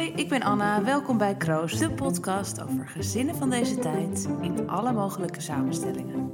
Ik 0.00 0.28
ben 0.28 0.42
Anna. 0.42 0.84
Welkom 0.84 1.18
bij 1.18 1.36
Kroos, 1.36 1.78
de 1.78 1.90
podcast 1.90 2.62
over 2.62 2.88
gezinnen 2.88 3.34
van 3.34 3.50
deze 3.50 3.78
tijd 3.78 4.28
in 4.40 4.68
alle 4.68 4.92
mogelijke 4.92 5.40
samenstellingen. 5.40 6.30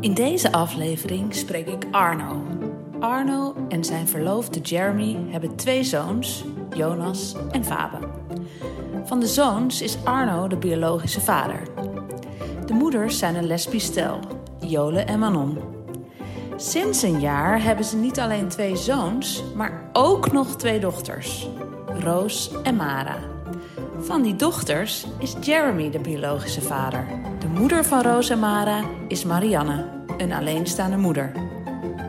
In 0.00 0.14
deze 0.14 0.52
aflevering 0.52 1.34
spreek 1.34 1.66
ik 1.66 1.84
Arno. 1.90 2.42
Arno 2.98 3.54
en 3.68 3.84
zijn 3.84 4.08
verloofde 4.08 4.60
Jeremy 4.60 5.16
hebben 5.28 5.56
twee 5.56 5.84
zoons, 5.84 6.44
Jonas 6.76 7.36
en 7.50 7.64
Fabe. 7.64 7.98
Van 9.04 9.20
de 9.20 9.26
zoons 9.26 9.82
is 9.82 10.04
Arno 10.04 10.48
de 10.48 10.56
biologische 10.56 11.20
vader. 11.20 11.62
De 12.66 12.72
moeders 12.72 13.18
zijn 13.18 13.34
een 13.34 13.46
lesbisch 13.46 13.84
stel, 13.84 14.20
Jole 14.58 15.00
en 15.00 15.18
Manon. 15.18 15.58
Sinds 16.56 17.02
een 17.02 17.20
jaar 17.20 17.62
hebben 17.62 17.84
ze 17.84 17.96
niet 17.96 18.20
alleen 18.20 18.48
twee 18.48 18.76
zoons, 18.76 19.44
maar 19.54 19.90
ook 19.92 20.32
nog 20.32 20.56
twee 20.56 20.80
dochters, 20.80 21.48
Roos 22.00 22.50
en 22.62 22.76
Mara. 22.76 23.16
Van 24.00 24.22
die 24.22 24.36
dochters 24.36 25.06
is 25.18 25.36
Jeremy 25.40 25.90
de 25.90 25.98
biologische 25.98 26.60
vader. 26.60 27.06
De 27.38 27.46
moeder 27.46 27.84
van 27.84 28.02
Roos 28.02 28.30
en 28.30 28.38
Mara 28.38 28.80
is 29.08 29.24
Marianne, 29.24 29.86
een 30.18 30.32
alleenstaande 30.32 30.96
moeder. 30.96 31.32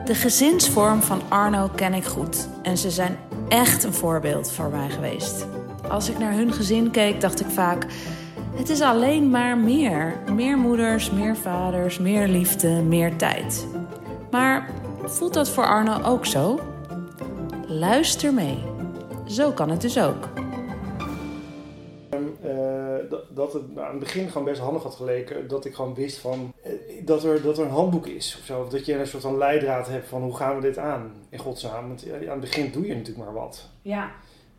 De 0.06 0.16
gezinsvorm 0.16 1.02
van 1.02 1.22
Arno 1.30 1.70
ken 1.76 1.94
ik 1.94 2.06
goed 2.06 2.48
en 2.62 2.78
ze 2.78 2.92
zijn 2.92 3.18
echt 3.50 3.84
een 3.84 3.94
voorbeeld 3.94 4.52
voor 4.52 4.70
mij 4.70 4.90
geweest. 4.90 5.46
Als 5.90 6.10
ik 6.10 6.20
naar 6.20 6.34
hun 6.34 6.54
gezin 6.54 6.92
keek, 6.92 7.22
dacht 7.22 7.40
ik 7.40 7.50
vaak: 7.50 7.86
het 8.56 8.70
is 8.70 8.82
alleen 8.82 9.30
maar 9.30 9.58
meer. 9.58 10.16
Meer 10.34 10.58
moeders, 10.58 11.12
meer 11.12 11.36
vaders, 11.36 12.00
meer 12.00 12.28
liefde, 12.28 12.70
meer 12.70 13.16
tijd. 13.16 13.68
Maar 14.32 14.70
voelt 15.04 15.34
dat 15.34 15.50
voor 15.50 15.66
Arno 15.66 16.02
ook 16.04 16.26
zo? 16.26 16.60
Luister 17.68 18.34
mee. 18.34 18.71
Zo 19.32 19.52
kan 19.52 19.70
het 19.70 19.82
dus 19.82 20.00
ook. 20.00 20.30
Uh, 22.46 23.10
dat, 23.10 23.24
dat 23.30 23.54
het 23.54 23.64
aan 23.78 23.90
het 23.90 24.00
begin 24.00 24.30
gewoon 24.30 24.46
best 24.46 24.60
handig 24.60 24.84
had 24.84 24.96
geleken 24.96 25.48
dat 25.48 25.66
ik 25.66 25.76
gewoon 25.76 25.94
wist 25.94 26.18
van 26.18 26.54
uh, 26.66 26.72
dat, 27.06 27.24
er, 27.24 27.42
dat 27.42 27.58
er 27.58 27.66
een 27.66 27.72
handboek 27.72 28.08
is 28.08 28.38
of 28.40 28.46
zo. 28.46 28.62
Of 28.62 28.70
dat 28.70 28.86
je 28.86 28.94
een 28.94 29.08
soort 29.08 29.24
van 29.24 29.38
leidraad 29.38 29.88
hebt 29.88 30.08
van 30.08 30.22
hoe 30.22 30.36
gaan 30.36 30.56
we 30.56 30.62
dit 30.62 30.78
aan 30.78 31.12
in 31.30 31.40
godsnaam. 31.40 31.88
Want 31.88 32.02
ja, 32.02 32.16
aan 32.16 32.22
het 32.22 32.40
begin 32.40 32.72
doe 32.72 32.88
je 32.88 32.96
natuurlijk 32.96 33.26
maar 33.26 33.34
wat. 33.34 33.70
Ja. 33.82 34.12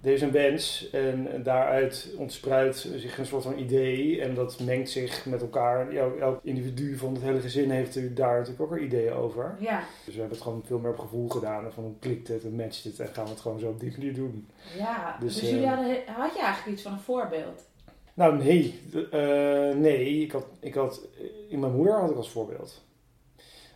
Er 0.03 0.13
is 0.13 0.23
een 0.23 0.31
wens 0.31 0.91
en 0.91 1.43
daaruit 1.43 2.15
ontspruit 2.17 2.77
zich 2.77 3.19
een 3.19 3.27
soort 3.27 3.43
van 3.43 3.59
idee 3.59 4.21
en 4.21 4.35
dat 4.35 4.61
mengt 4.61 4.91
zich 4.91 5.27
met 5.27 5.41
elkaar. 5.41 5.91
Elk, 5.91 6.41
individu 6.43 6.97
van 6.97 7.15
het 7.15 7.23
hele 7.23 7.41
gezin 7.41 7.71
heeft 7.71 8.17
daar 8.17 8.33
natuurlijk 8.33 8.61
ook 8.61 8.71
weer 8.71 8.85
ideeën 8.85 9.13
over. 9.13 9.57
Ja. 9.59 9.83
Dus 10.05 10.15
we 10.15 10.21
hebben 10.21 10.39
het 10.39 10.47
gewoon 10.47 10.63
veel 10.65 10.79
meer 10.79 10.91
op 10.91 10.99
gevoel 10.99 11.29
gedaan. 11.29 11.65
En 11.65 11.73
van 11.73 11.85
hoe 11.85 11.99
klikt 11.99 12.29
het 12.29 12.45
en 12.45 12.57
matcht 12.57 12.85
het 12.85 13.01
en 13.01 13.09
gaan 13.09 13.25
we 13.25 13.31
het 13.31 13.41
gewoon 13.41 13.59
zo 13.59 13.69
op 13.69 13.81
die 13.81 13.91
manier 13.91 14.15
doen. 14.15 14.49
Ja, 14.79 15.17
dus, 15.21 15.35
Dus, 15.35 15.51
jullie 15.51 15.65
eh, 15.65 15.75
hadden, 15.75 15.97
had 16.07 16.35
je 16.35 16.41
eigenlijk 16.41 16.73
iets 16.73 16.83
van 16.83 16.93
een 16.93 16.99
voorbeeld? 16.99 17.63
Nou, 18.15 18.37
nee. 18.37 18.81
Eh, 19.11 19.75
nee, 19.75 20.23
ik 20.23 20.33
had, 20.33 20.47
ik 20.61 20.75
had, 20.75 21.01
in 21.49 21.61
mijn 21.61 21.73
moeder 21.73 22.01
had 22.01 22.11
ik 22.11 22.17
als 22.17 22.31
voorbeeld. 22.31 22.83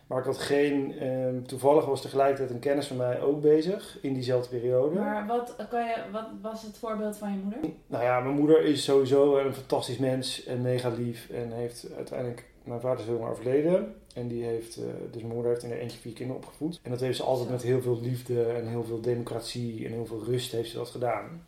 Maar 0.07 0.19
ik 0.19 0.25
had 0.25 0.37
geen, 0.37 0.99
ehm, 0.99 1.41
toevallig 1.41 1.85
was 1.85 2.01
tegelijkertijd 2.01 2.49
een 2.49 2.59
kennis 2.59 2.87
van 2.87 2.97
mij 2.97 3.21
ook 3.21 3.41
bezig 3.41 3.97
in 4.01 4.13
diezelfde 4.13 4.49
periode. 4.49 4.99
Maar 4.99 5.27
wat, 5.27 5.55
kan 5.69 5.85
je, 5.85 5.95
wat 6.11 6.25
was 6.41 6.61
het 6.61 6.77
voorbeeld 6.77 7.17
van 7.17 7.31
je 7.31 7.37
moeder? 7.43 7.59
Nou 7.87 8.03
ja, 8.03 8.19
mijn 8.19 8.35
moeder 8.35 8.63
is 8.63 8.83
sowieso 8.83 9.37
een 9.37 9.53
fantastisch 9.53 9.97
mens 9.97 10.45
en 10.45 10.61
mega 10.61 10.89
lief. 10.89 11.29
En 11.29 11.51
heeft 11.51 11.87
uiteindelijk, 11.95 12.45
mijn 12.63 12.79
vader 12.79 12.99
is 12.99 13.05
helemaal 13.05 13.29
overleden. 13.29 13.95
En 14.13 14.27
die 14.27 14.43
heeft, 14.43 14.77
eh, 14.77 14.83
dus 15.11 15.21
mijn 15.21 15.33
moeder 15.33 15.51
heeft 15.51 15.63
in 15.63 15.69
haar 15.69 15.79
eentje 15.79 15.99
vier 15.99 16.13
kinderen 16.13 16.43
opgevoed. 16.43 16.79
En 16.83 16.91
dat 16.91 16.99
heeft 16.99 17.17
ze 17.17 17.23
altijd 17.23 17.47
Zo. 17.47 17.53
met 17.53 17.63
heel 17.63 17.81
veel 17.81 17.99
liefde 18.01 18.43
en 18.43 18.67
heel 18.67 18.83
veel 18.83 19.01
democratie 19.01 19.85
en 19.85 19.91
heel 19.91 20.05
veel 20.05 20.23
rust 20.23 20.51
heeft 20.51 20.69
ze 20.69 20.77
dat 20.77 20.89
gedaan. 20.89 21.45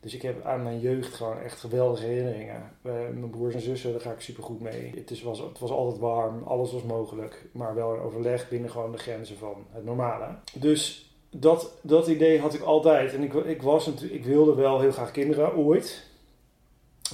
Dus 0.00 0.14
ik 0.14 0.22
heb 0.22 0.44
aan 0.44 0.62
mijn 0.62 0.80
jeugd 0.80 1.14
gewoon 1.14 1.38
echt 1.38 1.60
geweldige 1.60 2.06
herinneringen. 2.06 2.72
Eh, 2.82 2.92
mijn 2.92 3.30
broers 3.30 3.54
en 3.54 3.60
zussen, 3.60 3.92
daar 3.92 4.00
ga 4.00 4.12
ik 4.12 4.20
super 4.20 4.42
goed 4.42 4.60
mee. 4.60 4.92
Het, 4.94 5.10
is, 5.10 5.22
was, 5.22 5.38
het 5.38 5.58
was 5.58 5.70
altijd 5.70 6.00
warm, 6.00 6.42
alles 6.42 6.72
was 6.72 6.82
mogelijk. 6.82 7.46
Maar 7.52 7.74
wel 7.74 7.94
in 7.94 8.00
overleg 8.00 8.48
binnen 8.48 8.70
gewoon 8.70 8.92
de 8.92 8.98
grenzen 8.98 9.36
van 9.36 9.66
het 9.70 9.84
normale. 9.84 10.34
Dus 10.58 11.10
dat, 11.30 11.78
dat 11.82 12.06
idee 12.06 12.40
had 12.40 12.54
ik 12.54 12.60
altijd. 12.60 13.14
En 13.14 13.22
ik, 13.22 13.34
ik, 13.34 13.62
was 13.62 13.86
natuurlijk, 13.86 14.14
ik 14.14 14.24
wilde 14.24 14.54
wel 14.54 14.80
heel 14.80 14.92
graag 14.92 15.10
kinderen, 15.10 15.56
ooit. 15.56 16.08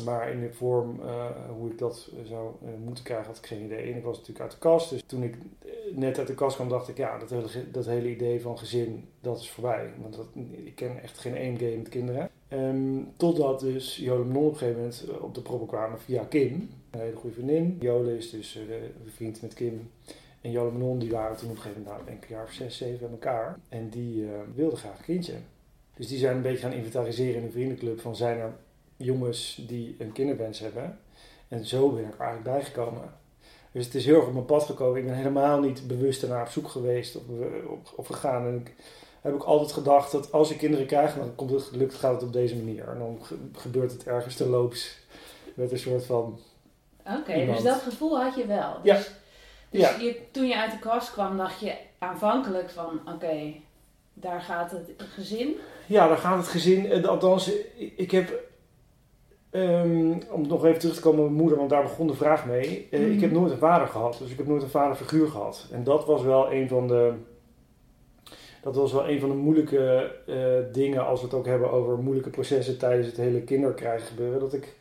Maar 0.04 0.30
in 0.30 0.40
de 0.40 0.52
vorm 0.52 1.00
eh, 1.00 1.24
hoe 1.48 1.70
ik 1.70 1.78
dat 1.78 2.10
zou 2.24 2.50
eh, 2.62 2.68
moeten 2.84 3.04
krijgen, 3.04 3.26
had 3.26 3.36
ik 3.36 3.46
geen 3.46 3.64
idee. 3.64 3.92
En 3.92 3.96
ik 3.96 4.04
was 4.04 4.16
natuurlijk 4.16 4.44
uit 4.44 4.52
de 4.52 4.58
kast. 4.58 4.90
Dus 4.90 5.02
toen 5.06 5.22
ik 5.22 5.36
net 5.92 6.18
uit 6.18 6.26
de 6.26 6.34
kast 6.34 6.56
kwam, 6.56 6.68
dacht 6.68 6.88
ik, 6.88 6.96
ja, 6.96 7.18
dat 7.18 7.30
hele, 7.30 7.70
dat 7.70 7.86
hele 7.86 8.10
idee 8.10 8.40
van 8.40 8.58
gezin, 8.58 9.08
dat 9.20 9.40
is 9.40 9.50
voorbij. 9.50 9.92
Want 10.00 10.16
dat, 10.16 10.26
ik 10.64 10.74
ken 10.74 11.02
echt 11.02 11.18
geen 11.18 11.36
één 11.36 11.58
game 11.58 11.76
met 11.76 11.88
kinderen. 11.88 12.30
Ehm, 12.48 13.02
totdat 13.16 13.60
dus 13.60 13.96
Jole 13.96 14.24
Manon 14.24 14.44
op 14.44 14.52
een 14.52 14.58
gegeven 14.58 14.80
moment 14.80 15.04
eh, 15.08 15.22
op 15.22 15.34
de 15.34 15.40
proppen 15.40 15.68
kwamen 15.68 16.00
via 16.00 16.24
Kim. 16.24 16.70
Een 16.90 17.00
hele 17.00 17.16
goede 17.16 17.34
vriendin. 17.34 17.76
Jole 17.80 18.16
is 18.16 18.30
dus 18.30 18.52
de 18.52 19.10
vriend 19.14 19.42
met 19.42 19.54
Kim. 19.54 19.90
En 20.40 20.50
Jole 20.50 20.70
Manon 20.70 20.98
die 20.98 21.10
waren 21.10 21.36
toen 21.36 21.50
op 21.50 21.56
een 21.56 21.62
gegeven 21.62 21.82
moment, 21.82 22.06
nou, 22.06 22.16
een 22.16 22.28
jaar 22.28 22.44
of 22.44 22.52
zes, 22.52 22.76
zeven 22.76 22.98
bij 22.98 23.08
elkaar. 23.10 23.58
En 23.68 23.88
die 23.88 24.24
eh, 24.24 24.30
wilden 24.54 24.78
graag 24.78 24.98
een 24.98 25.04
kindje. 25.04 25.34
Dus 25.96 26.08
die 26.08 26.18
zijn 26.18 26.36
een 26.36 26.42
beetje 26.42 26.58
gaan 26.58 26.72
inventariseren 26.72 27.40
in 27.40 27.46
de 27.46 27.52
vriendenclub 27.52 28.00
van 28.00 28.16
zijn 28.16 28.38
er 28.38 28.52
jongens 28.96 29.64
die 29.66 29.96
een 29.98 30.12
kinderwens 30.12 30.58
hebben. 30.58 30.98
En 31.48 31.66
zo 31.66 31.90
ben 31.90 32.04
ik 32.04 32.14
er 32.14 32.20
eigenlijk 32.20 32.56
bijgekomen. 32.56 33.12
Dus 33.72 33.84
het 33.84 33.94
is 33.94 34.06
heel 34.06 34.16
erg 34.16 34.26
op 34.26 34.32
mijn 34.32 34.44
pad 34.44 34.62
gekomen. 34.62 34.98
Ik 34.98 35.06
ben 35.06 35.16
helemaal 35.16 35.60
niet 35.60 35.86
bewust 35.86 36.22
ernaar 36.22 36.42
op 36.42 36.48
zoek 36.48 36.68
geweest 36.68 37.18
of 37.96 38.06
gegaan. 38.06 38.46
En 38.46 38.56
ik 38.56 38.74
heb 39.26 39.34
ook 39.34 39.42
altijd 39.48 39.72
gedacht 39.72 40.12
dat 40.12 40.32
als 40.32 40.50
ik 40.50 40.58
kinderen 40.58 40.86
krijg, 40.86 41.14
dan 41.14 41.34
komt 41.34 41.50
het 41.50 41.62
gelukkig 41.62 41.98
gaat 41.98 42.12
het 42.14 42.22
op 42.22 42.32
deze 42.32 42.56
manier. 42.56 42.88
En 42.88 42.98
dan 42.98 43.18
ge- 43.22 43.36
gebeurt 43.52 43.92
het 43.92 44.06
ergens 44.06 44.36
terloops 44.36 44.98
met 45.54 45.72
een 45.72 45.78
soort 45.78 46.04
van... 46.06 46.38
Oké, 47.18 47.46
dus 47.46 47.62
dat 47.62 47.80
gevoel 47.82 48.20
had 48.20 48.34
je 48.36 48.46
wel. 48.46 48.72
Dus, 48.82 48.92
Ja. 48.92 48.98
dus 49.70 49.80
Ja. 49.80 49.96
Je, 50.00 50.20
toen 50.30 50.46
je 50.46 50.56
uit 50.56 50.70
de 50.72 50.78
kast 50.78 51.12
kwam, 51.12 51.36
dacht 51.36 51.60
je 51.60 51.72
aanvankelijk 51.98 52.70
van, 52.70 53.00
oké, 53.14 53.52
daar 54.14 54.40
gaat 54.40 54.70
het 54.70 54.90
gezin. 54.96 55.56
Ja, 55.86 56.08
daar 56.08 56.16
gaat 56.18 56.36
het 56.38 56.48
gezin. 56.48 56.90
eh, 56.90 57.04
Althans, 57.04 57.50
ik 57.76 57.92
ik 57.96 58.10
heb. 58.10 58.44
ehm, 59.50 60.18
om 60.30 60.46
nog 60.46 60.64
even 60.64 60.78
terug 60.78 60.94
te 60.94 61.00
komen 61.00 61.18
op 61.20 61.24
mijn 61.26 61.40
moeder, 61.40 61.58
want 61.58 61.70
daar 61.70 61.82
begon 61.82 62.06
de 62.06 62.14
vraag 62.14 62.46
mee. 62.46 62.88
Eh, 62.90 63.00
Mhm. 63.00 63.10
Ik 63.10 63.20
heb 63.20 63.30
nooit 63.30 63.52
een 63.52 63.58
vader 63.58 63.88
gehad, 63.88 64.18
dus 64.18 64.30
ik 64.30 64.36
heb 64.36 64.46
nooit 64.46 64.62
een 64.62 64.68
vaderfiguur 64.68 65.28
gehad. 65.28 65.66
En 65.72 65.84
dat 65.84 66.04
was 66.04 66.22
wel 66.22 66.52
een 66.52 66.68
van 66.68 66.88
de. 66.88 67.12
Dat 68.66 68.76
was 68.76 68.92
wel 68.92 69.08
een 69.08 69.20
van 69.20 69.28
de 69.28 69.34
moeilijke 69.34 70.12
eh, 70.26 70.72
dingen 70.72 71.06
als 71.06 71.20
we 71.20 71.26
het 71.26 71.34
ook 71.34 71.46
hebben 71.46 71.70
over 71.70 71.98
moeilijke 71.98 72.30
processen 72.30 72.78
tijdens 72.78 73.06
het 73.06 73.16
hele 73.16 73.40
kinderkrijgen 73.40 74.06
gebeuren. 74.06 74.40
Dat 74.40 74.54
ik 74.54 74.74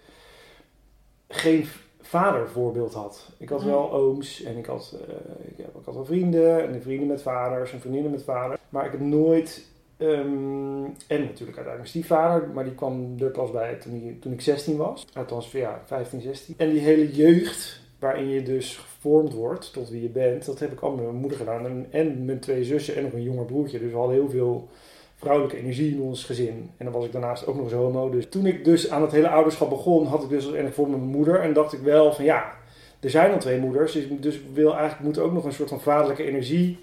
geen 1.28 1.66
vadervoorbeeld 2.02 2.94
had. 2.94 3.30
Ik 3.38 3.50
had 3.50 3.64
wel 3.64 3.92
ooms 3.94 4.44
en 4.44 4.58
ik 4.58 4.66
had, 4.66 4.98
eh, 5.08 5.16
ik, 5.48 5.58
heb, 5.58 5.68
ik 5.68 5.86
had 5.86 5.96
wel 5.96 6.06
vrienden 6.06 6.68
en 6.68 6.82
vrienden 6.82 7.08
met 7.08 7.22
vaders 7.22 7.72
en 7.72 7.80
vriendinnen 7.80 8.12
met 8.12 8.24
vaders. 8.24 8.62
Maar 8.70 8.86
ik 8.86 8.92
heb 8.92 9.02
nooit 9.02 9.74
Ehm, 9.98 10.84
en 11.08 11.22
natuurlijk 11.22 11.58
uiteindelijk 11.58 11.78
mijn 11.78 11.88
stiefvader, 11.88 12.50
maar 12.54 12.64
die 12.64 12.76
kwam 12.76 13.16
er 13.20 13.30
pas 13.30 13.52
bij 13.52 13.76
toen, 13.76 14.18
toen 14.22 14.34
ik 14.34 14.42
16 14.42 14.78
was. 14.78 15.06
Althans, 15.14 15.52
ja, 15.52 15.82
15, 15.86 16.22
16. 16.22 16.56
En 16.58 16.70
die 16.70 16.80
hele 16.80 17.16
jeugd, 17.16 17.82
waarin 18.06 18.30
je 18.30 18.44
dus 18.44 18.76
gevormd 18.76 19.34
wordt 19.34 19.74
tot 19.74 19.90
wie 19.90 20.02
je 20.02 20.10
bent, 20.10 20.46
dat 20.46 20.60
heb 20.60 20.72
ik 20.72 20.80
allemaal 20.80 21.00
met 21.00 21.08
mijn 21.08 21.22
moeder 21.22 21.38
gedaan. 21.38 21.86
En, 21.92 22.26
mijn 22.26 22.40
twee 22.40 22.64
zussen 22.64 22.96
en 22.96 23.04
nog 23.04 23.14
een 23.14 23.24
jonger 23.24 23.46
broertje. 23.46 23.80
Dus 23.80 23.92
we 23.92 23.98
hadden 23.98 24.16
heel 24.16 24.30
veel 24.30 24.68
vrouwelijke 25.16 25.58
energie 25.58 25.92
in 25.92 26.02
ons 26.02 26.24
gezin. 26.24 26.70
En 26.78 26.86
dan 26.86 26.94
was 26.94 27.06
ik 27.06 27.12
daarnaast 27.12 27.48
ook 27.48 27.56
nog 27.56 27.64
eens 27.64 27.74
homo. 27.74 28.10
Dus 28.10 28.30
toen 28.30 28.46
ik 28.46 28.66
dus 28.66 28.90
aan 28.90 29.02
het 29.02 29.12
hele 29.12 29.30
ouderschap 29.30 29.70
begon, 29.70 30.06
had 30.06 30.24
ik 30.24 30.30
dus 30.30 30.54
en 30.54 30.66
ik 30.66 30.74
voor 30.74 30.90
mijn 30.90 31.02
moeder. 31.02 31.40
En 31.40 31.54
dacht 31.54 31.74
ik 31.74 31.80
wel 31.80 32.14
van 32.14 32.26
ja, 32.26 32.54
er 33.00 33.10
zijn 33.10 33.32
al 33.32 33.40
twee 33.40 33.60
moeders. 33.60 33.92
Dus, 33.92 34.06
dus 34.20 34.40
wil 34.54 34.76
eigenlijk 34.76 35.04
moet 35.04 35.20
ook 35.20 35.34
nog 35.34 35.46
een 35.46 35.54
soort 35.54 35.70
van 35.70 35.82
vaderlijke 35.82 36.24
energie 36.24 36.80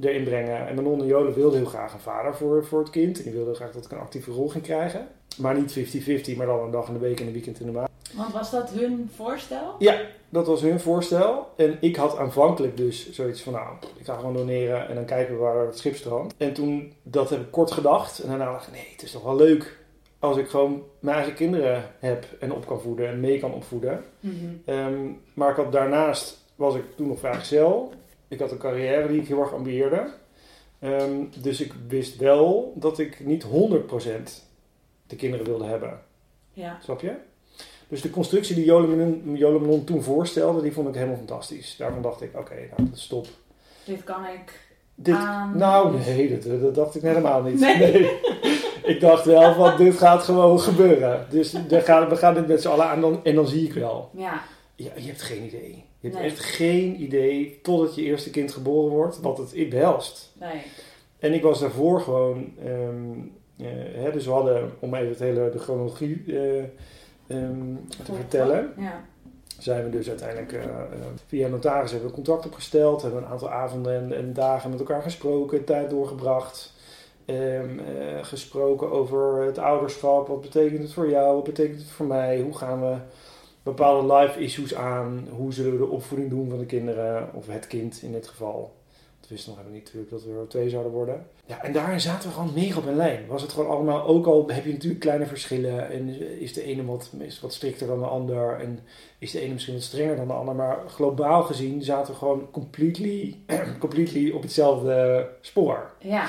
erin 0.00 0.24
brengen. 0.24 0.68
En 0.68 0.74
Manon 0.74 1.00
en 1.00 1.06
Jole 1.06 1.34
wilden 1.34 1.58
heel 1.58 1.68
graag 1.68 1.92
een 1.92 2.00
vader 2.00 2.34
voor, 2.34 2.64
voor 2.64 2.78
het 2.78 2.90
kind. 2.90 3.18
En 3.18 3.24
die 3.24 3.32
wilden 3.32 3.54
graag 3.54 3.72
dat 3.72 3.84
ik 3.84 3.90
een 3.90 3.98
actieve 3.98 4.30
rol 4.30 4.48
ging 4.48 4.64
krijgen. 4.64 5.06
Maar 5.38 5.54
niet 5.58 5.78
50-50, 5.78 6.36
maar 6.36 6.46
dan 6.46 6.64
een 6.64 6.70
dag 6.70 6.86
in 6.86 6.92
de 6.92 7.00
week 7.00 7.20
en 7.20 7.26
een 7.26 7.32
weekend 7.32 7.60
in 7.60 7.66
de 7.66 7.72
maand. 7.72 7.88
Want 8.16 8.32
was 8.32 8.50
dat 8.50 8.70
hun 8.70 9.10
voorstel? 9.16 9.74
Dat 10.28 10.46
was 10.46 10.60
hun 10.60 10.80
voorstel. 10.80 11.52
En 11.56 11.76
ik 11.80 11.96
had 11.96 12.16
aanvankelijk 12.16 12.76
dus 12.76 13.10
zoiets 13.10 13.42
van, 13.42 13.52
nou, 13.52 13.76
ik 13.98 14.04
ga 14.04 14.16
gewoon 14.16 14.34
doneren 14.34 14.88
en 14.88 14.94
dan 14.94 15.04
kijken 15.04 15.34
we 15.34 15.40
waar 15.40 15.66
het 15.66 15.78
schip 15.78 15.96
strandt. 15.96 16.34
En 16.36 16.52
toen, 16.52 16.92
dat 17.02 17.30
heb 17.30 17.40
ik 17.40 17.50
kort 17.50 17.70
gedacht. 17.70 18.18
En 18.18 18.28
daarna 18.28 18.52
dacht 18.52 18.66
ik, 18.66 18.72
nee, 18.72 18.88
het 18.92 19.02
is 19.02 19.10
toch 19.10 19.22
wel 19.22 19.36
leuk 19.36 19.78
als 20.18 20.36
ik 20.36 20.48
gewoon 20.48 20.82
mijn 20.98 21.16
eigen 21.16 21.34
kinderen 21.34 21.90
heb 21.98 22.26
en 22.40 22.52
op 22.52 22.66
kan 22.66 22.80
voeden 22.80 23.08
en 23.08 23.20
mee 23.20 23.38
kan 23.38 23.52
opvoeden. 23.52 24.04
Mhm. 24.20 24.34
Ehm, 24.64 25.08
maar 25.34 25.50
ik 25.50 25.56
had 25.56 25.72
daarnaast, 25.72 26.44
was 26.54 26.74
ik 26.74 26.84
toen 26.96 27.08
nog 27.08 27.18
vrijgezel. 27.18 27.92
Ik 28.28 28.40
had 28.40 28.50
een 28.50 28.58
carrière 28.58 29.08
die 29.08 29.20
ik 29.20 29.28
heel 29.28 29.40
erg 29.40 29.54
ambieerde. 29.54 30.10
Ehm, 30.78 31.24
dus 31.42 31.60
ik 31.60 31.72
wist 31.88 32.16
wel 32.16 32.72
dat 32.76 32.98
ik 32.98 33.24
niet 33.24 33.42
100% 33.42 34.48
de 35.06 35.16
kinderen 35.16 35.46
wilde 35.46 35.64
hebben. 35.64 36.00
Ja. 36.52 36.78
Snap 36.82 37.00
je? 37.00 37.14
Dus 37.90 38.00
de 38.00 38.10
constructie 38.10 38.54
die 38.54 38.64
Jolemenon 39.34 39.84
toen 39.84 40.02
voorstelde, 40.02 40.62
die 40.62 40.72
vond 40.72 40.88
ik 40.88 40.94
helemaal 40.94 41.16
fantastisch. 41.16 41.74
Daarvan 41.78 42.02
dacht 42.02 42.22
ik, 42.22 42.38
oké, 42.38 42.54
nou, 42.76 42.88
stop. 42.92 43.26
Dit 43.84 44.04
kan 44.04 44.24
ik 44.24 44.68
Dit, 44.94 45.14
aan. 45.14 45.56
nou, 45.56 45.96
nee, 46.06 46.38
dat, 46.40 46.60
dat 46.60 46.74
dacht 46.74 46.94
ik 46.96 47.02
helemaal 47.02 47.42
niet. 47.42 47.60
Nee. 47.60 48.10
ik 48.82 49.00
dacht 49.00 49.24
wel 49.24 49.54
van 49.54 49.76
dit 49.76 49.94
gaat 49.96 50.22
gewoon 50.22 50.60
gebeuren. 50.60 51.26
Dus 51.30 51.52
we 51.68 51.80
gaan, 51.80 52.08
we 52.08 52.16
gaan 52.16 52.34
dit 52.34 52.46
met 52.46 52.62
z'n 52.62 52.68
allen 52.68 52.86
aan 52.86 53.00
dan, 53.00 53.24
en 53.24 53.34
dan 53.34 53.46
zie 53.46 53.64
ik 53.66 53.72
wel. 53.72 54.10
Ja. 54.16 54.42
Ja, 54.74 54.90
je 54.96 55.06
hebt 55.06 55.22
geen 55.22 55.44
idee. 55.44 55.84
Je 56.00 56.08
hebt 56.08 56.20
Nee. 56.20 56.30
echt 56.30 56.38
geen 56.40 57.02
idee 57.02 57.58
totdat 57.62 57.94
je 57.94 58.02
eerste 58.02 58.30
kind 58.30 58.52
geboren 58.52 58.90
wordt 58.90 59.20
wat 59.20 59.38
het 59.38 59.68
behelst. 59.68 60.32
Nee. 60.40 60.62
En 61.18 61.32
ik 61.34 61.42
was 61.42 61.60
daarvoor 61.60 62.00
gewoon, 62.00 62.52
ehm, 62.64 63.10
eh, 63.58 64.02
hè, 64.02 64.10
dus 64.12 64.24
we 64.24 64.30
hadden, 64.30 64.70
om 64.78 64.94
even 64.94 65.08
het 65.08 65.18
hele, 65.18 65.50
de 65.52 65.58
chronologie 65.58 66.22
eh, 66.26 66.62
ehm, 67.30 67.74
te 68.04 68.12
vertellen, 68.14 68.72
Ja. 68.76 69.04
zijn 69.58 69.84
we 69.84 69.90
dus 69.90 70.08
uiteindelijk 70.08 70.52
eh, 70.52 70.64
eh, 70.64 70.70
via 71.26 71.48
notaris 71.48 71.90
hebben 71.90 72.08
we 72.08 72.14
contact 72.14 72.46
opgesteld, 72.46 73.02
hebben 73.02 73.22
een 73.22 73.28
aantal 73.28 73.50
avonden 73.50 73.94
en, 73.94 74.12
en 74.16 74.32
dagen 74.32 74.70
met 74.70 74.78
elkaar 74.78 75.02
gesproken, 75.02 75.64
tijd 75.64 75.90
doorgebracht. 75.90 76.78
ehm, 77.24 77.78
eh, 77.78 78.24
gesproken 78.24 78.90
over 78.90 79.42
het 79.42 79.58
ouderschap, 79.58 80.28
wat 80.28 80.40
betekent 80.40 80.82
het 80.82 80.92
voor 80.92 81.10
jou, 81.10 81.34
wat 81.34 81.44
betekent 81.44 81.78
het 81.80 81.90
voor 81.90 82.06
mij, 82.06 82.40
hoe 82.40 82.56
gaan 82.56 82.80
we 82.80 82.96
bepaalde 83.62 84.14
life 84.14 84.40
issues 84.40 84.74
aan, 84.74 85.28
hoe 85.30 85.52
zullen 85.52 85.72
we 85.72 85.78
de 85.78 85.86
opvoeding 85.86 86.30
doen 86.30 86.48
van 86.50 86.58
de 86.58 86.66
kinderen, 86.66 87.28
of 87.34 87.46
het 87.46 87.66
kind 87.66 88.02
in 88.02 88.12
dit 88.12 88.26
geval. 88.28 88.72
Wisten 89.30 89.50
nog 89.50 89.58
helemaal 89.58 89.78
niet 89.78 89.84
natuurlijk 89.84 90.10
dat 90.10 90.24
we 90.24 90.40
er 90.40 90.48
twee 90.48 90.68
zouden 90.68 90.92
worden. 90.92 91.26
Ja, 91.46 91.62
en 91.62 91.72
daarin 91.72 92.00
zaten 92.00 92.28
we 92.28 92.34
gewoon 92.34 92.54
mega 92.54 92.78
op 92.78 92.86
een 92.86 92.96
lijn. 92.96 93.26
Was 93.26 93.42
het 93.42 93.52
gewoon 93.52 93.70
allemaal, 93.70 94.06
ook 94.06 94.26
al 94.26 94.48
heb 94.48 94.64
je 94.64 94.72
natuurlijk 94.72 95.00
kleine 95.00 95.26
verschillen 95.26 95.90
en 95.90 96.20
is 96.40 96.52
de 96.52 96.62
ene 96.62 96.84
wat, 96.84 97.10
is 97.18 97.40
wat 97.40 97.52
strikter 97.52 97.86
dan 97.86 97.98
de 97.98 98.06
ander 98.06 98.60
en 98.60 98.78
is 99.18 99.30
de 99.30 99.40
ene 99.40 99.52
misschien 99.52 99.74
wat 99.74 99.82
strenger 99.82 100.16
dan 100.16 100.26
de 100.26 100.32
ander, 100.32 100.54
maar 100.54 100.78
globaal 100.86 101.42
gezien 101.42 101.82
zaten 101.82 102.12
we 102.12 102.18
gewoon 102.18 102.50
completely, 102.50 103.36
completely 103.78 104.30
op 104.30 104.42
hetzelfde 104.42 105.28
spoor. 105.40 105.90
Ja. 105.98 106.28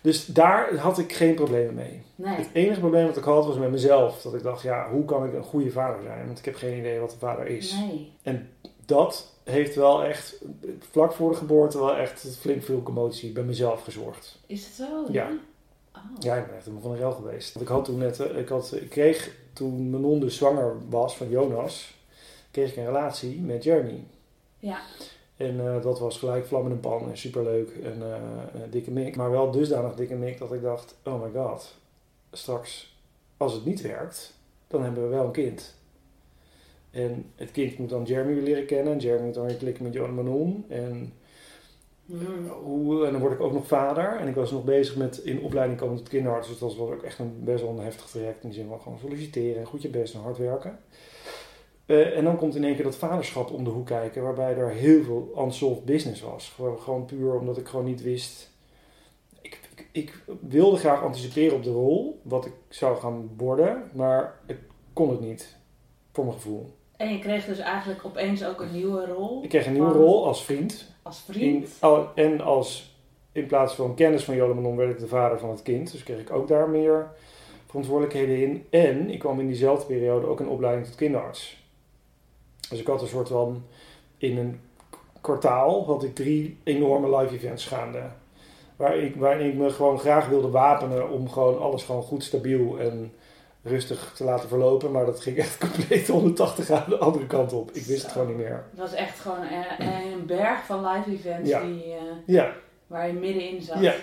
Dus 0.00 0.26
daar 0.26 0.76
had 0.76 0.98
ik 0.98 1.12
geen 1.12 1.34
problemen 1.34 1.74
mee. 1.74 2.02
Nee. 2.14 2.34
Het 2.36 2.48
enige 2.52 2.80
probleem 2.80 3.06
dat 3.06 3.16
ik 3.16 3.24
had 3.24 3.46
was 3.46 3.58
met 3.58 3.70
mezelf. 3.70 4.22
Dat 4.22 4.34
ik 4.34 4.42
dacht, 4.42 4.62
ja, 4.62 4.90
hoe 4.90 5.04
kan 5.04 5.26
ik 5.26 5.32
een 5.32 5.42
goede 5.42 5.70
vader 5.70 6.02
zijn? 6.02 6.26
Want 6.26 6.38
ik 6.38 6.44
heb 6.44 6.54
geen 6.54 6.78
idee 6.78 6.98
wat 6.98 7.12
een 7.12 7.18
vader 7.18 7.46
is. 7.46 7.72
Nee. 7.72 8.12
Dat 8.90 9.32
heeft 9.44 9.74
wel 9.74 10.04
echt, 10.04 10.44
vlak 10.78 11.12
voor 11.12 11.30
de 11.30 11.36
geboorte, 11.36 11.78
wel 11.78 11.96
echt 11.96 12.36
flink 12.40 12.62
veel 12.62 12.82
commotie 12.82 13.32
bij 13.32 13.42
mezelf 13.42 13.84
gezorgd. 13.84 14.38
Is 14.46 14.64
het 14.64 14.74
zo? 14.74 15.04
Ja. 15.10 15.30
Oh. 15.94 16.02
Ja, 16.18 16.36
ik 16.36 16.46
ben 16.46 16.54
echt 16.54 16.64
helemaal 16.64 16.82
van 16.82 16.92
de 16.92 16.98
rel 16.98 17.12
geweest. 17.12 17.52
Want 17.52 17.66
ik 17.66 17.72
had 17.72 17.84
toen 17.84 17.98
net, 17.98 18.20
eh, 18.20 18.38
ik, 18.38 18.48
had, 18.48 18.72
ik 18.74 18.90
kreeg 18.90 19.36
toen 19.52 19.90
mijn 19.90 20.02
non 20.02 20.20
dus 20.20 20.36
zwanger 20.36 20.76
was 20.88 21.16
van 21.16 21.28
Jonas, 21.28 21.94
kreeg 22.50 22.70
ik 22.70 22.76
een 22.76 22.84
relatie 22.84 23.40
met 23.40 23.64
Jeremy. 23.64 24.04
Ja. 24.58 24.80
En 25.36 25.66
eh, 25.66 25.82
dat 25.82 25.98
was 25.98 26.18
gelijk 26.18 26.46
vlam 26.46 26.64
in 26.64 26.70
een 26.70 26.80
pan 26.80 27.10
en 27.10 27.18
superleuk 27.18 27.70
en 27.70 28.02
eh, 28.02 28.62
een 28.62 28.70
dikke 28.70 28.90
mik. 28.90 29.16
Maar 29.16 29.30
wel 29.30 29.50
dusdanig 29.50 29.94
dikke 29.94 30.14
mik 30.14 30.38
dat 30.38 30.52
ik 30.52 30.62
dacht, 30.62 30.94
oh 31.04 31.22
my 31.22 31.30
god, 31.40 31.74
straks 32.32 32.96
als 33.36 33.52
het 33.52 33.64
niet 33.64 33.80
werkt, 33.80 34.34
dan 34.66 34.82
hebben 34.82 35.02
we 35.02 35.08
wel 35.08 35.24
een 35.24 35.32
kind. 35.32 35.74
En 36.90 37.32
het 37.34 37.50
kind 37.50 37.78
moet 37.78 37.88
dan 37.88 38.04
Jeremy 38.04 38.34
weer 38.34 38.42
leren 38.42 38.66
kennen. 38.66 38.92
En 38.92 38.98
Jeremy 38.98 39.24
moet 39.24 39.34
dan 39.34 39.46
weer 39.46 39.56
klikken 39.56 39.84
met 39.84 39.92
Johan 39.92 40.14
Manon. 40.14 40.64
En, 40.68 41.12
en 42.10 43.12
dan 43.12 43.18
word 43.18 43.32
ik 43.32 43.40
ook 43.40 43.52
nog 43.52 43.66
vader. 43.66 44.16
En 44.16 44.28
ik 44.28 44.34
was 44.34 44.50
nog 44.50 44.64
bezig 44.64 44.96
met 44.96 45.18
in 45.18 45.40
opleiding 45.40 45.78
komen 45.78 45.96
tot 45.96 46.08
kinderarts. 46.08 46.48
Dus 46.48 46.58
dat 46.58 46.74
was 46.74 46.90
ook 46.90 47.02
echt 47.02 47.18
een 47.18 47.44
best 47.44 47.62
wel 47.62 47.70
een 47.70 47.84
heftig 47.84 48.06
traject. 48.06 48.42
In 48.42 48.48
de 48.48 48.54
zin 48.54 48.68
van 48.68 48.80
gewoon 48.80 48.98
solliciteren 48.98 49.60
en 49.60 49.66
goed 49.66 49.82
je 49.82 49.88
best 49.88 50.14
en 50.14 50.20
hard 50.20 50.38
werken. 50.38 50.78
Eh, 51.86 52.16
en 52.16 52.24
dan 52.24 52.36
komt 52.36 52.54
in 52.54 52.64
één 52.64 52.74
keer 52.74 52.84
dat 52.84 52.96
vaderschap 52.96 53.50
om 53.50 53.64
de 53.64 53.70
hoek 53.70 53.86
kijken. 53.86 54.22
Waarbij 54.22 54.56
er 54.56 54.70
heel 54.70 55.02
veel 55.02 55.34
unsolved 55.38 55.84
business 55.84 56.20
was. 56.20 56.56
Gewoon, 56.78 57.04
puur 57.04 57.38
omdat 57.38 57.58
ik 57.58 57.68
gewoon 57.68 57.84
niet 57.84 58.02
wist. 58.02 58.50
Ik 59.92 60.24
wilde 60.40 60.76
graag 60.76 61.02
anticiperen 61.02 61.56
op 61.56 61.62
de 61.62 61.70
rol. 61.70 62.20
Wat 62.22 62.46
ik 62.46 62.52
zou 62.68 62.96
gaan 62.96 63.30
worden. 63.36 63.90
Maar 63.94 64.40
ik 64.46 64.58
kon 64.92 65.10
het 65.10 65.20
niet. 65.20 65.56
Voor 66.12 66.24
mijn 66.24 66.36
gevoel. 66.36 66.78
En 67.00 67.12
je 67.12 67.18
kreeg 67.18 67.44
dus 67.44 67.58
eigenlijk 67.58 68.04
opeens 68.04 68.44
ook 68.44 68.60
een 68.60 68.72
nieuwe 68.72 69.06
rol 69.06 69.42
Ik 69.42 69.48
kreeg 69.48 69.66
een 69.66 69.72
nieuwe 69.72 69.90
Van- 69.90 70.00
rol 70.00 70.26
als 70.26 70.44
vriend. 70.44 70.92
als 71.02 71.22
In, 71.26 71.34
vriend. 71.34 71.68
oh, 71.80 72.08
en 72.14 72.40
als, 72.40 72.94
in 73.32 73.46
plaats 73.46 73.74
van 73.74 73.94
kennis 73.94 74.24
van 74.24 74.34
Jolan 74.36 74.54
Manon 74.56 74.76
werd 74.76 74.90
ik 74.90 74.98
de 74.98 75.06
vader 75.06 75.38
van 75.38 75.50
het 75.50 75.62
kind. 75.62 75.92
Dus 75.92 76.02
kreeg 76.02 76.20
ik 76.20 76.32
ook 76.32 76.48
daar 76.48 76.68
meer 76.68 77.10
verantwoordelijkheden 77.66 78.42
in. 78.42 78.66
En 78.70 79.10
ik 79.10 79.18
kwam 79.18 79.40
in 79.40 79.46
diezelfde 79.46 79.86
periode 79.86 80.26
ook 80.26 80.40
een 80.40 80.48
opleiding 80.48 80.86
tot 80.86 80.94
kinderarts. 80.94 81.64
Dus 82.70 82.80
ik 82.80 82.86
had 82.86 83.02
een 83.02 83.08
soort 83.08 83.28
van, 83.28 83.62
in 84.18 84.38
een 84.38 84.60
kwartaal 85.20 85.84
had 85.86 86.02
ik 86.04 86.14
drie 86.14 86.56
enorme 86.64 87.16
live 87.16 87.34
events 87.34 87.66
gaande. 87.66 88.02
Waar 88.76 88.96
ik, 88.96 89.16
waarin 89.16 89.46
ik 89.48 89.54
me 89.54 89.70
gewoon 89.70 89.98
graag 89.98 90.28
wilde 90.28 90.48
wapenen 90.50 91.10
om 91.10 91.28
gewoon 91.30 91.60
alles 91.60 91.82
gewoon 91.82 92.02
goed 92.02 92.24
stabiel 92.24 92.78
en 92.78 93.12
rustig 93.62 94.12
te 94.16 94.24
laten 94.24 94.48
verlopen. 94.48 94.90
Maar 94.90 95.06
dat 95.06 95.20
ging 95.20 95.36
echt 95.36 95.58
compleet 95.58 96.08
180 96.18 96.64
graden 96.64 96.90
de 96.90 96.98
andere 96.98 97.26
kant 97.26 97.52
op. 97.52 97.70
Ik 97.72 97.84
wist 97.84 98.02
het 98.02 98.12
gewoon 98.12 98.26
niet 98.26 98.36
meer. 98.36 98.64
Het 98.70 98.78
was 98.78 98.92
echt 98.92 99.18
gewoon 99.20 99.40
een, 99.78 99.86
een 100.12 100.26
berg 100.26 100.64
van 100.64 100.86
live 100.86 101.10
events 101.10 101.48
Ja. 101.50 101.62
die, 101.64 101.82
eh, 101.84 102.00
Ja, 102.26 102.52
waar 102.86 103.06
je 103.06 103.12
middenin 103.12 103.62
zat. 103.62 103.80
Ja. 103.80 103.94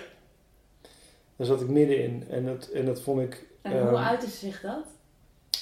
Daar 1.36 1.46
zat 1.46 1.60
ik 1.60 1.68
middenin. 1.68 2.24
En 2.30 2.44
dat, 2.44 2.66
en 2.68 2.84
dat 2.84 3.00
vond 3.00 3.20
ik. 3.20 3.46
En 3.62 3.72
Ehm, 3.72 3.88
hoe 3.88 3.98
uitte 3.98 4.30
zich 4.30 4.60
dat? 4.60 4.84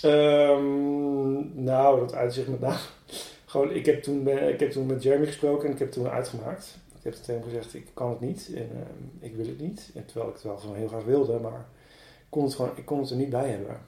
ehm, 0.03 1.65
nou, 1.65 2.01
dat 2.01 2.15
uitzicht 2.15 2.49
met 2.49 2.61
name. 2.61 2.77
Gewoon, 3.47 3.71
ik 3.71 3.87
heb, 3.87 4.03
toen, 4.03 4.25
ben- 4.25 4.49
ik 4.49 4.61
heb 4.61 4.71
toen 4.71 4.87
met 4.87 5.03
Jeremy 5.03 5.27
gesproken 5.27 5.67
en 5.67 5.73
ik 5.73 5.79
heb 5.79 5.91
toen 5.93 6.09
uitgemaakt. 6.09 6.79
Ik 6.99 7.05
heb 7.05 7.13
tegen 7.15 7.35
hem 7.35 7.43
gezegd: 7.43 7.75
ik 7.75 7.87
kan 7.95 8.11
het 8.11 8.21
niet 8.21 8.51
en 8.55 8.69
ehm, 8.73 9.25
ik 9.31 9.37
wil 9.37 9.47
het 9.47 9.61
niet. 9.61 9.91
En 9.95 10.05
terwijl 10.07 10.29
ik 10.29 10.35
het 10.35 10.43
wel 10.45 10.57
gewoon 10.57 10.77
heel 10.77 10.89
graag 10.89 11.05
wilde, 11.05 11.39
maar 11.39 11.67
gewoon, 12.55 12.71
ik 12.77 12.85
kon 12.85 13.01
het 13.01 13.11
er 13.11 13.17
niet 13.17 13.31
bij 13.31 13.49
hebben. 13.49 13.81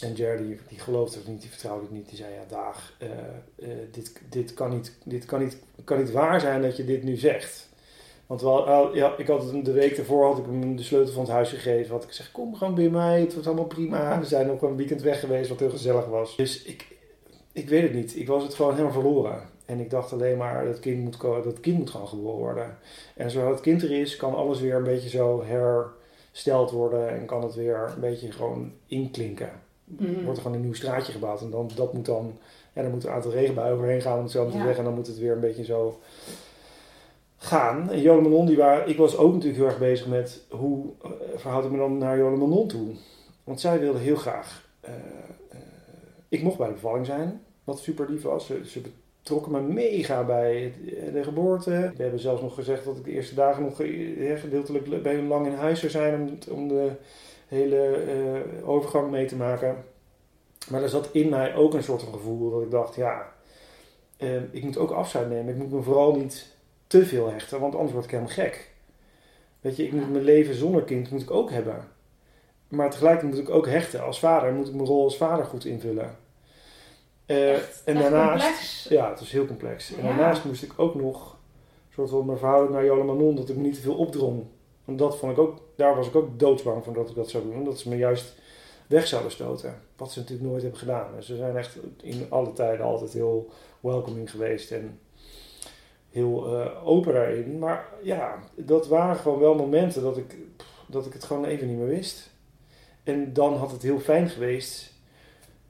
En 0.00 0.12
Jerry, 0.12 0.58
die, 0.68 0.78
geloofde 0.78 1.18
het 1.18 1.28
niet, 1.28 1.40
die 1.40 1.50
vertrouwde 1.50 1.82
het 1.82 1.94
niet. 1.94 2.08
Die 2.08 2.16
zei: 2.16 2.32
Ja, 2.32 2.44
Daag, 2.48 2.96
eh, 2.98 3.08
eh, 3.56 3.78
dit, 3.90 4.20
dit, 4.28 4.54
kan 4.54 4.70
niet, 4.70 4.98
dit 5.04 5.24
kan, 5.24 5.40
niet, 5.40 5.58
kan 5.84 5.98
niet 5.98 6.10
waar 6.10 6.40
zijn 6.40 6.62
dat 6.62 6.76
je 6.76 6.84
dit 6.84 7.02
nu 7.02 7.16
zegt. 7.16 7.68
Want 8.26 8.40
wel, 8.40 8.96
ja, 8.96 9.16
ik 9.16 9.26
had 9.26 9.42
het, 9.42 9.64
de 9.64 9.72
week 9.72 9.96
daarvoor 9.96 10.24
had 10.24 10.38
ik 10.38 10.44
hem 10.44 10.76
de 10.76 10.82
sleutel 10.82 11.12
van 11.12 11.22
het 11.22 11.32
huis 11.32 11.48
gegeven. 11.48 11.92
Had 11.92 12.02
ik 12.02 12.08
gezegd, 12.08 12.32
kom 12.32 12.54
gewoon 12.54 12.74
bij 12.74 12.88
mij, 12.88 13.20
het 13.20 13.32
wordt 13.32 13.46
allemaal 13.46 13.64
prima. 13.64 14.20
We 14.20 14.26
zijn 14.26 14.50
ook 14.50 14.62
een 14.62 14.76
weekend 14.76 15.02
weg 15.02 15.20
geweest, 15.20 15.48
wat 15.48 15.60
heel 15.60 15.70
gezellig 15.70 16.06
was. 16.06 16.36
Dus 16.36 16.62
ik, 16.62 16.96
ik 17.52 17.68
weet 17.68 17.82
het 17.82 17.94
niet. 17.94 18.16
Ik 18.16 18.26
was 18.26 18.42
het 18.42 18.54
gewoon 18.54 18.72
helemaal 18.72 18.92
verloren. 18.92 19.42
En 19.64 19.80
ik 19.80 19.90
dacht 19.90 20.12
alleen 20.12 20.36
maar, 20.36 20.64
dat 20.64 20.80
kind 20.80 21.02
moet, 21.02 21.20
dat 21.20 21.60
kind 21.60 21.78
moet 21.78 21.90
gewoon 21.90 22.08
geboren 22.08 22.38
worden. 22.38 22.78
En 23.14 23.30
zodra 23.30 23.50
het 23.50 23.60
kind 23.60 23.82
er 23.82 24.00
is, 24.00 24.16
kan 24.16 24.34
alles 24.34 24.60
weer 24.60 24.74
een 24.74 24.84
beetje 24.84 25.08
zo 25.08 25.42
hersteld 26.34 26.70
worden. 26.70 27.08
En 27.08 27.26
kan 27.26 27.42
het 27.42 27.54
weer 27.54 27.92
een 27.94 28.00
beetje 28.00 28.32
gewoon 28.32 28.72
inklinken. 28.86 29.50
Mhm. 29.84 30.22
Wordt 30.24 30.36
er 30.36 30.42
gewoon 30.42 30.56
een 30.56 30.64
nieuw 30.64 30.74
straatje 30.74 31.12
gebouwd. 31.12 31.40
En 31.40 31.50
dan, 31.50 31.70
dat 31.74 31.92
moet 31.92 32.06
dan, 32.06 32.38
ja, 32.72 32.82
dan 32.82 32.90
moet 32.90 33.04
een 33.04 33.10
aantal 33.10 33.30
regenbuien 33.30 33.72
overheen 33.72 34.00
gaan 34.00 34.16
om 34.16 34.22
het 34.22 34.32
zo 34.32 34.48
te 34.48 34.56
Ja. 34.56 34.62
zeggen. 34.62 34.78
En 34.78 34.84
dan 34.84 34.94
moet 34.94 35.06
het 35.06 35.18
weer 35.18 35.32
een 35.32 35.40
beetje 35.40 35.64
zo 35.64 36.00
gaan. 37.36 37.90
En 37.90 38.22
Manon, 38.22 38.46
die 38.46 38.56
waren, 38.56 38.88
ik 38.88 38.96
was 38.96 39.16
ook 39.16 39.32
natuurlijk 39.32 39.58
heel 39.58 39.68
erg 39.68 39.78
bezig 39.78 40.06
met 40.06 40.42
hoe 40.50 40.86
eh, 41.02 41.10
verhoud 41.36 41.64
ik 41.64 41.70
me 41.70 41.78
dan 41.78 41.98
naar 41.98 42.18
Jolan 42.18 42.38
Manon 42.38 42.68
toe. 42.68 42.88
Want 43.44 43.60
zij 43.60 43.80
wilde 43.80 43.98
heel 43.98 44.16
graag, 44.16 44.68
eh, 44.80 44.94
eh, 44.94 45.58
ik 46.28 46.42
mocht 46.42 46.58
bij 46.58 46.66
de 46.66 46.72
bevalling 46.72 47.06
zijn, 47.06 47.42
wat 47.64 47.78
super 47.78 48.10
lief 48.10 48.22
was. 48.22 48.46
Ze, 48.46 48.60
ze 48.66 48.80
betrokken 49.24 49.52
me 49.52 49.60
mega 49.60 50.24
bij 50.24 50.74
eh, 50.86 51.12
de 51.12 51.22
geboorte. 51.22 51.92
We 51.96 52.02
hebben 52.02 52.20
zelfs 52.20 52.42
nog 52.42 52.54
gezegd 52.54 52.84
dat 52.84 52.96
ik 52.96 53.04
de 53.04 53.10
eerste 53.10 53.34
dagen 53.34 53.62
nog 53.62 53.80
eh, 53.80 54.40
gedeeltelijk 54.40 55.02
bij 55.02 55.22
lang 55.22 55.46
in 55.46 55.52
huis 55.52 55.78
zou 55.78 55.92
zijn 55.92 56.38
om, 56.50 56.68
de 56.68 56.90
hele 57.48 57.86
eh, 57.86 58.68
overgang 58.68 59.10
mee 59.10 59.26
te 59.26 59.36
maken. 59.36 59.84
Maar 60.70 60.82
er 60.82 60.88
zat 60.88 61.08
in 61.12 61.28
mij 61.28 61.54
ook 61.54 61.74
een 61.74 61.82
soort 61.82 62.02
van 62.02 62.12
gevoel 62.12 62.50
dat 62.50 62.62
ik 62.62 62.70
dacht, 62.70 62.94
ja, 62.94 63.32
ik 64.50 64.62
moet 64.62 64.78
ook 64.78 64.90
afscheid 64.90 65.28
nemen. 65.28 65.54
Ik 65.54 65.60
moet 65.60 65.72
me 65.72 65.82
vooral 65.82 66.16
niet 66.16 66.46
te 66.86 67.06
veel 67.06 67.30
hechten, 67.30 67.60
want 67.60 67.74
anders 67.74 67.92
word 67.92 68.04
ik 68.04 68.10
helemaal 68.10 68.32
gek. 68.32 68.70
Weet 69.60 69.76
je, 69.76 69.84
ik 69.84 69.92
moet 69.92 70.10
mijn 70.10 70.24
leven 70.24 70.54
zonder 70.54 70.82
kind 70.82 71.10
moet 71.10 71.22
ik 71.22 71.30
ook 71.30 71.50
hebben. 71.50 71.88
Maar 72.68 72.90
tegelijkertijd 72.90 73.32
moet 73.32 73.48
ik 73.48 73.54
ook 73.54 73.66
hechten. 73.66 74.04
Als 74.04 74.18
vader 74.18 74.52
moet 74.52 74.68
ik 74.68 74.74
mijn 74.74 74.86
rol 74.86 75.04
als 75.04 75.16
vader 75.16 75.44
goed 75.44 75.64
invullen. 75.64 76.23
Eh, 77.26 77.54
Echt- 77.54 77.82
en 77.84 77.94
daarnaast, 77.94 78.44
complex. 78.44 78.86
ja, 78.88 79.10
het 79.10 79.18
was 79.18 79.30
heel 79.30 79.46
complex. 79.46 79.94
En 79.94 80.02
daarnaast 80.02 80.44
moest 80.44 80.62
ik 80.62 80.72
ook 80.76 80.94
nog 80.94 81.36
soort 81.94 82.10
van 82.10 82.26
mijn 82.26 82.38
verhouding 82.38 82.74
naar 82.74 82.84
Jola 82.84 83.04
Manon, 83.04 83.34
dat 83.34 83.48
ik 83.48 83.56
me 83.56 83.62
niet 83.62 83.74
te 83.74 83.80
veel 83.80 83.94
opdrong. 83.94 84.44
Want 84.84 84.98
dat 84.98 85.16
vond 85.18 85.32
ik 85.32 85.38
ook, 85.38 85.58
daar 85.76 85.96
was 85.96 86.06
ik 86.06 86.14
ook 86.14 86.38
doodsbang 86.38 86.84
van 86.84 86.92
dat 86.92 87.08
ik 87.08 87.14
dat 87.14 87.30
zou 87.30 87.44
doen. 87.44 87.64
Dat 87.64 87.78
ze 87.78 87.88
me 87.88 87.96
juist 87.96 88.34
weg 88.86 89.06
zouden 89.06 89.30
stoten. 89.32 89.80
Wat 89.96 90.12
ze 90.12 90.18
natuurlijk 90.18 90.48
nooit 90.48 90.62
hebben 90.62 90.80
gedaan. 90.80 91.06
Dus 91.16 91.26
ze 91.26 91.36
zijn 91.36 91.56
echt 91.56 91.78
in 92.02 92.26
alle 92.28 92.52
tijden 92.52 92.86
altijd 92.86 93.12
heel 93.12 93.50
welcoming 93.80 94.30
geweest 94.30 94.70
en 94.70 94.98
heel 96.10 96.60
eh, 96.60 96.88
open 96.88 97.12
daarin. 97.14 97.58
Maar 97.58 97.86
ja, 98.02 98.38
dat 98.54 98.86
waren 98.88 99.16
gewoon 99.16 99.38
wel 99.38 99.54
momenten 99.54 100.02
dat 100.02 100.16
ik, 100.16 100.36
dat 100.86 101.06
ik 101.06 101.12
het 101.12 101.24
gewoon 101.24 101.44
even 101.44 101.68
niet 101.68 101.76
meer 101.78 101.86
wist. 101.86 102.30
En 103.02 103.32
dan 103.32 103.56
had 103.56 103.70
het 103.70 103.82
heel 103.82 103.98
fijn 104.00 104.28
geweest 104.28 104.92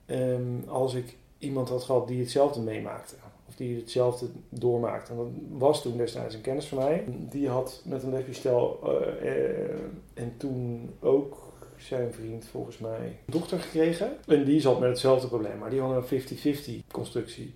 ehm, 0.07 0.69
als 0.69 0.95
ik 0.95 1.17
iemand 1.45 1.69
had 1.69 1.83
gehad 1.83 2.09
die 2.09 2.21
hetzelfde 2.21 2.61
meemaakte. 2.61 3.15
Of 3.49 3.55
die 3.55 3.77
hetzelfde 3.77 4.27
doormaakt. 4.49 5.09
En 5.09 5.17
dat 5.17 5.27
was 5.49 5.83
toen 5.83 5.97
destijds 5.97 6.35
een 6.35 6.41
kennis 6.41 6.67
van 6.67 6.79
mij. 6.79 7.05
Die 7.31 7.49
had 7.49 7.83
met 7.85 8.03
een 8.03 8.11
lesbisch-stel 8.11 8.81
en 10.15 10.35
toen 10.37 10.91
ook 11.01 11.53
zijn 11.77 12.13
vriend 12.13 12.47
volgens 12.47 12.79
mij 12.79 13.07
een 13.07 13.33
dochter 13.33 13.59
gekregen. 13.61 14.17
En 14.27 14.45
die 14.45 14.61
zat 14.61 14.81
met 14.81 14.89
hetzelfde 14.89 15.29
probleem, 15.29 15.59
maar 15.59 15.71
die 15.71 15.81
hadden 15.81 16.05
een 16.11 16.85
50-50 16.85 16.87
constructie. 16.91 17.55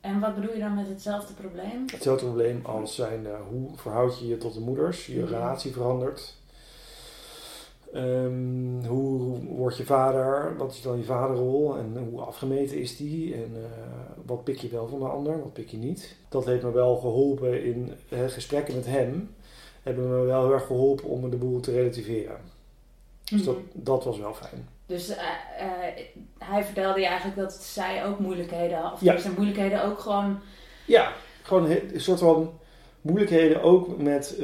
En 0.00 0.20
wat 0.20 0.34
bedoel 0.34 0.52
je 0.52 0.60
dan 0.60 0.74
met 0.74 0.88
hetzelfde 0.88 1.34
probleem? 1.34 1.84
Hetzelfde 1.92 2.24
probleem 2.24 2.60
als 2.64 2.94
zijn 2.94 3.24
uh, 3.24 3.30
hoe 3.48 3.76
verhoud 3.76 4.18
je 4.18 4.26
je 4.26 4.36
tot 4.36 4.54
de 4.54 4.60
moeders, 4.60 5.06
je 5.06 5.20
mhm. 5.20 5.32
relatie 5.32 5.72
verandert. 5.72 6.38
Um, 7.94 8.84
hoe 8.86 9.38
word 9.46 9.76
je 9.76 9.84
vader? 9.84 10.56
Wat 10.56 10.72
is 10.72 10.82
dan 10.82 10.98
je 10.98 11.04
vaderrol? 11.04 11.76
En 11.76 12.06
hoe 12.10 12.20
afgemeten 12.20 12.78
is 12.78 12.96
die? 12.96 13.34
En 13.34 13.50
uh, 13.54 13.62
wat 14.26 14.44
pik 14.44 14.58
je 14.58 14.68
wel 14.68 14.88
van 14.88 14.98
de 14.98 15.04
ander? 15.04 15.38
Wat 15.38 15.52
pik 15.52 15.68
je 15.68 15.76
niet? 15.76 16.16
Dat 16.28 16.44
heeft 16.44 16.62
me 16.62 16.72
wel 16.72 16.96
geholpen 16.96 17.64
in 17.64 17.92
gesprekken 18.26 18.74
met 18.74 18.86
hem. 18.86 19.34
Hebben 19.82 20.08
me 20.08 20.24
wel 20.24 20.44
heel 20.44 20.52
erg 20.52 20.66
geholpen 20.66 21.04
om 21.04 21.30
de 21.30 21.36
boel 21.36 21.60
te 21.60 21.72
relativeren. 21.72 22.36
Dus 23.24 23.44
dat, 23.44 23.54
mhm. 23.56 23.64
dat 23.72 24.04
was 24.04 24.18
wel 24.18 24.34
fijn. 24.34 24.68
Dus 24.86 25.10
uh, 25.10 25.16
hij 26.38 26.64
vertelde 26.64 27.00
je 27.00 27.06
eigenlijk 27.06 27.38
dat 27.38 27.52
zij 27.52 28.06
ook 28.06 28.18
moeilijkheden 28.18 28.78
had. 28.78 28.92
Of 28.92 29.00
ja. 29.00 29.18
zijn 29.18 29.34
moeilijkheden 29.34 29.84
ook 29.84 29.98
gewoon... 29.98 30.38
Ja, 30.86 31.12
gewoon 31.42 31.70
een 31.70 32.00
soort 32.00 32.18
van 32.18 32.52
moeilijkheden 33.00 33.62
ook 33.62 33.98
met 33.98 34.36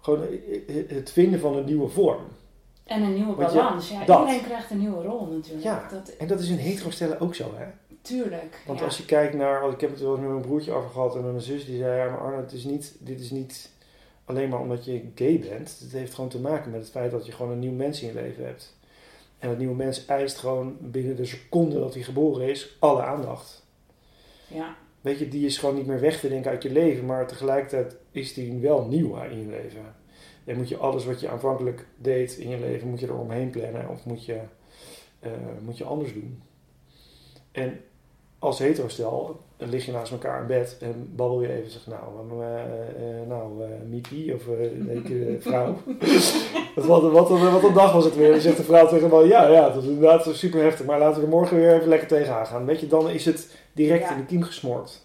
gewoon 0.00 0.26
het 0.88 1.10
vinden 1.10 1.40
van 1.40 1.56
een 1.56 1.64
nieuwe 1.64 1.88
vorm. 1.88 2.22
En 2.84 3.02
een 3.02 3.14
nieuwe 3.14 3.34
balans. 3.34 3.88
ja, 3.88 4.00
iedereen 4.00 4.42
krijgt 4.42 4.70
een 4.70 4.78
nieuwe 4.78 5.02
rol 5.02 5.26
natuurlijk. 5.26 5.64
Ja, 5.64 5.88
dat, 5.90 6.08
en 6.08 6.26
dat 6.26 6.40
is 6.40 6.48
in 6.48 6.56
hetero-stellen 6.56 7.20
ook 7.20 7.34
zo, 7.34 7.50
hè? 7.54 7.66
Tuurlijk. 8.02 8.62
Want 8.66 8.82
als 8.82 8.96
je 8.96 9.04
kijkt 9.04 9.34
naar, 9.34 9.70
ik 9.70 9.80
heb 9.80 9.90
het 9.90 10.00
wel 10.00 10.10
eens 10.10 10.20
met 10.20 10.30
mijn 10.30 10.42
broertje 10.42 10.72
over 10.72 10.90
gehad 10.90 11.14
en 11.14 11.22
met 11.22 11.30
mijn 11.30 11.44
zus, 11.44 11.66
die 11.66 11.78
zei, 11.78 11.96
ja, 11.96 12.10
maar 12.10 12.20
Arno, 12.20 12.40
het 12.40 12.52
is 12.52 12.64
niet, 12.64 12.96
dit 12.98 13.20
is 13.20 13.30
niet 13.30 13.70
alleen 14.24 14.48
maar 14.48 14.60
omdat 14.60 14.84
je 14.84 15.10
gay 15.14 15.38
bent. 15.38 15.76
Het 15.80 15.92
heeft 15.92 16.14
gewoon 16.14 16.30
te 16.30 16.40
maken 16.40 16.70
met 16.70 16.80
het 16.80 16.90
feit 16.90 17.10
dat 17.10 17.26
je 17.26 17.32
gewoon 17.32 17.52
een 17.52 17.58
nieuw 17.58 17.72
mens 17.72 18.02
in 18.02 18.08
je 18.08 18.14
leven 18.14 18.44
hebt. 18.44 18.74
En 19.38 19.48
dat 19.48 19.58
nieuwe 19.58 19.74
mens 19.74 20.06
eist 20.06 20.38
gewoon 20.38 20.76
binnen 20.80 21.16
de 21.16 21.24
seconde 21.24 21.78
dat 21.78 21.94
hij 21.94 22.02
geboren 22.02 22.48
is, 22.48 22.76
alle 22.78 23.02
aandacht. 23.02 23.62
Ja. 24.46 24.76
Weet 25.00 25.18
je, 25.18 25.28
die 25.28 25.46
is 25.46 25.58
gewoon 25.58 25.74
niet 25.74 25.86
meer 25.86 26.00
weg 26.00 26.20
te 26.20 26.28
denken 26.28 26.50
uit 26.50 26.62
je 26.62 26.72
leven, 26.72 27.06
maar 27.06 27.26
tegelijkertijd 27.26 27.96
is 28.10 28.34
die 28.34 28.60
wel 28.60 28.86
nieuw 28.86 29.16
in 29.16 29.40
je 29.40 29.48
leven. 29.48 29.94
En 30.44 30.56
moet 30.56 30.68
je 30.68 30.76
alles 30.76 31.04
wat 31.04 31.20
je 31.20 31.28
aanvankelijk 31.28 31.86
deed 31.96 32.36
in 32.36 32.48
je 32.48 32.58
leven, 32.58 32.88
moet 32.88 33.00
je 33.00 33.06
er 33.06 33.18
omheen 33.18 33.50
plannen 33.50 33.88
of 33.88 34.04
moet 34.04 34.24
je, 34.24 34.40
uh, 35.24 35.30
moet 35.60 35.78
je 35.78 35.84
anders 35.84 36.12
doen. 36.12 36.42
En 37.52 37.80
als 38.38 38.58
hetero-stel 38.58 39.40
lig 39.56 39.86
je 39.86 39.92
naast 39.92 40.12
elkaar 40.12 40.40
in 40.40 40.46
bed 40.46 40.76
en 40.80 41.12
babbel 41.16 41.42
je 41.42 41.52
even. 41.52 41.70
Zeg, 41.70 41.86
nou, 41.86 42.02
uh, 42.32 42.46
uh, 42.46 43.28
nou 43.28 43.62
Mickey 43.88 44.34
of 44.34 44.46
uh, 44.46 45.40
vrouw. 45.40 45.76
wat, 46.74 47.02
wat, 47.02 47.28
wat, 47.28 47.62
een 47.62 47.72
dag 47.72 47.92
was 47.92 48.04
het 48.04 48.16
weer. 48.16 48.30
Dan 48.30 48.40
zegt 48.40 48.56
de 48.56 48.62
vrouw 48.62 48.86
tegen 48.86 49.08
me, 49.08 49.26
ja, 49.26 49.48
ja, 49.48 49.68
dat 49.68 49.82
is 49.82 49.88
inderdaad 49.88 50.30
super 50.32 50.62
heftig. 50.62 50.86
Maar 50.86 50.98
laten 50.98 51.20
we 51.20 51.26
er 51.26 51.32
morgen 51.32 51.56
weer 51.56 51.74
even 51.74 51.88
lekker 51.88 52.08
tegenaan 52.08 52.46
gaan. 52.46 52.64
Weet 52.66 52.80
je, 52.80 52.86
dan 52.86 53.10
is 53.10 53.24
het 53.24 53.56
direct 53.82 54.10
in 54.10 54.16
de 54.16 54.24
kiem 54.24 54.42
gesmoord. 54.42 55.00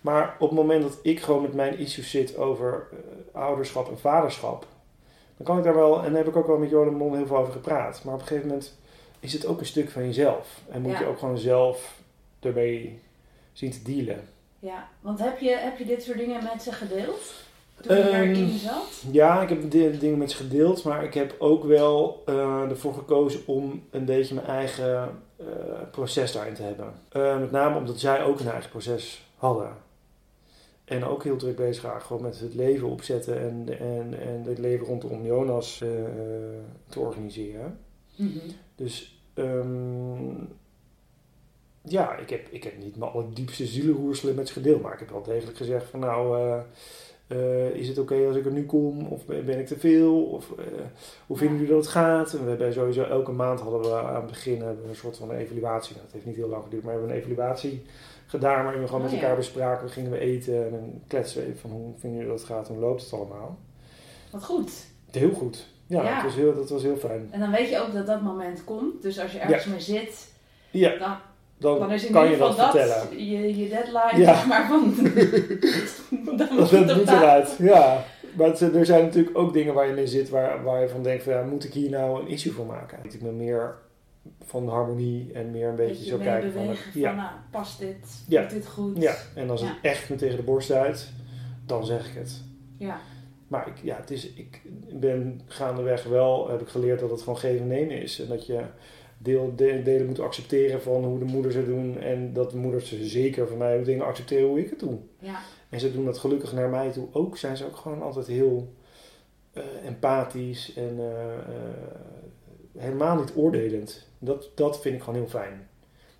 Maar 0.00 0.36
op 0.38 0.48
het 0.48 0.58
moment 0.58 0.82
dat 0.82 0.98
ik 1.02 1.20
gewoon 1.20 1.42
met 1.42 1.54
mijn 1.54 1.78
issues 1.78 2.10
zit 2.10 2.36
over 2.36 2.88
ouderschap 3.32 3.88
en 3.90 3.98
vaderschap. 3.98 4.66
Dan 5.36 5.46
kan 5.46 5.58
ik 5.58 5.64
daar 5.64 5.74
wel, 5.74 5.96
en 5.96 6.08
daar 6.08 6.24
heb 6.24 6.28
ik 6.28 6.36
ook 6.36 6.46
wel 6.46 6.58
met 6.58 6.70
Jolan 6.70 6.94
Mon 6.94 7.16
heel 7.16 7.26
veel 7.26 7.36
over 7.36 7.52
gepraat. 7.52 8.04
Maar 8.04 8.14
op 8.14 8.20
een 8.20 8.26
gegeven 8.26 8.48
moment 8.48 8.78
is 9.20 9.32
het 9.32 9.46
ook 9.46 9.60
een 9.60 9.66
stuk 9.66 9.90
van 9.90 10.04
jezelf. 10.04 10.60
En 10.70 10.82
moet 10.82 10.98
je 10.98 11.06
ook 11.06 11.18
gewoon 11.18 11.38
zelf 11.38 11.98
ermee 12.40 13.00
zien 13.52 13.70
te 13.70 13.82
dealen. 13.82 14.28
Ja, 14.58 14.88
want 15.00 15.18
heb 15.18 15.38
je, 15.38 15.50
heb 15.50 15.78
je 15.78 15.84
dit 15.84 16.02
soort 16.02 16.18
dingen 16.18 16.42
met 16.42 16.62
ze 16.62 16.72
gedeeld? 16.72 17.34
Toen 17.80 17.96
je 17.96 18.02
um, 18.02 18.14
erin 18.14 18.58
zat? 18.58 19.02
Ja, 19.10 19.42
ik 19.42 19.48
heb 19.48 19.70
dingen 19.70 20.18
met 20.18 20.30
ze 20.30 20.36
gedeeld, 20.36 20.84
maar 20.84 21.04
ik 21.04 21.14
heb 21.14 21.34
ook 21.38 21.64
wel 21.64 22.22
uh, 22.28 22.70
ervoor 22.70 22.94
gekozen 22.94 23.40
om 23.46 23.82
een 23.90 24.04
beetje 24.04 24.34
mijn 24.34 24.46
eigen 24.46 25.22
uh, 25.40 25.46
proces 25.90 26.32
daarin 26.32 26.54
te 26.54 26.62
hebben. 26.62 26.92
Uh, 27.16 27.40
met 27.40 27.50
name 27.50 27.78
omdat 27.78 28.00
zij 28.00 28.24
ook 28.24 28.40
een 28.40 28.48
eigen 28.48 28.70
proces 28.70 29.30
hadden. 29.36 29.76
En 30.84 31.04
ook 31.04 31.24
heel 31.24 31.36
druk 31.36 31.56
bezig 31.56 31.82
waren 31.82 32.02
gewoon 32.02 32.22
met 32.22 32.40
het 32.40 32.54
leven 32.54 32.88
opzetten 32.88 33.40
en, 33.40 33.78
en, 33.78 34.20
en 34.20 34.42
het 34.44 34.58
leven 34.58 34.86
rondom 34.86 35.24
Jonas 35.24 35.78
te 36.88 37.00
organiseren. 37.00 37.78
Mm 38.16 38.32
-hmm. 38.32 38.50
Dus 38.74 39.22
um, 39.34 40.48
ja, 41.82 42.16
ik 42.16 42.30
heb, 42.30 42.48
ik 42.50 42.64
heb 42.64 42.78
niet 42.78 42.96
mijn 42.96 43.10
allerdiepste 43.10 43.66
zielenroerselen 43.66 44.34
met 44.34 44.48
ze 44.48 44.54
gedeeld. 44.54 44.82
Maar 44.82 44.92
ik 44.92 44.98
heb 44.98 45.10
wel 45.10 45.22
degelijk 45.22 45.56
gezegd 45.56 45.90
van 45.90 46.00
nou, 46.00 46.62
uh, 47.28 47.38
uh, 47.38 47.74
is 47.74 47.88
het 47.88 47.98
oké 47.98 48.26
als 48.26 48.36
ik 48.36 48.44
er 48.44 48.52
nu 48.52 48.66
kom? 48.66 49.06
Of 49.06 49.24
ben 49.26 49.58
ik 49.58 49.66
te 49.66 49.78
veel? 49.78 50.24
Of 50.24 50.50
uh, 50.58 50.64
hoe 51.26 51.36
vinden 51.36 51.56
jullie 51.56 51.72
dat 51.72 51.82
het 51.84 51.92
gaat? 51.92 52.32
En 52.32 52.42
we 52.42 52.48
hebben 52.48 52.72
sowieso 52.72 53.02
elke 53.02 53.32
maand 53.32 53.60
hadden 53.60 53.80
we 53.80 53.96
aan 53.96 54.14
het 54.14 54.26
begin 54.26 54.62
een 54.62 54.76
soort 54.92 55.16
van 55.16 55.30
evaluatie. 55.30 55.96
Dat 55.96 56.12
heeft 56.12 56.26
niet 56.26 56.36
heel 56.36 56.48
lang 56.48 56.62
geduurd, 56.62 56.82
maar 56.82 56.92
we 56.94 56.98
hebben 57.00 57.16
een 57.16 57.22
evaluatie 57.22 57.82
gedaan. 58.26 58.64
Waarin 58.64 58.80
we 58.80 58.86
gewoon 58.86 59.04
oh, 59.04 59.10
met 59.10 59.20
elkaar 59.20 59.36
bespraken. 59.36 59.90
Gingen 59.90 60.10
we 60.10 60.18
eten 60.18 60.72
en 60.72 61.02
kletsen 61.06 61.42
even 61.42 61.58
van 61.58 61.70
hoe 61.70 61.92
vinden 61.98 62.18
jullie 62.18 62.32
dat 62.32 62.40
het 62.40 62.50
gaat? 62.50 62.68
Hoe 62.68 62.78
loopt 62.78 63.02
het 63.02 63.12
allemaal? 63.12 63.58
Wat 64.30 64.44
goed. 64.44 64.70
Heel 65.10 65.30
goed. 65.32 65.66
Ja, 65.86 66.02
ja. 66.02 66.14
Dat, 66.14 66.24
was 66.24 66.34
heel, 66.34 66.54
dat 66.54 66.70
was 66.70 66.82
heel 66.82 66.96
fijn. 66.96 67.28
En 67.30 67.40
dan 67.40 67.50
weet 67.50 67.68
je 67.68 67.78
ook 67.78 67.92
dat 67.92 68.06
dat 68.06 68.22
moment 68.22 68.64
komt. 68.64 69.02
Dus 69.02 69.20
als 69.20 69.32
je 69.32 69.38
ergens 69.38 69.64
ja. 69.64 69.70
mee 69.70 69.80
zit, 69.80 70.32
ja. 70.70 70.96
dan 70.98 71.16
dan, 71.64 71.78
dan 71.78 71.92
is 71.92 72.06
in 72.06 72.12
kan 72.12 72.30
je 72.30 72.36
dat, 72.36 72.56
dat 72.56 72.70
vertellen. 72.70 73.24
Je, 73.24 73.56
je 73.56 73.68
deadline, 73.68 74.22
ja. 74.22 74.34
zeg 74.34 74.46
maar, 74.46 74.66
van... 74.66 74.94
dan 76.36 76.36
dat 76.86 76.96
moet 76.96 77.08
eruit, 77.08 77.56
ja. 77.58 78.04
Maar 78.36 78.62
er 78.62 78.86
zijn 78.86 79.04
natuurlijk 79.04 79.38
ook 79.38 79.52
dingen 79.52 79.74
waar 79.74 79.86
je 79.86 79.92
mee 79.92 80.06
zit, 80.06 80.28
waar, 80.28 80.62
waar 80.62 80.80
je 80.80 80.88
van 80.88 81.02
denkt 81.02 81.22
van, 81.22 81.32
ja, 81.32 81.42
moet 81.42 81.64
ik 81.64 81.72
hier 81.72 81.90
nou 81.90 82.20
een 82.20 82.28
issue 82.28 82.52
voor 82.52 82.66
maken? 82.66 82.98
Ik 83.02 83.22
ben 83.22 83.36
meer 83.36 83.74
van 84.44 84.68
harmonie 84.68 85.32
en 85.32 85.50
meer 85.50 85.68
een 85.68 85.76
beetje 85.76 86.04
zo 86.04 86.18
kijken 86.18 86.52
van, 86.52 86.64
van 86.64 87.00
ja. 87.00 87.14
nou, 87.14 87.30
past 87.50 87.78
dit, 87.78 88.24
ja. 88.28 88.46
dit 88.46 88.66
goed? 88.66 89.02
Ja, 89.02 89.14
en 89.34 89.50
als 89.50 89.60
het 89.60 89.70
echt 89.82 90.08
me 90.08 90.16
tegen 90.16 90.36
de 90.36 90.42
borst 90.42 90.70
uit, 90.70 91.12
dan 91.66 91.86
zeg 91.86 92.08
ik 92.08 92.14
het. 92.14 92.42
Ja. 92.78 92.98
Maar 93.48 93.68
ik, 93.68 93.74
ja, 93.82 93.96
het 93.96 94.10
is, 94.10 94.32
ik 94.32 94.62
ben 94.92 95.40
gaandeweg 95.46 96.04
wel, 96.04 96.48
heb 96.48 96.60
ik 96.60 96.68
geleerd 96.68 97.00
dat 97.00 97.10
het 97.10 97.22
gewoon 97.22 97.38
geven 97.38 97.66
nemen 97.66 98.02
is. 98.02 98.20
En 98.20 98.28
dat 98.28 98.46
je 98.46 98.60
deel, 99.24 99.54
delen 99.56 100.06
moeten 100.06 100.24
accepteren 100.24 100.82
van 100.82 101.04
hoe 101.04 101.18
de 101.18 101.24
moeders 101.24 101.54
het 101.54 101.66
doen. 101.66 102.00
En 102.00 102.32
dat 102.32 102.50
de 102.50 102.56
moeders 102.56 103.00
zeker 103.00 103.48
van 103.48 103.58
mij 103.58 103.84
dingen 103.84 104.06
accepteren 104.06 104.48
hoe 104.48 104.60
ik 104.60 104.70
het 104.70 104.78
doe. 104.78 104.98
Ja. 105.18 105.40
En 105.68 105.80
ze 105.80 105.92
doen 105.92 106.04
dat 106.04 106.18
gelukkig 106.18 106.52
naar 106.52 106.68
mij 106.68 106.90
toe 106.90 107.08
ook. 107.12 107.36
Zijn 107.36 107.56
ze 107.56 107.66
ook 107.66 107.76
gewoon 107.76 108.02
altijd 108.02 108.26
heel 108.26 108.72
uh, 109.52 109.62
empathisch 109.84 110.74
en 110.74 110.96
uh, 110.98 111.04
uh, 111.04 112.78
helemaal 112.78 113.16
niet 113.16 113.32
oordelend. 113.36 114.08
Dat, 114.18 114.50
dat 114.54 114.80
vind 114.80 114.94
ik 114.94 115.02
gewoon 115.02 115.18
heel 115.20 115.28
fijn. 115.28 115.68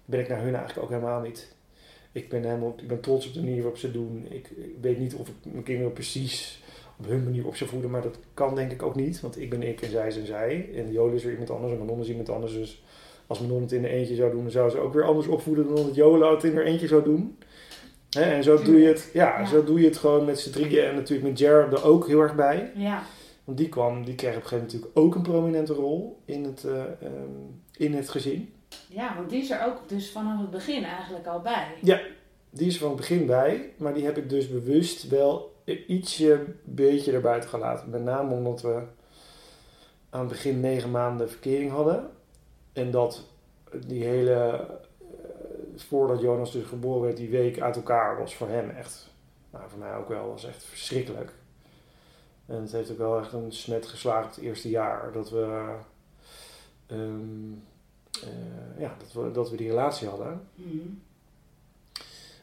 Ben 0.04 0.20
ik 0.20 0.28
naar 0.28 0.42
hun 0.42 0.54
eigenlijk 0.54 0.82
ook 0.82 0.92
helemaal 0.92 1.20
niet. 1.20 1.54
Ik 2.12 2.28
ben, 2.28 2.44
helemaal, 2.44 2.74
ik 2.76 2.88
ben 2.88 3.00
trots 3.00 3.26
op 3.26 3.34
de 3.34 3.40
manier 3.40 3.56
waarop 3.56 3.78
ze 3.78 3.90
doen. 3.90 4.26
Ik, 4.30 4.48
ik 4.48 4.76
weet 4.80 4.98
niet 4.98 5.14
of 5.14 5.28
ik 5.28 5.34
mijn 5.42 5.62
kinderen 5.62 5.92
precies 5.92 6.62
hun 7.02 7.24
manier 7.24 7.46
op 7.46 7.56
ze 7.56 7.66
voeden, 7.66 7.90
maar 7.90 8.02
dat 8.02 8.18
kan 8.34 8.54
denk 8.54 8.72
ik 8.72 8.82
ook 8.82 8.94
niet. 8.94 9.20
Want 9.20 9.40
ik 9.40 9.50
ben 9.50 9.62
ik 9.62 9.82
en 9.82 9.90
zij 9.90 10.10
zijn 10.10 10.26
zij. 10.26 10.70
En 10.74 10.92
Jola 10.92 11.14
is 11.14 11.22
weer 11.22 11.32
iemand 11.32 11.50
anders 11.50 11.72
en 11.72 11.78
Manon 11.78 12.00
is 12.00 12.08
iemand 12.08 12.28
anders. 12.28 12.52
Dus 12.52 12.82
als 13.26 13.40
Manon 13.40 13.62
het 13.62 13.72
in 13.72 13.84
een 13.84 13.90
eentje 13.90 14.14
zou 14.14 14.30
doen, 14.30 14.42
dan 14.42 14.50
zou 14.50 14.70
ze 14.70 14.78
ook 14.78 14.92
weer 14.94 15.04
anders 15.04 15.26
opvoeden 15.26 15.66
dan 15.66 15.76
dat 15.76 15.94
Jola 15.94 16.30
het 16.30 16.44
in 16.44 16.56
er 16.56 16.64
eentje 16.64 16.86
zou 16.86 17.04
doen. 17.04 17.38
en 18.10 18.42
zo 18.42 18.62
doe 18.62 18.80
je 18.80 18.86
het, 18.86 19.10
ja, 19.12 19.44
zo 19.44 19.64
doe 19.64 19.80
je 19.80 19.86
het 19.86 19.96
gewoon 19.96 20.24
met 20.24 20.40
z'n 20.40 20.50
drieën 20.50 20.84
en 20.84 20.94
natuurlijk 20.94 21.28
met 21.28 21.38
Jared 21.38 21.72
er 21.72 21.84
ook 21.84 22.06
heel 22.06 22.20
erg 22.20 22.34
bij. 22.34 22.72
Ja. 22.74 23.02
Want 23.44 23.58
die 23.58 23.68
kwam, 23.68 24.04
die 24.04 24.14
kreeg 24.14 24.36
op 24.36 24.42
een 24.42 24.48
gegeven 24.48 24.56
moment 24.56 24.72
natuurlijk 24.72 24.98
ook 24.98 25.14
een 25.14 25.32
prominente 25.32 25.72
rol 25.72 26.20
in 26.24 26.44
het, 26.44 26.64
uh, 26.66 26.72
um, 27.02 27.62
in 27.76 27.94
het 27.94 28.08
gezin. 28.08 28.52
Ja, 28.88 29.14
want 29.16 29.30
die 29.30 29.42
is 29.42 29.50
er 29.50 29.64
ook 29.66 29.88
dus 29.88 30.10
vanaf 30.10 30.40
het 30.40 30.50
begin 30.50 30.84
eigenlijk 30.84 31.26
al 31.26 31.40
bij. 31.40 31.66
Ja, 31.82 32.00
die 32.50 32.66
is 32.66 32.74
er 32.74 32.80
van 32.80 32.88
het 32.88 32.96
begin 32.96 33.26
bij, 33.26 33.70
maar 33.76 33.94
die 33.94 34.04
heb 34.04 34.16
ik 34.16 34.28
dus 34.28 34.48
bewust 34.48 35.08
wel 35.08 35.53
ietsje 35.64 36.44
beetje 36.64 37.12
erbuiten 37.12 37.50
gelaten. 37.50 37.90
Met 37.90 38.02
name 38.02 38.34
omdat 38.34 38.62
we 38.62 38.82
aan 40.10 40.20
het 40.20 40.28
begin 40.28 40.60
negen 40.60 40.90
maanden 40.90 41.30
verkering 41.30 41.70
hadden. 41.70 42.10
En 42.72 42.90
dat 42.90 43.26
die 43.86 44.04
hele, 44.04 44.66
uh, 45.00 45.10
voordat 45.76 46.20
Jonas 46.20 46.52
dus 46.52 46.66
geboren 46.66 47.02
werd, 47.02 47.16
die 47.16 47.30
week 47.30 47.60
uit 47.60 47.76
elkaar 47.76 48.18
was 48.18 48.34
voor 48.34 48.48
hem 48.48 48.70
echt, 48.70 49.10
nou 49.50 49.64
voor 49.68 49.78
mij 49.78 49.96
ook 49.96 50.08
wel, 50.08 50.28
was 50.28 50.44
echt 50.44 50.64
verschrikkelijk. 50.64 51.32
En 52.46 52.60
het 52.60 52.72
heeft 52.72 52.90
ook 52.90 52.98
wel 52.98 53.18
echt 53.18 53.32
een 53.32 53.52
smet 53.52 53.86
geslagen 53.86 54.28
het 54.28 54.38
eerste 54.38 54.70
jaar 54.70 55.12
dat 55.12 55.30
we, 55.30 55.74
um, 56.90 57.62
uh, 58.24 58.80
ja, 58.80 58.96
dat 58.98 59.12
we, 59.12 59.30
dat 59.30 59.50
we 59.50 59.56
die 59.56 59.68
relatie 59.68 60.08
hadden. 60.08 60.48
Mm 60.54 61.02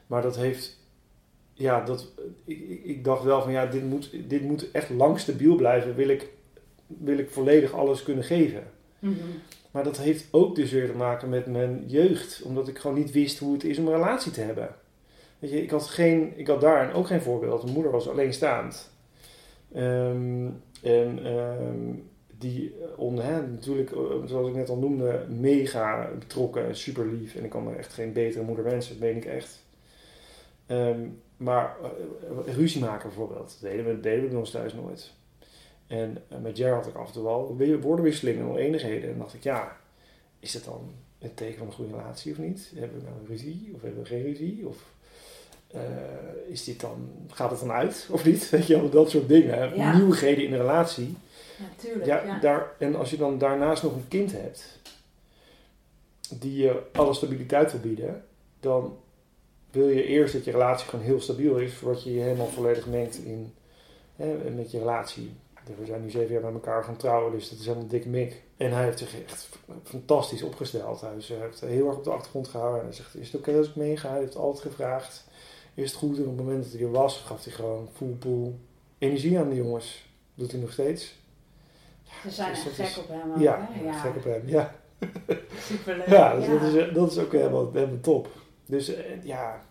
Maar 0.08 0.22
dat 0.22 0.36
heeft 0.36 0.80
ja, 1.62 1.82
dat, 1.82 2.12
ik, 2.46 2.82
ik 2.84 3.04
dacht 3.04 3.24
wel 3.24 3.42
van 3.42 3.52
ja, 3.52 3.66
dit 3.66 3.84
moet, 3.84 4.10
dit 4.28 4.42
moet 4.42 4.72
echt 4.72 4.90
lang 4.90 5.20
stabiel 5.20 5.56
blijven. 5.56 5.96
Wil 5.96 6.10
ik, 6.10 6.30
wil 6.88 7.18
ik 7.18 7.30
volledig 7.30 7.74
alles 7.74 8.04
kunnen 8.04 8.24
geven. 8.24 8.64
Mhm. 9.00 9.16
Maar 9.72 9.84
dat 9.84 9.98
heeft 9.98 10.28
ook 10.32 10.56
dus 10.56 10.72
weer 10.72 10.88
te 10.88 10.98
maken 10.98 11.30
met 11.30 11.46
mijn 11.46 11.84
jeugd. 11.88 12.42
Omdat 12.42 12.68
ik 12.68 12.80
gewoon 12.80 12.98
niet 12.98 13.12
wist 13.12 13.40
hoe 13.40 13.54
het 13.54 13.64
is 13.64 13.78
om 13.78 13.88
een 13.88 13.94
relatie 13.94 14.32
te 14.32 14.42
hebben. 14.42 14.76
Weet 15.40 15.52
je, 15.52 15.64
ik 15.64 15.70
had, 15.70 15.88
geen, 15.88 16.34
ik 16.36 16.48
had 16.48 16.62
daar 16.62 16.94
ook 16.94 17.08
geen 17.08 17.22
voorbeeld. 17.22 17.62
Mijn 17.62 17.74
moeder 17.74 17.92
was 17.92 18.10
alleenstaand. 18.10 18.92
Ehm 19.74 20.48
en 20.82 21.26
ehm, 21.26 21.94
die 22.38 22.76
on, 22.96 23.20
hè, 23.20 23.48
natuurlijk, 23.48 23.92
eh, 23.92 23.98
zoals 24.26 24.48
ik 24.48 24.56
net 24.56 24.70
al 24.70 24.78
noemde, 24.78 25.26
mega 25.30 26.10
betrokken, 26.20 26.76
super 26.76 27.08
lief. 27.08 27.36
En 27.36 27.44
ik 27.44 27.50
kan 27.50 27.64
me 27.64 27.76
echt 27.76 27.94
geen 27.94 28.14
betere 28.14 28.44
moeder 28.44 28.64
wensen, 28.64 29.00
dat 29.00 29.08
meen 29.08 29.18
ik 29.18 29.26
echt. 29.26 29.64
Ehm, 30.66 31.00
maar 31.42 31.78
uh, 32.48 32.56
ruzie 32.56 32.82
maken 32.82 33.08
bijvoorbeeld, 33.08 33.58
dat 33.60 33.72
deden 33.72 33.86
we, 33.86 34.00
deden 34.00 34.24
we 34.24 34.30
bij 34.30 34.38
ons 34.38 34.52
thuis 34.52 34.74
nooit. 34.74 35.12
En 35.88 36.18
uh, 36.32 36.38
met 36.40 36.58
Jer 36.58 36.74
had 36.74 36.88
ik 36.88 36.96
af 36.96 37.08
en 37.08 37.14
toe 37.14 37.24
wel 37.24 37.80
woordenwisselingen 37.82 38.42
en 38.42 38.50
oneenigheden. 38.50 39.12
En 39.12 39.18
dacht 39.18 39.34
ik, 39.34 39.44
ja, 39.44 39.78
is 40.40 40.54
het 40.54 40.64
dan 40.64 40.92
een 41.20 41.34
teken 41.34 41.58
van 41.58 41.68
een 41.68 41.74
goede 41.74 41.92
relatie 41.92 42.32
of 42.32 42.38
niet? 42.38 42.72
Hebben 42.76 42.98
we 42.98 43.04
nou 43.04 43.16
een 43.20 43.28
ruzie 43.28 43.72
of 43.76 43.82
hebben 43.82 44.02
we 44.02 44.08
geen 44.08 44.24
ruzie? 44.24 44.68
Of 44.68 44.78
uh, 45.76 45.82
is 46.48 46.64
dit 46.64 46.80
dan, 46.80 47.10
gaat 47.28 47.52
het 47.52 47.60
dan 47.60 47.72
uit 47.72 48.08
of 48.12 48.26
niet? 48.26 48.50
Weet 48.50 48.68
je 48.68 48.90
dat 48.90 49.10
soort 49.10 49.28
dingen. 49.28 49.76
Ja. 49.76 49.96
Nieuwigheden 49.96 50.46
in 50.46 50.54
een 50.54 50.60
relatie. 50.60 51.18
Natuurlijk. 51.60 52.06
Ja, 52.06 52.24
Ja, 52.24 52.40
Daar, 52.40 52.72
en 52.80 52.96
als 52.96 53.10
je 53.10 53.18
dan 53.18 53.38
daarnaast 53.38 53.84
nog 53.84 53.96
een 53.96 54.08
kind 54.08 54.32
hebt, 54.32 54.80
die 56.30 56.58
je 56.58 56.82
alle 56.92 57.14
stabiliteit 57.14 57.72
wil 57.72 57.82
bieden, 57.82 58.26
dan 58.60 58.98
wil 59.72 59.90
je 59.90 60.04
eerst 60.06 60.34
dat 60.34 60.46
je 60.46 60.52
relatie 60.52 60.88
gewoon 60.90 61.06
heel 61.06 61.22
stabiel 61.22 61.58
is, 61.58 61.74
voordat 61.74 62.04
je 62.04 62.14
je 62.14 62.20
helemaal 62.22 62.48
volledig 62.48 62.88
mengt 62.88 63.18
in, 63.26 63.54
hè, 64.16 64.36
met 64.56 64.72
je 64.72 64.78
relatie. 64.80 65.34
We 65.80 65.86
zijn 65.86 66.02
nu 66.02 66.10
zeven 66.10 66.32
jaar 66.32 66.42
bij 66.42 66.52
elkaar 66.52 66.84
gaan 66.84 66.96
trouwen, 66.98 67.32
dus 67.32 67.50
dat 67.50 67.60
is 67.60 67.64
helemaal 67.66 67.84
een 67.84 67.90
dikke 67.90 68.10
mik. 68.10 68.42
En 68.58 68.72
hij 68.72 68.84
heeft 68.84 69.00
zich 69.00 69.24
echt 69.24 69.50
fantastisch 69.84 70.42
opgesteld. 70.44 71.02
Hij 71.02 71.10
heeft 71.28 71.60
heel 71.60 71.88
erg 71.88 71.98
op 71.98 72.04
de 72.04 72.10
achtergrond 72.10 72.48
gehouden. 72.48 72.80
En 72.80 72.86
hij 72.86 72.96
zegt, 72.96 73.16
is 73.16 73.26
het 73.32 73.36
oké 73.42 73.50
okay 73.50 73.60
als 73.62 73.70
ik 73.70 73.76
meega? 73.76 74.10
Hij 74.10 74.20
heeft 74.20 74.36
altijd 74.36 74.66
gevraagd, 74.68 75.28
is 75.74 75.92
het 75.92 76.00
goed? 76.00 76.16
En 76.18 76.22
op 76.24 76.28
het 76.38 76.46
moment 76.46 76.64
dat 76.64 76.72
hij 76.74 76.82
er 76.82 76.92
was, 76.92 77.18
gaf 77.18 77.44
hij 77.44 77.54
gewoon 77.54 77.90
full 77.96 78.08
pool 78.20 78.56
energie 78.98 79.40
aan 79.40 79.50
de 79.50 79.56
jongens. 79.56 80.06
Doet 80.36 80.52
hij 80.52 80.62
nog 80.62 80.72
steeds. 80.72 81.16
Ze 82.24 82.30
zijn 82.30 82.50
dus 82.54 82.66
echt 82.66 82.76
gek 82.76 82.86
is- 82.86 82.98
op 82.98 83.08
hem 83.08 83.32
ook, 83.32 83.40
Ja, 83.40 83.70
hè? 83.72 83.84
Ja, 83.84 83.94
gek 83.94 84.16
op 84.16 84.24
hem. 84.24 84.42
Ja, 84.46 84.76
superleuk. 85.60 86.08
ja, 86.08 86.36
dus 86.36 86.48
Dat, 86.48 86.62
is, 86.62 86.94
dat 86.94 87.12
is 87.12 87.18
ook 87.18 87.32
helemaal, 87.32 87.72
helemaal 87.74 88.00
top. 88.02 88.28
Dus 88.72 88.94
eh, 88.96 89.04
ja, 89.24 89.62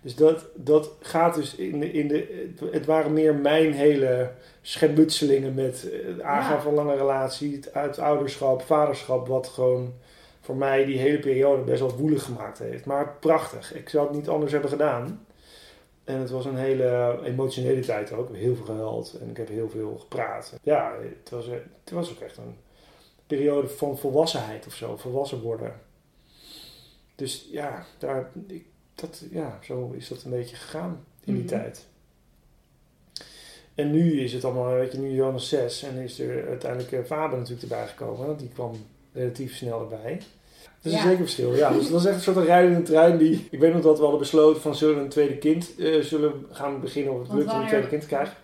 dus 0.00 0.14
dat, 0.14 0.46
dat 0.54 0.90
gaat 1.00 1.34
dus 1.34 1.54
in 1.54 1.80
de, 1.80 1.92
in 1.92 2.08
de. 2.08 2.52
Het 2.70 2.86
waren 2.86 3.12
meer 3.12 3.34
mijn 3.34 3.72
hele 3.72 4.30
schermutselingen 4.62 5.54
met 5.54 5.90
eh, 5.90 6.06
het 6.06 6.20
aangaan 6.20 6.56
Ja. 6.56 6.62
van 6.62 6.74
lange 6.74 6.96
relatie, 6.96 7.54
het 7.54 7.74
uit 7.74 7.98
ouderschap, 7.98 8.62
vaderschap, 8.62 9.26
wat 9.28 9.48
gewoon 9.48 9.94
voor 10.40 10.56
mij 10.56 10.84
die 10.84 10.98
hele 10.98 11.18
periode 11.18 11.62
best 11.62 11.80
wel 11.80 11.96
woelig 11.96 12.22
gemaakt 12.22 12.58
heeft. 12.58 12.84
Maar 12.84 13.16
prachtig. 13.20 13.74
Ik 13.74 13.88
zou 13.88 14.06
het 14.06 14.16
niet 14.16 14.28
anders 14.28 14.52
hebben 14.52 14.70
gedaan. 14.70 15.26
En 16.04 16.18
het 16.18 16.30
was 16.30 16.44
een 16.44 16.56
hele 16.56 17.18
emotionele 17.24 17.80
tijd 17.80 18.12
ook. 18.12 18.28
Ik 18.28 18.34
heb 18.34 18.42
heel 18.42 18.54
veel 18.56 18.64
gehuild 18.64 19.18
en 19.20 19.30
ik 19.30 19.36
heb 19.36 19.48
heel 19.48 19.68
veel 19.68 19.96
gepraat. 20.00 20.52
Ja, 20.62 20.92
het 21.22 21.30
was, 21.30 21.46
het 21.84 21.90
was 21.92 22.10
ook 22.10 22.20
echt 22.20 22.36
een 22.36 22.56
periode 23.26 23.68
van 23.68 23.98
volwassenheid 23.98 24.66
of 24.66 24.74
zo, 24.74 24.96
volwassen 24.96 25.40
worden. 25.40 25.72
Dus 27.14 27.48
ja, 27.50 27.84
daar, 27.98 28.30
ik, 28.46 28.64
dat, 28.94 29.22
ja, 29.30 29.58
zo 29.62 29.92
is 29.96 30.08
dat 30.08 30.22
een 30.22 30.30
beetje 30.30 30.56
gegaan 30.56 31.04
in 31.24 31.34
die 31.34 31.42
Mhm. 31.44 31.52
tijd. 31.52 31.86
En 33.74 33.90
nu 33.90 34.20
is 34.20 34.32
het 34.32 34.44
allemaal, 34.44 34.72
weet 34.74 34.92
je, 34.92 34.98
nu 34.98 35.10
Jonas 35.14 35.48
6 35.48 35.82
en 35.82 35.96
is 35.96 36.18
er 36.20 36.48
uiteindelijk 36.48 36.92
eh, 36.92 37.04
Faber 37.04 37.38
natuurlijk 37.38 37.62
erbij 37.72 37.86
gekomen. 37.86 38.26
want 38.26 38.38
Die 38.38 38.48
kwam 38.48 38.72
relatief 39.12 39.56
snel 39.56 39.80
erbij. 39.80 40.16
Dat 40.80 40.92
is 40.92 40.92
Ja. 40.92 40.96
een 40.98 41.04
zeker 41.04 41.24
verschil. 41.24 41.54
Ja, 41.54 41.70
dus 41.72 41.90
dat 41.90 42.00
is 42.00 42.06
echt 42.06 42.14
een 42.16 42.22
soort 42.34 42.46
rijdende 42.46 42.82
trein 42.82 43.18
die... 43.18 43.48
Ik 43.50 43.58
weet 43.58 43.72
nog 43.72 43.82
dat 43.82 43.96
we 43.96 44.02
hadden 44.02 44.20
besloten 44.20 44.62
van 44.62 44.74
zullen 44.74 44.94
we 44.96 45.00
een 45.02 45.08
tweede 45.08 45.38
kind 45.38 45.76
eh, 45.78 46.00
zullen 46.00 46.46
gaan 46.50 46.80
beginnen 46.80 47.12
of 47.12 47.20
het 47.20 47.32
lukt 47.32 47.52
om 47.52 47.60
een 47.60 47.66
tweede 47.66 47.88
kind 47.88 48.00
te 48.00 48.06
krijgen. 48.06 48.36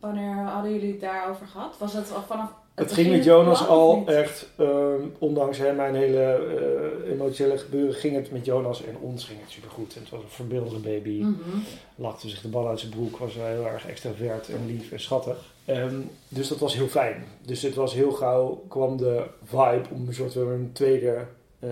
Wanneer 0.00 0.34
hadden 0.34 0.72
jullie 0.72 0.90
het 0.92 1.00
daarover 1.00 1.46
gehad? 1.46 1.78
Was 1.78 1.92
het 1.92 2.12
al 2.12 2.22
vanaf 2.22 2.52
Het 2.74 2.92
ging 2.92 3.10
met 3.10 3.24
Jonas 3.24 3.66
al 3.68 4.02
echt, 4.06 4.48
ehm, 4.56 5.00
ondanks 5.18 5.58
hè, 5.58 5.72
mijn 5.72 5.94
hele 5.94 6.20
eh, 6.22 7.12
emotionele 7.12 7.58
gebeuren, 7.58 7.94
ging 7.94 8.14
het 8.14 8.30
met 8.30 8.44
Jonas 8.44 8.84
en 8.84 8.96
ons 9.00 9.24
ging 9.24 9.40
het 9.40 9.50
supergoed. 9.50 9.94
En 9.94 10.00
het 10.00 10.10
was 10.10 10.22
een 10.22 10.28
verbeeldende 10.28 10.78
baby. 10.78 11.20
Mhm. 11.20 11.58
Lachte 11.94 12.28
zich 12.28 12.40
de 12.40 12.48
bal 12.48 12.68
uit 12.68 12.80
zijn 12.80 12.90
broek, 12.90 13.16
was 13.16 13.34
heel 13.34 13.66
erg 13.66 13.86
extravert 13.86 14.48
en 14.48 14.66
lief 14.66 14.92
en 14.92 15.00
schattig. 15.00 15.52
Ehm, 15.64 16.00
dus 16.28 16.48
dat 16.48 16.58
was 16.58 16.74
heel 16.74 16.88
fijn. 16.88 17.24
Dus 17.46 17.62
het 17.62 17.74
was 17.74 17.94
heel 17.94 18.12
gauw, 18.12 18.64
kwam 18.68 18.96
de 18.96 19.22
vibe 19.44 19.88
om 19.90 20.08
een 20.08 20.14
soort 20.14 20.32
van 20.32 20.48
een 20.48 20.70
tweede, 20.72 21.26
eh, 21.58 21.68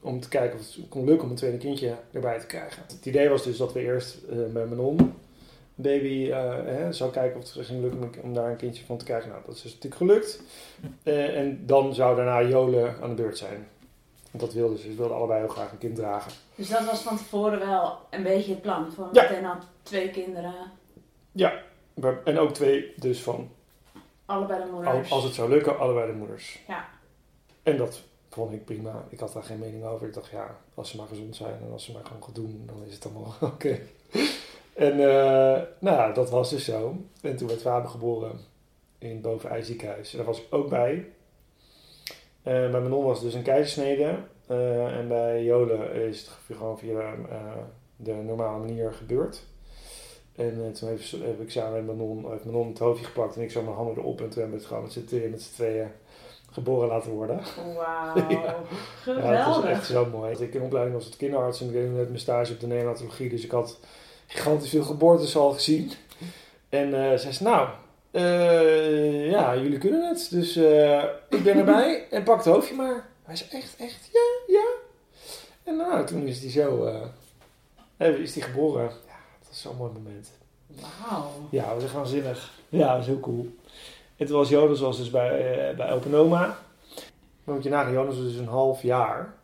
om 0.00 0.20
te 0.20 0.28
kijken 0.28 0.58
of 0.58 0.66
het 0.66 0.88
kon 0.88 1.04
lukken 1.04 1.24
om 1.24 1.30
een 1.30 1.36
tweede 1.36 1.58
kindje 1.58 1.94
erbij 2.12 2.38
te 2.38 2.46
krijgen. 2.46 2.82
Het 2.86 3.06
idee 3.06 3.28
was 3.28 3.42
dus 3.42 3.56
dat 3.56 3.72
we 3.72 3.80
eerst 3.80 4.16
eh 4.30 4.36
bij 4.52 4.66
Manon 4.66 5.14
baby 5.78 6.30
eh, 6.30 6.50
hè, 6.64 6.92
zou 6.92 7.10
kijken 7.10 7.40
of 7.40 7.52
het 7.54 7.66
ging 7.66 7.82
lukken 7.82 8.22
om- 8.22 8.34
daar 8.34 8.50
een 8.50 8.56
kindje 8.56 8.84
van 8.84 8.96
te 8.96 9.04
krijgen. 9.04 9.28
Nou, 9.30 9.42
dat 9.46 9.54
is 9.54 9.62
dus 9.62 9.72
natuurlijk 9.74 10.02
gelukt. 10.02 10.42
Eh, 11.02 11.38
en 11.38 11.66
dan 11.66 11.94
zou 11.94 12.16
daarna 12.16 12.42
Jolen 12.42 12.96
aan 13.02 13.08
de 13.08 13.22
beurt 13.22 13.38
zijn. 13.38 13.68
Want 14.30 14.44
dat 14.44 14.52
wilden 14.52 14.78
ze. 14.78 14.90
Ze 14.90 14.96
wilden 14.96 15.16
allebei 15.16 15.40
heel 15.40 15.48
graag 15.48 15.72
een 15.72 15.78
kind 15.78 15.96
dragen. 15.96 16.32
Dus 16.54 16.68
dat 16.68 16.84
was 16.84 17.00
van 17.02 17.16
tevoren 17.16 17.58
wel 17.58 17.98
een 18.10 18.22
beetje 18.22 18.50
het 18.52 18.62
plan. 18.62 18.92
Van 18.92 19.08
Ja. 19.12 19.22
meteen 19.22 19.46
al 19.46 19.56
twee 19.82 20.10
kinderen, 20.10 20.54
Maar- 21.94 22.22
En 22.24 22.38
ook 22.38 22.50
twee 22.54 22.92
dus 22.96 23.22
van, 23.22 23.48
allebei 24.26 24.64
de 24.64 24.70
moeders. 24.70 25.10
als 25.10 25.24
het 25.24 25.34
zou 25.34 25.48
lukken, 25.48 25.78
allebei 25.78 26.06
de 26.12 26.18
moeders. 26.18 26.60
Ja. 26.68 26.88
En 27.62 27.76
dat 27.76 28.02
vond 28.30 28.52
ik 28.52 28.64
prima. 28.64 29.04
Ik 29.08 29.20
had 29.20 29.32
daar 29.32 29.42
geen 29.42 29.58
mening 29.58 29.84
over. 29.84 30.06
Ik 30.06 30.14
dacht, 30.14 30.30
ja, 30.30 30.56
als 30.74 30.90
ze 30.90 30.96
maar 30.96 31.06
gezond 31.06 31.36
zijn 31.36 31.54
en 31.66 31.72
als 31.72 31.84
ze 31.84 31.92
maar 31.92 32.04
gewoon 32.04 32.22
goed 32.22 32.34
doen, 32.34 32.62
dan 32.66 32.82
is 32.86 32.94
het 32.94 33.04
allemaal 33.04 33.34
oké. 33.52 33.78
En 34.76 34.92
eh, 34.92 35.62
nou, 35.78 35.96
ja, 35.96 36.12
dat 36.12 36.30
was 36.30 36.50
dus 36.50 36.64
zo. 36.64 36.96
En 37.22 37.36
toen 37.36 37.48
werd 37.48 37.60
Faber 37.60 37.90
geboren 37.90 38.40
in 38.98 39.10
het 39.10 39.22
Boven 39.22 39.64
ziekenhuis. 39.64 40.10
Daar 40.10 40.24
was 40.24 40.38
ik 40.38 40.46
ook 40.50 40.68
bij. 40.68 41.08
Eh, 42.42 42.70
bij 42.70 42.80
Manon 42.80 43.04
was 43.04 43.16
het 43.16 43.26
dus 43.26 43.34
een 43.34 43.42
keizersnede. 43.42 44.18
Eh, 44.46 44.98
en 44.98 45.08
bij 45.08 45.44
Jolen 45.44 45.92
is 45.92 46.20
het 46.20 46.56
gewoon 46.56 46.78
via 46.78 47.14
de 47.96 48.12
normale 48.12 48.58
manier 48.58 48.92
gebeurd. 48.92 49.44
En 50.36 50.72
toen 50.72 50.88
heeft, 50.88 51.10
heb 51.10 51.40
ik 51.40 51.50
samen 51.50 51.86
met 51.86 51.96
Manon, 51.96 52.30
heeft 52.30 52.44
Manon 52.44 52.68
het 52.68 52.78
hoofdje 52.78 53.04
gepakt 53.04 53.36
en 53.36 53.42
ik 53.42 53.50
zo 53.50 53.62
mijn 53.62 53.76
handen 53.76 53.96
erop. 53.96 54.20
En 54.20 54.28
toen 54.28 54.40
hebben 54.40 54.50
we 54.50 54.56
het 54.56 54.66
gewoon 54.66 54.82
met 54.82 54.92
z'n 54.92 55.04
tweeën, 55.04 55.30
met 55.30 55.42
z'n 55.42 55.54
tweeën 55.54 55.88
geboren 56.50 56.88
laten 56.88 57.10
worden. 57.10 57.40
Wauw, 57.76 58.14
Ja. 58.30 58.36
Ja, 58.36 58.52
dat 58.52 58.64
geweldig. 59.02 59.46
was 59.46 59.64
echt 59.64 59.86
zo 59.86 60.06
mooi. 60.06 60.36
Ik 60.38 60.54
in 60.54 60.62
opleiding 60.62 60.96
was 60.96 61.04
tot 61.04 61.16
kinderarts 61.16 61.60
en 61.60 61.66
ik 61.66 61.72
deed 61.72 61.92
net 61.92 62.08
mijn 62.08 62.18
stage 62.18 62.52
op 62.52 62.60
de 62.60 62.66
neonatologie. 62.66 63.28
Dus 63.28 63.44
ik 63.44 63.50
had 63.50 63.78
gigantisch 64.26 64.70
veel 64.70 64.82
geboortes 64.82 65.36
al 65.36 65.52
gezien. 65.52 65.92
En 66.68 66.94
eh 66.94 67.18
zei 67.18 67.32
ze, 67.32 67.42
nou, 67.42 67.68
eh, 68.10 69.30
ja, 69.30 69.56
jullie 69.56 69.78
kunnen 69.78 70.08
het. 70.08 70.28
Dus 70.30 70.56
eh, 70.56 71.02
ik 71.28 71.42
ben 71.42 71.56
erbij 71.56 72.06
en 72.10 72.22
pak 72.22 72.36
het 72.36 72.46
hoofdje 72.46 72.74
maar. 72.74 73.08
Hij 73.22 73.36
zei, 73.36 73.50
echt, 73.50 73.76
echt, 73.78 74.08
ja, 74.12 74.54
ja. 74.54 74.64
En 75.64 75.76
nou, 75.76 76.06
toen 76.06 76.26
is 76.26 76.40
hij 76.40 76.50
zo, 76.50 76.84
is 77.98 78.34
hij 78.34 78.42
geboren. 78.42 78.82
Ja, 78.82 79.16
dat 79.38 79.48
was 79.48 79.60
zo'n 79.60 79.76
mooi 79.76 79.92
moment. 79.92 80.30
Wauw. 80.66 81.30
Ja, 81.50 81.64
dat 81.64 81.74
was 81.74 81.84
echt 81.84 81.92
waanzinnig. 81.92 82.52
Ja, 82.68 82.88
dat 82.88 82.96
was 82.96 83.06
heel 83.06 83.20
cool. 83.20 83.56
En 84.16 84.26
toen 84.26 84.36
was 84.36 84.48
Jonas 84.48 84.80
was 84.80 84.96
dus 84.96 85.10
bij, 85.10 85.74
bij 85.76 85.92
Open 85.92 86.14
Oma. 86.14 86.58
Moet 87.44 87.62
je 87.62 87.70
nagaan, 87.70 87.92
Jonas 87.92 88.14
was 88.14 88.24
dus 88.24 88.36
een 88.36 88.46
half 88.46 88.82
jaar. 88.82 89.34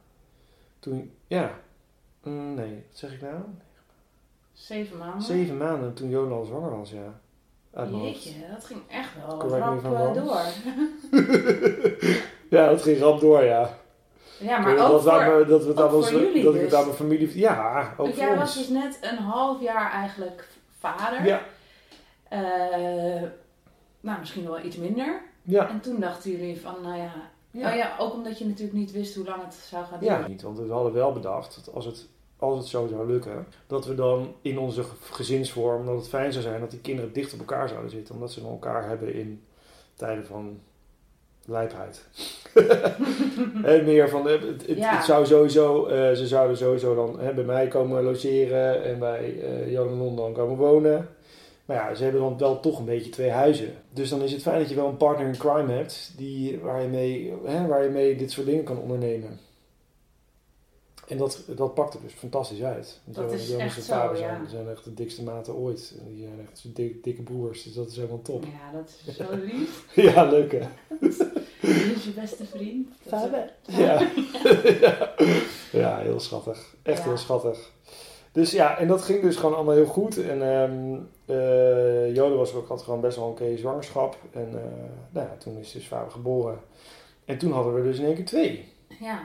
Toen, 0.79 1.13
ja, 1.27 1.61
Mm, 2.23 2.55
nee, 2.55 2.75
wat 2.89 2.99
zeg 2.99 3.13
ik 3.13 3.21
nou? 3.21 3.35
Zeven 4.53 4.99
maanden. 4.99 5.23
Zeven 5.23 5.57
maanden 5.57 5.95
toen 5.95 6.33
al 6.33 6.45
zwanger 6.45 6.79
was, 6.79 6.91
ja. 6.91 7.21
Uit. 7.75 7.91
Jeetje, 7.91 8.31
dat 8.55 8.65
ging 8.65 8.81
echt 8.89 9.11
wel 9.27 9.37
Correct 9.37 9.83
rap 9.83 10.17
eh, 10.17 10.25
door. 10.25 10.41
ja, 12.59 12.69
dat 12.69 12.83
ging 12.83 12.99
rap 13.01 13.21
door, 13.21 13.45
ja. 13.45 13.79
Ja, 14.39 14.59
maar 14.59 14.77
dat, 14.77 14.91
ook 14.91 15.07
aan 15.09 15.25
voor... 15.25 15.35
mijn- 15.37 15.49
dat 15.49 15.65
we 15.91 15.97
onze- 15.97 16.19
jullie 16.19 16.45
dat 16.45 16.55
ik 16.55 16.61
het 16.61 16.71
dus. 16.71 16.79
aan 16.79 16.85
mijn 16.85 16.97
familie... 16.97 17.39
Ja, 17.39 17.81
ook 17.91 17.97
Want 17.97 18.09
voor 18.09 18.19
jij 18.19 18.29
ons. 18.31 18.39
was 18.39 18.55
dus 18.55 18.69
net 18.69 18.99
een 19.01 19.17
half 19.19 19.61
jaar 19.61 19.91
eigenlijk 19.93 20.49
vader. 20.79 21.27
Ja, 21.27 21.41
Eh, 22.29 23.23
nou, 24.01 24.19
misschien 24.19 24.45
wel 24.47 24.61
iets 24.61 24.77
minder. 24.77 25.23
ja. 25.43 25.69
En 25.69 25.81
toen 25.81 26.01
dachten 26.01 26.31
jullie 26.31 26.61
van, 26.61 26.75
nou 26.83 26.97
ja... 26.97 27.13
Ja. 27.51 27.71
Oh 27.71 27.77
ja, 27.77 27.95
ook 27.99 28.13
omdat 28.13 28.39
je 28.39 28.47
natuurlijk 28.47 28.77
niet 28.79 28.93
wist 28.93 29.15
hoe 29.15 29.25
lang 29.25 29.45
het 29.45 29.55
zou 29.55 29.85
gaan 29.85 29.99
Ja, 30.01 30.15
duren. 30.17 30.31
niet, 30.31 30.43
want 30.43 30.59
we 30.59 30.73
hadden 30.73 30.93
wel 30.93 31.13
bedacht 31.13 31.55
dat 31.65 31.75
als 31.75 31.85
het, 31.85 32.07
als 32.43 32.59
het 32.59 32.67
zo 32.69 32.87
zou 32.91 33.07
lukken, 33.07 33.47
dat 33.67 33.87
we 33.87 33.95
dan 33.95 34.35
in 34.43 34.59
onze 34.59 34.83
ge- 34.83 34.97
gezinsvorm, 35.13 35.87
dat 35.87 35.97
het 35.97 36.09
fijn 36.09 36.33
zou 36.33 36.45
zijn 36.45 36.61
dat 36.61 36.71
die 36.71 36.81
kinderen 36.81 37.13
dicht 37.13 37.33
op 37.33 37.39
elkaar 37.39 37.69
zouden 37.69 37.91
zitten, 37.91 38.15
omdat 38.15 38.33
ze 38.33 38.41
dan 38.41 38.51
elkaar 38.51 38.89
hebben 38.89 39.15
in 39.15 39.43
tijden 39.95 40.27
van 40.27 40.59
lijpheid. 41.45 42.03
en 43.65 43.85
meer 43.85 44.09
van, 44.09 44.27
het, 44.27 44.43
het, 44.43 44.77
Ja. 44.77 44.97
het 44.97 45.05
zou 45.05 45.27
sowieso, 45.27 45.87
eh, 45.87 46.13
ze 46.13 46.27
zouden 46.27 46.57
sowieso 46.57 46.95
dan 46.95 47.21
hè, 47.21 47.33
bij 47.35 47.45
mij 47.45 47.69
komen 47.69 48.03
logeren 48.03 48.85
en 48.85 48.99
bij 48.99 49.41
eh 49.43 49.71
Jan 49.73 49.89
en 49.89 49.97
Non 49.99 50.17
dan 50.17 50.33
komen 50.33 50.57
wonen. 50.57 51.09
Maar 51.65 51.77
ja, 51.77 51.95
ze 51.95 52.03
hebben 52.03 52.21
dan 52.21 52.39
wel 52.39 52.61
toch 52.61 52.79
een 52.79 52.85
beetje 52.85 53.11
twee 53.11 53.31
huizen. 53.31 53.75
Dus 53.91 54.09
dan 54.09 54.23
is 54.23 54.33
het 54.33 54.43
fijn 54.43 54.59
dat 54.59 54.69
je 54.69 54.75
wel 54.75 54.89
een 54.89 54.97
partner 54.97 55.27
in 55.27 55.37
crime 55.39 55.73
hebt 55.73 56.13
die, 56.17 56.59
waar, 56.59 56.83
je 56.83 56.89
mee, 56.89 57.33
hè, 57.45 57.67
waar 57.67 57.85
je 57.85 57.91
mee 57.91 58.17
dit 58.17 58.31
soort 58.31 58.47
dingen 58.47 58.65
kan 58.65 58.79
ondernemen. 58.79 59.39
En 61.13 61.19
dat, 61.19 61.43
dat 61.57 61.75
pakt 61.75 61.95
er 61.95 62.01
dus 62.03 62.13
fantastisch 62.13 62.63
uit. 62.63 63.01
Dat 63.05 63.31
Zo- 63.31 63.37
is 63.37 63.49
Jonas 63.49 63.63
echt 63.65 63.77
en 63.77 63.83
zo, 63.83 63.93
vader 63.93 64.19
ja. 64.19 64.23
zijn, 64.29 64.49
zijn 64.49 64.69
echt 64.69 64.85
de 64.85 64.95
dikste 64.95 65.23
maten 65.23 65.55
ooit. 65.55 65.95
En 66.01 66.15
die 66.15 66.23
zijn 66.23 66.47
echt 66.49 66.59
zo 66.59 66.69
dik- 66.75 67.05
dikke 67.05 67.23
broers, 67.23 67.63
dus 67.63 67.75
dat 67.75 67.89
is 67.91 67.97
helemaal 67.97 68.23
top. 68.23 68.45
Ja, 68.45 68.79
dat 68.79 68.95
is 69.07 69.17
zo 69.17 69.25
lief. 69.45 69.85
Ja, 70.15 70.25
leuk 70.25 70.53
hè? 70.53 70.61
Dit 71.01 71.97
is 71.97 72.05
je 72.05 72.11
beste 72.15 72.45
vriend. 72.45 72.89
Is- 73.05 73.11
Ja. 73.77 74.01
ja. 74.01 75.11
ja, 75.83 75.99
heel 75.99 76.21
schattig. 76.21 76.75
Echt 76.83 76.99
Ja. 76.99 77.05
heel 77.05 77.17
schattig. 77.17 77.71
Dus 78.33 78.51
ja, 78.51 78.79
en 78.79 78.89
dat 78.89 79.03
ging 79.03 79.23
dus 79.23 79.37
gewoon 79.37 79.55
allemaal 79.55 79.75
heel 79.75 79.85
goed. 79.87 80.19
En 80.23 80.43
ehm 80.53 80.95
eh, 81.27 82.15
Jode 82.15 82.35
was 82.35 82.55
ook, 82.55 82.69
had 82.69 82.83
gewoon 82.83 83.01
best 83.01 83.17
wel 83.17 83.27
een 83.27 83.31
oké 83.33 83.57
zwangerschap. 83.57 84.17
En 84.33 84.49
eh, 84.49 84.65
nou 85.11 85.27
ja, 85.29 85.37
toen 85.39 85.57
is 85.59 85.73
dus 85.73 85.89
vader 85.89 86.11
geboren. 86.11 86.59
En 87.25 87.39
toen 87.39 87.53
hadden 87.53 87.75
we 87.75 87.83
dus 87.83 87.99
in 87.99 88.05
één 88.05 88.15
keer 88.15 88.25
twee. 88.25 88.73
Ja. 89.01 89.19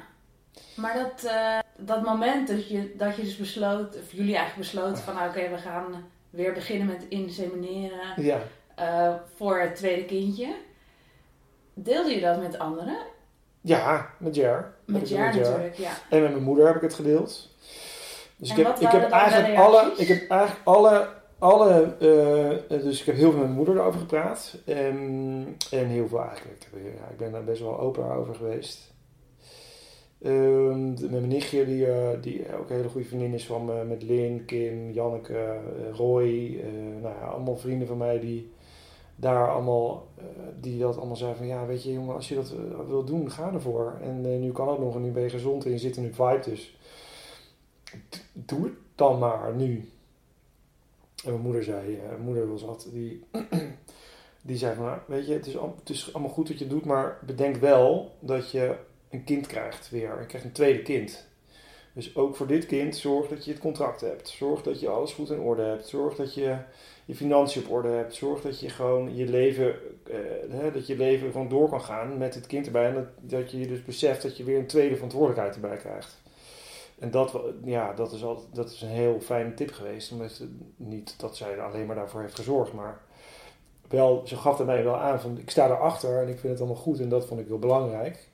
Maar 0.75 0.93
dat, 0.95 1.31
eh, 1.31 1.59
dat 1.77 2.03
moment 2.03 2.47
dat 2.47 2.69
je, 2.69 2.93
dat 2.97 3.15
je 3.15 3.21
dus 3.21 3.37
besloot, 3.37 3.95
of 3.95 4.11
jullie 4.11 4.35
eigenlijk 4.35 4.69
besloten 4.71 5.03
van 5.03 5.15
nou, 5.15 5.29
oké, 5.29 5.49
we 5.49 5.57
gaan 5.57 6.05
weer 6.29 6.53
beginnen 6.53 6.87
met 6.87 7.05
insemineren 7.09 8.23
Ja. 8.23 8.39
eh, 8.75 9.13
voor 9.35 9.59
het 9.59 9.75
tweede 9.75 10.05
kindje. 10.05 10.55
Deelde 11.73 12.13
je 12.13 12.21
dat 12.21 12.41
met 12.41 12.59
anderen? 12.59 12.97
Ja, 13.61 14.09
met 14.17 14.37
ik 14.37 14.43
Met 14.85 15.09
Jer. 15.09 15.19
natuurlijk, 15.35 15.75
ja. 15.75 15.91
En 16.09 16.21
met 16.21 16.31
mijn 16.31 16.43
moeder 16.43 16.65
heb 16.65 16.75
ik 16.75 16.81
het 16.81 16.93
gedeeld. 16.93 17.49
Dus 18.35 18.49
En 18.49 18.57
ik 18.57 18.65
heb, 18.65 18.75
ik 18.79 18.87
heb 18.87 19.09
eigenlijk 19.09 19.57
alle, 19.57 19.93
ik 19.97 20.07
heb 20.07 20.29
eigenlijk 20.29 20.61
alle, 20.63 21.07
alle 21.39 21.95
uh, 22.69 22.81
dus 22.81 22.99
ik 22.99 23.05
heb 23.05 23.15
heel 23.15 23.29
veel 23.29 23.39
met 23.39 23.47
mijn 23.47 23.57
moeder 23.57 23.75
erover 23.75 23.99
gepraat. 23.99 24.55
En, 24.65 25.55
en 25.71 25.85
heel 25.85 26.07
veel 26.07 26.21
eigenlijk. 26.21 26.63
Ik, 26.63 26.67
heb, 26.71 26.93
ja, 26.99 27.07
ik 27.11 27.17
ben 27.17 27.31
daar 27.31 27.43
best 27.43 27.61
wel 27.61 27.79
open 27.79 28.11
over 28.11 28.35
geweest. 28.35 28.93
Um, 30.25 30.89
met 30.89 31.11
mijn 31.11 31.27
nichtje, 31.27 31.65
die, 31.65 31.85
uh, 31.85 32.09
die 32.21 32.55
ook 32.57 32.69
een 32.69 32.75
hele 32.75 32.89
goede 32.89 33.07
vriendin 33.07 33.33
is 33.33 33.45
van 33.45 33.65
me, 33.65 33.83
met 33.83 34.03
Lin, 34.03 34.45
Kim, 34.45 34.91
Janneke, 34.91 35.33
uh, 35.33 35.95
Roy. 35.95 36.27
Uh, 36.27 37.01
nou 37.01 37.15
ja, 37.15 37.25
allemaal 37.25 37.57
vrienden 37.57 37.87
van 37.87 37.97
mij 37.97 38.19
die 38.19 38.51
daar 39.15 39.51
allemaal, 39.51 40.07
die 40.59 40.79
dat 40.79 40.97
allemaal 40.97 41.15
zeiden 41.15 41.37
van 41.37 41.47
ja, 41.47 41.65
weet 41.65 41.83
je 41.83 41.93
jongen, 41.93 42.15
als 42.15 42.29
je 42.29 42.35
dat 42.35 42.55
wil 42.87 43.03
doen, 43.03 43.31
ga 43.31 43.53
ervoor. 43.53 43.97
En 44.01 44.39
nu 44.39 44.51
kan 44.51 44.69
het 44.69 44.79
nog 44.79 44.95
en 44.95 45.01
nu 45.01 45.11
ben 45.11 45.23
je 45.23 45.29
gezond 45.29 45.65
en 45.65 45.71
je 45.71 45.77
zit 45.77 45.97
in 45.97 46.03
een 46.03 46.13
vibe, 46.13 46.41
dus 46.43 46.77
doe 48.33 48.63
het 48.63 48.73
dan 48.95 49.19
maar 49.19 49.55
nu. 49.55 49.89
En 51.25 51.31
mijn 51.31 51.41
moeder 51.41 51.63
zei, 51.63 51.99
mijn 52.07 52.21
moeder 52.21 52.49
was 52.49 52.65
altijd, 52.65 52.93
die, 52.93 53.23
die 54.41 54.57
zei 54.57 54.75
van, 54.75 54.85
nou, 54.85 54.99
weet 55.05 55.27
je, 55.27 55.33
het 55.33 55.45
is, 55.45 55.53
het 55.53 55.89
is 55.89 56.13
allemaal 56.13 56.31
goed 56.33 56.47
wat 56.47 56.59
je 56.59 56.67
doet, 56.67 56.85
maar 56.85 57.19
bedenk 57.25 57.55
wel 57.55 58.15
dat 58.19 58.51
je 58.51 58.75
een 59.09 59.23
kind 59.23 59.47
krijgt 59.47 59.89
weer. 59.89 60.19
Je 60.19 60.25
krijgt 60.25 60.45
een 60.45 60.51
tweede 60.51 60.81
kind. 60.81 61.27
Dus 61.93 62.15
ook 62.15 62.35
voor 62.35 62.47
dit 62.47 62.65
kind 62.65 62.95
zorg 62.95 63.27
dat 63.27 63.45
je 63.45 63.51
het 63.51 63.59
contract 63.59 64.01
hebt. 64.01 64.29
Zorg 64.29 64.61
dat 64.61 64.79
je 64.79 64.89
alles 64.89 65.13
goed 65.13 65.29
in 65.29 65.39
orde 65.39 65.61
hebt. 65.61 65.87
Zorg 65.87 66.15
dat 66.15 66.33
je 66.33 66.57
je 67.05 67.15
financiën 67.15 67.63
op 67.63 67.71
orde 67.71 67.87
hebt. 67.87 68.15
Zorg 68.15 68.41
dat 68.41 68.59
je 68.59 68.69
gewoon 68.69 69.15
je 69.15 69.25
leven, 69.25 69.75
hè, 70.49 70.71
dat 70.71 70.87
je 70.87 70.97
leven 70.97 71.31
gewoon 71.31 71.49
door 71.49 71.69
kan 71.69 71.81
gaan 71.81 72.17
met 72.17 72.35
het 72.35 72.47
kind 72.47 72.65
erbij. 72.65 72.87
En 72.87 72.93
dat, 72.93 73.07
dat 73.19 73.51
je 73.51 73.67
dus 73.67 73.83
beseft 73.83 74.21
dat 74.21 74.37
je 74.37 74.43
weer 74.43 74.57
een 74.57 74.67
tweede 74.67 74.95
verantwoordelijkheid 74.95 75.55
erbij 75.55 75.77
krijgt. 75.77 76.21
En 76.99 77.11
dat, 77.11 77.39
ja, 77.63 77.93
dat, 77.93 78.11
is 78.11 78.23
altijd, 78.23 78.47
dat 78.55 78.71
is 78.71 78.81
een 78.81 78.87
heel 78.87 79.19
fijne 79.19 79.53
tip 79.53 79.71
geweest. 79.71 80.11
Omdat, 80.11 80.43
niet 80.75 81.19
dat 81.19 81.37
zij 81.37 81.59
alleen 81.59 81.85
maar 81.85 81.95
daarvoor 81.95 82.21
heeft 82.21 82.35
gezorgd, 82.35 82.73
maar 82.73 83.01
wel, 83.89 84.21
ze 84.25 84.35
gaf 84.35 84.57
daarbij 84.57 84.83
wel 84.83 84.97
aan 84.97 85.21
van 85.21 85.37
ik 85.37 85.49
sta 85.49 85.65
erachter 85.65 86.21
en 86.21 86.27
ik 86.27 86.39
vind 86.39 86.51
het 86.53 86.61
allemaal 86.61 86.81
goed 86.81 86.99
en 86.99 87.09
dat 87.09 87.25
vond 87.25 87.39
ik 87.39 87.47
heel 87.47 87.59
belangrijk. 87.59 88.29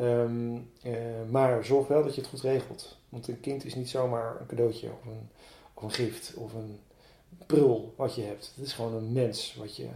Um, 0.00 0.70
uh, 0.84 0.92
maar 1.30 1.64
zorg 1.64 1.86
wel 1.88 2.02
dat 2.02 2.14
je 2.14 2.20
het 2.20 2.30
goed 2.30 2.40
regelt. 2.40 2.98
Want 3.08 3.28
een 3.28 3.40
kind 3.40 3.64
is 3.64 3.74
niet 3.74 3.88
zomaar 3.88 4.40
een 4.40 4.46
cadeautje 4.46 4.88
of 4.88 5.04
een, 5.06 5.28
of 5.74 5.82
een 5.82 5.90
gift 5.90 6.34
of 6.34 6.54
een 6.54 6.78
prul 7.46 7.94
wat 7.96 8.14
je 8.14 8.22
hebt. 8.22 8.52
Het 8.56 8.66
is 8.66 8.72
gewoon 8.72 8.94
een 8.94 9.12
mens 9.12 9.54
wat 9.58 9.76
je 9.76 9.86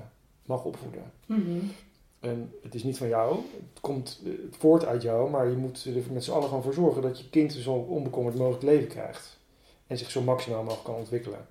mag 0.44 0.64
opvoeden. 0.64 1.12
Mm 1.26 1.44
-hmm. 1.44 1.72
En 2.20 2.52
het 2.62 2.74
is 2.74 2.82
niet 2.82 2.98
van 2.98 3.08
jou, 3.08 3.36
het 3.72 3.80
komt 3.80 4.22
voort 4.50 4.84
uit 4.84 5.02
jou, 5.02 5.30
maar 5.30 5.48
je 5.48 5.56
moet 5.56 5.84
er 5.84 6.12
met 6.12 6.24
z'n 6.24 6.30
allen 6.30 6.48
gewoon 6.48 6.62
voor 6.62 6.74
zorgen 6.74 7.02
dat 7.02 7.18
je 7.18 7.30
kind 7.30 7.52
zo 7.52 7.72
onbekommerd 7.72 8.36
mogelijk 8.36 8.62
leven 8.62 8.88
krijgt. 8.88 9.38
En 9.86 9.98
zich 9.98 10.10
zo 10.10 10.20
maximaal 10.22 10.62
mogelijk 10.62 10.84
kan 10.84 10.94
ontwikkelen. 10.94 11.46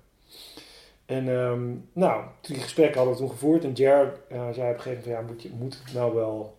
En 1.06 1.28
um, 1.28 1.88
nou, 1.92 2.24
die 2.40 2.56
gesprekken 2.56 2.96
hadden 2.96 3.14
we 3.14 3.20
toen 3.20 3.30
gevoerd 3.30 3.64
en 3.64 3.72
Jer 3.72 4.20
uh, 4.32 4.50
zei 4.52 4.70
op 4.70 4.76
een 4.76 4.82
gegeven 4.82 4.86
moment 4.86 5.02
van 5.02 5.12
ja, 5.12 5.20
moet, 5.20 5.42
je, 5.42 5.50
moet 5.58 5.78
het 5.84 5.94
nou 5.94 6.14
wel... 6.14 6.58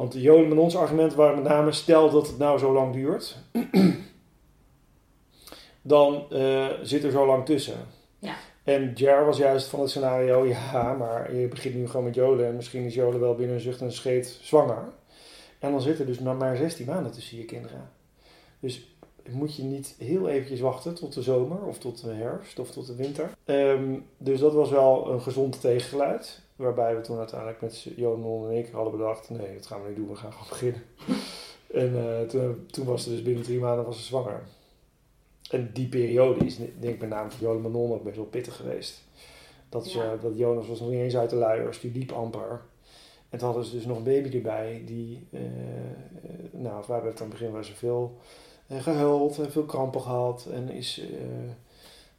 Want 0.00 0.14
Jolen 0.14 0.50
en 0.50 0.58
ons 0.58 0.76
argument 0.76 1.14
waren 1.14 1.42
met 1.42 1.52
name, 1.52 1.72
stel 1.72 2.10
dat 2.10 2.26
het 2.26 2.38
nou 2.38 2.58
zo 2.58 2.72
lang 2.72 2.92
duurt, 2.92 3.36
dan 5.82 6.26
uh, 6.32 6.66
zit 6.82 7.04
er 7.04 7.10
zo 7.10 7.26
lang 7.26 7.44
tussen. 7.44 7.86
Ja. 8.18 8.34
En 8.64 8.92
Jer 8.94 9.24
was 9.24 9.36
juist 9.36 9.68
van 9.68 9.80
het 9.80 9.90
scenario, 9.90 10.46
ja, 10.72 10.92
maar 10.92 11.36
je 11.36 11.48
begint 11.48 11.74
nu 11.74 11.86
gewoon 11.86 12.04
met 12.04 12.14
Jolen 12.14 12.46
en 12.46 12.56
misschien 12.56 12.84
is 12.84 12.94
Jolen 12.94 13.20
wel 13.20 13.34
binnen 13.34 13.54
een 13.54 13.62
zucht 13.62 13.80
en 13.80 13.86
een 13.86 13.92
scheet 13.92 14.38
zwanger. 14.42 14.92
En 15.58 15.70
dan 15.70 15.80
zitten 15.80 16.06
dus 16.06 16.20
nog 16.20 16.38
maar 16.38 16.56
16 16.56 16.86
maanden 16.86 17.12
tussen 17.12 17.38
je 17.38 17.44
kinderen. 17.44 17.90
Dus 18.60 18.94
moet 19.30 19.56
je 19.56 19.62
niet 19.62 19.94
heel 19.98 20.28
eventjes 20.28 20.60
wachten 20.60 20.94
tot 20.94 21.14
de 21.14 21.22
zomer 21.22 21.62
of 21.62 21.78
tot 21.78 22.02
de 22.02 22.12
herfst 22.12 22.58
of 22.58 22.70
tot 22.70 22.86
de 22.86 22.94
winter. 22.94 23.30
Um, 23.44 24.04
dus 24.18 24.40
dat 24.40 24.52
was 24.52 24.70
wel 24.70 25.10
een 25.10 25.20
gezond 25.20 25.60
tegengeluid. 25.60 26.40
Waarbij 26.60 26.96
we 26.96 27.00
toen 27.00 27.18
uiteindelijk 27.18 27.60
met 27.60 27.82
Johan 27.82 28.50
en 28.50 28.56
ik 28.56 28.70
hadden 28.72 28.96
bedacht, 28.96 29.30
nee, 29.30 29.54
dat 29.54 29.66
gaan 29.66 29.82
we 29.82 29.88
niet 29.88 29.96
doen, 29.96 30.08
we 30.08 30.16
gaan 30.16 30.32
gewoon 30.32 30.48
beginnen. 30.48 30.82
en 31.82 31.94
uh, 31.94 32.20
toen, 32.20 32.66
toen 32.66 32.86
was 32.86 33.02
ze 33.02 33.10
dus 33.10 33.22
binnen 33.22 33.42
drie 33.42 33.58
maanden 33.58 33.84
was 33.84 33.96
ze 33.96 34.02
zwanger. 34.02 34.42
En 35.50 35.70
die 35.72 35.88
periode 35.88 36.44
is, 36.44 36.56
denk 36.56 36.94
ik 36.94 37.00
met 37.00 37.08
name 37.08 37.30
voor 37.30 37.40
Jolan 37.40 37.62
Manon 37.62 37.92
ook 37.92 38.02
best 38.02 38.16
wel 38.16 38.24
pittig 38.24 38.56
geweest. 38.56 39.02
Dat, 39.68 39.92
ja. 39.92 40.12
uh, 40.12 40.22
dat 40.22 40.38
Jonas 40.38 40.68
was 40.68 40.80
nog 40.80 40.90
niet 40.90 40.98
eens 40.98 41.16
uit 41.16 41.30
de 41.30 41.36
luiers, 41.36 41.80
die 41.80 41.92
liep 41.92 42.12
amper. 42.12 42.62
En 43.28 43.38
toen 43.38 43.48
hadden 43.48 43.64
ze 43.64 43.76
dus 43.76 43.86
nog 43.86 43.96
een 43.96 44.04
baby 44.04 44.36
erbij, 44.36 44.82
die, 44.86 45.26
uh, 45.30 45.40
nou, 46.50 46.84
wij 46.86 46.94
hebben 46.94 47.10
het 47.10 47.20
aan 47.20 47.28
het 47.28 47.38
begin 47.38 47.52
wel 47.52 47.64
zoveel 47.64 48.18
uh, 48.68 48.82
gehuild 48.82 49.38
en 49.38 49.52
veel 49.52 49.64
krampen 49.64 50.00
gehad. 50.00 50.46
En 50.52 50.68
is, 50.68 51.02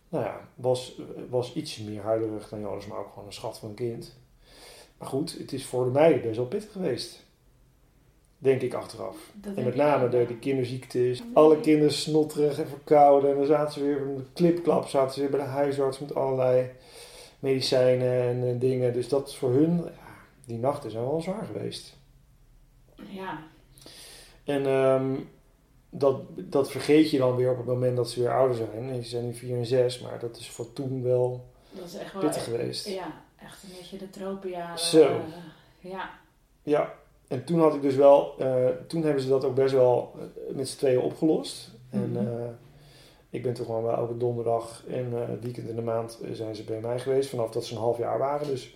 nou 0.10 0.25
ja, 0.25 0.49
was, 0.56 1.01
was 1.30 1.54
iets 1.54 1.77
meer 1.77 2.01
huilerig 2.01 2.49
dan 2.49 2.60
Jonas, 2.60 2.88
maar 2.88 2.99
ook 2.99 3.10
gewoon 3.10 3.25
een 3.25 3.34
schat 3.34 3.58
van 3.58 3.69
een 3.69 3.75
kind. 3.75 4.19
Maar 5.02 5.10
goed, 5.10 5.38
het 5.38 5.54
is 5.54 5.66
voor 5.66 5.84
de 5.84 5.92
meiden 5.92 6.22
best 6.22 6.36
wel 6.36 6.46
pittig 6.46 6.72
geweest. 6.72 7.26
Denk 8.38 8.62
ik 8.62 8.74
achteraf. 8.74 9.18
Dat 9.34 9.56
en 9.56 9.64
met 9.64 9.76
name 9.76 10.10
door 10.10 10.28
die 10.28 10.38
kinderziektes. 10.38 11.24
Alle 11.34 11.60
kinderen 11.60 11.94
snotterig 11.94 12.60
en 12.60 12.68
verkouden. 12.68 13.30
En 13.30 13.38
dan 13.38 13.46
zaten 13.46 13.74
ze 13.74 13.84
weer 13.84 14.02
met 14.02 14.18
een 14.18 14.28
klipklap. 14.34 14.88
Zaten 14.88 15.14
ze 15.14 15.20
weer 15.20 15.30
bij 15.30 15.40
de 15.40 15.46
huisarts 15.46 16.00
met 16.00 16.16
allerlei 16.16 16.70
medicijnen 17.40 18.22
en 18.22 18.44
uh, 18.44 18.60
dingen. 18.60 18.94
Dus 18.94 19.08
dat 19.08 19.28
is 19.28 19.36
voor 19.36 19.52
hun, 19.52 19.78
ja, 19.78 20.16
die 20.46 20.58
nachten 20.58 20.92
zijn 20.92 21.04
wel 21.04 21.22
zwaar 21.22 21.46
geweest. 21.46 21.98
Ja. 23.10 23.44
En 24.44 24.66
um, 24.66 25.30
dat, 25.90 26.22
dat 26.36 26.72
vergeet 26.72 27.10
je 27.10 27.18
dan 27.18 27.36
weer 27.36 27.52
op 27.52 27.58
het 27.58 27.66
moment 27.66 27.96
dat 27.96 28.10
ze 28.10 28.20
weer 28.20 28.34
ouder 28.34 28.58
zijn. 28.58 29.04
Ze 29.04 29.10
zijn 29.10 29.26
nu 29.26 29.34
4 29.34 29.58
en 29.58 29.66
6, 29.66 30.00
maar 30.00 30.20
dat 30.20 30.38
is 30.38 30.50
voor 30.50 30.74
toen 30.74 31.04
wel, 31.04 31.46
dat 31.72 31.86
is 31.86 31.96
echt 31.96 32.14
wel 32.14 32.22
pittig 32.22 32.44
geweest. 32.44 32.88
Ja, 32.88 33.24
echt 33.52 33.64
een 33.64 33.78
beetje 33.78 33.98
de 33.98 34.10
tropenjaren. 34.10 34.80
Zo. 34.80 35.04
Uh, 35.04 35.92
ja. 35.92 36.10
Ja, 36.64 36.94
en 37.28 37.44
toen 37.44 37.60
had 37.60 37.76
ik 37.76 37.82
dus 37.82 37.96
wel, 37.96 38.36
uh, 38.40 38.68
toen 38.88 39.04
hebben 39.04 39.22
ze 39.22 39.30
dat 39.30 39.46
ook 39.46 39.56
best 39.56 39.74
wel 39.74 40.16
uh, 40.16 40.56
met 40.56 40.70
z'n 40.70 40.78
tweeën 40.78 41.00
opgelost. 41.00 41.72
Mm 41.90 42.02
-hmm. 42.04 42.18
En 42.18 42.24
uh, 42.24 42.50
ik 43.30 43.44
ben 43.44 43.54
toch 43.54 43.66
gewoon 43.66 43.84
wel 43.84 43.96
elke 43.96 44.18
donderdag 44.18 44.84
en 44.88 45.14
het 45.14 45.44
weekend 45.44 45.68
in 45.68 45.76
de 45.76 45.82
maand 45.82 46.20
zijn 46.32 46.56
ze 46.56 46.64
bij 46.64 46.80
mij 46.80 47.00
geweest, 47.00 47.30
vanaf 47.30 47.50
dat 47.50 47.66
ze 47.66 47.74
een 47.74 47.80
half 47.80 47.98
jaar 47.98 48.18
waren. 48.18 48.48
Dus 48.48 48.76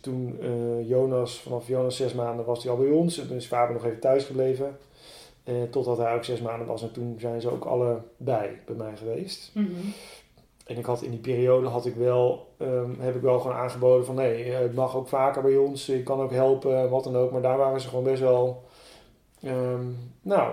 toen 0.00 0.38
Jonas, 0.86 1.40
vanaf 1.40 1.68
Jonas 1.68 1.96
zes 1.96 2.12
maanden 2.12 2.44
was 2.44 2.62
hij 2.62 2.72
al 2.72 2.78
bij 2.78 2.90
ons 2.90 3.18
en 3.18 3.26
toen 3.26 3.36
is 3.36 3.48
vader 3.48 3.74
nog 3.74 3.84
even 3.84 4.00
thuis 4.00 4.24
gebleven. 4.24 4.78
totdat 5.70 5.98
hij 5.98 6.14
ook 6.14 6.24
zes 6.24 6.40
maanden 6.40 6.66
was 6.66 6.82
en 6.82 6.92
toen 6.92 7.16
zijn 7.18 7.40
ze 7.40 7.50
ook 7.50 7.64
alle 7.64 8.00
bij 8.16 8.60
bij 8.66 8.74
mij 8.74 8.96
geweest. 8.96 9.50
Mm 9.54 9.66
-hmm. 9.66 9.92
En 10.72 10.78
ik 10.78 10.84
had 10.84 11.02
in 11.02 11.10
die 11.10 11.20
periode 11.20 11.66
had 11.66 11.86
ik 11.86 11.94
wel, 11.94 12.46
um, 12.58 12.96
heb 13.00 13.14
ik 13.14 13.22
wel 13.22 13.40
gewoon 13.40 13.56
aangeboden 13.56 14.04
van 14.04 14.14
nee, 14.14 14.50
het 14.50 14.74
mag 14.74 14.96
ook 14.96 15.08
vaker 15.08 15.42
bij 15.42 15.56
ons, 15.56 15.88
ik 15.88 16.04
kan 16.04 16.20
ook 16.20 16.30
helpen, 16.30 16.90
wat 16.90 17.04
dan 17.04 17.16
ook. 17.16 17.32
Maar 17.32 17.42
daar 17.42 17.58
waren 17.58 17.80
ze 17.80 17.88
gewoon 17.88 18.04
best 18.04 18.20
wel, 18.20 18.62
um, 19.44 19.96
nou, 20.22 20.52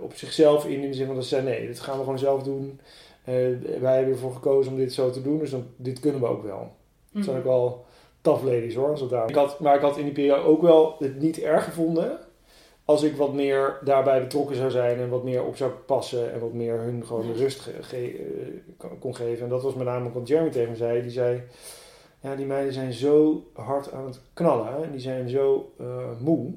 op 0.00 0.14
zichzelf 0.14 0.64
in, 0.66 0.82
in 0.82 0.90
de 0.90 0.96
zin 0.96 1.06
van 1.06 1.14
dat 1.14 1.24
ze 1.24 1.30
zeiden 1.30 1.50
nee, 1.50 1.66
dit 1.66 1.80
gaan 1.80 1.96
we 1.96 2.02
gewoon 2.02 2.18
zelf 2.18 2.42
doen. 2.42 2.80
Uh, 3.28 3.34
wij 3.80 3.96
hebben 3.96 4.12
ervoor 4.12 4.32
gekozen 4.32 4.72
om 4.72 4.78
dit 4.78 4.92
zo 4.92 5.10
te 5.10 5.22
doen, 5.22 5.38
dus 5.38 5.50
dan, 5.50 5.66
dit 5.76 6.00
kunnen 6.00 6.20
we 6.20 6.26
ook 6.26 6.42
wel. 6.42 6.60
Mm. 6.60 6.70
Dat 7.12 7.24
zijn 7.24 7.36
ook 7.36 7.44
wel 7.44 7.84
tough 8.20 8.44
ladies 8.44 8.74
hoor, 8.74 8.90
als 8.90 9.00
het 9.00 9.10
daar. 9.10 9.28
Ik 9.28 9.34
had, 9.34 9.60
maar 9.60 9.74
ik 9.74 9.80
had 9.80 9.96
in 9.96 10.04
die 10.04 10.12
periode 10.12 10.42
ook 10.42 10.62
wel 10.62 10.96
het 10.98 11.20
niet 11.20 11.40
erg 11.40 11.64
gevonden 11.64 12.18
als 12.88 13.02
ik 13.02 13.16
wat 13.16 13.32
meer 13.34 13.78
daarbij 13.84 14.20
betrokken 14.22 14.56
zou 14.56 14.70
zijn 14.70 14.98
en 14.98 15.08
wat 15.08 15.24
meer 15.24 15.44
op 15.44 15.56
zou 15.56 15.70
passen 15.70 16.32
en 16.32 16.40
wat 16.40 16.52
meer 16.52 16.80
hun 16.80 17.06
gewoon 17.06 17.26
de 17.26 17.38
rust 17.38 17.60
ge- 17.60 17.82
ge- 17.82 18.60
eh, 18.78 18.90
kon 18.98 19.16
geven. 19.16 19.44
En 19.44 19.48
dat 19.50 19.62
was 19.62 19.74
met 19.74 19.86
name 19.86 20.06
ook 20.06 20.14
wat 20.14 20.28
Jeremy 20.28 20.50
tegen 20.50 20.70
me 20.70 20.76
zei. 20.76 21.02
Die 21.02 21.10
zei, 21.10 21.42
ja, 22.20 22.34
die 22.36 22.46
meiden 22.46 22.72
zijn 22.72 22.92
zo 22.92 23.44
hard 23.52 23.92
aan 23.92 24.04
het 24.04 24.20
knallen 24.32 24.84
en 24.84 24.90
die 24.90 25.00
zijn 25.00 25.28
zo 25.28 25.72
eh, 25.78 25.86
moe. 26.18 26.52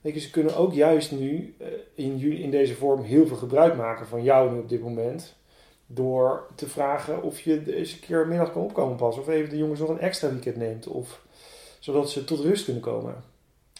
Weet 0.00 0.14
je, 0.14 0.20
ze 0.20 0.30
kunnen 0.30 0.56
ook 0.56 0.72
juist 0.72 1.12
nu 1.12 1.54
eh, 1.58 1.66
in, 1.94 2.20
in 2.20 2.50
deze 2.50 2.74
vorm 2.74 3.02
heel 3.02 3.26
veel 3.26 3.36
gebruik 3.36 3.76
maken 3.76 4.06
van 4.06 4.22
jou 4.22 4.52
nu 4.52 4.58
op 4.58 4.68
dit 4.68 4.82
moment. 4.82 5.34
Door 5.86 6.46
te 6.54 6.68
vragen 6.68 7.22
of 7.22 7.40
je 7.40 7.76
eens 7.76 7.92
een 7.92 8.00
keer 8.00 8.20
een 8.22 8.28
middag 8.28 8.52
kan 8.52 8.62
opkomen 8.62 8.96
passen. 8.96 9.22
Of 9.22 9.28
even 9.28 9.50
de 9.50 9.58
jongens 9.58 9.80
nog 9.80 9.88
een 9.88 10.00
extra 10.00 10.30
weekend 10.30 10.56
neemt. 10.56 10.86
Of, 10.86 11.22
zodat 11.78 12.10
ze 12.10 12.24
tot 12.24 12.40
rust 12.40 12.64
kunnen 12.64 12.82
komen. 12.82 13.32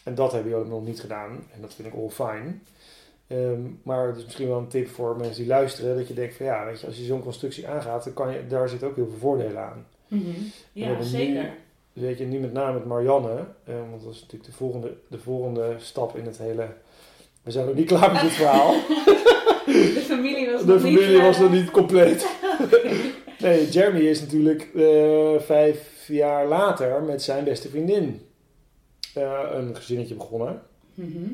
En 0.05 0.15
dat 0.15 0.31
hebben 0.31 0.51
jullie 0.51 0.67
nog 0.67 0.85
niet 0.85 0.99
gedaan. 0.99 1.31
En 1.53 1.61
dat 1.61 1.73
vind 1.73 1.87
ik 1.87 1.93
all 1.93 2.09
fine. 2.09 2.53
Ehm, 3.27 3.59
maar 3.83 4.07
het 4.07 4.17
is 4.17 4.23
misschien 4.23 4.47
wel 4.47 4.57
een 4.57 4.67
tip 4.67 4.87
voor 4.89 5.15
mensen 5.17 5.35
die 5.37 5.47
luisteren. 5.47 5.97
Dat 5.97 6.07
je 6.07 6.13
denkt 6.13 6.35
van 6.35 6.45
ja, 6.45 6.65
weet 6.65 6.79
je, 6.79 6.87
als 6.87 6.97
je 6.97 7.03
zo'n 7.03 7.23
constructie 7.23 7.67
aangaat, 7.67 8.03
dan 8.03 8.13
kan 8.13 8.31
je, 8.33 8.47
daar 8.47 8.69
zit 8.69 8.83
ook 8.83 8.95
heel 8.95 9.07
veel 9.09 9.19
voordelen 9.19 9.61
aan. 9.61 9.85
Mhm. 10.07 10.23
We 10.25 10.79
Ja, 10.79 11.01
zeker. 11.01 11.41
nu- 11.43 12.03
Weet 12.03 12.17
je, 12.17 12.25
nu 12.25 12.39
met 12.39 12.53
name 12.53 12.73
met 12.73 12.85
Marianne. 12.85 13.45
eh, 13.63 13.75
want 13.89 14.03
dat 14.03 14.13
is 14.13 14.19
natuurlijk 14.21 14.45
de 14.51 14.51
volgende, 14.57 14.93
de 15.07 15.19
volgende 15.19 15.75
stap 15.77 16.17
in 16.17 16.25
het 16.25 16.37
hele... 16.37 16.67
We 17.43 17.51
zijn 17.51 17.65
nog 17.65 17.75
niet 17.75 17.87
klaar 17.87 18.11
met 18.11 18.21
dit 18.21 18.31
verhaal. 18.31 18.73
De 19.65 20.03
familie 20.07 20.51
was 20.51 20.61
De 20.61 20.67
nog 20.73 20.83
niet... 20.83 20.97
familie 20.99 21.21
was 21.21 21.39
nog 21.39 21.51
niet 21.51 21.71
compleet. 21.71 22.27
Nee, 23.39 23.69
Jeremy 23.69 23.99
is 23.99 24.21
natuurlijk 24.21 24.69
eh, 24.75 25.39
vijf 25.39 26.07
jaar 26.07 26.47
later 26.47 27.03
met 27.03 27.21
zijn 27.21 27.43
beste 27.43 27.69
vriendin 27.69 28.21
een 29.15 29.75
gezinnetje 29.75 30.15
begonnen. 30.15 30.61
Mhm. 30.93 31.29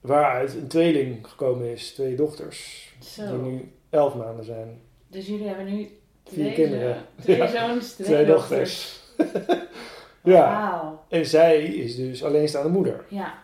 Waaruit 0.00 0.54
een 0.54 0.66
tweeling 0.68 1.26
gekomen 1.28 1.66
is, 1.72 1.92
twee 1.92 2.16
dochters. 2.16 2.90
Die 3.16 3.24
nu 3.26 3.72
elf 3.90 4.14
maanden 4.14 4.44
zijn. 4.44 4.80
Dus 5.08 5.26
jullie 5.26 5.46
hebben 5.46 5.64
nu 5.66 5.78
Vier 6.24 6.44
twee, 6.44 6.52
kinderen. 6.52 6.94
zo- 6.94 7.22
twee 7.22 7.36
Ja. 7.36 7.46
zoons, 7.46 7.92
twee, 7.92 8.06
Twee 8.06 8.26
dochters. 8.26 9.00
ja, 10.22 10.70
Wauw. 10.70 11.04
en 11.08 11.26
zij 11.26 11.62
is 11.64 11.96
dus 11.96 12.24
alleenstaande 12.24 12.68
moeder. 12.68 13.04
Ja. 13.08 13.34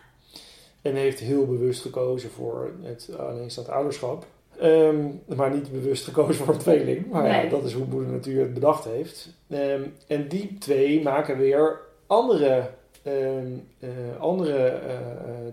En 0.81 0.95
heeft 0.95 1.19
heel 1.19 1.45
bewust 1.45 1.81
gekozen 1.81 2.29
voor 2.29 2.71
het 2.81 3.09
alleenstaand 3.17 3.69
ouderschap. 3.69 4.25
Ehm, 4.59 5.05
maar 5.35 5.53
niet 5.53 5.71
bewust 5.71 6.03
gekozen 6.03 6.35
voor 6.45 6.53
een 6.53 6.59
tweeling. 6.59 7.09
Maar 7.11 7.27
ja, 7.27 7.41
Nee. 7.41 7.49
dat 7.49 7.63
is 7.63 7.73
hoe 7.73 7.85
moeder 7.85 8.09
natuur 8.11 8.41
het 8.41 8.53
bedacht 8.53 8.83
heeft. 8.85 9.29
Ehm, 9.49 9.83
en 10.07 10.27
die 10.27 10.57
twee 10.57 11.01
maken 11.03 11.37
weer 11.37 11.79
andere, 12.07 12.69
eh, 13.03 14.19
andere 14.19 14.57
eh, 14.67 14.95
eh, 14.99 15.01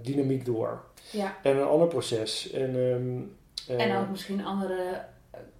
dynamiek 0.03 0.45
door. 0.45 0.85
ja. 1.13 1.37
En 1.43 1.57
een 1.57 1.67
ander 1.67 1.89
proces. 1.89 2.51
En, 2.51 2.69
ehm, 2.69 3.79
eh, 3.79 3.87
En 3.87 3.97
ook 3.97 4.09
misschien 4.11 4.45
andere 4.45 5.05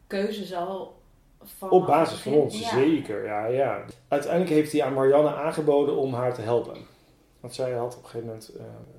keuzes 0.07 0.55
al 0.55 0.95
van... 1.43 1.71
op 1.71 1.87
basis 1.87 2.19
van 2.21 2.33
ons, 2.33 2.61
Ja. 2.61 2.69
zeker. 2.79 3.25
Ja, 3.25 3.47
ja. 3.47 3.85
Uiteindelijk 4.09 4.51
heeft 4.53 4.73
hij 4.73 4.83
aan 4.83 4.93
Marianne 4.95 5.35
aangeboden 5.35 5.97
om 5.97 6.13
haar 6.15 6.35
te 6.35 6.41
helpen. 6.41 6.77
Want 7.41 7.55
zij 7.55 7.73
had 7.73 7.97
op 7.97 8.03
een 8.03 8.09
gegeven 8.09 8.27
moment, 8.27 8.53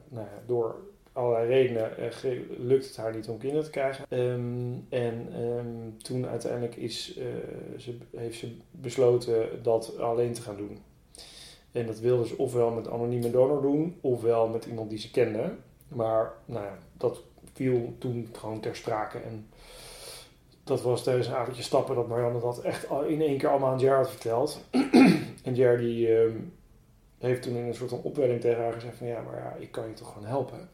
nou 0.10 0.26
ja, 0.26 0.42
door 0.46 0.76
allerlei 1.14 1.48
redenen, 1.48 1.92
ge- 2.14 2.46
lukt 2.58 2.86
het 2.88 2.98
haar 2.98 3.16
niet 3.16 3.28
om 3.30 3.38
kinderen 3.38 3.66
te 3.66 3.72
krijgen. 3.72 4.06
Ehm, 4.10 4.74
en 4.90 5.28
toen 6.02 6.28
uiteindelijk 6.28 6.76
is, 6.76 7.18
ze, 7.78 7.98
heeft 8.16 8.38
ze 8.40 8.58
besloten 8.72 9.64
dat 9.64 10.00
alleen 10.00 10.34
te 10.34 10.42
gaan 10.42 10.58
doen. 10.58 10.80
En 11.72 11.86
dat 11.86 12.00
wilde 12.00 12.28
ze 12.28 12.38
ofwel 12.38 12.70
met 12.70 12.90
anonieme 12.90 13.32
donor 13.32 13.62
doen, 13.62 13.98
ofwel 14.02 14.48
met 14.48 14.66
iemand 14.66 14.90
die 14.90 15.00
ze 15.00 15.12
kende. 15.12 15.56
Maar 15.88 16.34
nou 16.46 16.66
ja, 16.66 16.78
dat 16.98 17.22
viel 17.54 17.96
toen 18.00 18.30
gewoon 18.32 18.60
ter 18.60 18.76
sprake. 18.76 19.18
En 19.18 19.50
dat 20.64 20.82
was 20.82 21.04
tijdens 21.04 21.28
een 21.28 21.34
avondje 21.34 21.64
stappen 21.64 21.96
dat 21.96 22.08
Marianne 22.08 22.40
dat 22.40 22.62
echt 22.62 22.88
in 23.08 23.22
één 23.22 23.38
keer 23.38 23.50
allemaal 23.50 23.72
aan 23.72 23.80
Jared 23.80 24.10
verteld. 24.10 24.62
en 25.44 25.56
Jared 25.56 25.80
die, 25.80 26.18
ehm, 26.18 26.38
heeft 27.18 27.42
toen 27.42 27.56
in 27.56 27.66
een 27.66 27.76
soort 27.76 27.90
van 27.90 28.02
opwelling 28.02 28.42
tegen 28.42 28.64
haar 28.64 28.74
gezegd 28.74 28.98
van 28.98 29.08
ja, 29.08 29.22
maar 29.22 29.36
ja, 29.36 29.56
ik 29.60 29.72
kan 29.72 29.88
je 29.88 29.94
toch 29.94 30.08
gewoon 30.14 30.28
helpen. 30.28 30.70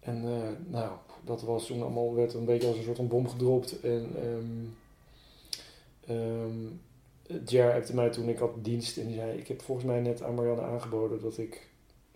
En 0.00 0.24
eh, 0.24 0.72
nou, 0.72 0.90
dat 1.24 1.42
was 1.42 1.66
toen 1.66 1.82
allemaal, 1.82 2.14
werd 2.14 2.34
een 2.34 2.44
beetje 2.44 2.68
als 2.68 2.76
een 2.76 2.82
soort 2.82 2.96
van 2.96 3.08
bom 3.08 3.28
gedropt. 3.28 3.80
En 3.80 4.16
um, 4.24 4.76
Jared 7.44 7.76
appte 7.76 7.94
mij 7.94 8.10
toen 8.10 8.28
ik 8.28 8.38
had 8.38 8.64
dienst 8.64 8.96
en 8.96 9.06
die 9.06 9.16
zei, 9.16 9.38
ik 9.38 9.48
heb 9.48 9.62
volgens 9.62 9.86
mij 9.86 10.00
net 10.00 10.22
aan 10.22 10.34
Marianne 10.34 10.62
aangeboden 10.62 11.20
dat 11.20 11.38
ik 11.38 11.68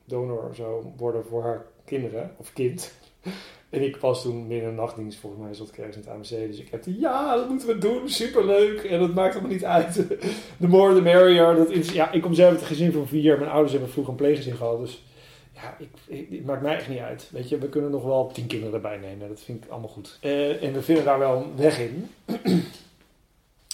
donor 0.04 0.50
zou 0.54 0.84
worden 0.96 1.24
voor 1.24 1.42
haar 1.42 1.66
kinderen, 1.84 2.34
of 2.36 2.52
kind. 2.52 2.92
En 3.70 3.82
ik 3.82 3.96
was 3.96 4.22
toen 4.22 4.50
een 4.50 4.74
nachtdienst, 4.74 5.18
volgens 5.18 5.42
mij 5.42 5.54
zat 5.54 5.68
ik 5.68 5.78
ergens 5.78 5.96
in 5.96 6.02
het 6.02 6.10
AMC. 6.10 6.28
Dus 6.28 6.58
ik 6.58 6.68
heb 6.68 6.82
die, 6.82 7.00
ja, 7.00 7.36
dat 7.36 7.48
moeten 7.48 7.68
we 7.68 7.78
doen, 7.78 8.08
superleuk. 8.08 8.82
En 8.82 9.00
dat 9.00 9.14
maakt 9.14 9.32
allemaal 9.32 9.52
niet 9.52 9.64
uit. 9.64 9.94
The 10.60 10.66
more 10.66 10.94
the 10.94 11.00
merrier. 11.00 11.54
Dat 11.54 11.88
ja, 11.88 12.12
ik 12.12 12.22
kom 12.22 12.34
zelf 12.34 12.50
uit 12.50 12.60
een 12.60 12.66
gezin 12.66 12.92
van 12.92 13.06
vier. 13.06 13.38
Mijn 13.38 13.50
ouders 13.50 13.72
hebben 13.72 13.90
vroeger 13.90 14.12
een 14.12 14.18
pleeggezin 14.18 14.56
gehad. 14.56 14.78
Dus 14.78 15.04
ja, 15.52 15.76
het 16.08 16.44
maakt 16.44 16.62
mij 16.62 16.74
echt 16.76 16.88
niet 16.88 16.98
uit. 16.98 17.28
Weet 17.32 17.48
je, 17.48 17.58
we 17.58 17.68
kunnen 17.68 17.90
nog 17.90 18.04
wel 18.04 18.26
tien 18.26 18.46
kinderen 18.46 18.74
erbij 18.74 18.96
nemen. 18.96 19.28
Dat 19.28 19.40
vind 19.40 19.64
ik 19.64 19.70
allemaal 19.70 19.88
goed. 19.88 20.18
Uh, 20.22 20.62
en 20.62 20.72
we 20.72 20.82
vinden 20.82 21.04
daar 21.04 21.18
wel 21.18 21.36
een 21.36 21.56
weg 21.56 21.78
in. 21.78 22.08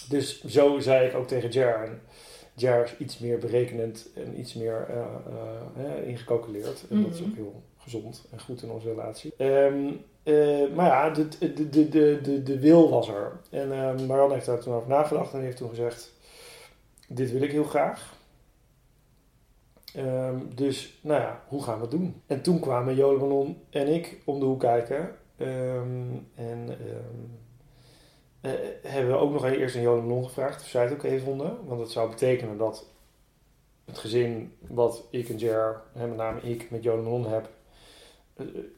dus 0.05 0.43
zo 0.45 0.79
zei 0.79 1.07
ik 1.07 1.15
ook 1.15 1.27
tegen 1.27 1.49
Jer. 1.49 1.83
En 1.83 2.01
Jer 2.53 2.83
is 2.83 2.97
iets 2.97 3.19
meer 3.19 3.37
berekenend 3.37 4.09
en 4.15 4.39
iets 4.39 4.53
meer 4.53 4.87
uh, 4.89 5.05
uh, 5.77 6.07
ingecalculeerd. 6.07 6.85
En 6.89 7.03
dat 7.03 7.13
is 7.13 7.21
ook 7.21 7.35
heel 7.35 7.63
gezond 7.77 8.25
en 8.31 8.41
goed 8.41 8.63
in 8.63 8.69
onze 8.69 8.87
relatie. 8.87 9.33
Um, 9.37 9.99
uh, 10.23 10.73
maar 10.73 10.85
ja, 10.85 11.09
de, 11.09 11.27
de, 11.37 11.69
de, 11.69 11.89
de, 11.89 12.19
de, 12.21 12.43
de 12.43 12.59
wil 12.59 12.89
was 12.89 13.07
er. 13.07 13.39
En 13.49 13.67
uh, 13.67 14.07
Marianne 14.07 14.33
heeft 14.33 14.45
daar 14.45 14.59
toen 14.59 14.73
over 14.73 14.89
nagedacht 14.89 15.33
en 15.33 15.41
heeft 15.41 15.57
toen 15.57 15.69
gezegd: 15.69 16.13
Dit 17.07 17.31
wil 17.31 17.41
ik 17.41 17.51
heel 17.51 17.63
graag. 17.63 18.13
Um, 19.97 20.55
dus, 20.55 20.99
nou 21.01 21.21
ja, 21.21 21.43
hoe 21.47 21.63
gaan 21.63 21.75
we 21.75 21.81
het 21.81 21.91
doen? 21.91 22.21
En 22.25 22.41
toen 22.41 22.59
kwamen 22.59 22.95
Joleman 22.95 23.57
en 23.69 23.87
ik 23.87 24.21
om 24.25 24.39
de 24.39 24.45
hoek 24.45 24.59
kijken. 24.59 25.15
Um, 25.37 26.27
en 26.35 26.77
uh, 28.45 28.51
hebben 28.81 29.11
we 29.11 29.19
ook 29.19 29.31
nog 29.31 29.45
eerst 29.45 29.75
aan 29.75 29.81
Joleman 29.81 30.23
gevraagd 30.23 30.61
of 30.61 30.67
zij 30.67 30.83
het 30.83 30.93
ook 30.93 31.03
even 31.03 31.25
vonden. 31.25 31.57
Want 31.65 31.79
dat 31.79 31.91
zou 31.91 32.09
betekenen 32.09 32.57
dat 32.57 32.85
het 33.85 33.97
gezin 33.97 34.53
wat 34.67 35.07
ik 35.09 35.29
en 35.29 35.37
Jer, 35.37 35.81
en 35.93 36.07
met 36.07 36.17
name 36.17 36.41
ik, 36.41 36.71
met 36.71 36.83
Joleman 36.83 37.25
heb, 37.27 37.49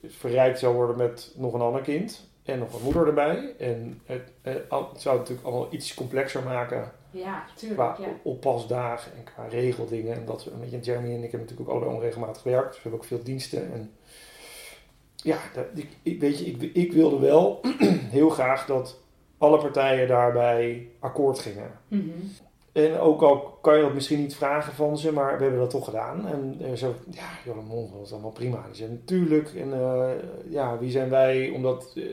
verrijkt 0.08 0.60
zou 0.60 0.76
worden 0.76 0.98
met 0.98 1.34
nog 1.36 1.54
een 1.54 1.62
ander 1.62 1.82
kind 1.82 2.30
en 2.44 2.60
nog 2.60 2.74
een 2.74 2.84
moeder 2.84 3.08
erbij. 3.08 3.56
En 3.58 4.02
het, 4.06 4.32
het, 4.42 4.64
het 4.70 5.02
zou 5.02 5.18
natuurlijk 5.18 5.48
allemaal 5.48 5.68
iets 5.72 5.94
complexer 5.94 6.44
maken. 6.44 6.92
Ja, 7.12 7.46
tuurlijk. 7.56 7.80
Qua 7.80 7.98
ja. 8.00 8.08
oppasdagen 8.24 9.12
en 9.16 9.24
qua 9.24 9.48
regeldingen. 9.48 10.16
En 10.16 10.26
dat 10.26 10.44
we, 10.44 10.52
met 10.60 10.72
je 10.72 10.80
Jeremy 10.80 11.08
en 11.08 11.16
ik 11.16 11.22
hebben 11.22 11.40
natuurlijk 11.40 11.70
ook 11.70 11.76
allemaal 11.76 11.96
onregelmatig 11.96 12.42
gewerkt. 12.42 12.68
Dus 12.68 12.76
we 12.76 12.82
hebben 12.82 13.00
ook 13.00 13.08
veel 13.08 13.24
diensten. 13.24 13.74
En 13.74 13.92
ja, 15.16 15.38
dat, 15.54 15.66
ik, 15.76 15.90
ik, 16.02 16.20
weet 16.20 16.40
je, 16.40 16.46
ik, 16.46 16.62
ik 16.76 16.94
wilde 16.94 17.20
wel 17.20 17.60
heel 18.18 18.30
graag 18.30 18.66
dat 18.66 19.00
alle 19.38 19.58
partijen 19.58 20.08
daarbij 20.08 20.90
akkoord 21.00 21.40
gingen. 21.40 21.72
Mm-hmm. 21.88 22.32
En 22.72 23.00
ook 23.00 23.22
al 23.22 23.58
kan 23.62 23.76
je 23.76 23.82
dat 23.82 23.94
misschien 23.94 24.20
niet 24.20 24.36
vragen 24.36 24.74
van 24.74 24.98
ze, 24.98 25.14
maar 25.14 25.38
we 25.38 25.42
hebben 25.42 25.60
dat 25.60 25.70
toch 25.70 25.86
gedaan. 25.86 26.28
En 26.28 26.58
uh, 26.62 26.74
zo, 26.74 26.94
ja, 27.10 27.30
Johan 27.46 27.66
Mon 27.66 27.92
was 28.00 28.12
allemaal 28.12 28.32
prima. 28.32 28.66
Zei 28.72 28.90
natuurlijk, 28.90 29.54
en 29.54 29.70
uh, 29.70 30.10
ja, 30.50 30.78
wie 30.78 30.92
zijn 30.92 31.10
wij 31.10 31.50
om 31.50 31.62
dat 31.62 31.92
uh, 31.96 32.06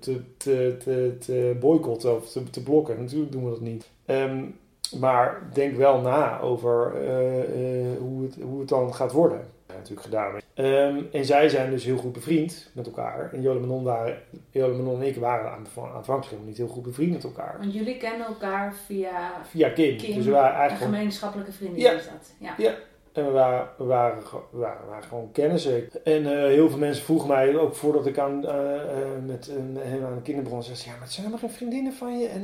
te, 0.00 0.20
te, 0.36 0.76
te, 0.78 1.16
te 1.18 1.56
boycotten 1.60 2.16
of 2.16 2.30
te, 2.30 2.50
te, 2.50 2.62
blokken? 2.62 3.00
Natuurlijk 3.00 3.32
doen 3.32 3.44
we 3.44 3.50
dat 3.50 3.60
niet. 3.60 3.88
Um, 4.06 4.58
maar 4.98 5.50
denk 5.52 5.76
wel 5.76 6.00
na 6.00 6.40
over 6.40 6.92
uh, 6.94 7.98
hoe, 7.98 8.22
het, 8.22 8.36
hoe 8.42 8.58
het 8.60 8.68
dan 8.68 8.94
gaat 8.94 9.12
worden. 9.12 9.46
Natuurlijk 9.80 10.06
gedaan. 10.06 10.40
Um, 10.54 11.08
en 11.12 11.24
zij 11.24 11.48
zijn 11.48 11.70
dus 11.70 11.84
heel 11.84 11.96
goed 11.96 12.12
bevriend 12.12 12.70
met 12.72 12.86
elkaar. 12.86 13.32
En 13.32 13.42
Jole 13.42 13.60
Manon, 13.60 13.84
waren, 13.84 14.18
Jole 14.50 14.76
Manon 14.76 15.00
en 15.00 15.06
ik 15.06 15.16
waren 15.16 15.50
aanvankelijk 15.50 16.24
helemaal 16.24 16.48
niet 16.48 16.56
heel 16.56 16.68
goed 16.68 16.82
bevriend 16.82 17.12
met 17.12 17.24
elkaar. 17.24 17.56
Want 17.58 17.74
jullie 17.74 17.96
kennen 17.96 18.26
elkaar 18.26 18.74
via... 18.86 19.32
Via 19.44 19.68
Kim. 19.68 19.96
Kim 19.96 20.14
dus 20.14 20.24
we 20.24 20.30
waren 20.30 20.58
eigenlijk 20.58 20.90
een 20.90 20.96
gemeenschappelijke 20.96 21.52
vrienden 21.52 21.80
ja. 21.80 21.92
is 21.92 22.04
dat. 22.04 22.34
Ja. 22.38 22.54
ja. 22.58 22.74
En 23.12 23.24
we 23.24 23.30
waren, 23.30 23.68
we 23.78 23.84
waren, 23.84 24.22
we 24.50 24.58
waren, 24.58 24.80
we 24.80 24.90
waren 24.90 25.08
gewoon 25.08 25.32
kennissen. 25.32 26.04
En 26.04 26.22
uh, 26.22 26.28
heel 26.28 26.68
veel 26.68 26.78
mensen 26.78 27.04
vroegen 27.04 27.28
mij, 27.28 27.56
ook 27.56 27.74
voordat 27.74 28.06
ik 28.06 28.18
aan, 28.18 28.44
uh, 28.44 28.50
uh, 28.50 29.26
met 29.26 29.50
hem 29.78 30.04
aan 30.04 30.14
de 30.14 30.22
kinderbegon, 30.22 30.62
zei 30.62 30.78
ja, 30.84 30.90
maar 30.90 31.00
het 31.00 31.12
zijn 31.12 31.26
helemaal 31.26 31.48
geen 31.48 31.56
vriendinnen 31.56 31.92
van 31.92 32.18
je. 32.18 32.26
En 32.26 32.42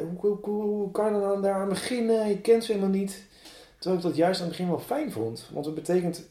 hoe, 0.00 0.16
hoe, 0.20 0.38
hoe, 0.42 0.62
hoe, 0.62 0.90
kan 0.90 1.14
je 1.14 1.20
dan 1.20 1.42
daar 1.42 1.60
aan 1.60 1.68
beginnen? 1.68 2.28
Je 2.28 2.40
kent 2.40 2.64
ze 2.64 2.72
helemaal 2.72 2.94
niet. 2.94 3.26
Terwijl 3.78 4.00
ik 4.00 4.06
dat 4.08 4.16
juist 4.16 4.40
aan 4.40 4.46
het 4.46 4.56
begin 4.56 4.70
wel 4.70 4.80
fijn 4.80 5.12
vond. 5.12 5.50
Want 5.52 5.66
het 5.66 5.74
betekent, 5.74 6.28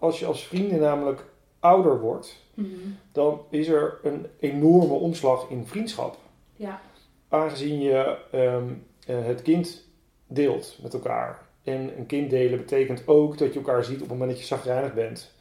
als 0.00 0.18
je 0.18 0.26
als 0.26 0.46
vrienden 0.46 0.80
namelijk 0.80 1.24
ouder 1.60 2.00
wordt, 2.00 2.36
mm-hmm. 2.54 2.96
dan 3.12 3.40
is 3.50 3.68
er 3.68 3.98
een 4.02 4.26
enorme 4.38 4.94
omslag 4.94 5.48
in 5.48 5.66
vriendschap. 5.66 6.16
Ja. 6.56 6.80
Aangezien 7.28 7.80
je 7.80 8.16
um, 8.34 8.86
het 9.06 9.42
kind 9.42 9.84
deelt 10.26 10.78
met 10.82 10.94
elkaar. 10.94 11.48
En 11.62 11.98
een 11.98 12.06
kind 12.06 12.30
delen 12.30 12.58
betekent 12.58 13.02
ook 13.06 13.38
dat 13.38 13.52
je 13.52 13.58
elkaar 13.58 13.84
ziet 13.84 13.94
op 13.94 14.00
het 14.00 14.10
moment 14.10 14.30
dat 14.30 14.40
je 14.40 14.46
zagrijnig 14.46 14.94
bent. 14.94 15.32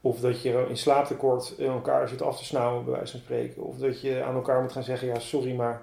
Of 0.00 0.20
dat 0.20 0.42
je 0.42 0.66
in 0.68 0.76
slaaptekort 0.76 1.54
elkaar 1.58 2.08
zit 2.08 2.22
af 2.22 2.38
te 2.38 2.44
snauwen, 2.44 2.84
bij 2.84 2.92
wijze 2.92 3.12
van 3.12 3.20
spreken. 3.20 3.62
Of 3.62 3.76
dat 3.76 4.00
je 4.00 4.22
aan 4.22 4.34
elkaar 4.34 4.62
moet 4.62 4.72
gaan 4.72 4.82
zeggen, 4.82 5.08
ja 5.08 5.18
sorry, 5.18 5.54
maar 5.54 5.82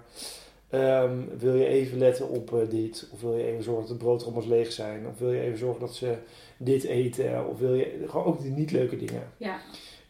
ehm, 0.69 1.17
wil 1.37 1.55
je 1.55 1.65
even 1.65 1.97
letten 1.97 2.29
op 2.29 2.53
eh, 2.53 2.69
dit? 2.69 3.09
Of 3.11 3.21
wil 3.21 3.35
je 3.35 3.45
even 3.45 3.63
zorgen 3.63 3.87
dat 3.87 3.97
de 3.97 4.03
broodrommels 4.03 4.45
leeg 4.45 4.71
zijn? 4.71 5.07
Of 5.07 5.19
wil 5.19 5.31
je 5.31 5.41
even 5.41 5.57
zorgen 5.57 5.79
dat 5.79 5.95
ze 5.95 6.15
dit 6.57 6.83
eten? 6.83 7.47
Of 7.47 7.59
wil 7.59 7.73
je, 7.73 8.03
gewoon 8.07 8.25
ook 8.25 8.41
die 8.41 8.51
niet 8.51 8.71
leuke 8.71 8.97
dingen. 8.97 9.31
Ja. 9.37 9.59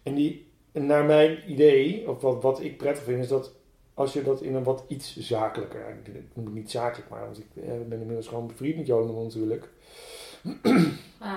En 0.03 0.15
die, 0.15 0.51
naar 0.71 1.05
mijn 1.05 1.51
idee, 1.51 2.09
of 2.09 2.21
wat, 2.21 2.41
wat 2.41 2.61
ik 2.61 2.77
prettig 2.77 3.03
vind, 3.03 3.23
is 3.23 3.27
dat 3.27 3.51
als 3.93 4.13
je 4.13 4.23
dat 4.23 4.41
in 4.41 4.55
een 4.55 4.63
wat 4.63 4.83
iets 4.87 5.17
zakelijker, 5.17 5.97
ik 6.03 6.23
noem 6.33 6.45
het 6.45 6.53
niet 6.53 6.71
zakelijk, 6.71 7.09
maar 7.09 7.25
want 7.25 7.37
ik 7.39 7.45
eh, 7.55 7.63
ben 7.87 7.99
inmiddels 7.99 8.27
gewoon 8.27 8.47
bevriend 8.47 8.77
met 8.77 8.87
Johan 8.87 9.23
natuurlijk. 9.23 9.69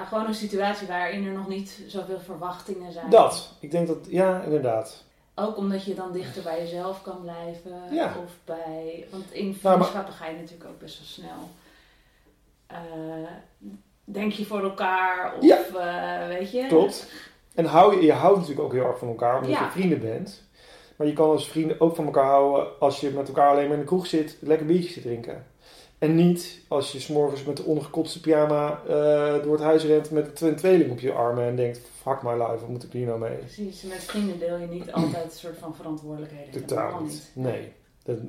Gewoon 0.09 0.27
een 0.27 0.35
situatie 0.35 0.87
waarin 0.87 1.27
er 1.27 1.33
nog 1.33 1.49
niet 1.49 1.81
zoveel 1.87 2.21
verwachtingen 2.21 2.93
zijn. 2.93 3.11
Dat, 3.11 3.53
ik 3.61 3.71
denk 3.71 3.87
dat, 3.87 4.07
ja, 4.09 4.43
inderdaad. 4.43 5.05
Ook 5.35 5.57
omdat 5.57 5.85
je 5.85 5.95
dan 5.95 6.13
dichter 6.13 6.43
bij 6.43 6.59
jezelf 6.59 7.03
kan 7.03 7.21
blijven. 7.23 7.95
Ja. 7.95 8.17
Of 8.25 8.39
bij, 8.45 9.07
want 9.11 9.33
in 9.33 9.45
Nou, 9.45 9.63
maar- 9.63 9.73
vriendschappen 9.73 10.15
ga 10.15 10.27
je 10.27 10.37
natuurlijk 10.37 10.71
ook 10.71 10.79
best 10.79 10.99
wel 10.99 11.07
snel. 11.07 11.49
eh, 12.67 13.31
denk 14.13 14.33
je 14.33 14.45
voor 14.45 14.63
elkaar 14.63 15.35
of 15.37 15.43
Ja. 15.45 15.59
eh, 15.59 16.37
weet 16.37 16.51
je? 16.51 16.67
Klopt. 16.67 17.11
En 17.55 17.65
hou 17.65 17.97
je, 17.97 18.03
je 18.07 18.13
houdt 18.13 18.37
natuurlijk 18.39 18.67
ook 18.67 18.73
heel 18.73 18.85
erg 18.87 18.99
van 18.99 19.09
elkaar, 19.09 19.35
omdat 19.35 19.51
Ja. 19.51 19.65
je 19.65 19.71
vrienden 19.71 20.01
bent. 20.01 20.47
Maar 20.97 21.07
je 21.07 21.13
kan 21.13 21.31
als 21.31 21.49
vrienden 21.49 21.81
ook 21.81 21.95
van 21.97 22.05
elkaar 22.05 22.25
houden 22.31 22.81
als 22.81 23.01
je 23.01 23.11
met 23.11 23.29
elkaar 23.29 23.51
alleen 23.51 23.65
maar 23.65 23.75
in 23.75 23.81
de 23.81 23.87
kroeg 23.87 24.07
zit, 24.07 24.37
lekker 24.41 24.67
biertjes 24.67 24.93
te 24.93 25.01
drinken. 25.01 25.47
En 25.99 26.15
niet 26.15 26.61
als 26.69 26.93
je 26.93 27.01
s'morgens 27.01 27.45
met 27.45 27.57
de 27.57 27.63
ongekotste 27.65 28.21
pyjama 28.21 28.81
eh, 28.89 29.43
door 29.43 29.53
het 29.53 29.63
huis 29.63 29.85
rent 29.85 30.11
met 30.11 30.41
een 30.41 30.57
tweeling 30.57 30.91
op 30.91 31.01
je 31.01 31.13
armen 31.13 31.45
en 31.45 31.57
denkt, 31.57 31.81
fuck 32.03 32.23
my 32.23 32.33
life, 32.33 32.59
wat 32.61 32.69
moet 32.69 32.85
ik 32.85 32.93
hier 32.93 33.07
nou 33.07 33.19
mee? 33.19 33.37
Precies, 33.37 33.83
met 33.83 34.05
vrienden 34.05 34.39
deel 34.39 34.57
je 34.57 34.67
niet 34.67 34.93
altijd 34.93 35.25
een 35.25 35.31
soort 35.31 35.59
van 35.59 35.75
verantwoordelijkheden. 35.75 36.65
Totaal 36.67 37.01
niet. 37.01 37.31
Nee. 37.35 37.73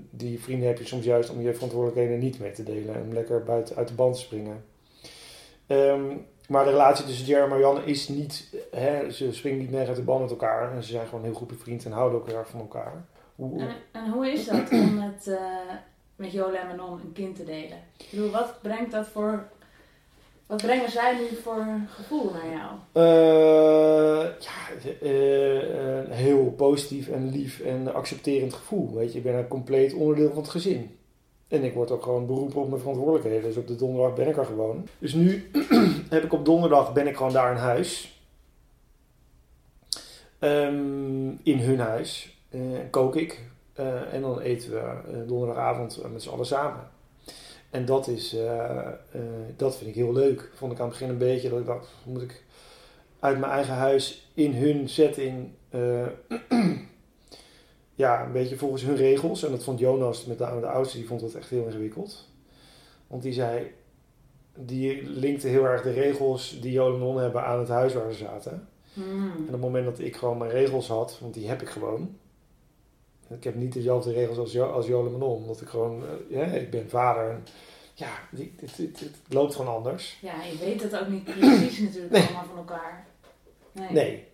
Die 0.10 0.40
vrienden 0.44 0.68
heb 0.68 0.78
je 0.78 0.86
soms 0.88 1.06
juist 1.06 1.30
om 1.30 1.42
je 1.42 1.54
verantwoordelijkheden 1.54 2.20
niet 2.20 2.40
mee 2.40 2.52
te 2.52 2.64
delen 2.64 2.96
en 2.96 3.02
om 3.02 3.14
lekker 3.14 3.44
buiten 3.44 3.76
uit 3.76 3.88
de 3.88 3.94
band 3.94 4.14
te 4.16 4.20
springen. 4.22 4.64
Ehm, 5.70 6.18
maar 6.48 6.64
de 6.64 6.70
relatie 6.70 7.06
tussen 7.06 7.26
Jerry 7.26 7.44
en 7.44 7.50
Marianne 7.50 7.84
is 7.84 8.08
niet, 8.08 8.56
hè, 8.72 9.12
ze 9.12 9.34
springen 9.34 9.60
niet 9.60 9.72
meer 9.72 9.88
uit 9.88 9.96
de 9.96 10.02
band 10.02 10.22
met 10.22 10.30
elkaar. 10.30 10.76
En 10.76 10.84
ze 10.84 10.92
zijn 10.92 11.08
gewoon 11.08 11.24
heel 11.24 11.34
goed 11.34 11.48
bevriend 11.48 11.86
en 11.86 11.92
houden 11.92 12.20
ook 12.20 12.28
heel 12.28 12.38
erg 12.38 12.50
van 12.50 12.60
elkaar. 12.60 13.06
Hoe, 13.36 13.60
En, 13.60 13.76
en 13.92 14.12
hoe 14.12 14.32
is 14.32 14.46
dat 14.46 14.72
om 14.82 14.96
met, 14.96 15.28
eh 15.28 15.76
met 16.16 16.32
Jola 16.32 16.60
en 16.60 16.68
Manon 16.68 17.00
een 17.00 17.14
kind 17.14 17.36
te 17.36 17.44
delen? 17.44 17.78
Ik 17.98 18.08
bedoel, 18.12 18.32
wat 18.32 18.62
brengt 18.62 18.92
dat 18.92 19.08
voor... 19.08 19.48
Wat 20.48 20.62
brengen 20.62 20.92
zij 20.92 21.18
nu 21.18 21.36
voor 21.44 21.66
gevoel 21.88 22.32
naar 22.32 22.50
jou? 22.52 22.72
Eh, 22.92 24.26
ja, 24.40 24.90
eh, 25.02 26.04
een 26.04 26.12
heel 26.12 26.52
positief 26.58 27.08
en 27.08 27.30
lief 27.30 27.60
en 27.60 27.94
accepterend 27.94 28.54
gevoel. 28.54 28.96
Weet 28.96 29.12
je, 29.12 29.18
ik 29.18 29.24
ben 29.24 29.36
een 29.36 29.48
compleet 29.48 29.94
onderdeel 29.94 30.30
van 30.30 30.42
het 30.42 30.52
gezin. 30.52 30.99
En 31.50 31.64
ik 31.64 31.74
word 31.74 31.92
ook 31.92 32.04
gewoon 32.04 32.26
beroepen 32.26 32.62
op 32.62 32.70
mijn 32.70 32.82
verantwoordelijkheden. 32.82 33.42
Dus 33.42 33.58
op 33.58 33.68
de 33.68 33.76
donderdag 33.76 34.14
ben 34.16 34.28
ik 34.28 34.38
er 34.38 34.46
gewoon. 34.46 34.88
Dus 35.00 35.14
nu 35.14 35.50
heb 36.10 36.24
ik 36.24 36.34
op 36.34 36.46
donderdag 36.46 36.94
ben 36.94 37.08
ik 37.08 37.16
gewoon 37.16 37.34
daar 37.34 37.52
in 37.52 37.58
huis. 37.58 38.22
Ehm, 40.40 41.30
in 41.44 41.60
hun 41.60 41.80
huis. 41.80 42.38
Eh, 42.50 42.62
kook 42.90 43.16
ik. 43.16 43.42
Eh, 43.74 44.14
en 44.14 44.22
dan 44.22 44.40
eten 44.40 44.72
we 44.72 44.78
eh, 44.80 45.28
donderdagavond 45.28 46.12
met 46.12 46.22
z'n 46.22 46.30
allen 46.30 46.46
samen. 46.46 46.90
En 47.70 47.86
dat, 47.86 48.08
is, 48.08 48.36
dat 49.56 49.78
vind 49.78 49.90
ik 49.90 49.96
heel 49.96 50.14
leuk. 50.14 50.50
Vond 50.56 50.72
ik 50.72 50.80
aan 50.80 50.88
het 50.88 50.98
begin 50.98 51.10
een 51.10 51.18
beetje 51.18 51.50
dat 51.50 51.60
ik 51.60 51.66
dacht, 51.66 51.88
moet 52.04 52.22
ik 52.22 52.44
uit 53.20 53.40
mijn 53.40 53.52
eigen 53.52 53.74
huis 53.74 54.30
in 54.34 54.54
hun 54.54 54.90
setting, 54.90 55.50
ja, 58.00 58.26
een 58.26 58.32
beetje 58.32 58.58
volgens 58.58 58.82
hun 58.82 58.96
regels. 58.96 59.44
En 59.44 59.52
dat 59.52 59.64
vond 59.64 59.80
Jonas, 59.80 60.26
met 60.26 60.40
name 60.40 60.62
de 60.62 60.68
oudste, 60.68 60.98
die 60.98 61.08
vond 61.08 61.20
dat 61.20 61.34
echt 61.34 61.50
heel 61.50 61.66
ingewikkeld. 61.66 62.28
Want 63.08 63.22
die 63.24 63.34
zei, 63.34 63.72
die 64.56 65.04
linkte 65.04 65.48
heel 65.48 65.66
erg 65.66 65.82
de 65.82 65.92
regels 65.92 66.60
die 66.62 66.72
Jolan 66.72 66.94
en 66.94 67.00
Non 67.00 67.18
hebben 67.18 67.44
aan 67.46 67.60
het 67.60 67.68
huis 67.68 67.94
waar 67.94 68.12
ze 68.12 68.18
zaten. 68.18 68.68
Hmm. 68.94 69.32
En 69.32 69.46
op 69.46 69.52
het 69.52 69.62
moment 69.62 69.86
dat 69.86 70.00
ik 70.00 70.16
gewoon 70.16 70.38
mijn 70.38 70.52
regels 70.52 70.88
had, 70.88 71.20
want 71.22 71.34
die 71.34 71.48
heb 71.48 71.62
ik 71.62 71.70
gewoon. 71.70 72.18
Ik 73.30 73.44
heb 73.44 73.56
niet 73.56 73.74
dezelfde 73.74 74.12
regels 74.12 74.38
als, 74.38 74.52
jo 74.52 74.72
als 74.72 74.88
Jolan 74.88 75.12
Manon, 75.12 75.36
omdat 75.36 75.62
ik 75.62 75.68
gewoon, 75.68 76.04
eh, 76.04 76.38
ja, 76.38 76.44
ik 76.44 76.70
ben 76.70 76.90
vader. 76.90 77.30
En, 77.30 77.44
ja, 77.94 78.12
het, 78.60 79.12
loopt 79.28 79.56
gewoon 79.56 79.76
anders. 79.76 80.18
Ja, 80.22 80.44
je 80.44 80.58
weet 80.58 80.82
het 80.82 81.00
ook 81.00 81.08
niet 81.08 81.24
precies 81.24 81.80
natuurlijk 81.80 82.12
Nee. 82.14 82.24
allemaal 82.24 82.46
van 82.46 82.58
elkaar. 82.58 83.08
Nee. 83.72 83.92
Nee. 83.92 84.28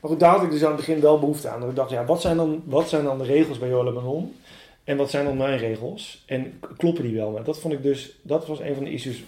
Maar 0.00 0.10
goed, 0.10 0.20
daar 0.20 0.34
had 0.34 0.42
ik 0.42 0.50
dus 0.50 0.62
aan 0.62 0.72
het 0.72 0.76
begin 0.76 1.00
wel 1.00 1.18
behoefte 1.18 1.48
aan. 1.48 1.60
Dat 1.60 1.68
ik 1.68 1.76
dacht, 1.76 1.90
ja, 1.90 2.04
wat 2.04 2.20
zijn 2.20 2.36
dan, 2.36 2.62
wat 2.64 2.88
zijn 2.88 3.04
dan 3.04 3.18
de 3.18 3.24
regels 3.24 3.58
bij 3.58 3.68
Jola 3.68 3.90
Manon? 3.90 4.36
En 4.84 4.96
wat 4.96 5.10
zijn 5.10 5.24
dan 5.24 5.36
mijn 5.36 5.58
regels? 5.58 6.22
En 6.26 6.60
kloppen 6.76 7.04
die 7.04 7.16
wel? 7.16 7.30
Maar 7.30 7.44
dat 7.44 7.58
vond 7.58 7.74
ik 7.74 7.82
dus, 7.82 8.18
dat 8.22 8.46
was 8.46 8.60
een 8.60 8.74
van 8.74 8.84
de 8.84 8.92
issues 8.92 9.24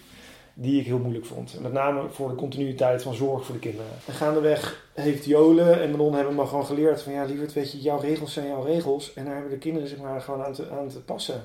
die 0.55 0.81
ik 0.81 0.87
heel 0.87 0.99
moeilijk 0.99 1.27
vond. 1.27 1.61
Met 1.61 1.73
name 1.73 2.09
voor 2.11 2.29
de 2.29 2.35
continuïteit 2.35 3.03
van 3.03 3.15
zorg 3.15 3.45
voor 3.45 3.55
de 3.55 3.61
kinderen. 3.61 3.91
En 4.07 4.15
gaandeweg 4.15 4.89
heeft 4.95 5.25
Jole 5.25 5.71
en 5.71 5.91
Manon 5.91 6.15
hebben 6.15 6.35
me 6.35 6.47
gewoon 6.47 6.67
geleerd 6.67 7.03
van, 7.03 7.13
ja, 7.13 7.25
lieverd, 7.25 7.53
weet 7.53 7.73
je, 7.73 7.81
jouw 7.81 7.99
regels 7.99 8.33
zijn 8.33 8.47
jouw 8.47 8.63
regels. 8.63 9.13
En 9.15 9.25
daar 9.25 9.35
hebben 9.35 9.53
de 9.53 9.59
kinderen 9.59 9.89
zich 9.89 9.99
maar 9.99 10.21
gewoon 10.21 10.45
aan 10.45 10.53
te, 10.53 10.71
aan 10.71 10.89
te 10.89 11.01
passen. 11.01 11.43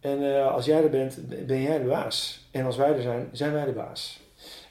En 0.00 0.36
eh, 0.36 0.52
als 0.52 0.64
jij 0.64 0.82
er 0.82 0.90
bent, 0.90 1.18
ben 1.46 1.62
jij 1.62 1.78
de 1.78 1.88
baas. 1.88 2.48
En 2.50 2.64
als 2.64 2.76
wij 2.76 2.94
er 2.94 3.02
zijn, 3.02 3.28
zijn 3.32 3.52
wij 3.52 3.64
de 3.64 3.72
baas. 3.72 4.20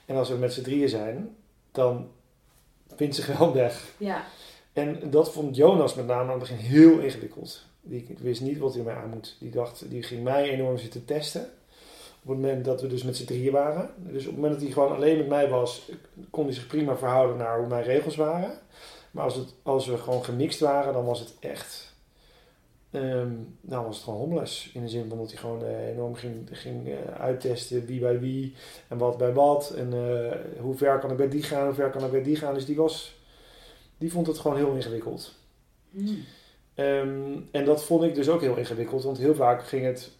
En 0.06 0.16
als 0.16 0.28
we 0.28 0.36
met 0.36 0.52
z'n 0.52 0.62
drieën 0.62 0.88
zijn, 0.88 1.36
dan 1.72 2.08
vindt 3.00 3.14
zich 3.14 3.38
wel 3.38 3.52
weg. 3.52 3.84
Ja, 3.96 4.24
En 4.72 5.10
dat 5.10 5.32
vond 5.32 5.56
Jonas 5.56 5.94
met 5.94 6.06
name 6.06 6.22
aan 6.22 6.28
het 6.28 6.38
begin 6.38 6.56
heel 6.56 6.98
ingewikkeld. 6.98 7.62
Die 7.80 8.16
wist 8.18 8.40
niet 8.40 8.58
wat 8.58 8.74
hij 8.74 8.82
mij 8.82 8.94
aan 8.94 9.08
moet. 9.08 9.36
Die, 9.38 9.50
dacht, 9.50 9.90
die 9.90 10.02
ging 10.02 10.22
mij 10.22 10.50
enorm 10.50 10.78
zitten 10.78 11.04
testen. 11.04 11.40
Op 12.22 12.28
het 12.28 12.36
moment 12.36 12.64
dat 12.64 12.80
we 12.80 12.86
dus 12.86 13.02
met 13.02 13.16
z'n 13.16 13.24
drieën 13.24 13.52
waren. 13.52 13.90
Dus 13.96 14.22
op 14.22 14.26
het 14.26 14.34
moment 14.34 14.52
dat 14.52 14.62
hij 14.62 14.72
gewoon 14.72 14.94
alleen 14.94 15.16
met 15.16 15.28
mij 15.28 15.48
was, 15.48 15.90
kon 16.30 16.44
hij 16.44 16.54
zich 16.54 16.66
prima 16.66 16.96
verhouden 16.96 17.36
naar 17.36 17.58
hoe 17.58 17.68
mijn 17.68 17.84
regels 17.84 18.16
waren. 18.16 18.58
Maar 19.10 19.24
als, 19.24 19.34
het, 19.34 19.54
als 19.62 19.86
we 19.86 19.98
gewoon 19.98 20.24
gemixt 20.24 20.60
waren, 20.60 20.92
dan 20.92 21.04
was 21.04 21.20
het 21.20 21.34
echt. 21.40 21.89
Ehm 22.90 23.32
nou 23.60 23.84
was 23.84 23.96
het 23.96 24.04
gewoon 24.04 24.18
homeless. 24.18 24.72
In 24.72 24.80
de 24.80 24.88
zin 24.88 25.08
van 25.08 25.18
dat 25.18 25.30
hij 25.30 25.38
gewoon 25.38 25.64
eh, 25.64 25.88
enorm 25.88 26.14
ging, 26.14 26.48
ging 26.52 26.88
eh, 26.88 27.20
uittesten 27.20 27.86
wie 27.86 28.00
bij 28.00 28.20
wie 28.20 28.54
en 28.88 28.98
wat 28.98 29.18
bij 29.18 29.32
wat. 29.32 29.70
En 29.70 29.92
eh, 29.92 30.60
hoe 30.60 30.74
ver 30.74 30.98
kan 30.98 31.10
ik 31.10 31.16
bij 31.16 31.28
die 31.28 31.42
gaan, 31.42 31.64
hoe 31.64 31.74
ver 31.74 31.90
kan 31.90 32.04
ik 32.04 32.10
bij 32.10 32.22
die 32.22 32.36
gaan. 32.36 32.54
Dus 32.54 32.66
die 32.66 32.76
was. 32.76 33.18
Die 33.98 34.12
vond 34.12 34.26
het 34.26 34.38
gewoon 34.38 34.56
heel 34.56 34.74
ingewikkeld. 34.74 35.34
Hmm. 35.90 36.24
Ehm, 36.74 37.38
en 37.50 37.64
dat 37.64 37.84
vond 37.84 38.02
ik 38.02 38.14
dus 38.14 38.28
ook 38.28 38.40
heel 38.40 38.56
ingewikkeld, 38.56 39.02
want 39.02 39.18
heel 39.18 39.34
vaak 39.34 39.64
ging 39.64 39.84
het, 39.84 40.10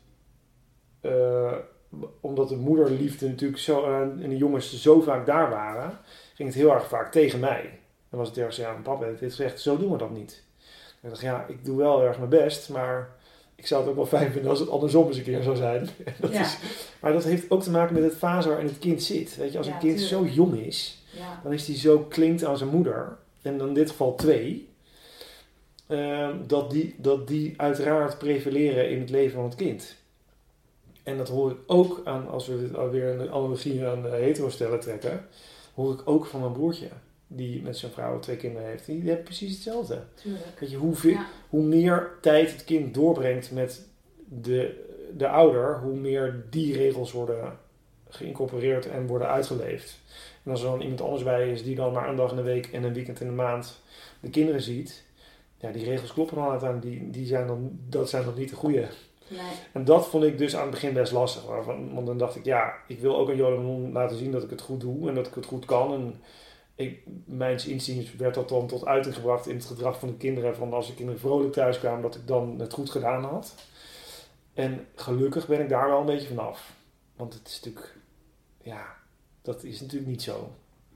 omdat 2.20 2.48
de 2.48 2.56
moederliefde 2.56 3.28
natuurlijk 3.28 3.60
zo, 3.60 3.84
en 4.00 4.28
de 4.28 4.36
jongens 4.36 4.82
zo 4.82 5.00
vaak 5.00 5.26
daar 5.26 5.50
waren, 5.50 5.98
ging 6.34 6.48
het 6.48 6.58
heel 6.58 6.72
erg 6.72 6.88
vaak 6.88 7.12
tegen 7.12 7.40
mij. 7.40 7.78
Dan 8.10 8.18
was 8.18 8.28
het 8.28 8.38
ergens, 8.38 8.56
ja, 8.56 8.72
papa 8.82 9.04
heeft 9.04 9.20
dit 9.20 9.30
gezegd, 9.30 9.60
zo 9.60 9.76
doen 9.76 9.92
we 9.92 9.98
dat 9.98 10.10
niet. 10.10 10.44
En 11.00 11.08
ik 11.08 11.10
dacht, 11.10 11.20
ja, 11.20 11.44
ik 11.48 11.64
doe 11.64 11.76
wel 11.76 12.02
erg 12.02 12.16
mijn 12.18 12.30
best, 12.30 12.68
maar 12.68 13.10
ik 13.54 13.66
zou 13.66 13.80
het 13.80 13.90
ook 13.90 13.96
wel 13.96 14.06
fijn 14.06 14.32
vinden 14.32 14.50
als 14.50 14.58
het 14.60 14.68
andersom 14.68 15.06
eens 15.06 15.16
een 15.16 15.22
keer 15.22 15.42
zou 15.42 15.56
zijn. 15.56 15.88
En 16.04 16.14
dat 16.20 16.32
Ja. 16.32 16.40
is, 16.40 16.58
maar 17.00 17.12
dat 17.12 17.24
heeft 17.24 17.50
ook 17.50 17.62
te 17.62 17.70
maken 17.70 17.94
met 17.94 18.02
het 18.02 18.16
fase 18.16 18.48
waarin 18.48 18.66
het 18.66 18.78
kind 18.78 19.02
zit. 19.02 19.36
Weet 19.36 19.52
je, 19.52 19.58
als 19.58 19.66
Ja, 19.66 19.72
een 19.72 19.78
kind 19.78 19.98
tuurlijk. 19.98 20.28
zo 20.32 20.34
jong 20.42 20.54
is, 20.58 21.02
ja. 21.16 21.40
dan 21.42 21.52
is 21.52 21.64
die 21.64 21.76
zo 21.76 21.98
klinkt 21.98 22.44
aan 22.44 22.56
zijn 22.58 22.70
moeder, 22.70 23.16
en 23.42 23.58
dan 23.58 23.68
in 23.68 23.74
dit 23.74 23.90
geval 23.90 24.14
twee, 24.14 24.68
ehm, 25.86 26.36
dat, 26.46 26.70
die, 26.70 26.94
dat 26.98 27.28
die 27.28 27.54
uiteraard 27.56 28.18
prevaleren 28.18 28.90
in 28.90 29.00
het 29.00 29.10
leven 29.10 29.34
van 29.34 29.44
het 29.44 29.54
kind. 29.54 29.94
En 31.02 31.16
dat 31.16 31.28
hoor 31.28 31.50
ik 31.50 31.56
ook 31.66 32.00
aan, 32.04 32.28
als 32.28 32.46
we 32.46 32.60
dit 32.60 32.76
alweer 32.76 33.06
een 33.20 33.28
analogie 33.30 33.86
aan 33.86 34.02
de 34.02 34.08
hetero-stellen 34.08 34.80
trekken, 34.80 35.26
hoor 35.74 35.92
ik 35.92 36.00
ook 36.04 36.26
van 36.26 36.40
mijn 36.40 36.52
broertje, 36.52 36.88
die 37.32 37.62
met 37.62 37.76
zijn 37.76 37.92
vrouw 37.92 38.18
twee 38.18 38.36
kinderen 38.36 38.68
heeft. 38.68 38.86
Die 38.86 39.02
heeft 39.02 39.24
precies 39.24 39.52
hetzelfde. 39.54 40.02
tuurlijk. 40.14 40.60
Weet 40.60 40.70
je, 40.70 40.76
hoe, 40.76 40.94
veel, 40.94 41.10
Ja. 41.10 41.26
hoe 41.48 41.62
meer 41.62 42.10
tijd 42.20 42.52
het 42.52 42.64
kind 42.64 42.94
doorbrengt 42.94 43.50
met 43.50 43.86
de, 44.24 44.84
de 45.16 45.28
ouder, 45.28 45.78
hoe 45.78 45.96
meer 45.96 46.44
die 46.50 46.74
regels 46.76 47.12
worden 47.12 47.58
geïncorporeerd 48.08 48.86
en 48.88 49.06
worden 49.06 49.28
uitgeleefd. 49.28 49.98
En 50.44 50.50
als 50.50 50.62
er 50.62 50.70
dan 50.70 50.80
iemand 50.80 51.00
anders 51.00 51.22
bij 51.22 51.50
is 51.52 51.62
die 51.62 51.74
dan 51.76 51.92
maar 51.92 52.08
een 52.08 52.16
dag 52.16 52.30
in 52.30 52.36
de 52.36 52.42
week 52.42 52.66
en 52.66 52.82
een 52.82 52.92
weekend 52.92 53.20
in 53.20 53.26
de 53.26 53.32
maand 53.32 53.80
de 54.20 54.30
kinderen 54.30 54.60
ziet, 54.62 55.04
ja, 55.56 55.70
die 55.70 55.84
regels 55.84 56.12
kloppen 56.12 56.36
dan 56.36 56.50
uiteindelijk. 56.50 56.90
Die, 56.90 57.10
die 57.10 57.26
zijn 57.26 57.46
dan, 57.46 57.78
dat 57.88 58.10
zijn 58.10 58.24
dan 58.24 58.34
niet 58.36 58.48
de 58.50 58.56
goede. 58.56 58.88
Nee. 59.28 59.40
En 59.72 59.84
dat 59.84 60.08
vond 60.08 60.24
ik 60.24 60.38
dus 60.38 60.54
aan 60.56 60.62
het 60.62 60.70
begin 60.70 60.92
best 60.92 61.12
lastig. 61.12 61.44
Want 61.66 62.06
dan 62.06 62.18
dacht 62.18 62.36
ik, 62.36 62.44
ja, 62.44 62.74
ik 62.86 63.00
wil 63.00 63.16
ook 63.16 63.28
aan 63.28 63.36
Jolan 63.36 63.92
laten 63.92 64.16
zien 64.16 64.30
dat 64.32 64.42
ik 64.42 64.50
het 64.50 64.60
goed 64.60 64.80
doe 64.80 65.08
en 65.08 65.14
dat 65.14 65.26
ik 65.26 65.34
het 65.34 65.46
goed 65.46 65.64
kan. 65.64 65.92
En 65.92 66.20
ik, 66.80 67.02
mijns 67.24 67.66
inziens 67.66 68.14
werd 68.14 68.34
dat 68.34 68.48
dan 68.48 68.66
tot 68.66 68.86
uiting 68.86 69.14
gebracht 69.14 69.46
in 69.46 69.54
het 69.56 69.64
gedrag 69.64 69.98
van 69.98 70.08
de 70.08 70.14
kinderen. 70.16 70.56
Van 70.56 70.72
als 70.72 70.86
de 70.86 70.94
kinderen 70.94 71.20
vrolijk 71.20 71.52
thuis 71.52 71.78
kwamen, 71.78 72.02
dat 72.02 72.14
ik 72.14 72.26
dan 72.26 72.58
het 72.58 72.72
goed 72.72 72.90
gedaan 72.90 73.24
had. 73.24 73.54
En 74.54 74.86
gelukkig 74.94 75.46
ben 75.46 75.60
ik 75.60 75.68
daar 75.68 75.88
wel 75.88 76.00
een 76.00 76.06
beetje 76.06 76.28
vanaf. 76.28 76.72
Want 77.16 77.34
het 77.34 77.48
is 77.48 77.54
natuurlijk, 77.60 77.96
ja, 78.62 78.86
dat 79.42 79.64
is 79.64 79.80
natuurlijk 79.80 80.10
niet 80.10 80.22
zo. 80.22 80.50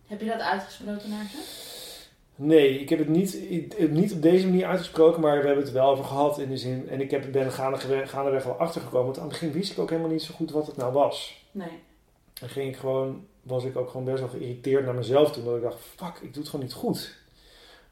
Heb 0.07 0.21
je 0.21 0.27
dat 0.27 0.41
uitgesproken 0.41 1.11
naar 1.11 1.27
ze? 1.31 1.37
Nee, 2.37 2.79
ik 2.81 2.89
heb 2.89 2.99
het 2.99 3.09
niet, 3.09 3.35
ik- 3.51 3.91
niet 3.91 4.13
op 4.13 4.23
deze 4.23 4.47
manier 4.47 4.67
uitgesproken, 4.67 5.21
maar 5.21 5.41
we 5.41 5.47
hebben 5.47 5.65
het 5.65 5.73
wel 5.73 5.91
over 5.91 6.05
gehad 6.05 6.39
in 6.39 6.49
de 6.49 6.57
zin. 6.57 6.89
En 6.89 7.01
ik 7.01 7.11
heb, 7.11 7.33
ben 7.33 7.53
gaandeweg, 7.53 8.11
gaandeweg 8.11 8.45
wel 8.45 8.55
achtergekomen, 8.59 9.05
want 9.05 9.17
aan 9.19 9.23
het 9.23 9.33
begin 9.33 9.53
wist 9.53 9.73
ik 9.73 9.79
ook 9.79 9.91
helemaal 9.91 10.11
niet 10.11 10.23
zo 10.23 10.35
goed 10.35 10.51
wat 10.51 10.67
het 10.67 10.77
nou 10.77 10.93
was. 10.93 11.45
Nee. 11.51 11.79
Dan 12.41 12.49
ging 12.49 12.69
ik 12.69 12.77
gewoon, 12.77 13.27
was 13.45 13.65
ik 13.65 13.77
ook 13.77 13.91
gewoon 13.91 14.05
best 14.05 14.21
wel 14.21 14.29
geïrriteerd 14.29 14.85
naar 14.85 14.95
mezelf 14.95 15.33
toen. 15.33 15.45
Dat 15.45 15.57
ik 15.57 15.63
dacht, 15.63 15.81
fuck, 15.97 16.15
ik 16.21 16.33
doe 16.33 16.43
het 16.43 16.49
gewoon 16.49 16.65
niet 16.65 16.75
goed. 16.75 17.17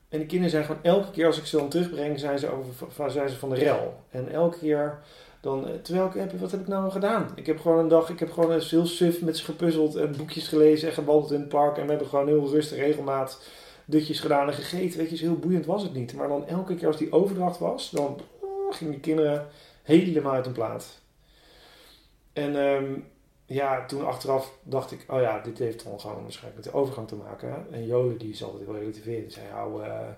En 0.09 0.19
de 0.19 0.27
kinderen 0.27 0.51
zijn 0.51 0.65
gewoon 0.65 0.83
elke 0.83 1.11
keer 1.11 1.27
als 1.27 1.39
ik 1.39 1.47
ze 1.47 1.57
dan 1.57 1.69
terugbreng, 1.69 2.19
zijn 2.19 2.39
ze, 2.39 2.51
over, 2.51 3.11
zijn 3.11 3.29
ze 3.29 3.37
van 3.37 3.49
de 3.49 3.55
rel. 3.55 3.95
En 4.11 4.33
elke 4.33 4.59
keer 4.59 4.99
dan, 5.41 5.69
eh, 5.69 5.75
terwijl 5.75 6.07
ik 6.07 6.15
heb, 6.15 6.41
wat 6.41 6.51
heb 6.51 6.61
ik 6.61 6.69
nou 6.69 6.91
gedaan? 6.91 7.31
Ik 7.35 7.47
heb 7.47 7.61
gewoon 7.61 7.79
een 7.79 7.89
dag, 7.89 8.09
ik 8.09 8.19
heb 8.19 8.33
gewoon 8.33 8.53
eens 8.53 8.71
heel 8.71 8.87
suf 8.87 9.23
met 9.23 9.37
ze 9.37 9.45
gepuzzeld 9.45 9.97
en 9.97 10.17
boekjes 10.17 10.49
gelezen 10.49 10.89
en 10.89 10.95
gewandeld 10.95 11.33
in 11.33 11.41
het 11.41 11.49
park. 11.49 11.77
En 11.77 11.83
we 11.83 11.91
hebben 11.91 12.09
gewoon 12.09 12.27
heel 12.27 12.49
rustig 12.49 12.79
regelmaat 12.79 13.43
dutjes 13.85 14.21
gedaan 14.21 14.47
en 14.47 14.55
gegeten. 14.55 14.99
Weet 14.99 15.11
je, 15.11 15.17
zo 15.17 15.25
heel 15.25 15.39
boeiend 15.39 15.67
was 15.67 15.83
het 15.83 15.95
niet. 15.95 16.15
Maar 16.15 16.29
dan 16.29 16.47
elke 16.47 16.75
keer 16.75 16.87
als 16.87 16.97
die 16.97 17.13
overdracht 17.13 17.59
was, 17.59 17.91
dan 17.91 18.21
eh, 18.43 18.49
gingen 18.71 18.93
die 18.93 19.03
kinderen 19.03 19.47
helemaal 19.83 20.33
uit 20.33 20.45
hun 20.45 20.55
plaat. 20.55 21.01
En 22.33 22.57
ehm, 22.57 22.93
ja, 23.47 23.87
toen 23.87 24.07
achteraf 24.07 24.59
dacht 24.63 24.93
ik, 24.93 25.05
oh 25.09 25.21
ja, 25.21 25.41
dit 25.41 25.59
heeft 25.59 25.85
dan 25.85 26.01
gewoon 26.01 26.23
waarschijnlijk 26.23 26.65
met 26.65 26.73
de 26.73 26.79
overgang 26.79 27.09
te 27.09 27.17
maken. 27.17 27.67
En 27.71 27.87
Jole, 27.87 28.17
die 28.17 28.31
is 28.31 28.45
altijd 28.45 28.65
heel 28.65 28.75
relativerend. 28.75 29.23
Die 29.23 29.33
zei, 29.33 29.47
nou 29.53 29.85
eh, 29.85 30.09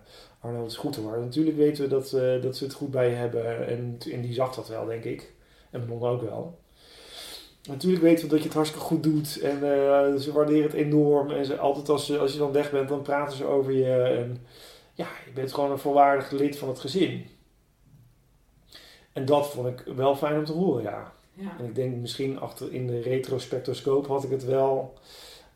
Arno, 0.40 0.62
het 0.62 0.70
is 0.70 0.76
goed 0.76 0.96
hoor. 0.96 1.18
Natuurlijk 1.18 1.56
weten 1.56 1.82
we 1.82 1.88
dat, 1.90 2.12
eh, 2.12 2.42
dat 2.42 2.56
ze 2.56 2.64
het 2.64 2.74
goed 2.74 2.90
bij 2.90 3.08
je 3.08 3.14
hebben. 3.14 3.66
En, 3.66 3.98
en 4.12 4.20
die 4.20 4.32
zag 4.32 4.54
dat 4.54 4.68
wel, 4.68 4.86
denk 4.86 5.04
ik. 5.04 5.32
En 5.70 5.86
non 5.88 6.02
ook 6.02 6.22
wel. 6.22 6.58
Natuurlijk 7.68 8.02
weten 8.02 8.24
we 8.24 8.30
dat 8.30 8.38
je 8.38 8.44
het 8.44 8.54
hartstikke 8.54 8.86
goed 8.86 9.02
doet. 9.02 9.40
En 9.40 9.54
eh, 9.54 10.14
ze 10.14 10.32
waarderen 10.32 10.62
het 10.62 10.72
enorm. 10.72 11.30
En 11.30 11.44
ze, 11.44 11.58
altijd 11.58 11.88
als, 11.88 12.18
als 12.18 12.32
je 12.32 12.38
dan 12.38 12.52
weg 12.52 12.70
bent, 12.70 12.88
dan 12.88 13.02
praten 13.02 13.36
ze 13.36 13.44
over 13.44 13.72
je. 13.72 13.92
En 13.92 14.46
ja, 14.94 15.08
je 15.24 15.32
bent 15.32 15.54
gewoon 15.54 15.70
een 15.70 15.78
volwaardig 15.78 16.30
lid 16.30 16.58
van 16.58 16.68
het 16.68 16.78
gezin. 16.78 17.26
En 19.12 19.24
dat 19.24 19.50
vond 19.50 19.66
ik 19.68 19.94
wel 19.94 20.16
fijn 20.16 20.38
om 20.38 20.44
te 20.44 20.52
horen, 20.52 20.82
ja. 20.82 21.13
Ja. 21.34 21.56
En 21.58 21.64
ik 21.64 21.74
denk 21.74 21.94
misschien 21.96 22.40
achter 22.40 22.72
in 22.72 22.86
de 22.86 23.00
retrospectoscoop 23.00 24.06
had 24.06 24.24
ik 24.24 24.30
het 24.30 24.44
wel, 24.44 24.98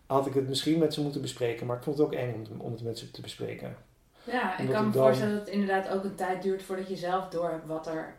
had 0.06 0.26
ik 0.26 0.34
het 0.34 0.48
misschien 0.48 0.78
met 0.78 0.94
ze 0.94 1.02
moeten 1.02 1.20
bespreken. 1.20 1.66
Maar 1.66 1.76
ik 1.76 1.82
vond 1.82 1.98
het 1.98 2.06
ook 2.06 2.12
eng 2.12 2.34
om, 2.34 2.40
het- 2.40 2.50
om 2.58 2.72
het 2.72 2.82
met 2.82 2.98
ze 2.98 3.10
te 3.10 3.20
bespreken. 3.20 3.76
Ja, 4.24 4.58
ik 4.58 4.68
kan 4.70 4.86
me 4.86 4.92
dan- 4.92 5.02
voorstellen 5.02 5.34
dat 5.36 5.44
het 5.46 5.54
inderdaad 5.54 5.88
ook 5.88 6.04
een 6.04 6.14
tijd 6.14 6.42
duurt 6.42 6.62
voordat 6.62 6.88
je 6.88 6.96
zelf 6.96 7.28
door 7.28 7.50
hebt 7.50 7.66
wat 7.66 7.86
er, 7.86 8.14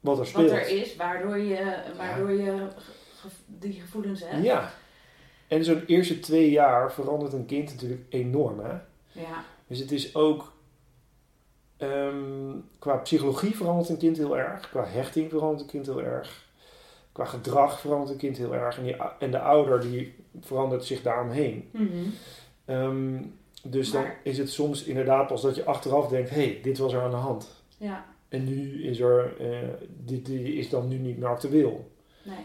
Wat 0.00 0.12
er 0.12 0.18
wat 0.18 0.26
speelt. 0.28 0.50
er 0.50 0.68
is, 0.68 0.96
waardoor 0.96 1.38
je, 1.38 1.82
waardoor 1.96 2.30
je 2.32 2.68
ge- 3.16 3.28
die 3.46 3.72
gevoelens 3.80 4.20
hebt. 4.24 4.44
Ja. 4.44 4.72
En 5.48 5.64
zo'n 5.64 5.84
eerste 5.86 6.18
twee 6.20 6.50
jaar 6.50 6.92
verandert 6.92 7.32
een 7.32 7.46
kind 7.46 7.70
natuurlijk 7.72 8.02
enorm. 8.08 8.60
Hè? 8.60 8.72
Ja, 9.12 9.44
Dus 9.66 9.78
het 9.78 9.92
is 9.92 10.14
ook. 10.14 10.52
ehm, 11.76 12.52
qua 12.78 12.96
psychologie 12.96 13.56
verandert 13.56 13.88
een 13.88 13.96
kind 13.96 14.16
heel 14.16 14.38
erg. 14.38 14.70
Qua 14.70 14.84
hechting 14.86 15.30
verandert 15.30 15.60
een 15.60 15.66
kind 15.68 15.86
heel 15.86 16.02
erg. 16.02 16.50
Qua 17.12 17.24
gedrag 17.24 17.80
verandert 17.80 18.10
een 18.10 18.16
kind 18.16 18.36
heel 18.36 18.54
erg. 18.54 18.76
En, 18.76 18.82
die, 18.82 18.96
en 19.18 19.30
de 19.30 19.38
ouder 19.38 19.80
die 19.80 20.14
verandert 20.40 20.84
zich 20.84 21.02
daaromheen. 21.02 21.68
Mhm. 21.72 22.08
Ehm, 22.64 23.22
dus 23.62 23.90
dan 23.90 24.04
is 24.22 24.38
het 24.38 24.50
soms 24.50 24.84
inderdaad 24.84 25.26
pas 25.26 25.42
dat 25.42 25.54
je 25.54 25.64
achteraf 25.64 26.08
denkt: 26.08 26.30
hé, 26.30 26.44
hey, 26.44 26.60
dit 26.62 26.78
was 26.78 26.92
er 26.92 27.02
aan 27.02 27.10
de 27.10 27.16
hand. 27.16 27.62
ja, 27.76 28.04
En 28.28 28.44
nu 28.44 28.84
is 28.84 29.00
er, 29.00 29.40
eh, 29.40 29.68
dit, 29.88 30.26
dit 30.26 30.40
is 30.46 30.68
dan 30.68 30.88
nu 30.88 30.96
niet 30.96 31.18
meer 31.18 31.28
actueel. 31.28 31.90
nee. 32.22 32.44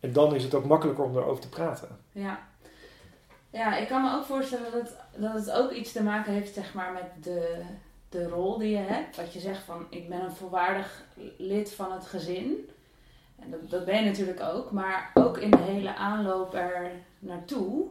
En 0.00 0.12
dan 0.12 0.34
is 0.34 0.42
het 0.42 0.54
ook 0.54 0.64
makkelijker 0.64 1.04
om 1.04 1.16
erover 1.16 1.40
te 1.40 1.48
praten. 1.48 1.88
Ja. 2.12 2.48
ja, 3.50 3.76
ik 3.76 3.88
kan 3.88 4.02
me 4.02 4.16
ook 4.16 4.24
voorstellen 4.24 4.72
dat, 4.72 4.96
dat 5.16 5.34
het 5.34 5.50
ook 5.50 5.72
iets 5.72 5.92
te 5.92 6.02
maken 6.02 6.32
heeft 6.32 6.54
zeg 6.54 6.74
maar, 6.74 6.92
met 6.92 7.24
de, 7.24 7.62
de 8.08 8.28
rol 8.28 8.58
die 8.58 8.70
je 8.70 8.76
hebt. 8.76 9.16
Wat 9.16 9.32
je 9.32 9.40
zegt 9.40 9.62
van, 9.62 9.86
ik 9.90 10.08
ben 10.08 10.20
een 10.24 10.32
volwaardig 10.32 11.04
lid 11.36 11.72
van 11.72 11.92
het 11.92 12.06
gezin. 12.06 12.68
En 13.38 13.50
dat, 13.50 13.70
dat 13.70 13.84
ben 13.84 13.96
je 14.04 14.04
natuurlijk 14.10 14.40
ook. 14.40 14.70
Maar 14.72 15.10
ook 15.14 15.38
in 15.38 15.50
de 15.50 15.56
hele 15.62 15.94
aanloop 15.94 16.54
er 16.54 16.90
naartoe 17.18 17.86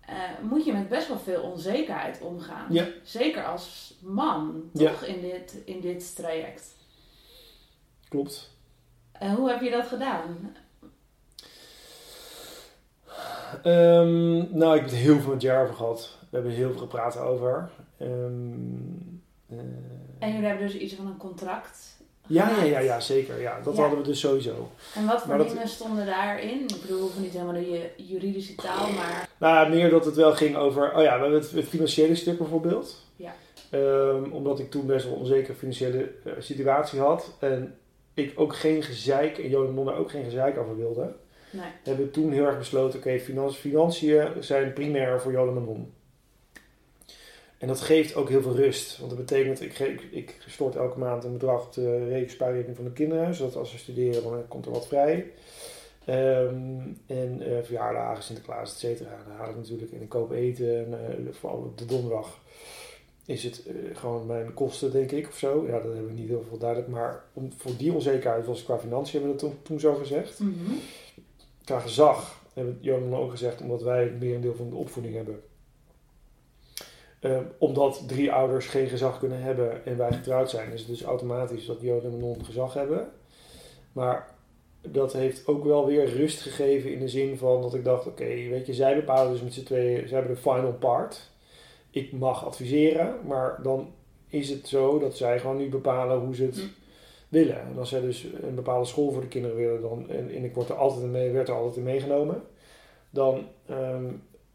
eh, 0.00 0.14
moet 0.42 0.64
je 0.64 0.72
met 0.72 0.88
best 0.88 1.08
wel 1.08 1.18
veel 1.18 1.42
onzekerheid 1.42 2.20
omgaan. 2.20 2.66
Ja. 2.72 2.86
Zeker 3.02 3.44
als 3.44 3.94
man, 4.02 4.70
Ja. 4.72 4.90
toch, 4.90 5.02
in, 5.02 5.20
dit, 5.20 5.56
in 5.64 5.80
dit 5.80 6.16
traject. 6.16 6.74
Klopt. 8.08 8.50
En 9.12 9.34
hoe 9.34 9.50
heb 9.50 9.60
je 9.60 9.70
dat 9.70 9.86
gedaan? 9.86 10.54
Ehm, 13.62 14.56
nou, 14.58 14.74
ik 14.74 14.80
heb 14.80 14.90
het 14.90 14.98
heel 14.98 15.20
veel 15.20 15.32
met 15.32 15.42
jaar 15.42 15.62
over 15.62 15.74
gehad. 15.74 16.16
We 16.20 16.36
hebben 16.36 16.52
heel 16.52 16.70
veel 16.70 16.80
gepraat 16.80 17.18
over. 17.18 17.70
Ehm, 17.98 18.10
eh, 19.48 19.58
En 20.18 20.32
jullie 20.32 20.46
hebben 20.46 20.66
dus 20.66 20.76
iets 20.76 20.94
van 20.94 21.06
een 21.06 21.16
contract 21.16 21.93
ja, 22.26 22.50
ja, 22.58 22.62
ja, 22.64 22.78
ja, 22.78 23.00
zeker. 23.00 23.40
Ja, 23.40 23.60
dat 23.64 23.74
Ja. 23.76 23.80
hadden 23.80 23.98
we 23.98 24.04
dus 24.04 24.20
sowieso. 24.20 24.70
En 24.94 25.06
wat 25.06 25.22
voor 25.22 25.38
dat- 25.38 25.48
dingen 25.48 25.68
stonden 25.68 26.06
daarin? 26.06 26.60
Ik 26.62 26.80
bedoel, 26.80 27.00
hoeven 27.00 27.22
niet 27.22 27.32
helemaal 27.32 27.52
de 27.54 27.70
ju- 27.70 28.04
juridische 28.04 28.54
taal, 28.54 28.90
maar 28.92 29.28
Nou, 29.38 29.68
meer 29.70 29.90
dat 29.90 30.04
het 30.04 30.14
wel 30.14 30.32
ging 30.32 30.56
over, 30.56 30.94
oh 30.96 31.02
ja, 31.02 31.14
we 31.16 31.22
hebben 31.22 31.40
het, 31.40 31.68
financiële 31.68 32.14
stuk 32.14 32.38
bijvoorbeeld. 32.38 33.02
Ja. 33.16 33.34
Ehm, 33.70 34.32
omdat 34.32 34.58
ik 34.58 34.70
toen 34.70 34.86
best 34.86 35.04
wel 35.04 35.14
een 35.14 35.20
onzekere 35.20 35.54
financiële 35.54 36.10
eh, 36.24 36.32
situatie 36.38 37.00
had. 37.00 37.36
En 37.40 37.74
ik 38.14 38.32
ook 38.36 38.56
geen 38.56 38.82
gezeik, 38.82 39.38
en 39.38 39.48
Johan 39.48 39.74
Mon 39.74 39.84
daar 39.86 39.96
ook 39.98 40.10
geen 40.10 40.24
gezeik 40.24 40.58
over 40.58 40.76
wilde. 40.76 41.12
nee. 41.50 41.64
Hebben 41.82 42.04
we 42.04 42.10
toen 42.10 42.32
heel 42.32 42.44
erg 42.46 42.58
besloten, 42.58 42.98
oké, 42.98 43.18
finan- 43.18 43.52
financiën 43.52 44.26
zijn 44.40 44.72
primair 44.72 45.20
voor 45.20 45.32
Johan 45.32 45.56
en 45.56 45.62
Mon. 45.64 45.92
En 47.64 47.70
dat 47.70 47.80
geeft 47.80 48.14
ook 48.14 48.28
heel 48.28 48.42
veel 48.42 48.56
rust. 48.56 48.98
Want 48.98 49.10
dat 49.10 49.18
betekent, 49.18 49.60
ik, 49.60 49.78
ik, 49.78 50.00
ik 50.10 50.36
stort 50.46 50.76
elke 50.76 50.98
maand 50.98 51.24
een 51.24 51.32
bedrag 51.32 51.66
op 51.66 51.72
de 51.72 52.08
re- 52.08 52.28
spaarrekening 52.28 52.76
van 52.76 52.84
de 52.84 52.92
kinderen. 52.92 53.34
Zodat 53.34 53.56
als 53.56 53.70
ze 53.70 53.78
studeren, 53.78 54.22
dan 54.22 54.48
komt 54.48 54.66
er 54.66 54.72
wat 54.72 54.86
vrij. 54.86 55.32
Ehm, 56.04 56.80
en 57.06 57.40
eh, 57.40 57.62
verjaardagen, 57.62 58.22
Sinterklaas, 58.22 58.72
et 58.72 58.78
cetera. 58.78 59.10
Dan 59.26 59.36
haal 59.36 59.50
ik 59.50 59.56
natuurlijk 59.56 59.92
en 59.92 60.02
ik 60.02 60.08
koop 60.08 60.32
eten. 60.32 60.78
En, 60.78 61.06
eh, 61.06 61.32
vooral 61.32 61.58
op 61.58 61.78
de 61.78 61.84
donderdag 61.84 62.38
is 63.26 63.44
het 63.44 63.62
eh, 63.66 63.74
gewoon 63.92 64.26
mijn 64.26 64.54
kosten, 64.54 64.92
denk 64.92 65.10
ik, 65.10 65.28
of 65.28 65.38
zo. 65.38 65.66
Ja, 65.66 65.72
dat 65.72 65.92
hebben 65.92 66.06
we 66.06 66.20
niet 66.20 66.28
heel 66.28 66.44
veel 66.48 66.58
duidelijk. 66.58 66.90
Maar 66.90 67.24
om, 67.32 67.52
voor 67.56 67.76
die 67.76 67.92
onzekerheid 67.92 68.46
was 68.46 68.64
qua 68.64 68.78
financiën, 68.78 69.20
hebben 69.20 69.36
we 69.36 69.42
dat 69.42 69.50
toen, 69.50 69.62
toen 69.62 69.80
zo 69.80 69.94
gezegd. 69.94 70.38
Mhm. 70.38 70.72
Qua 71.64 71.80
gezag 71.80 72.42
hebben 72.54 72.78
Johan 72.80 73.14
ook 73.14 73.30
gezegd, 73.30 73.60
omdat 73.60 73.82
wij 73.82 74.02
het 74.02 74.20
merendeel 74.20 74.54
van 74.54 74.70
de 74.70 74.76
opvoeding 74.76 75.14
hebben. 75.14 75.42
Eh, 77.24 77.38
omdat 77.58 78.04
drie 78.06 78.32
ouders 78.32 78.66
geen 78.66 78.88
gezag 78.88 79.18
kunnen 79.18 79.42
hebben 79.42 79.86
en 79.86 79.96
wij 79.96 80.12
getrouwd 80.12 80.50
zijn, 80.50 80.72
is 80.72 80.80
het 80.80 80.88
dus 80.88 81.02
automatisch 81.02 81.66
dat 81.66 81.80
Johan 81.80 82.04
en 82.04 82.18
Non 82.18 82.44
gezag 82.44 82.74
hebben. 82.74 83.08
Maar 83.92 84.34
dat 84.80 85.12
heeft 85.12 85.46
ook 85.46 85.64
wel 85.64 85.86
weer 85.86 86.04
rust 86.04 86.40
gegeven 86.40 86.92
in 86.92 86.98
de 86.98 87.08
zin 87.08 87.36
van 87.36 87.62
dat 87.62 87.74
ik 87.74 87.84
dacht, 87.84 88.06
oké, 88.06 88.24
weet 88.24 88.66
je, 88.66 88.74
zij 88.74 88.94
bepalen 88.94 89.32
dus 89.32 89.42
met 89.42 89.52
z'n 89.52 89.62
tweeën, 89.62 90.08
zij 90.08 90.18
hebben 90.18 90.34
de 90.34 90.40
final 90.40 90.72
part. 90.72 91.30
Ik 91.90 92.12
mag 92.12 92.46
adviseren, 92.46 93.16
maar 93.26 93.58
dan 93.62 93.92
is 94.28 94.50
het 94.50 94.68
zo 94.68 94.98
dat 94.98 95.16
zij 95.16 95.40
gewoon 95.40 95.56
nu 95.56 95.68
bepalen 95.68 96.18
hoe 96.18 96.34
ze 96.34 96.44
het 96.44 96.56
Hm. 96.56 96.66
willen. 97.28 97.60
En 97.60 97.78
als 97.78 97.88
zij 97.88 98.00
dus 98.00 98.26
een 98.42 98.54
bepaalde 98.54 98.86
school 98.86 99.12
voor 99.12 99.22
de 99.22 99.28
kinderen 99.28 99.56
willen, 99.56 99.80
dan, 99.80 100.10
en, 100.10 100.30
en 100.30 100.44
ik 100.44 100.54
word 100.54 100.68
er 100.68 100.76
altijd 100.76 101.10
mee, 101.10 101.30
werd 101.30 101.48
er 101.48 101.54
altijd 101.54 101.76
in 101.76 101.82
meegenomen, 101.82 102.42
dan, 103.10 103.46
ehm, 103.66 104.04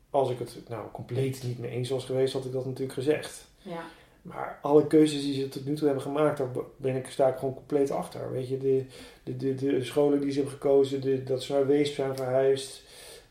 als 0.10 0.30
ik 0.30 0.40
het 0.40 0.58
nou 0.68 0.92
compleet 0.92 1.44
niet 1.44 1.60
mee 1.60 1.72
eens 1.72 1.90
was 1.90 2.06
geweest, 2.06 2.34
had 2.34 2.46
ik 2.46 2.52
dat 2.52 2.66
natuurlijk 2.66 2.94
gezegd. 2.94 3.46
Ja. 3.62 3.82
Maar 4.22 4.60
alle 4.62 4.88
keuzes 4.88 5.22
die 5.22 5.34
ze 5.42 5.50
tot 5.50 5.66
nu 5.66 5.76
toe 5.76 5.86
hebben 5.86 6.04
gemaakt, 6.04 6.38
daar 6.38 6.48
ben 6.78 6.96
ik, 6.96 7.10
sta 7.10 7.28
ik 7.28 7.38
gewoon 7.38 7.54
compleet 7.54 7.92
achter. 7.92 8.32
Weet 8.32 8.50
je, 8.50 8.58
de, 8.58 8.86
de, 9.24 9.36
de, 9.38 9.56
de 9.56 9.84
scholen 9.84 10.22
die 10.22 10.32
ze 10.32 10.36
hebben 10.40 10.54
gekozen, 10.54 11.02
de, 11.02 11.24
dat 11.24 11.44
ze 11.44 11.54
naar 11.54 11.68
Weesp 11.68 11.94
zijn 11.96 12.16
verhuisd, 12.16 12.84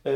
eh, 0.02 0.12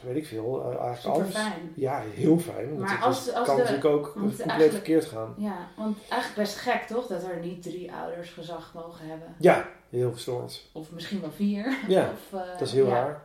weet 0.00 0.16
ik 0.16 0.26
veel, 0.26 0.60
eh, 0.60 0.66
eigenlijk 0.66 0.96
Super 1.00 1.12
alles. 1.12 1.34
fijn. 1.34 1.72
Ja, 1.76 2.02
heel 2.14 2.38
fijn. 2.38 2.68
Want 2.68 2.78
Maar 2.78 2.90
het 2.96 3.02
als- 3.04 3.32
als 3.32 3.46
kan 3.46 3.56
natuurlijk 3.56 3.84
ook 3.84 4.12
compleet 4.12 4.70
verkeerd 4.70 5.04
gaan. 5.04 5.34
Ja, 5.38 5.68
want 5.76 5.96
eigenlijk 6.08 6.34
best 6.48 6.56
gek 6.56 6.82
toch 6.82 7.06
dat 7.06 7.22
er 7.24 7.38
niet 7.40 7.62
drie 7.62 7.92
ouders 7.92 8.30
gezag 8.30 8.72
mogen 8.74 9.06
hebben. 9.08 9.34
Ja, 9.38 9.68
heel 9.90 10.12
gestoord. 10.12 10.62
Of 10.72 10.90
misschien 10.90 11.20
wel 11.20 11.30
vier. 11.30 11.78
Ja, 11.88 12.10
Of, 12.32 12.40
eh, 12.40 12.48
dat 12.58 12.60
is 12.68 12.72
heel 12.72 12.86
ja. 12.86 12.92
raar. 12.92 13.22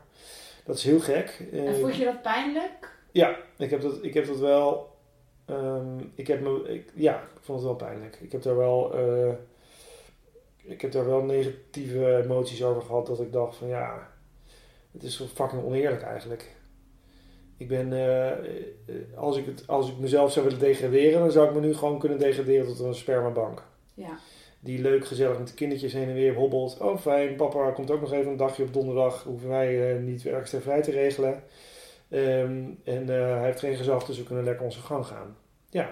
Dat 0.69 0.77
is 0.77 0.83
heel 0.83 0.99
gek. 0.99 1.47
En 1.51 1.67
Eh, 1.67 1.73
vond 1.79 1.95
je 1.95 2.05
dat 2.05 2.21
pijnlijk? 2.21 2.97
Ja, 3.11 3.37
ik 3.57 3.69
heb 3.69 3.81
dat, 3.81 4.03
ik 4.03 4.13
heb 4.13 4.25
dat 4.27 4.37
wel. 4.39 4.97
ehm, 5.45 5.99
ik 6.15 6.27
heb 6.27 6.41
me, 6.41 6.63
ik, 6.73 6.91
ja, 6.95 7.15
ik 7.15 7.39
vond 7.41 7.57
het 7.59 7.67
wel 7.67 7.75
pijnlijk. 7.77 8.17
Ik 8.21 8.31
heb 8.31 8.41
daar 8.41 8.57
wel. 8.57 8.93
eh, 8.93 9.31
ik 10.63 10.81
heb 10.81 10.91
daar 10.91 11.05
wel 11.05 11.21
negatieve 11.21 12.15
emoties 12.23 12.63
over 12.63 12.81
gehad. 12.81 13.07
Dat 13.07 13.19
ik 13.21 13.31
dacht 13.31 13.55
van 13.55 13.67
ja. 13.67 14.11
Het 14.91 15.03
is 15.03 15.23
fucking 15.33 15.63
oneerlijk 15.63 16.01
eigenlijk. 16.01 16.55
Ik 17.57 17.67
ben. 17.67 17.93
eh, 17.93 18.31
eh, 18.31 18.37
als, 19.15 19.37
ik 19.37 19.45
het, 19.45 19.63
als 19.67 19.89
ik 19.89 19.97
mezelf 19.97 20.31
zou 20.31 20.45
willen 20.45 20.59
degraderen. 20.61 21.19
dan 21.19 21.31
zou 21.31 21.47
ik 21.47 21.53
me 21.53 21.59
nu 21.59 21.73
gewoon 21.75 21.99
kunnen 21.99 22.19
degraderen 22.19 22.65
tot 22.67 22.79
een 22.79 22.95
spermabank. 22.95 23.63
Ja. 23.93 24.17
Die 24.59 24.81
leuk 24.81 25.07
gezellig 25.07 25.37
met 25.37 25.47
de 25.47 25.53
kindertjes 25.53 25.93
heen 25.93 26.07
en 26.07 26.13
weer 26.13 26.33
hobbelt. 26.35 26.77
Oh 26.79 26.97
fijn, 26.97 27.35
papa 27.35 27.71
komt 27.71 27.91
ook 27.91 28.01
nog 28.01 28.13
even 28.13 28.31
een 28.31 28.37
dagje 28.37 28.63
op 28.63 28.73
donderdag. 28.73 29.23
Hoeven 29.23 29.49
wij 29.49 29.95
eh, 29.95 30.01
niet 30.03 30.25
extra 30.25 30.59
vrij 30.59 30.81
te 30.81 30.91
regelen. 30.91 31.43
Ehm, 32.09 32.63
en 32.83 33.09
eh, 33.09 33.35
hij 33.35 33.45
heeft 33.45 33.59
geen 33.59 33.75
gezag, 33.75 34.05
dus 34.05 34.17
we 34.17 34.23
kunnen 34.23 34.43
lekker 34.43 34.65
onze 34.65 34.79
gang 34.79 35.05
gaan. 35.05 35.35
Ja. 35.69 35.89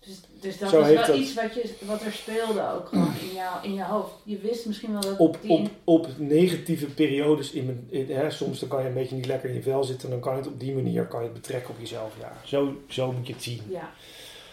Dus, 0.00 0.20
dus 0.40 0.58
dat 0.58 0.70
Zo 0.70 0.80
is 0.80 0.86
wel 0.94 1.06
dat- 1.06 1.16
iets 1.16 1.34
wat, 1.34 1.54
je, 1.54 1.74
wat 1.86 2.02
er 2.02 2.12
speelde 2.12 2.72
ook 2.74 2.88
gewoon 2.88 3.12
in, 3.30 3.34
jou, 3.34 3.64
in 3.64 3.74
je 3.74 3.82
hoofd. 3.84 4.12
Je 4.24 4.38
wist 4.38 4.66
misschien 4.66 4.92
wel 4.92 5.00
dat 5.00 5.18
Op, 5.18 5.38
die... 5.42 5.50
op, 5.50 5.68
op 5.84 6.08
negatieve 6.18 6.86
periodes 6.86 7.50
in 7.52 7.64
mijn... 7.66 7.86
in- 7.90 8.10
hè, 8.16 8.30
soms 8.30 8.58
dan 8.60 8.68
kan 8.68 8.82
je 8.82 8.88
een 8.88 8.94
beetje 8.94 9.14
niet 9.16 9.26
lekker 9.26 9.48
in 9.48 9.54
je 9.54 9.62
vel 9.62 9.84
zitten. 9.84 10.10
Dan 10.10 10.20
kan 10.20 10.32
je 10.32 10.38
het 10.38 10.48
op 10.48 10.60
die 10.60 10.74
manier 10.74 11.06
kan 11.06 11.20
je 11.20 11.26
het 11.28 11.34
betrekken 11.40 11.70
op 11.70 11.80
jezelf. 11.80 12.14
Ja, 12.20 12.32
zo, 12.44 12.76
zo 12.88 13.12
moet 13.12 13.26
je 13.26 13.32
het 13.32 13.42
zien. 13.42 13.60
Ja. 13.68 13.90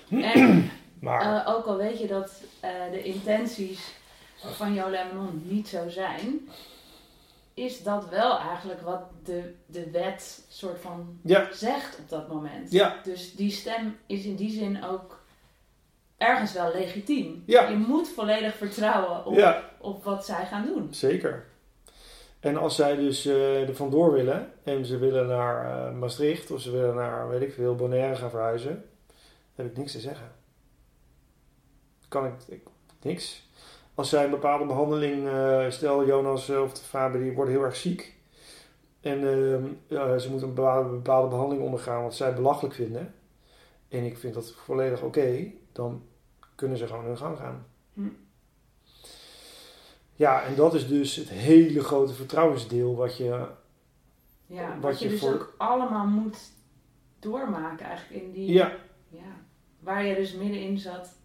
En 0.09 0.69
Maar 1.03 1.45
eh, 1.45 1.53
ook 1.53 1.65
al 1.65 1.77
weet 1.77 1.99
je 1.99 2.07
dat 2.07 2.41
eh, 2.59 2.69
de 2.91 3.03
intenties 3.03 3.93
van 4.35 4.73
Jolem 4.73 5.07
Manon 5.07 5.43
niet 5.45 5.67
zo 5.67 5.89
zijn, 5.89 6.49
is 7.53 7.83
dat 7.83 8.09
wel 8.09 8.39
eigenlijk 8.39 8.81
wat 8.81 9.01
de, 9.23 9.53
de 9.65 9.89
wet 9.89 10.45
soort 10.49 10.79
van 10.79 11.19
ja, 11.23 11.47
zegt 11.51 11.99
op 11.99 12.09
dat 12.09 12.27
moment. 12.27 12.71
ja, 12.71 12.95
Dus 13.03 13.35
die 13.35 13.51
stem 13.51 13.97
is 14.05 14.25
in 14.25 14.35
die 14.35 14.51
zin 14.51 14.83
ook 14.83 15.21
ergens 16.17 16.53
wel 16.53 16.71
legitiem. 16.73 17.43
Ja. 17.45 17.67
Je 17.69 17.75
moet 17.75 18.09
volledig 18.09 18.55
vertrouwen 18.55 19.25
op, 19.25 19.63
op 19.79 20.03
wat 20.03 20.25
zij 20.25 20.45
gaan 20.45 20.65
doen. 20.65 20.93
zeker. 20.93 21.45
En 22.39 22.57
als 22.57 22.75
zij 22.75 22.95
dus 22.95 23.25
eh, 23.25 23.67
er 23.69 23.75
vandoor 23.75 24.11
willen 24.11 24.51
en 24.63 24.85
ze 24.85 24.97
willen 24.97 25.27
naar 25.27 25.91
Maastricht 25.93 26.51
of 26.51 26.61
ze 26.61 26.71
willen 26.71 26.95
naar, 26.95 27.29
weet 27.29 27.41
ik 27.41 27.53
veel, 27.53 27.75
Bonaire 27.75 28.15
gaan 28.15 28.29
verhuizen, 28.29 28.85
heb 29.55 29.65
ik 29.65 29.77
niks 29.77 29.91
te 29.91 29.99
zeggen. 29.99 30.41
Kan 32.13 32.25
ik, 32.25 32.33
ik 32.47 32.61
niks. 33.01 33.47
Als 33.95 34.09
zij 34.09 34.23
een 34.23 34.29
bepaalde 34.29 34.65
behandeling, 34.65 35.27
eh, 35.27 35.69
stel 35.69 36.05
Jonas 36.05 36.49
eh, 36.49 36.61
of 36.61 36.73
de 36.73 36.81
Faber, 36.83 37.19
die 37.19 37.31
worden 37.31 37.53
heel 37.53 37.63
erg 37.63 37.75
ziek. 37.75 38.15
En 39.01 39.17
ehm, 39.17 39.63
ja, 39.87 40.17
ze 40.17 40.29
moeten 40.29 40.47
een 40.47 40.53
bepaalde, 40.53 40.89
bepaalde 40.89 41.27
behandeling 41.27 41.65
ondergaan 41.65 42.03
wat 42.03 42.15
zij 42.15 42.33
belachelijk 42.33 42.75
vinden. 42.75 43.13
En 43.89 44.03
ik 44.05 44.17
vind 44.17 44.33
dat 44.33 44.51
volledig 44.51 45.01
oké. 45.01 45.51
dan 45.71 46.03
kunnen 46.55 46.77
ze 46.77 46.87
gewoon 46.87 47.05
hun 47.05 47.17
gang 47.17 47.37
gaan. 47.37 47.65
Hm. 47.93 48.07
Ja, 50.15 50.43
en 50.43 50.55
dat 50.55 50.73
is 50.73 50.87
dus 50.87 51.15
het 51.15 51.29
hele 51.29 51.83
grote 51.83 52.13
vertrouwensdeel 52.13 52.95
wat 52.95 53.17
je... 53.17 53.45
Ja, 54.45 54.67
Wat 54.73 54.81
wat 54.81 54.99
je 54.99 55.05
je 55.05 55.11
dus 55.11 55.19
voor- 55.19 55.33
ook 55.33 55.53
allemaal 55.57 56.05
moet 56.05 56.37
doormaken 57.19 57.85
eigenlijk 57.85 58.23
in 58.23 58.31
die... 58.31 58.51
Ja, 58.51 58.71
Ja, 59.09 59.35
waar 59.79 60.05
je 60.05 60.15
dus 60.15 60.33
middenin 60.33 60.77
zat, 60.77 61.21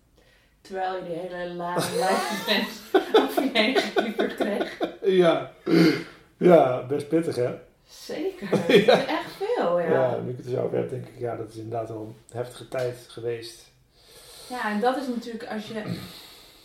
terwijl 0.69 0.97
je 0.97 1.03
die 1.05 1.16
hele 1.16 1.55
lage 1.55 1.99
lijfdefense 1.99 2.81
over 3.23 3.43
je 3.43 3.51
heen 3.53 3.77
geklieperd 3.77 4.35
kreeg. 4.35 4.79
ja. 5.03 5.53
Ja, 6.37 6.87
best 6.87 7.09
pittig 7.09 7.37
hè? 7.37 7.55
Zeker, 7.89 8.51
dat 8.66 8.69
is 8.69 8.87
echt 8.87 9.33
veel, 9.39 9.79
ja. 9.81 9.87
Ja, 9.87 10.11
ja. 10.11 10.19
nu 10.21 10.31
ik 10.31 10.37
het 10.37 10.47
er 10.47 10.53
zo 10.53 10.62
over 10.62 10.77
heb, 10.77 10.91
denk 10.91 11.07
ik, 11.07 11.19
ja, 11.19 11.37
dat 11.37 11.49
is 11.49 11.57
inderdaad 11.57 11.89
wel 11.89 12.01
een 12.29 12.37
heftige 12.37 12.69
tijd 12.69 13.07
geweest. 13.09 13.71
en 14.64 14.81
dat 14.81 14.97
is 14.97 15.07
natuurlijk 15.07 15.47
als 15.47 15.66
je, 15.66 15.99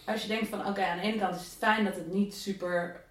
als 0.05 0.21
je 0.21 0.27
denkt 0.27 0.47
van, 0.47 0.67
oké, 0.67 0.83
aan 0.85 0.97
de 0.97 1.03
ene 1.03 1.17
kant 1.17 1.35
is 1.35 1.41
het 1.41 1.55
fijn 1.59 1.85
dat 1.85 1.95
het 1.95 2.13
niet 2.13 2.33
super 2.33 3.01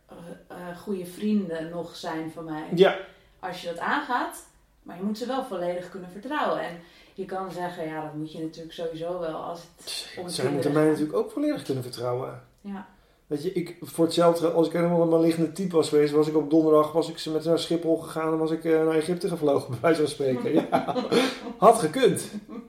eh, 0.49 0.76
goede 0.78 1.07
vrienden 1.07 1.68
nog 1.68 1.97
zijn 1.97 2.30
van 2.30 2.45
mij. 2.45 2.64
Ja, 2.74 2.97
Als 3.40 3.61
je 3.62 3.66
dat 3.66 3.78
aangaat, 3.78 4.47
maar 4.82 4.97
je 4.97 5.03
moet 5.03 5.18
ze 5.18 5.26
wel 5.26 5.45
volledig 5.45 5.90
kunnen 5.90 6.11
vertrouwen. 6.11 6.61
En 6.61 6.80
je 7.14 7.24
kan 7.24 7.52
zeggen, 7.52 7.86
ja, 7.86 8.02
dat 8.02 8.14
moet 8.14 8.32
je 8.32 8.40
natuurlijk 8.40 8.74
sowieso 8.74 9.18
wel 9.20 9.34
als 9.34 9.60
het 9.76 10.06
om 10.18 10.28
zij 10.28 10.50
moeten 10.50 10.72
mij 10.72 10.86
natuurlijk 10.86 11.16
ook 11.16 11.30
volledig 11.30 11.62
kunnen 11.62 11.82
vertrouwen. 11.82 12.42
Ja, 12.60 12.86
Weet 13.26 13.42
je, 13.42 13.52
ik, 13.52 13.76
voor 13.80 14.04
hetzelfde, 14.04 14.50
als 14.50 14.66
ik 14.66 14.72
helemaal 14.72 15.02
een 15.02 15.08
maligne 15.08 15.52
type 15.52 15.76
was 15.76 15.88
geweest, 15.88 16.12
was 16.12 16.28
ik 16.28 16.36
op 16.36 16.50
donderdag 16.50 16.92
was 16.92 17.08
ik 17.10 17.18
ze 17.18 17.30
met 17.30 17.44
naar 17.44 17.58
Schiphol 17.58 17.96
gegaan 17.96 18.32
en 18.32 18.38
was 18.38 18.50
ik 18.50 18.64
eh, 18.64 18.72
naar 18.84 18.94
Egypte 18.94 19.28
gevlogen, 19.28 19.70
bij 19.70 19.78
wijze 19.80 20.00
van 20.00 20.10
spreken. 20.10 20.52
Ja, 20.52 20.94
had 21.58 21.78
gekund. 21.78 22.24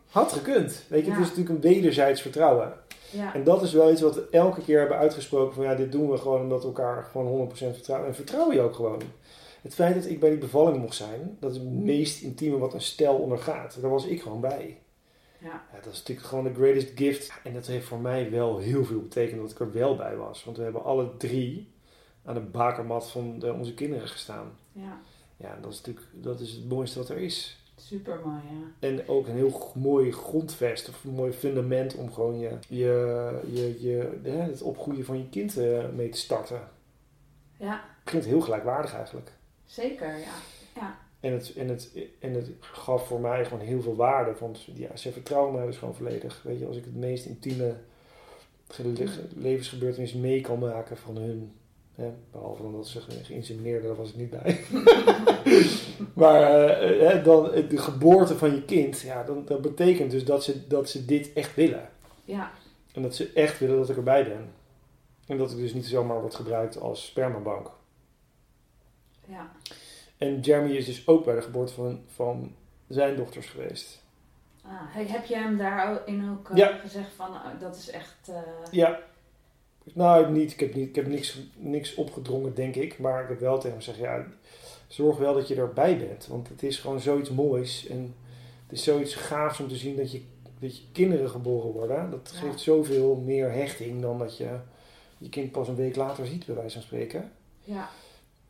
Had 0.09 0.31
gekund. 0.31 0.83
Weet 0.87 1.05
je, 1.05 1.11
Ja. 1.11 1.17
het 1.17 1.23
is 1.23 1.29
natuurlijk 1.35 1.55
een 1.65 1.73
wederzijds 1.73 2.21
vertrouwen. 2.21 2.73
ja, 3.09 3.33
En 3.33 3.43
dat 3.43 3.61
is 3.61 3.73
wel 3.73 3.91
iets 3.91 4.01
wat 4.01 4.15
we 4.15 4.27
elke 4.31 4.61
keer 4.61 4.79
hebben 4.79 4.97
uitgesproken 4.97 5.55
van 5.55 5.63
ja, 5.63 5.75
dit 5.75 5.91
doen 5.91 6.09
we 6.11 6.17
gewoon 6.17 6.41
omdat 6.41 6.61
we 6.61 6.67
elkaar 6.67 7.07
gewoon 7.11 7.49
100% 7.51 7.53
vertrouwen. 7.55 8.07
En 8.09 8.15
vertrouw 8.15 8.51
je 8.51 8.61
ook 8.61 8.75
gewoon. 8.75 9.01
Het 9.64 9.74
feit 9.74 9.95
dat 9.95 10.05
ik 10.05 10.20
bij 10.20 10.30
die 10.30 10.39
bevalling 10.39 10.78
mocht 10.78 10.95
zijn, 10.95 11.38
dat 11.39 11.51
is 11.51 11.57
het 11.57 11.70
meest 11.70 12.22
intieme 12.22 12.57
wat 12.57 12.74
een 12.74 12.82
stel 12.82 13.16
ondergaat. 13.16 13.82
Daar 13.82 13.91
was 13.91 14.05
ik 14.05 14.22
gewoon 14.22 14.41
bij. 14.41 14.82
ja, 15.38 15.47
Ja, 15.47 15.80
dat 15.82 15.93
is 15.93 15.97
natuurlijk 15.97 16.28
gewoon 16.28 16.43
de 16.43 16.53
greatest 16.53 16.91
gift. 16.95 17.39
En 17.43 17.53
dat 17.53 17.68
heeft 17.68 17.86
voor 17.86 17.99
mij 17.99 18.32
wel 18.32 18.57
heel 18.57 18.86
veel 18.86 19.01
betekend 19.01 19.41
dat 19.41 19.51
ik 19.51 19.59
er 19.59 19.72
wel 19.72 19.95
bij 19.95 20.16
was. 20.16 20.43
Want 20.43 20.57
we 20.57 20.64
hebben 20.64 20.84
alle 20.84 21.18
drie 21.18 21.72
aan 22.26 22.34
de 22.34 22.39
bakermat 22.39 23.11
van 23.11 23.39
de, 23.39 23.53
onze 23.53 23.74
kinderen 23.74 24.07
gestaan. 24.07 24.51
ja. 24.72 25.01
Ja, 25.38 25.57
dat 25.61 25.72
is 25.72 25.78
natuurlijk 25.78 26.07
dat 26.11 26.39
is 26.39 26.51
het 26.51 26.70
mooiste 26.70 26.99
wat 26.99 27.09
er 27.09 27.18
is. 27.18 27.64
Super 27.76 28.20
mooi, 28.26 28.41
ja. 28.49 28.88
En 28.88 29.07
ook 29.07 29.28
een 29.28 29.36
heel 29.36 29.72
mooi 29.76 30.11
grondvest 30.11 30.89
of 30.89 31.03
een 31.03 31.14
mooi 31.14 31.32
fundament 31.32 31.95
om 31.95 32.14
gewoon 32.14 32.39
je, 32.39 32.57
je, 32.68 33.41
je, 33.51 33.82
je, 33.82 34.20
hè, 34.24 34.38
het 34.38 34.61
opgroeien 34.61 35.05
van 35.05 35.18
je 35.18 35.30
kind 35.30 35.57
eh, 35.57 35.89
mee 35.95 36.09
te 36.09 36.18
starten. 36.18 36.61
Ja, 37.57 37.74
Het 37.74 38.03
begint 38.03 38.26
heel 38.26 38.41
gelijkwaardig 38.41 38.93
eigenlijk. 38.93 39.32
Zeker, 39.74 40.07
ja. 40.17 40.34
Ja, 40.76 40.97
En 41.19 41.32
het, 41.34 41.53
en, 41.53 41.67
het, 41.67 41.91
en 42.19 42.34
het 42.34 42.49
gaf 42.59 43.07
voor 43.07 43.19
mij 43.19 43.45
gewoon 43.45 43.65
heel 43.65 43.82
veel 43.82 43.95
waarde. 43.95 44.34
Want 44.39 44.63
ja, 44.74 44.95
ze 44.95 45.11
vertrouwen 45.11 45.53
mij 45.55 45.65
dus 45.65 45.78
gewoon 45.78 45.95
volledig. 45.95 46.41
Weet 46.43 46.59
je, 46.59 46.65
als 46.67 46.78
ik 46.78 46.84
het 46.86 46.95
meest 46.95 47.26
intieme 47.26 47.76
ge- 48.67 49.28
levensgebeurtenis 49.36 50.13
mee 50.13 50.41
kan 50.41 50.59
maken 50.59 50.97
van 50.97 51.15
hun. 51.17 51.51
Hè, 51.95 52.09
behalve 52.32 52.61
dan 52.61 52.71
dat 52.71 52.88
ze 52.88 53.01
ge- 53.01 53.24
geïnsemineerden, 53.24 53.88
daar 53.88 53.95
was 53.97 54.09
ik 54.09 54.15
niet 54.15 54.30
bij. 54.30 54.59
maar 56.13 56.41
eh, 56.69 57.09
hè, 57.09 57.21
dan 57.21 57.51
eh, 57.53 57.69
de 57.69 57.78
geboorte 57.78 58.38
van 58.38 58.51
je 58.55 58.63
kind, 58.65 58.99
ja, 58.99 59.24
dan, 59.24 59.45
dat 59.45 59.61
betekent 59.61 60.11
dus 60.11 60.26
dat 60.26 60.43
ze, 60.43 60.67
dat 60.67 60.89
ze 60.89 61.05
dit 61.05 61.34
echt 61.34 61.55
willen. 61.55 61.89
ja, 62.26 62.51
En 62.93 63.01
dat 63.01 63.15
ze 63.15 63.32
echt 63.34 63.59
willen 63.59 63.78
dat 63.78 63.89
ik 63.89 63.97
erbij 63.97 64.24
ben. 64.24 64.51
En 65.28 65.38
dat 65.38 65.51
ik 65.51 65.57
dus 65.57 65.74
niet 65.74 65.86
zomaar 65.86 66.21
word 66.21 66.36
gebruikt 66.36 66.80
als 66.80 67.05
spermabank. 67.05 67.69
Ja. 69.26 69.51
En 70.17 70.39
Jeremy 70.39 70.71
is 70.71 70.86
dus 70.86 71.07
ook 71.07 71.26
bij 71.26 71.36
de 71.36 71.41
geboorte 71.41 71.74
van, 71.74 71.99
van 72.13 72.55
zijn 72.88 73.15
dochters 73.15 73.47
geweest. 73.49 74.01
Ah, 74.65 74.71
he- 74.74 75.03
heb 75.05 75.26
je 75.26 75.36
hem 75.36 75.57
daarin 75.57 76.30
ook 76.30 76.49
eh, 76.49 76.57
Ja. 76.57 76.67
gezegd 76.78 77.09
van, 77.15 77.28
ah, 77.43 77.59
dat 77.59 77.76
is 77.76 77.89
echt... 77.89 78.15
eh, 78.30 78.36
Ja. 78.71 78.99
Nou, 79.93 80.32
niet. 80.32 80.51
Ik 80.51 80.59
heb, 80.59 80.74
niet, 80.76 80.88
ik 80.89 80.95
heb 80.95 81.07
niks, 81.07 81.39
niks 81.55 81.95
opgedrongen, 81.95 82.55
denk 82.55 82.76
ik. 82.76 82.99
Maar 82.99 83.24
ik 83.24 83.30
heb 83.30 83.39
wel 83.39 83.55
tegen 83.55 83.69
hem 83.69 83.78
gezegd, 83.78 83.97
ja, 83.97 84.26
zorg 84.88 85.17
wel 85.17 85.34
dat 85.34 85.47
je 85.47 85.55
erbij 85.55 85.97
bent. 85.97 86.28
Want 86.28 86.49
het 86.49 86.63
is 86.63 86.80
gewoon 86.80 86.99
zoiets 86.99 87.30
moois. 87.30 87.88
En 87.88 88.15
het 88.67 88.78
is 88.78 88.84
zoiets 88.84 89.15
gaafs 89.15 89.59
om 89.59 89.67
te 89.67 89.76
zien 89.76 89.95
dat 89.95 90.11
je, 90.11 90.21
dat 90.59 90.78
je 90.78 90.84
kinderen 90.91 91.30
geboren 91.30 91.71
worden. 91.71 92.11
Dat 92.11 92.32
Ja. 92.34 92.39
geeft 92.39 92.59
zoveel 92.59 93.15
meer 93.15 93.51
hechting 93.51 94.01
dan 94.01 94.17
dat 94.19 94.38
je 94.38 94.49
je 95.17 95.30
kind 95.30 95.51
pas 95.51 95.67
een 95.67 95.76
week 95.76 95.95
later 95.95 96.26
ziet, 96.26 96.45
bij 96.45 96.55
wijze 96.55 96.74
van 96.74 96.82
spreken. 96.82 97.32
ja, 97.63 97.89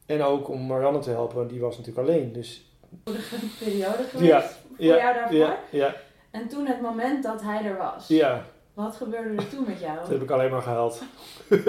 En 0.06 0.22
ook 0.24 0.50
om 0.50 0.62
Marianne 0.66 1.00
te 1.00 1.10
helpen, 1.10 1.48
die 1.48 1.60
was 1.60 1.78
natuurlijk 1.78 2.08
alleen. 2.08 2.32
Dus 2.34 2.72
moedige 3.06 3.36
periode 3.60 4.04
geweest 4.04 4.32
Ja, 4.32 4.42
voor 4.42 4.86
ja, 4.86 4.96
jou 4.98 5.14
daarvoor. 5.14 5.38
ja, 5.38 5.60
ja, 5.72 5.96
En 6.32 6.48
toen 6.48 6.66
het 6.66 6.82
moment 6.82 7.24
dat 7.24 7.42
hij 7.42 7.64
er 7.66 7.78
was. 7.78 8.08
ja. 8.08 8.46
Wat 8.74 8.96
gebeurde 8.96 9.36
er 9.44 9.50
toen 9.50 9.66
met 9.68 9.80
jou? 9.80 10.00
Toen 10.04 10.12
heb 10.14 10.22
ik 10.22 10.32
alleen 10.32 10.52
maar 10.52 10.62
gehuild. 10.62 11.02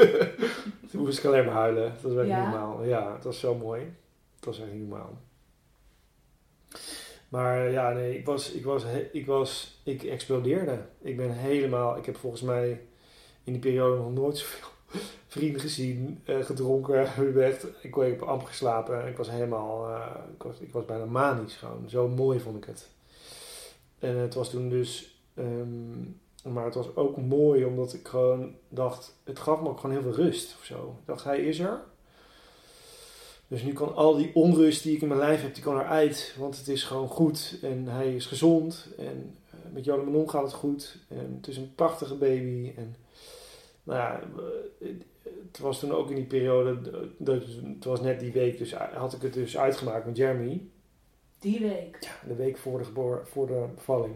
Toen 0.91 1.01
moest 1.01 1.19
ik 1.19 1.25
alleen 1.25 1.45
maar 1.45 1.55
huilen. 1.55 1.93
Dat 2.03 2.13
was 2.13 2.21
echt 2.21 2.29
Ja? 2.29 2.51
normaal. 2.51 2.85
Ja, 2.85 3.13
het 3.15 3.25
was 3.25 3.41
zo 3.41 3.55
mooi. 3.55 3.81
Het 4.37 4.45
was 4.45 4.61
echt 4.61 4.73
niet 4.73 4.89
normaal. 4.89 5.19
Maar 7.29 7.71
ja, 7.71 7.91
nee, 7.91 8.19
ik 8.19 8.27
was, 8.27 8.51
ik 8.53 8.65
was, 8.65 8.85
ik 9.13 9.27
was, 9.27 9.81
ik 9.85 10.03
explodeerde. 10.03 10.79
Ik 11.01 11.17
ben 11.17 11.31
helemaal, 11.31 11.97
ik 11.97 12.07
heb 12.07 12.17
volgens 12.17 12.43
mij 12.43 12.81
in 13.45 13.53
die 13.53 13.61
periode 13.63 13.97
nog 13.97 14.13
nooit 14.13 14.39
zoveel 14.39 14.69
vrienden 15.35 15.61
gezien, 15.61 16.21
eh, 16.25 16.43
gedronken, 16.43 16.99
echt, 17.45 17.67
ik 17.83 17.95
heb 17.95 18.23
amper 18.23 18.49
geslapen. 18.49 19.09
Ik 19.09 19.17
was 19.17 19.31
helemaal, 19.31 19.89
eh, 19.89 20.07
ik, 20.35 20.43
was, 20.43 20.59
ik 20.59 20.73
was 20.73 20.85
bijna 20.85 21.05
manisch 21.05 21.57
gewoon. 21.57 21.89
Zo 21.89 22.09
mooi 22.09 22.41
vond 22.41 22.57
ik 22.57 22.65
het. 22.65 22.91
En 23.99 24.17
het 24.17 24.35
was 24.35 24.51
toen 24.51 24.69
dus, 24.69 25.21
ehm, 25.35 26.03
maar 26.55 26.65
het 26.65 26.75
was 26.75 26.97
ook 26.97 27.17
mooi 27.17 27.65
omdat 27.65 27.93
ik 27.93 28.09
gewoon 28.09 28.55
dacht, 28.69 29.15
het 29.25 29.39
gaf 29.39 29.61
me 29.61 29.69
ook 29.69 29.81
gewoon 29.81 29.97
heel 29.97 30.13
veel 30.13 30.25
rust 30.25 30.57
of 30.59 30.65
zo. 30.65 30.97
Ik 31.01 31.07
dacht, 31.07 31.25
hij 31.25 31.41
is 31.41 31.59
er. 31.59 31.81
Dus 33.49 33.63
nu 33.63 33.73
kan 33.73 33.95
al 33.95 34.17
die 34.17 34.35
onrust 34.35 34.83
die 34.83 34.95
ik 34.95 35.03
in 35.03 35.09
mijn 35.09 35.21
lijf 35.21 35.43
heb, 35.43 35.55
die 35.55 35.63
kan 35.63 35.79
eruit. 35.79 36.35
Want 36.39 36.57
het 36.57 36.69
is 36.69 36.83
gewoon 36.83 37.09
goed 37.09 37.59
en 37.63 37.87
hij 37.87 38.15
is 38.15 38.27
gezond. 38.27 38.89
En 38.99 39.37
eh, 39.51 39.59
met 39.73 39.85
Jolan 39.85 40.05
Manon 40.05 40.31
gaat 40.31 40.43
het 40.43 40.53
goed. 40.53 40.99
En 41.09 41.35
het 41.37 41.49
is 41.49 41.57
een 41.57 41.75
prachtige 41.75 42.15
baby. 42.15 42.73
En 42.77 42.97
nou 43.83 43.99
ja, 43.99 44.21
het 45.47 45.59
was 45.59 45.79
toen 45.79 45.93
ook 45.93 46.09
in 46.09 46.17
die 46.17 46.25
periode, 46.25 46.79
dat, 47.19 47.43
het 47.75 47.85
was 47.85 48.01
net 48.01 48.21
die 48.21 48.33
week, 48.33 48.59
dus 48.59 48.75
had 48.75 49.13
ik 49.13 49.23
het 49.23 49.33
dus 49.33 49.59
uitgemaakt 49.59 50.07
met 50.07 50.17
Jeremy. 50.17 50.61
Die 51.39 51.61
week. 51.61 51.97
Ja, 52.01 52.29
de 52.29 52.35
week 52.35 52.57
voor 52.57 52.79
de, 52.79 52.85
geboor, 52.85 53.27
voor 53.31 53.47
de 53.47 53.65
bevalling. 53.75 54.15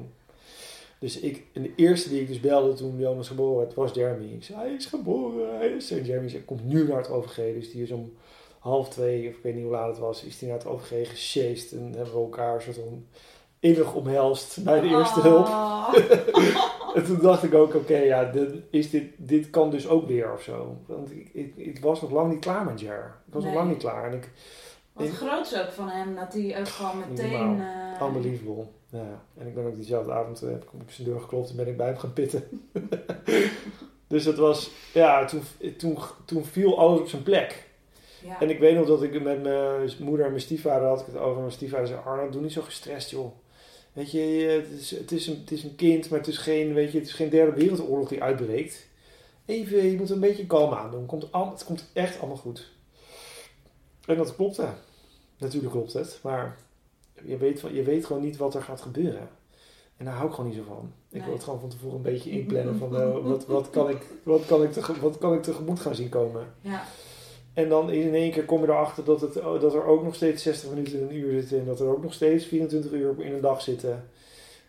Dus 0.98 1.20
ik, 1.20 1.46
en 1.52 1.62
de 1.62 1.72
eerste 1.76 2.08
die 2.08 2.20
ik 2.20 2.28
dus 2.28 2.40
belde 2.40 2.72
toen 2.72 2.98
Jonas 2.98 3.28
geboren 3.28 3.58
werd, 3.58 3.74
was 3.74 3.92
Jeremy. 3.92 4.32
Ik 4.32 4.44
zei, 4.44 4.58
hij 4.58 4.72
is 4.72 4.86
geboren, 4.86 5.56
hij 5.56 5.68
is... 5.68 5.90
En 5.90 6.04
Jeremy 6.04 6.28
zei, 6.28 6.44
komt 6.44 6.64
nu 6.64 6.88
naar 6.88 6.96
het 6.96 7.10
OVG. 7.10 7.54
Dus 7.54 7.70
die 7.70 7.82
is 7.82 7.90
om 7.90 8.12
half 8.58 8.88
twee, 8.88 9.28
of 9.28 9.36
ik 9.36 9.42
weet 9.42 9.54
niet 9.54 9.62
hoe 9.62 9.72
laat 9.72 9.88
het 9.88 9.98
was, 9.98 10.24
is 10.24 10.40
hij 10.40 10.48
naar 10.48 10.58
het 10.58 10.66
OVG 10.66 11.08
gesjeest. 11.10 11.72
En 11.72 11.92
hebben 11.94 12.14
we 12.14 12.20
elkaar 12.20 12.62
soort 12.62 12.76
van 12.76 13.06
innig 13.60 13.94
omhelst 13.94 14.64
bij 14.64 14.80
de 14.80 14.88
eerste 14.88 15.20
hulp. 15.20 15.46
En 16.96 17.04
toen 17.04 17.18
dacht 17.20 17.42
ik 17.42 17.54
ook, 17.54 17.74
oké, 17.74 17.96
ja, 17.96 18.24
dit, 18.24 18.50
is 18.70 18.90
dit, 18.90 19.04
dit 19.16 19.50
kan 19.50 19.70
dus 19.70 19.88
ook 19.88 20.06
weer 20.06 20.32
of 20.32 20.42
zo. 20.42 20.76
Want 20.86 21.10
ik, 21.10 21.30
ik, 21.32 21.52
ik 21.56 21.80
was 21.80 22.00
nog 22.00 22.10
lang 22.10 22.30
niet 22.30 22.40
klaar 22.40 22.64
met 22.64 22.80
Jer. 22.80 23.14
Ik 23.26 23.32
was 23.34 23.42
Nee. 23.42 23.52
nog 23.52 23.60
lang 23.60 23.72
niet 23.72 23.82
klaar. 23.82 24.04
En 24.10 24.16
ik, 24.16 24.30
Wat 24.92 25.08
groots 25.10 25.58
ook 25.60 25.70
van 25.70 25.88
hem, 25.88 26.14
dat 26.14 26.32
hij 26.32 26.58
ook 26.60 26.68
gewoon 26.68 26.98
meteen... 27.08 27.60
eh, 28.00 28.06
unbelievable. 28.06 28.64
Ja. 28.90 29.22
En 29.38 29.46
ik 29.46 29.54
ben 29.54 29.66
ook 29.66 29.74
diezelfde 29.74 30.12
avond, 30.12 30.42
eh, 30.42 30.48
heb 30.50 30.62
ik 30.62 30.72
op 30.72 30.90
zijn 30.90 31.08
deur 31.08 31.20
geklopt 31.20 31.50
en 31.50 31.56
ben 31.56 31.66
ik 31.68 31.76
bij 31.76 31.86
hem 31.86 31.98
gaan 31.98 32.12
pitten. 32.12 32.42
dus 34.06 34.24
het 34.24 34.36
was, 34.36 34.70
ja, 34.92 35.24
toen, 35.24 35.42
toen, 35.78 35.98
toen 36.24 36.44
viel 36.44 36.78
alles 36.78 37.00
op 37.00 37.08
zijn 37.08 37.22
plek. 37.22 37.66
ja. 38.24 38.40
En 38.40 38.50
ik 38.50 38.58
weet 38.58 38.76
nog 38.76 38.86
dat 38.86 39.02
ik 39.02 39.22
met 39.22 39.42
mijn 39.42 39.90
moeder 39.98 40.24
en 40.24 40.30
mijn 40.30 40.42
stiefvader 40.42 40.88
had 40.88 41.00
ik 41.00 41.06
het 41.06 41.16
over. 41.16 41.40
Mijn 41.40 41.52
stiefvader 41.52 41.86
zei, 41.86 42.00
Arno, 42.04 42.30
doe 42.30 42.42
niet 42.42 42.52
zo 42.52 42.62
gestrest, 42.62 43.10
joh. 43.10 43.32
Weet 43.92 44.10
je, 44.10 44.20
je- 44.20 44.48
het 44.48 44.70
is, 44.80 44.90
het, 44.90 45.12
is 45.12 45.26
een, 45.26 45.38
het 45.40 45.50
is 45.50 45.62
een 45.64 45.74
kind, 45.74 46.10
maar 46.10 46.18
het 46.18 46.28
is 46.28 46.38
geen, 46.38 46.74
weet 46.74 46.92
je, 46.92 46.98
het 46.98 47.06
is 47.06 47.12
geen 47.14 47.28
derde 47.28 47.52
wereldoorlog 47.60 48.08
die 48.08 48.22
uitbreekt. 48.22 48.86
Even, 49.44 49.84
je 49.90 49.96
moet 49.96 50.10
een 50.10 50.20
beetje 50.20 50.46
kalm 50.46 50.72
aandoen. 50.72 51.06
Komt 51.06 51.32
al, 51.32 51.50
het 51.50 51.64
komt 51.64 51.84
echt 51.92 52.18
allemaal 52.18 52.36
goed. 52.36 52.70
En 54.06 54.16
dat 54.16 54.34
klopte. 54.36 54.66
Natuurlijk 55.38 55.72
klopt 55.72 55.92
het, 55.92 56.18
maar 56.22 56.56
je 57.24 57.36
weet, 57.36 57.60
van- 57.60 57.74
je 57.74 57.82
weet 57.82 58.06
gewoon 58.06 58.22
niet 58.22 58.36
wat 58.36 58.54
er 58.54 58.62
gaat 58.62 58.80
gebeuren. 58.80 59.28
En 59.96 60.04
daar 60.04 60.14
hou 60.14 60.28
ik 60.28 60.34
gewoon 60.34 60.50
niet 60.50 60.58
zo 60.58 60.64
van. 60.66 60.92
Ik 61.10 61.24
wil 61.24 61.32
het 61.32 61.44
gewoon 61.44 61.60
van 61.60 61.68
tevoren 61.68 61.96
een 61.96 62.02
beetje 62.02 62.30
inplannen 62.30 62.78
van 62.78 62.96
eh, 62.96 63.22
wat, 63.22 63.46
wat, 63.46 63.70
kan 63.70 63.90
ik, 63.90 64.02
wat, 64.22 64.46
kan 64.46 64.62
ik 64.62 64.72
tege- 64.72 65.00
wat 65.00 65.18
kan 65.18 65.34
ik 65.34 65.42
tegemoet 65.42 65.80
gaan 65.80 65.94
zien 65.94 66.08
komen. 66.08 66.54
ja. 66.60 66.84
En 67.58 67.68
dan 67.68 67.90
in 67.90 68.14
één 68.14 68.30
keer 68.30 68.44
kom 68.44 68.60
je 68.60 68.66
erachter 68.68 69.04
dat, 69.04 69.20
het, 69.20 69.36
oh, 69.36 69.60
dat 69.60 69.74
er 69.74 69.84
ook 69.84 70.02
nog 70.04 70.14
steeds 70.14 70.42
60 70.42 70.70
minuten 70.70 70.98
in 70.98 71.02
een 71.08 71.14
uur 71.16 71.40
zitten. 71.40 71.58
En 71.58 71.64
dat 71.64 71.80
er 71.80 71.86
ook 71.88 72.02
nog 72.02 72.12
steeds 72.14 72.44
24 72.44 72.92
uur 72.92 73.14
in 73.24 73.32
een 73.32 73.40
dag 73.40 73.62
zitten. 73.62 74.08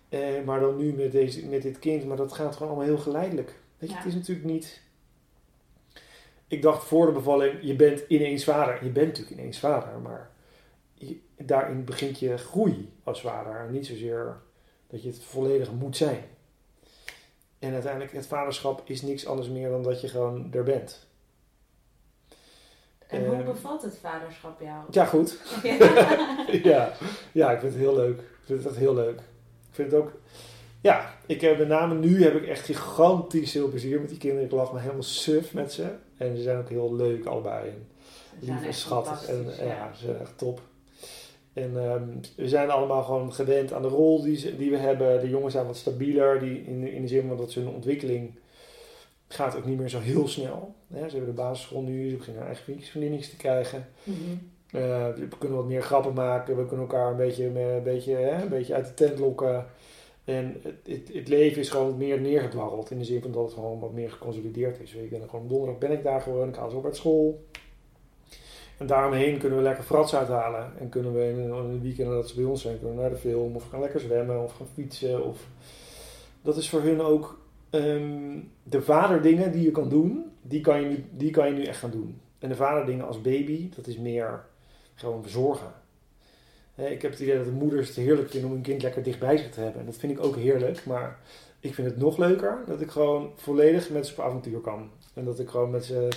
Eh, 0.10 0.20
maar 0.46 0.60
dan 0.60 0.78
nu 0.78 0.94
met, 0.94 1.12
deze, 1.12 1.46
met 1.46 1.62
dit 1.62 1.80
kind. 1.80 2.06
Maar 2.06 2.18
dat 2.18 2.34
gaat 2.34 2.54
gewoon 2.56 2.68
allemaal 2.72 2.88
heel 2.88 2.98
geleidelijk. 2.98 3.60
Weet 3.78 3.90
je, 3.90 3.96
Ja. 3.96 4.02
het 4.02 4.08
is 4.08 4.14
natuurlijk 4.16 4.48
niet... 4.48 4.82
Ik 6.48 6.62
dacht 6.62 6.84
voor 6.84 7.06
de 7.06 7.12
bevalling, 7.12 7.54
je 7.62 7.76
bent 7.76 8.04
ineens 8.08 8.44
vader. 8.44 8.84
Je 8.84 8.90
bent 8.90 9.08
natuurlijk 9.08 9.38
ineens 9.40 9.60
vader. 9.60 10.00
Maar 10.00 10.30
je- 10.94 11.20
daarin 11.38 11.86
begint 11.86 12.20
je 12.20 12.38
groei 12.38 12.92
als 13.04 13.22
vader. 13.22 13.56
En 13.56 13.72
niet 13.72 13.86
zozeer 13.88 14.38
dat 14.88 15.04
je 15.04 15.10
het 15.10 15.24
volledig 15.24 15.72
moet 15.72 15.98
zijn. 15.98 16.24
En 17.60 17.74
uiteindelijk, 17.74 18.14
het 18.14 18.28
vaderschap 18.28 18.82
is 18.86 19.02
niks 19.02 19.26
anders 19.28 19.50
meer 19.50 19.70
dan 19.70 19.84
dat 19.84 20.02
je 20.02 20.08
gewoon 20.08 20.54
er 20.54 20.64
bent. 20.64 21.08
En 23.10 23.26
hoe 23.26 23.36
Eh, 23.36 23.46
bevalt 23.46 23.82
het 23.82 23.98
vaderschap 24.02 24.62
jou? 24.62 24.84
Ja, 24.92 25.06
goed. 25.06 25.38
Ja. 25.64 25.78
ja. 26.72 26.94
ja, 27.32 27.52
ik 27.52 27.60
vind 27.60 27.72
het 27.74 27.82
heel 27.82 27.96
leuk. 27.96 28.18
Ik 28.20 28.46
vind 28.46 28.60
het 28.60 28.68
echt 28.68 28.78
heel 28.78 28.94
leuk. 28.94 29.18
Ik 29.70 29.76
vind 29.76 29.92
het 29.92 30.02
ook... 30.02 30.12
Ja, 30.82 31.14
ik 31.26 31.42
heb 31.42 31.58
met 31.58 31.68
name 31.68 31.96
nu 31.96 32.24
heb 32.24 32.36
ik 32.36 32.48
echt 32.48 32.66
gigantisch 32.66 33.52
veel 33.52 33.70
plezier 33.70 34.00
met 34.00 34.10
die 34.10 34.18
kinderen. 34.18 34.46
Ik 34.46 34.52
lach 34.52 34.74
me 34.74 34.80
helemaal 34.80 35.04
suf 35.04 35.54
met 35.54 35.74
ze. 35.74 35.86
En 36.18 36.36
ze 36.36 36.42
zijn 36.44 36.58
ook 36.58 36.70
heel 36.70 36.96
leuk 36.96 37.26
allebei. 37.26 37.70
En 37.70 37.88
Ze 38.40 38.46
zijn 38.46 38.58
lief 38.58 38.68
en 38.68 38.74
schattig. 38.74 39.26
En 39.28 39.46
ja, 39.68 39.92
ze 39.94 40.06
zijn 40.06 40.20
echt 40.20 40.38
top. 40.38 40.62
En 41.54 41.72
ehm, 41.78 42.04
we 42.36 42.48
zijn 42.48 42.70
allemaal 42.70 43.04
gewoon 43.04 43.34
gewend 43.34 43.74
aan 43.74 43.82
de 43.82 43.88
rol 43.88 44.22
die, 44.24 44.38
ze, 44.38 44.58
die 44.58 44.72
we 44.72 44.78
hebben. 44.78 45.20
De 45.22 45.30
jongens 45.30 45.54
zijn 45.54 45.66
wat 45.66 45.78
stabieler. 45.78 46.40
Die 46.40 46.64
in, 46.66 46.82
de- 46.82 46.92
in 46.94 47.02
de 47.02 47.08
zin 47.08 47.28
van 47.28 47.38
dat 47.38 47.52
ze 47.52 47.60
hun 47.60 47.74
ontwikkeling 47.74 48.34
gaat 49.30 49.56
ook 49.56 49.66
niet 49.66 49.78
meer 49.78 49.90
zo 49.90 50.00
heel 50.00 50.28
snel. 50.28 50.76
Hè, 50.88 51.10
ze 51.10 51.16
hebben 51.16 51.36
de 51.36 51.42
basisschool 51.42 51.82
nu. 51.82 52.10
Ze 52.10 52.16
beginnen 52.16 52.46
eigen 52.46 52.64
vriendjes, 52.82 53.30
te 53.30 53.38
krijgen. 53.38 53.88
Mhm. 54.04 54.18
Eh, 54.72 55.08
we 55.14 55.38
kunnen 55.38 55.58
wat 55.58 55.68
meer 55.68 55.82
grappen 55.82 56.14
maken. 56.14 56.58
We 56.58 56.66
kunnen 56.66 56.86
elkaar 56.86 57.12
een 57.12 57.18
beetje, 57.18 57.46
een 57.46 57.84
beetje, 57.84 58.16
hè, 58.16 58.42
een 58.42 58.50
beetje 58.50 58.74
uit 58.74 58.86
de 58.86 58.94
tent 58.94 59.20
lokken. 59.20 59.66
En 60.24 60.56
het, 60.64 60.76
het, 60.84 61.14
het 61.14 61.28
leven 61.28 61.62
is 61.62 61.70
gewoon 61.70 61.88
wat 61.88 61.98
meer 61.98 62.22
neergedwarreld. 62.22 62.92
In 62.92 62.98
de 62.98 63.06
zin 63.06 63.22
van 63.22 63.32
dat 63.32 63.44
het 63.44 63.54
gewoon 63.54 63.80
wat 63.80 63.94
meer 63.94 64.12
geconsolideerd 64.12 64.80
is. 64.80 64.94
Ik 64.94 65.10
ben 65.10 65.30
gewoon 65.30 65.48
donderdag 65.48 65.78
ben 65.78 65.92
ik 65.92 66.04
daar 66.04 66.22
gewoon. 66.22 66.50
Ik 66.50 66.56
haal 66.56 66.70
ze 66.70 66.76
op 66.76 66.86
uit 66.86 66.96
school. 66.96 67.44
En 68.78 68.88
daaromheen 68.88 69.38
kunnen 69.38 69.58
we 69.58 69.64
lekker 69.64 69.84
frats 69.84 70.16
uithalen. 70.16 70.72
En 70.80 70.90
kunnen 70.90 71.14
we 71.14 71.30
in 71.30 71.40
in 71.40 71.52
een 71.52 71.82
weekend 71.82 72.10
dat 72.10 72.30
ze 72.30 72.36
bij 72.36 72.44
ons 72.44 72.62
zijn, 72.62 72.78
kunnen 72.78 72.96
we 72.96 73.02
naar 73.02 73.10
de 73.10 73.18
film. 73.18 73.56
Of 73.56 73.70
gaan 73.70 73.80
lekker 73.80 74.00
zwemmen. 74.00 74.44
Of 74.44 74.54
gaan 74.54 74.68
fietsen. 74.74 75.26
Of... 75.26 75.48
Dat 76.42 76.58
is 76.58 76.70
voor 76.70 76.82
hun 76.82 77.02
ook 77.02 77.40
ehm, 77.70 78.38
de 78.64 78.82
vaderdingen 78.82 79.52
die 79.52 79.64
je 79.64 79.72
kan 79.72 79.90
doen. 79.90 80.26
Die 80.42 80.62
kan 80.62 80.82
je, 80.82 80.88
nu, 80.88 81.06
die 81.12 81.32
kan 81.32 81.48
je 81.48 81.54
nu 81.54 81.64
echt 81.64 81.80
gaan 81.80 81.92
doen. 81.92 82.20
En 82.40 82.50
de 82.50 82.56
vaderdingen 82.56 83.08
als 83.08 83.22
baby, 83.22 83.70
dat 83.76 83.88
is 83.88 83.98
meer 83.98 84.46
gewoon 84.96 85.22
verzorgen. 85.22 85.72
Ik 86.76 87.02
heb 87.02 87.12
het 87.12 87.20
idee 87.20 87.36
dat 87.36 87.46
de 87.46 87.52
moeders 87.52 87.88
het 87.88 87.96
heerlijk 87.98 88.30
vinden 88.30 88.50
om 88.50 88.56
hun 88.56 88.64
kind 88.66 88.82
lekker 88.82 89.04
dicht 89.04 89.20
bij 89.20 89.38
zich 89.38 89.50
te 89.50 89.60
hebben. 89.60 89.80
En 89.80 89.86
dat 89.86 89.96
vind 89.98 90.12
ik 90.12 90.24
ook 90.24 90.36
heerlijk. 90.36 90.86
Maar 90.86 91.20
ik 91.60 91.74
vind 91.74 91.88
het 91.88 91.98
nog 91.98 92.18
leuker 92.18 92.58
dat 92.68 92.82
ik 92.82 92.90
gewoon 92.90 93.32
volledig 93.36 93.90
met 93.90 94.08
ze 94.08 94.14
op 94.14 94.20
avontuur 94.26 94.60
kan. 94.60 94.90
En 95.14 95.26
dat 95.26 95.40
ik 95.40 95.50
gewoon 95.50 95.70
met 95.70 95.86
ze, 95.86 96.08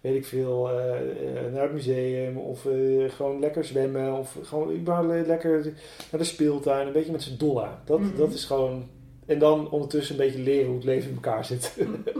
weet 0.00 0.14
ik 0.16 0.26
veel, 0.26 0.70
eh, 0.70 1.00
eh, 1.46 1.52
naar 1.52 1.62
het 1.62 1.72
museum 1.72 2.36
of 2.36 2.66
eh, 2.66 3.10
gewoon 3.10 3.40
lekker 3.40 3.64
zwemmen. 3.64 4.12
Of 4.18 4.36
gewoon 4.42 4.72
überhaupt 4.74 5.26
lekker 5.26 5.62
naar 6.10 6.20
de 6.20 6.24
speeltuin. 6.24 6.86
Een 6.86 6.92
beetje 6.92 7.12
met 7.12 7.22
z'n 7.22 7.36
dollen. 7.36 7.70
Dat, 7.84 8.00
Mhm. 8.00 8.16
dat 8.16 8.32
is 8.32 8.44
gewoon... 8.44 8.84
En 9.30 9.38
dan 9.38 9.70
ondertussen 9.70 10.14
een 10.18 10.26
beetje 10.26 10.42
leren 10.42 10.66
hoe 10.66 10.74
het 10.74 10.84
leven 10.84 11.08
in 11.08 11.14
elkaar 11.14 11.44
zit. 11.44 11.76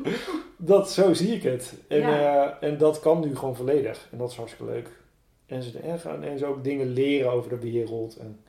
dat, 0.56 0.90
zo 0.90 1.12
zie 1.14 1.34
ik 1.34 1.42
het. 1.42 1.74
En, 1.88 1.98
Ja. 1.98 2.58
eh, 2.61 2.68
en 2.68 2.78
dat 2.78 3.00
kan 3.00 3.20
nu 3.20 3.36
gewoon 3.36 3.56
volledig. 3.56 4.08
En 4.12 4.18
dat 4.18 4.30
is 4.30 4.36
hartstikke 4.36 4.72
leuk. 4.72 4.88
En 5.46 5.62
ze, 5.62 5.78
en, 5.78 5.98
gaan- 5.98 6.22
en 6.22 6.38
ze 6.38 6.46
ook 6.46 6.64
dingen 6.64 6.86
leren 6.92 7.32
over 7.32 7.50
de 7.50 7.58
wereld. 7.58 8.16
En 8.16 8.40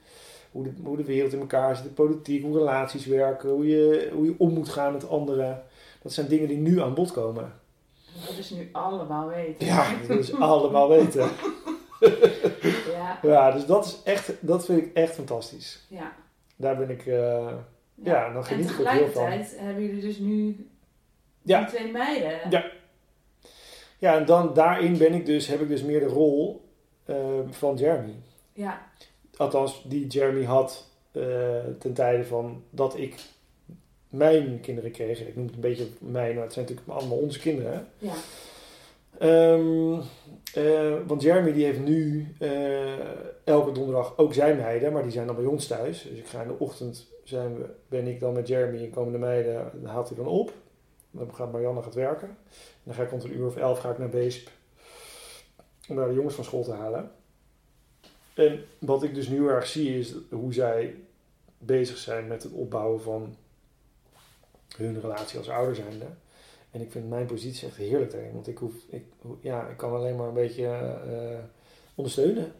hoe 0.51 0.64
de, 0.64 0.72
hoe 0.84 0.97
de 0.97 1.03
wereld 1.03 1.34
in 1.34 1.39
elkaar 1.39 1.76
zit, 1.76 1.84
de 1.86 1.89
politiek, 1.91 2.43
hoe 2.43 2.57
relaties 2.57 3.05
werken, 3.05 3.49
hoe 3.49 3.68
je, 3.68 4.09
hoe 4.14 4.26
je 4.26 4.34
om 4.38 4.53
moet 4.53 4.70
gaan 4.70 4.93
met 4.93 5.09
anderen. 5.09 5.64
Dat 6.01 6.14
zijn 6.14 6.28
dingen 6.28 6.47
die 6.47 6.57
nu 6.57 6.82
aan 6.82 6.93
bod 6.93 7.12
komen. 7.12 7.53
Dat 8.28 8.38
is 8.38 8.49
nu 8.49 8.70
allemaal 8.72 9.28
weten. 9.28 9.66
Ja, 9.68 9.86
dat 10.07 10.18
is 10.20 10.34
allemaal 10.34 10.89
weten. 10.89 11.30
Ja. 12.91 13.20
Ja, 13.22 13.51
dus 13.51 13.66
dat 13.66 13.86
is 13.86 13.97
echt, 14.03 14.32
dat 14.39 14.66
vind 14.66 14.82
ik 14.82 14.93
echt 14.93 15.14
fantastisch. 15.14 15.86
ja. 15.89 16.14
Daar 16.55 16.78
ben 16.78 16.89
ik, 16.89 17.05
eh, 17.05 17.47
Ja, 18.04 18.34
dan 18.34 18.45
geniet 18.45 18.68
en 18.68 18.74
ik 18.74 18.80
ook 18.80 18.88
heel 18.88 18.99
van. 18.99 19.08
tegelijkertijd 19.12 19.60
hebben 19.60 19.86
jullie 19.86 20.02
dus 20.02 20.18
nu 20.18 20.68
Ja. 21.41 21.60
die 21.60 21.68
twee 21.68 21.91
meiden. 21.91 22.49
Ja. 22.49 22.72
ja, 23.97 24.16
en 24.16 24.26
dan 24.26 24.54
daarin 24.54 24.97
ben 24.97 25.14
ik 25.14 25.26
dus, 25.26 25.47
heb 25.47 25.62
ik 25.62 25.68
dus 25.68 25.84
meer 25.84 25.99
de 25.99 26.06
rol 26.06 26.66
eh, 27.06 27.16
van 27.49 27.76
Jeremy. 27.76 28.16
Ja. 28.54 28.82
Althans, 29.38 29.84
die 29.86 30.08
Jeremy 30.08 30.43
had 30.43 30.89
eh, 31.12 31.24
ten 31.80 31.93
tijde 31.93 32.26
van 32.26 32.64
dat 32.70 32.97
ik 32.97 33.16
mijn 34.10 34.60
kinderen 34.62 34.91
kreeg. 34.91 35.20
Ik 35.20 35.36
noem 35.36 35.45
het 35.45 35.56
een 35.56 35.62
beetje 35.62 35.88
mijn, 35.99 36.34
maar 36.36 36.43
het 36.43 36.54
zijn 36.54 36.66
natuurlijk 36.66 36.97
allemaal 36.97 37.18
onze 37.18 37.39
kinderen. 37.39 37.88
Ja. 37.97 38.14
Ehm, 39.18 40.02
eh, 40.54 40.93
want 41.08 41.22
Jeremy 41.22 41.54
die 41.54 41.66
heeft 41.66 41.80
nu 41.80 42.28
eh, 42.39 42.99
elke 43.43 43.72
donderdag 43.72 44.18
ook 44.18 44.34
zijn 44.34 44.58
meiden, 44.58 44.93
maar 44.93 45.04
die 45.04 45.12
zijn 45.12 45.28
dan 45.28 45.36
bij 45.36 45.45
ons 45.45 45.68
thuis. 45.68 46.02
Dus 46.02 46.18
ik 46.18 46.28
ga 46.28 46.41
in 46.41 46.47
de 46.47 46.60
ochtend 46.60 47.08
zijn 47.24 47.56
we, 47.58 47.70
ben 47.88 48.08
ik 48.08 48.20
dan 48.20 48.34
met 48.34 48.47
Jeremy 48.47 48.84
en 48.84 48.89
komen 48.89 49.12
de 49.12 49.18
meiden, 49.18 49.72
dan 49.74 49.91
haalt 49.91 50.08
hij 50.08 50.18
dan 50.18 50.28
op. 50.28 50.54
Dan 51.12 51.36
gaat 51.36 51.52
Marianne 51.52 51.82
gaat 51.82 51.93
werken. 51.93 52.28
En 52.28 52.36
dan 52.84 52.93
ga 52.93 53.04
ik 53.04 53.10
rond 53.10 53.24
een 53.24 53.38
uur 53.38 53.45
of 53.45 53.56
elf 53.56 53.80
ga 53.80 53.91
ik 53.91 53.97
naar 53.97 54.10
Beesp 54.10 54.49
om 55.88 55.95
daar 55.95 56.08
de 56.08 56.14
jongens 56.14 56.36
van 56.36 56.43
school 56.43 56.64
te 56.64 56.72
halen. 56.72 57.12
En 58.34 58.64
wat 58.80 59.04
ik 59.04 59.16
dus 59.16 59.28
nu 59.28 59.47
erg 59.47 59.68
zie 59.68 59.99
is 59.99 60.16
hoe 60.30 60.54
zij 60.54 60.95
bezig 61.58 61.97
zijn 61.97 62.28
met 62.28 62.43
het 62.43 62.52
opbouwen 62.52 63.02
van 63.02 63.36
hun 64.78 65.02
relatie 65.02 65.38
als 65.38 65.49
ouder 65.49 65.76
zijnde. 65.76 66.06
En 66.72 66.82
ik 66.82 66.92
vind 66.92 67.10
mijn 67.10 67.26
positie 67.26 67.68
echt 67.68 67.78
heerlijk 67.78 68.12
daarin. 68.12 68.34
Want 68.34 68.48
ik, 68.48 68.58
hoef, 68.58 68.74
ik, 68.90 69.04
ja, 69.42 69.68
ik 69.68 69.78
kan 69.78 69.94
alleen 69.94 70.16
maar 70.16 70.28
een 70.28 70.34
beetje 70.34 70.66
eh, 70.66 71.40
ondersteunen. 71.96 72.52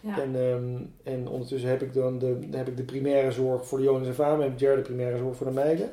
Ja. 0.00 0.20
En, 0.22 0.36
ehm, 0.36 0.76
en 1.02 1.28
ondertussen 1.28 1.70
heb 1.70 1.82
ik 1.82 1.94
dan 1.94 2.18
de, 2.18 2.38
heb 2.50 2.68
ik 2.68 2.76
de 2.76 2.82
primaire 2.82 3.30
zorg 3.30 3.66
voor 3.66 3.78
de 3.78 3.84
Jonas 3.84 4.06
en 4.06 4.14
Fame 4.14 4.44
en 4.44 4.54
Jer 4.56 4.76
de 4.76 4.82
primaire 4.82 5.18
zorg 5.18 5.36
voor 5.36 5.46
de 5.46 5.52
meiden. 5.52 5.92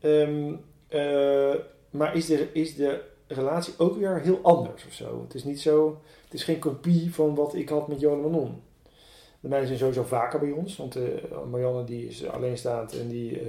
Ehm, 0.00 0.54
eh, 0.88 1.54
maar 1.90 2.16
is 2.16 2.26
de, 2.26 2.48
is 2.52 2.76
de 2.76 3.00
relatie 3.26 3.74
ook 3.78 3.96
weer 3.96 4.20
heel 4.20 4.38
anders 4.42 4.86
of 4.86 4.92
zo? 4.92 5.22
Het 5.22 5.34
is 5.34 5.44
niet 5.44 5.60
zo, 5.60 6.00
het 6.24 6.34
is 6.34 6.44
geen 6.44 6.58
kopie 6.58 7.14
van 7.14 7.34
wat 7.34 7.54
ik 7.54 7.68
had 7.68 7.88
met 7.88 8.00
Johan 8.00 8.20
Manon. 8.20 8.62
De 9.40 9.48
meiden 9.48 9.68
zijn 9.68 9.80
sowieso 9.80 10.04
vaker 10.04 10.40
bij 10.40 10.50
ons, 10.50 10.76
want 10.76 10.96
eh, 10.96 11.02
Marianne 11.50 11.84
die 11.84 12.06
is 12.06 12.28
alleenstaand 12.28 12.98
en 12.98 13.08
die 13.08 13.40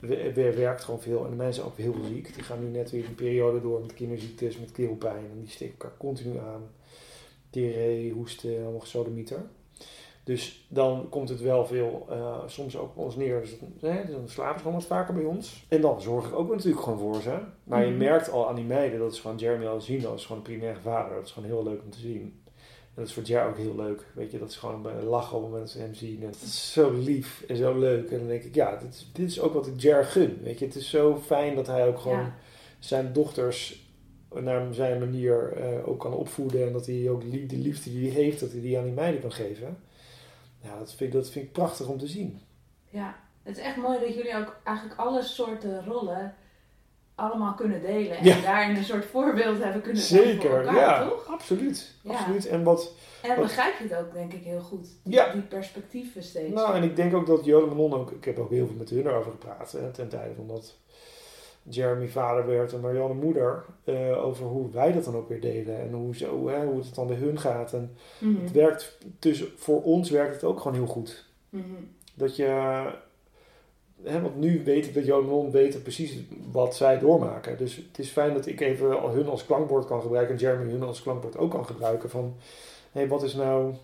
eh, 0.00 0.08
we- 0.08 0.32
we- 0.32 0.54
werkt 0.56 0.84
gewoon 0.84 1.00
veel. 1.00 1.24
En 1.24 1.30
de 1.30 1.36
mensen 1.36 1.64
ook 1.64 1.76
heel 1.76 1.94
ziek. 2.08 2.34
Die 2.34 2.42
gaan 2.42 2.60
nu 2.64 2.68
net 2.70 2.90
weer 2.90 3.04
een 3.04 3.14
periode 3.14 3.60
door 3.60 3.80
met 3.80 3.94
kinderziektes, 3.94 4.58
met 4.58 4.72
keelpijn. 4.72 5.24
En 5.32 5.38
die 5.40 5.48
steken 5.50 5.74
elkaar 5.78 5.96
continu 5.98 6.38
aan. 6.38 6.62
Diarree, 7.50 8.12
hoesten, 8.12 8.62
allemaal 8.62 8.80
gesodemieter. 8.80 9.42
Dus 10.24 10.66
dan 10.68 11.06
komt 11.08 11.28
het 11.28 11.40
wel 11.40 11.66
veel, 11.66 12.06
eh, 12.10 12.38
soms 12.46 12.76
ook 12.76 12.94
bij 12.94 13.04
ons 13.04 13.16
neer. 13.16 13.40
Dus, 13.40 13.56
hè, 13.80 14.10
dan 14.10 14.28
slapen 14.28 14.54
ze 14.54 14.58
gewoon 14.64 14.78
wat 14.78 14.86
vaker 14.86 15.14
bij 15.14 15.24
ons. 15.24 15.66
En 15.68 15.80
dan 15.80 16.00
zorg 16.00 16.26
ik 16.26 16.34
ook 16.34 16.50
natuurlijk 16.50 16.82
gewoon 16.82 16.98
voor 16.98 17.20
ze. 17.22 17.38
Maar 17.64 17.84
je 17.84 17.90
Mhm. 17.90 17.98
merkt 17.98 18.30
al 18.30 18.48
aan 18.48 18.54
die 18.54 18.64
meiden, 18.64 18.98
dat 18.98 19.12
is 19.12 19.20
gewoon 19.20 19.36
Jeremy 19.36 19.66
al 19.66 19.80
zien, 19.80 20.00
dat 20.00 20.18
is 20.18 20.22
gewoon 20.26 20.36
een 20.38 20.48
primaire 20.48 20.80
vader. 20.80 21.14
Dat 21.16 21.24
is 21.26 21.32
gewoon 21.32 21.48
heel 21.48 21.62
leuk 21.64 21.82
om 21.82 21.90
te 21.90 21.98
zien. 21.98 22.39
Dat 23.00 23.08
is 23.08 23.14
voor 23.14 23.22
Jer 23.22 23.44
ook 23.48 23.56
heel 23.56 23.76
leuk. 23.76 24.06
Weet 24.14 24.30
je, 24.30 24.38
dat 24.38 24.48
is 24.50 24.56
gewoon 24.56 24.86
een 24.86 25.04
lachen 25.04 25.36
op 25.36 25.42
het 25.42 25.50
moment 25.50 25.60
dat 25.68 25.70
ze 25.70 25.78
hem 25.86 25.94
zien. 25.94 26.20
En 26.22 26.26
het 26.28 26.42
is 26.42 26.72
zo 26.72 26.92
lief 26.92 27.44
en 27.48 27.56
zo 27.56 27.78
leuk. 27.78 28.10
En 28.10 28.18
dan 28.18 28.26
denk 28.28 28.42
ik, 28.42 28.54
ja, 28.54 28.76
dit, 28.76 28.94
is- 28.94 29.10
dit 29.12 29.28
is 29.30 29.40
ook 29.40 29.54
wat 29.54 29.66
ik 29.66 29.80
Jer 29.80 30.04
gun. 30.04 30.38
Weet 30.42 30.58
je, 30.58 30.64
het 30.64 30.74
is 30.74 30.90
zo 30.90 31.18
fijn 31.26 31.54
dat 31.54 31.66
hij 31.66 31.86
ook 31.88 31.98
gewoon 31.98 32.18
Ja. 32.18 32.34
zijn 32.78 33.12
dochters 33.12 33.88
naar 34.34 34.74
zijn 34.74 34.98
manier 34.98 35.52
eh, 35.52 35.88
ook 35.88 36.00
kan 36.00 36.12
opvoeden. 36.14 36.66
En 36.66 36.72
dat 36.72 36.86
hij 36.86 37.08
ook 37.10 37.22
lief, 37.22 37.46
de 37.48 37.56
liefde 37.58 37.90
die 37.90 38.10
hij 38.12 38.22
heeft, 38.22 38.40
dat 38.40 38.50
hij 38.52 38.60
die 38.60 38.78
aan 38.78 38.84
die 38.84 38.92
meiden 38.92 39.20
kan 39.20 39.32
geven. 39.32 39.78
Ja, 40.62 40.78
dat 40.78 40.94
vind, 40.94 41.00
ik, 41.14 41.20
dat 41.20 41.30
vind 41.30 41.44
ik 41.44 41.52
prachtig 41.52 41.86
om 41.88 41.98
te 41.98 42.06
zien. 42.06 42.40
Ja, 42.90 43.16
het 43.42 43.56
is 43.56 43.62
echt 43.62 43.76
mooi 43.76 43.98
dat 44.00 44.14
jullie 44.14 44.36
ook 44.36 44.56
eigenlijk 44.64 45.00
alle 45.00 45.22
soorten 45.22 45.84
rollen 45.84 46.34
allemaal 47.20 47.54
kunnen 47.54 47.80
delen. 47.82 48.16
En 48.16 48.24
Ja. 48.24 48.40
daarin 48.40 48.76
een 48.76 48.84
soort 48.84 49.04
voorbeeld 49.04 49.62
hebben 49.62 49.82
kunnen 49.82 50.02
zijn 50.02 50.22
Zeker, 50.22 50.56
elkaar, 50.58 50.74
ja, 50.74 51.08
toch? 51.08 51.26
absoluut. 51.26 51.94
Ja. 52.02 52.10
absoluut. 52.12 52.46
En 52.48 52.62
wat, 52.62 52.92
En 53.22 53.28
Wat- 53.28 53.38
begrijp 53.38 53.78
je 53.78 53.88
het 53.88 53.98
ook 53.98 54.12
denk 54.12 54.32
ik 54.32 54.44
heel 54.44 54.60
goed. 54.60 54.86
Die, 55.04 55.14
Ja. 55.14 55.32
die 55.32 55.42
perspectieven 55.42 56.22
steeds. 56.22 56.54
Nou, 56.54 56.74
en 56.74 56.82
ik 56.82 56.96
denk 56.96 57.14
ook 57.14 57.26
dat 57.26 57.44
Jole 57.44 57.66
Manon 57.66 57.94
ook... 57.94 58.10
Ik 58.10 58.24
heb 58.24 58.38
ook 58.38 58.50
heel 58.50 58.66
veel 58.66 58.76
met 58.76 58.90
hun 58.90 59.06
erover 59.06 59.30
gepraat. 59.30 59.72
Hè, 59.72 59.90
ten 59.90 60.08
tijde 60.08 60.34
van 60.34 60.46
dat 60.46 60.76
Jeremy 61.62 62.08
vader 62.08 62.46
werd 62.46 62.72
en 62.72 62.80
Marianne 62.80 63.14
moeder. 63.14 63.64
eh, 63.84 64.24
over 64.24 64.46
hoe 64.46 64.70
wij 64.70 64.92
dat 64.92 65.04
dan 65.04 65.16
ook 65.16 65.28
weer 65.28 65.40
deden. 65.40 65.80
En 65.80 65.92
hoe, 65.92 66.16
zo, 66.16 66.48
hè, 66.48 66.64
hoe 66.66 66.78
het 66.78 66.94
dan 66.94 67.06
bij 67.06 67.16
hun 67.16 67.38
gaat. 67.38 67.72
En 67.72 67.96
Mhm. 68.18 68.42
het 68.42 68.52
werkt... 68.52 68.98
Dus 69.18 69.44
voor 69.56 69.82
ons 69.82 70.10
werkt 70.10 70.34
het 70.34 70.44
ook 70.44 70.60
gewoon 70.60 70.76
heel 70.76 70.86
goed. 70.86 71.26
Mhm. 71.48 71.64
Dat 72.14 72.36
je... 72.36 72.80
Hè, 74.04 74.20
want 74.20 74.36
nu 74.36 74.64
weet 74.64 74.86
ik 74.86 74.94
dat 74.94 75.06
Jole 75.06 75.26
Manon 75.26 75.50
weet 75.50 75.82
precies 75.82 76.18
wat 76.52 76.76
zij 76.76 76.98
doormaken. 76.98 77.58
Dus 77.58 77.76
het 77.76 77.98
is 77.98 78.08
fijn 78.08 78.34
dat 78.34 78.46
ik 78.46 78.60
even 78.60 79.10
hun 79.10 79.28
als 79.28 79.46
klankbord 79.46 79.86
kan 79.86 80.02
gebruiken. 80.02 80.34
En 80.34 80.40
Jeremy 80.40 80.70
hun 80.70 80.82
als 80.82 81.02
klankbord 81.02 81.36
ook 81.36 81.50
kan 81.50 81.66
gebruiken. 81.66 82.10
Van, 82.10 82.34
hé, 82.92 83.06
wat 83.08 83.22
is 83.22 83.34
nou... 83.34 83.74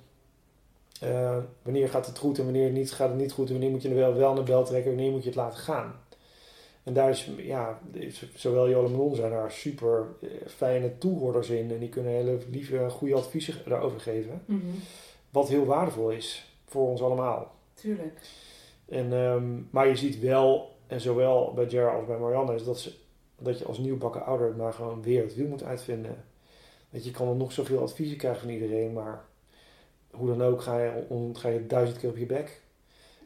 eh, 1.01 1.37
wanneer 1.62 1.89
gaat 1.89 2.07
het 2.07 2.19
goed 2.19 2.39
en 2.39 2.45
wanneer 2.45 2.71
niet, 2.71 2.93
gaat 2.93 3.09
het 3.09 3.19
niet 3.19 3.33
goed? 3.33 3.47
En 3.47 3.53
wanneer 3.53 3.71
moet 3.71 3.83
je 3.83 3.89
er 3.89 3.95
wel, 3.95 4.14
wel 4.14 4.35
naar 4.35 4.45
bel 4.45 4.64
trekken? 4.64 4.95
Wanneer 4.95 5.11
moet 5.11 5.23
je 5.23 5.29
het 5.29 5.39
laten 5.39 5.59
gaan? 5.59 5.95
En 6.83 6.93
daar 6.93 7.11
is, 7.11 7.31
ja, 7.37 7.81
is- 7.93 8.31
zowel 8.35 8.69
Jolle 8.69 9.14
zijn 9.17 9.31
daar 9.31 9.51
super 9.51 10.07
eh, 10.23 10.29
fijne 10.47 10.99
toehoorders 10.99 11.49
in. 11.51 11.71
En 11.71 11.79
die 11.79 11.89
kunnen 11.89 12.12
hele 12.12 12.39
lieve, 12.51 12.89
goede 12.91 13.14
adviezen 13.14 13.55
daarover 13.67 14.01
geven. 14.01 14.43
Mhm. 14.45 14.61
Wat 15.31 15.49
heel 15.49 15.64
waardevol 15.64 16.11
is 16.11 16.53
voor 16.69 16.89
ons 16.89 17.03
allemaal. 17.03 17.55
Tuurlijk. 17.75 18.19
En, 18.89 19.12
ehm, 19.12 19.45
maar 19.70 19.89
je 19.89 19.97
ziet 19.97 20.20
wel, 20.20 20.76
en 20.87 21.01
zowel 21.01 21.53
bij 21.55 21.64
Jer 21.66 21.91
als 21.97 22.07
bij 22.07 22.18
Marianne, 22.18 22.55
is 22.55 22.64
dat, 22.64 22.80
ze, 22.80 22.93
dat 23.39 23.59
je 23.59 23.64
als 23.64 23.78
nieuwbakken 23.78 24.24
ouder 24.24 24.55
maar 24.57 24.72
gewoon 24.72 25.03
weer 25.03 25.22
het 25.22 25.34
wiel 25.34 25.47
moet 25.49 25.62
uitvinden. 25.64 26.24
Weet 26.91 27.05
je, 27.05 27.11
kan 27.11 27.28
er 27.28 27.34
nog 27.37 27.53
zoveel 27.53 27.82
adviezen 27.82 28.16
krijgen 28.16 28.41
van 28.41 28.51
iedereen, 28.51 28.93
maar 28.93 29.24
hoe 30.11 30.28
dan 30.28 30.43
ook 30.43 30.62
ga 30.62 30.82
je, 30.82 30.91
on, 31.09 31.37
ga 31.37 31.49
je 31.49 31.66
duizend 31.66 31.99
keer 31.99 32.09
op 32.11 32.16
je 32.16 32.26
bek. 32.26 32.61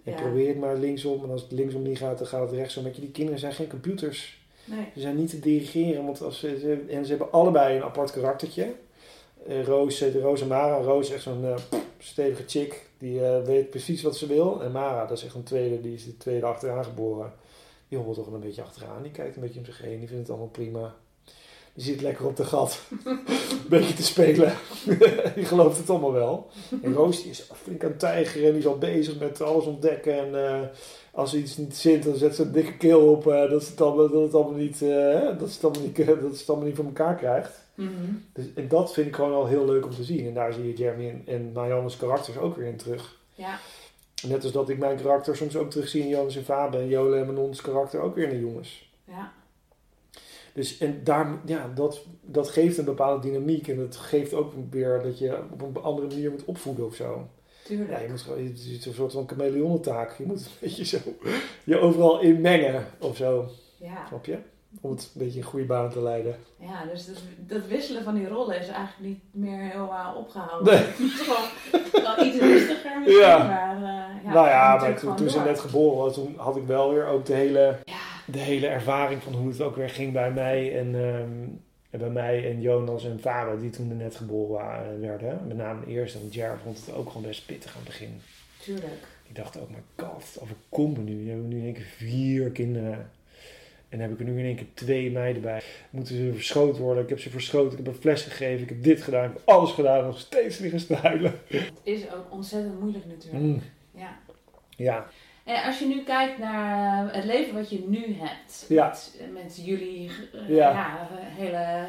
En 0.04 0.12
Ja. 0.12 0.20
probeer 0.20 0.48
het 0.48 0.58
maar 0.58 0.76
linksom. 0.76 1.24
En 1.24 1.30
als 1.30 1.42
het 1.42 1.52
linksom 1.52 1.82
niet 1.82 1.98
gaat, 1.98 2.18
dan 2.18 2.26
gaat 2.26 2.40
het 2.40 2.58
rechtsom. 2.58 2.84
Je, 2.84 2.92
die 3.00 3.10
kinderen 3.10 3.40
zijn 3.40 3.52
geen 3.52 3.68
computers. 3.68 4.38
Nee. 4.64 4.84
Ze 4.94 5.00
zijn 5.00 5.16
niet 5.16 5.30
te 5.30 5.38
dirigeren, 5.40 6.04
want 6.04 6.22
als 6.22 6.38
ze, 6.38 6.58
ze- 6.58 6.84
en 6.94 7.04
ze 7.04 7.10
hebben 7.10 7.32
allebei 7.32 7.76
een 7.76 7.82
apart 7.82 8.10
karaktertje. 8.10 8.72
Eh, 9.46 9.64
Roos, 9.64 10.00
eh, 10.00 10.14
Roos 10.20 10.40
en 10.40 10.46
Mara. 10.48 10.76
Roos 10.76 11.08
is 11.08 11.14
echt 11.14 11.22
zo'n 11.22 11.44
eh, 11.44 11.56
stevige 11.98 12.42
chick. 12.46 12.88
Die 13.00 13.26
eh, 13.26 13.42
weet 13.42 13.70
precies 13.70 14.02
wat 14.02 14.16
ze 14.16 14.26
wil. 14.26 14.62
En 14.62 14.72
Mara, 14.72 15.06
dat 15.06 15.18
is 15.18 15.24
echt 15.24 15.34
een 15.34 15.42
tweede, 15.42 15.80
die 15.80 15.94
is 15.94 16.04
de 16.04 16.16
tweede 16.16 16.46
achteraan 16.46 16.84
geboren. 16.84 17.32
Die 17.88 17.98
hobbelt 17.98 18.16
toch 18.16 18.26
wel 18.26 18.34
een 18.34 18.46
beetje 18.46 18.62
achteraan. 18.62 19.02
Die 19.02 19.12
kijkt 19.12 19.36
een 19.36 19.42
beetje 19.42 19.58
om 19.58 19.64
zich 19.64 19.82
heen. 19.82 19.98
Die 19.98 20.08
vindt 20.08 20.22
het 20.22 20.30
allemaal 20.30 20.48
prima. 20.48 20.94
Die 21.74 21.84
zit 21.84 22.00
lekker 22.00 22.26
op 22.26 22.36
de 22.36 22.44
gat. 22.44 22.80
een 23.04 23.68
beetje 23.68 23.94
te 23.94 24.02
spelen. 24.02 24.52
die 25.34 25.44
gelooft 25.44 25.78
het 25.78 25.90
allemaal 25.90 26.12
wel. 26.12 26.46
En 26.82 26.94
Roos 26.94 27.22
die 27.22 27.30
is 27.30 27.50
flink 27.62 27.84
aan 27.84 27.90
het 27.90 27.98
tijgeren. 27.98 28.46
En 28.46 28.50
die 28.50 28.60
is 28.60 28.66
al 28.66 28.78
bezig 28.78 29.18
met 29.18 29.40
alles 29.40 29.64
ontdekken. 29.64 30.18
En 30.18 30.46
eh, 30.46 30.60
als 31.12 31.30
ze 31.30 31.38
iets 31.38 31.56
niet 31.56 31.76
zint, 31.76 32.04
dan 32.04 32.14
zet 32.16 32.34
ze 32.34 32.42
een 32.42 32.52
dikke 32.52 32.76
keel 32.76 33.10
op. 33.10 33.26
eh, 33.26 33.50
dat, 33.50 33.62
ze 33.62 33.70
het 33.70 33.80
allemaal, 33.80 34.10
dat, 34.10 34.22
het 34.22 34.34
allemaal 34.34 34.58
niet, 34.58 34.78
dat, 35.38 35.50
ze 35.50 35.54
het 35.54 35.64
allemaal 35.64 35.82
niet, 35.82 35.96
dat 36.06 36.34
ze 36.34 36.40
het 36.40 36.48
allemaal 36.48 36.66
niet 36.66 36.76
voor 36.76 36.84
elkaar 36.84 37.16
krijgt. 37.16 37.52
Mhm. 37.80 38.12
Dus, 38.32 38.44
en 38.54 38.68
dat 38.68 38.92
vind 38.92 39.06
ik 39.06 39.14
gewoon 39.14 39.32
al 39.32 39.46
heel 39.46 39.64
leuk 39.64 39.84
om 39.84 39.90
te 39.90 40.04
zien. 40.04 40.26
En 40.26 40.34
daar 40.34 40.52
zie 40.52 40.66
je 40.66 40.74
Jeremy 40.74 41.08
en, 41.08 41.22
en 41.26 41.52
Marianne's 41.52 41.96
karakters 41.96 42.36
ook 42.36 42.56
weer 42.56 42.66
in 42.66 42.76
terug. 42.76 43.18
Ja. 43.34 43.58
Net 44.26 44.42
als 44.42 44.52
dat 44.52 44.68
ik 44.68 44.78
mijn 44.78 44.96
karakter 44.96 45.36
soms 45.36 45.56
ook 45.56 45.70
terugzie 45.70 46.02
in 46.02 46.08
Jonas 46.08 46.36
en 46.36 46.44
Fabe. 46.44 46.78
En 46.78 46.88
Jole 46.88 47.16
en 47.16 47.26
Manons 47.26 47.60
karakter 47.60 48.00
ook 48.00 48.14
weer 48.14 48.24
in 48.24 48.30
de 48.30 48.40
jongens. 48.40 48.90
Ja. 49.04 49.32
Dus 50.52 50.78
en 50.78 51.04
daar, 51.04 51.40
ja, 51.44 51.70
dat, 51.74 52.04
dat 52.20 52.48
geeft 52.48 52.78
een 52.78 52.84
bepaalde 52.84 53.28
dynamiek. 53.28 53.68
En 53.68 53.76
dat 53.76 53.96
geeft 53.96 54.34
ook 54.34 54.52
weer 54.70 55.02
dat 55.02 55.18
je 55.18 55.38
op 55.50 55.62
een 55.62 55.82
andere 55.82 56.06
manier 56.06 56.30
moet 56.30 56.44
opvoeden 56.44 56.86
of 56.86 56.94
zo. 56.94 57.28
Tuurlijk. 57.64 57.90
Ja, 57.90 57.98
je 57.98 58.08
moet 58.08 58.20
gewoon, 58.20 58.44
het 58.44 58.58
is 58.58 58.86
een 58.86 58.94
soort 58.94 59.12
van 59.12 59.28
chameleonnentaak. 59.28 60.18
Je 60.18 60.24
moet 60.24 60.40
een 60.40 60.52
beetje 60.60 60.84
zo 60.84 60.98
je 61.64 61.78
overal 61.78 62.20
in 62.20 62.40
mengen 62.40 62.86
of 62.98 63.16
zo. 63.16 63.50
Ja. 63.76 64.06
Snap 64.06 64.26
je? 64.26 64.38
Om 64.80 64.90
het 64.90 65.02
een 65.14 65.24
beetje 65.24 65.38
in 65.38 65.44
goede 65.44 65.66
baan 65.66 65.90
te 65.90 66.02
leiden. 66.02 66.36
Ja, 66.58 66.84
dus 66.92 67.06
dat, 67.06 67.16
dat 67.38 67.66
wisselen 67.66 68.02
van 68.04 68.14
die 68.14 68.28
rollen 68.28 68.60
is 68.60 68.68
eigenlijk 68.68 68.96
niet 69.00 69.20
meer 69.30 69.60
helemaal 69.70 70.14
opgehouden. 70.14 70.74
Nee. 70.74 70.82
Het 70.84 70.98
is 70.98 71.20
gewoon 71.20 72.04
wel 72.16 72.26
iets 72.26 72.38
rustiger 72.38 72.98
misschien, 73.00 73.18
Ja. 73.20 73.38
maar 73.46 73.76
uh, 73.76 74.24
ja, 74.24 74.32
nou 74.32 74.48
ja, 74.48 74.76
maar 74.76 74.98
toen, 75.00 75.16
toen 75.16 75.30
ze 75.30 75.40
net 75.40 75.60
geboren 75.60 75.98
was, 75.98 76.14
toen 76.14 76.34
had 76.36 76.56
ik 76.56 76.66
wel 76.66 76.92
weer 76.92 77.06
ook 77.06 77.26
de 77.26 77.34
hele, 77.34 77.78
Ja, 77.84 77.94
de 78.26 78.38
hele 78.38 78.66
ervaring 78.66 79.22
van 79.22 79.32
hoe 79.34 79.48
het 79.48 79.60
ook 79.60 79.76
weer 79.76 79.90
ging 79.90 80.12
bij 80.12 80.30
mij 80.32 80.78
en, 80.78 80.94
ehm, 80.94 81.48
en 81.90 81.98
bij 81.98 82.10
mij 82.10 82.50
en 82.50 82.60
Jonas 82.60 83.04
en 83.04 83.20
Faber 83.20 83.60
die 83.60 83.70
toen 83.70 83.90
er 83.90 83.96
net 83.96 84.16
geboren 84.16 84.52
wa- 84.64 84.98
werden. 85.00 85.40
Met 85.46 85.56
name 85.56 85.84
de 85.84 85.90
eerste, 85.90 86.18
want 86.20 86.34
Jar 86.34 86.58
vond 86.64 86.86
het 86.86 86.94
ook 86.94 87.06
gewoon 87.08 87.22
best 87.26 87.46
pittig 87.46 87.70
aan 87.70 87.76
het 87.82 87.86
begin. 87.88 88.20
tuurlijk. 88.62 89.06
Ik 89.28 89.36
dacht 89.36 89.60
ook, 89.60 89.70
maar 89.70 90.08
god, 90.08 90.38
overkomt 90.42 90.96
me 90.96 91.02
nu. 91.02 91.24
We 91.24 91.30
hebben 91.30 91.48
nu 91.48 91.58
in 91.58 91.64
één 91.64 91.74
keer 91.74 91.82
vier 91.96 92.50
kinderen. 92.50 93.10
En 93.90 94.00
heb 94.00 94.10
ik 94.12 94.18
er 94.18 94.24
nu 94.24 94.38
in 94.38 94.44
één 94.44 94.56
keer 94.56 94.66
twee 94.74 95.10
meiden 95.10 95.42
bij. 95.42 95.62
Moeten 95.90 96.16
ze 96.16 96.30
verschoten 96.34 96.82
worden? 96.82 97.02
Ik 97.02 97.08
heb 97.08 97.20
ze 97.20 97.30
verschoten, 97.30 97.78
ik 97.78 97.84
heb 97.84 97.94
een 97.94 98.00
fles 98.00 98.22
gegeven, 98.22 98.62
ik 98.62 98.68
heb 98.68 98.82
dit 98.82 99.02
gedaan, 99.02 99.24
ik 99.24 99.32
heb 99.32 99.42
alles 99.48 99.70
gedaan. 99.72 100.04
Nog 100.04 100.18
steeds 100.18 100.58
liggen 100.58 100.80
struilen. 100.80 101.40
Het 101.48 101.72
is 101.82 102.12
ook 102.12 102.26
ontzettend 102.32 102.80
moeilijk 102.80 103.06
natuurlijk. 103.06 103.44
Mm, 103.44 103.62
Ja. 103.94 104.18
ja, 104.76 105.06
En 105.44 105.62
als 105.62 105.78
je 105.78 105.86
nu 105.86 106.02
kijkt 106.02 106.38
naar 106.38 107.06
eh, 107.08 107.14
het 107.14 107.24
leven 107.24 107.54
wat 107.54 107.70
je 107.70 107.84
nu 107.88 108.16
hebt, 108.18 108.64
Ja. 108.68 108.86
met, 108.86 109.12
met 109.42 109.60
jullie 109.64 110.10
eh, 110.32 110.48
Ja. 110.48 110.70
ja, 110.70 111.08
hele 111.36 111.86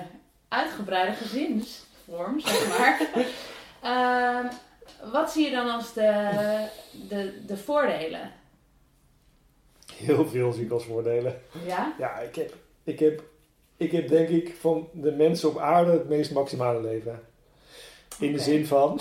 uitgebreide 0.47 1.13
gezinsvorm, 1.13 2.39
zeg 2.39 2.77
maar. 2.77 2.99
Ehm, 3.81 4.45
wat 5.11 5.31
zie 5.31 5.45
je 5.45 5.51
dan 5.51 5.69
als 5.69 5.93
de, 5.93 6.31
de, 7.09 7.33
de 7.45 7.57
voordelen? 7.57 8.31
Heel 10.01 10.27
veel 10.27 10.51
zie 10.51 10.65
ik 10.65 10.71
als 10.71 10.85
voordelen. 10.85 11.41
Ja? 11.65 11.95
Ja, 11.99 12.19
ik 12.19 12.35
heb, 12.35 12.53
ik 12.83 12.99
heb, 12.99 13.23
ik 13.77 13.91
heb 13.91 14.07
denk 14.07 14.29
ik 14.29 14.55
van 14.59 14.87
de 14.93 15.11
mensen 15.11 15.49
op 15.49 15.57
aarde 15.57 15.91
het 15.91 16.09
meest 16.09 16.31
maximale 16.31 16.81
leven. 16.81 17.19
In 18.19 18.31
de 18.31 18.39
zin 18.39 18.65
van... 18.65 18.99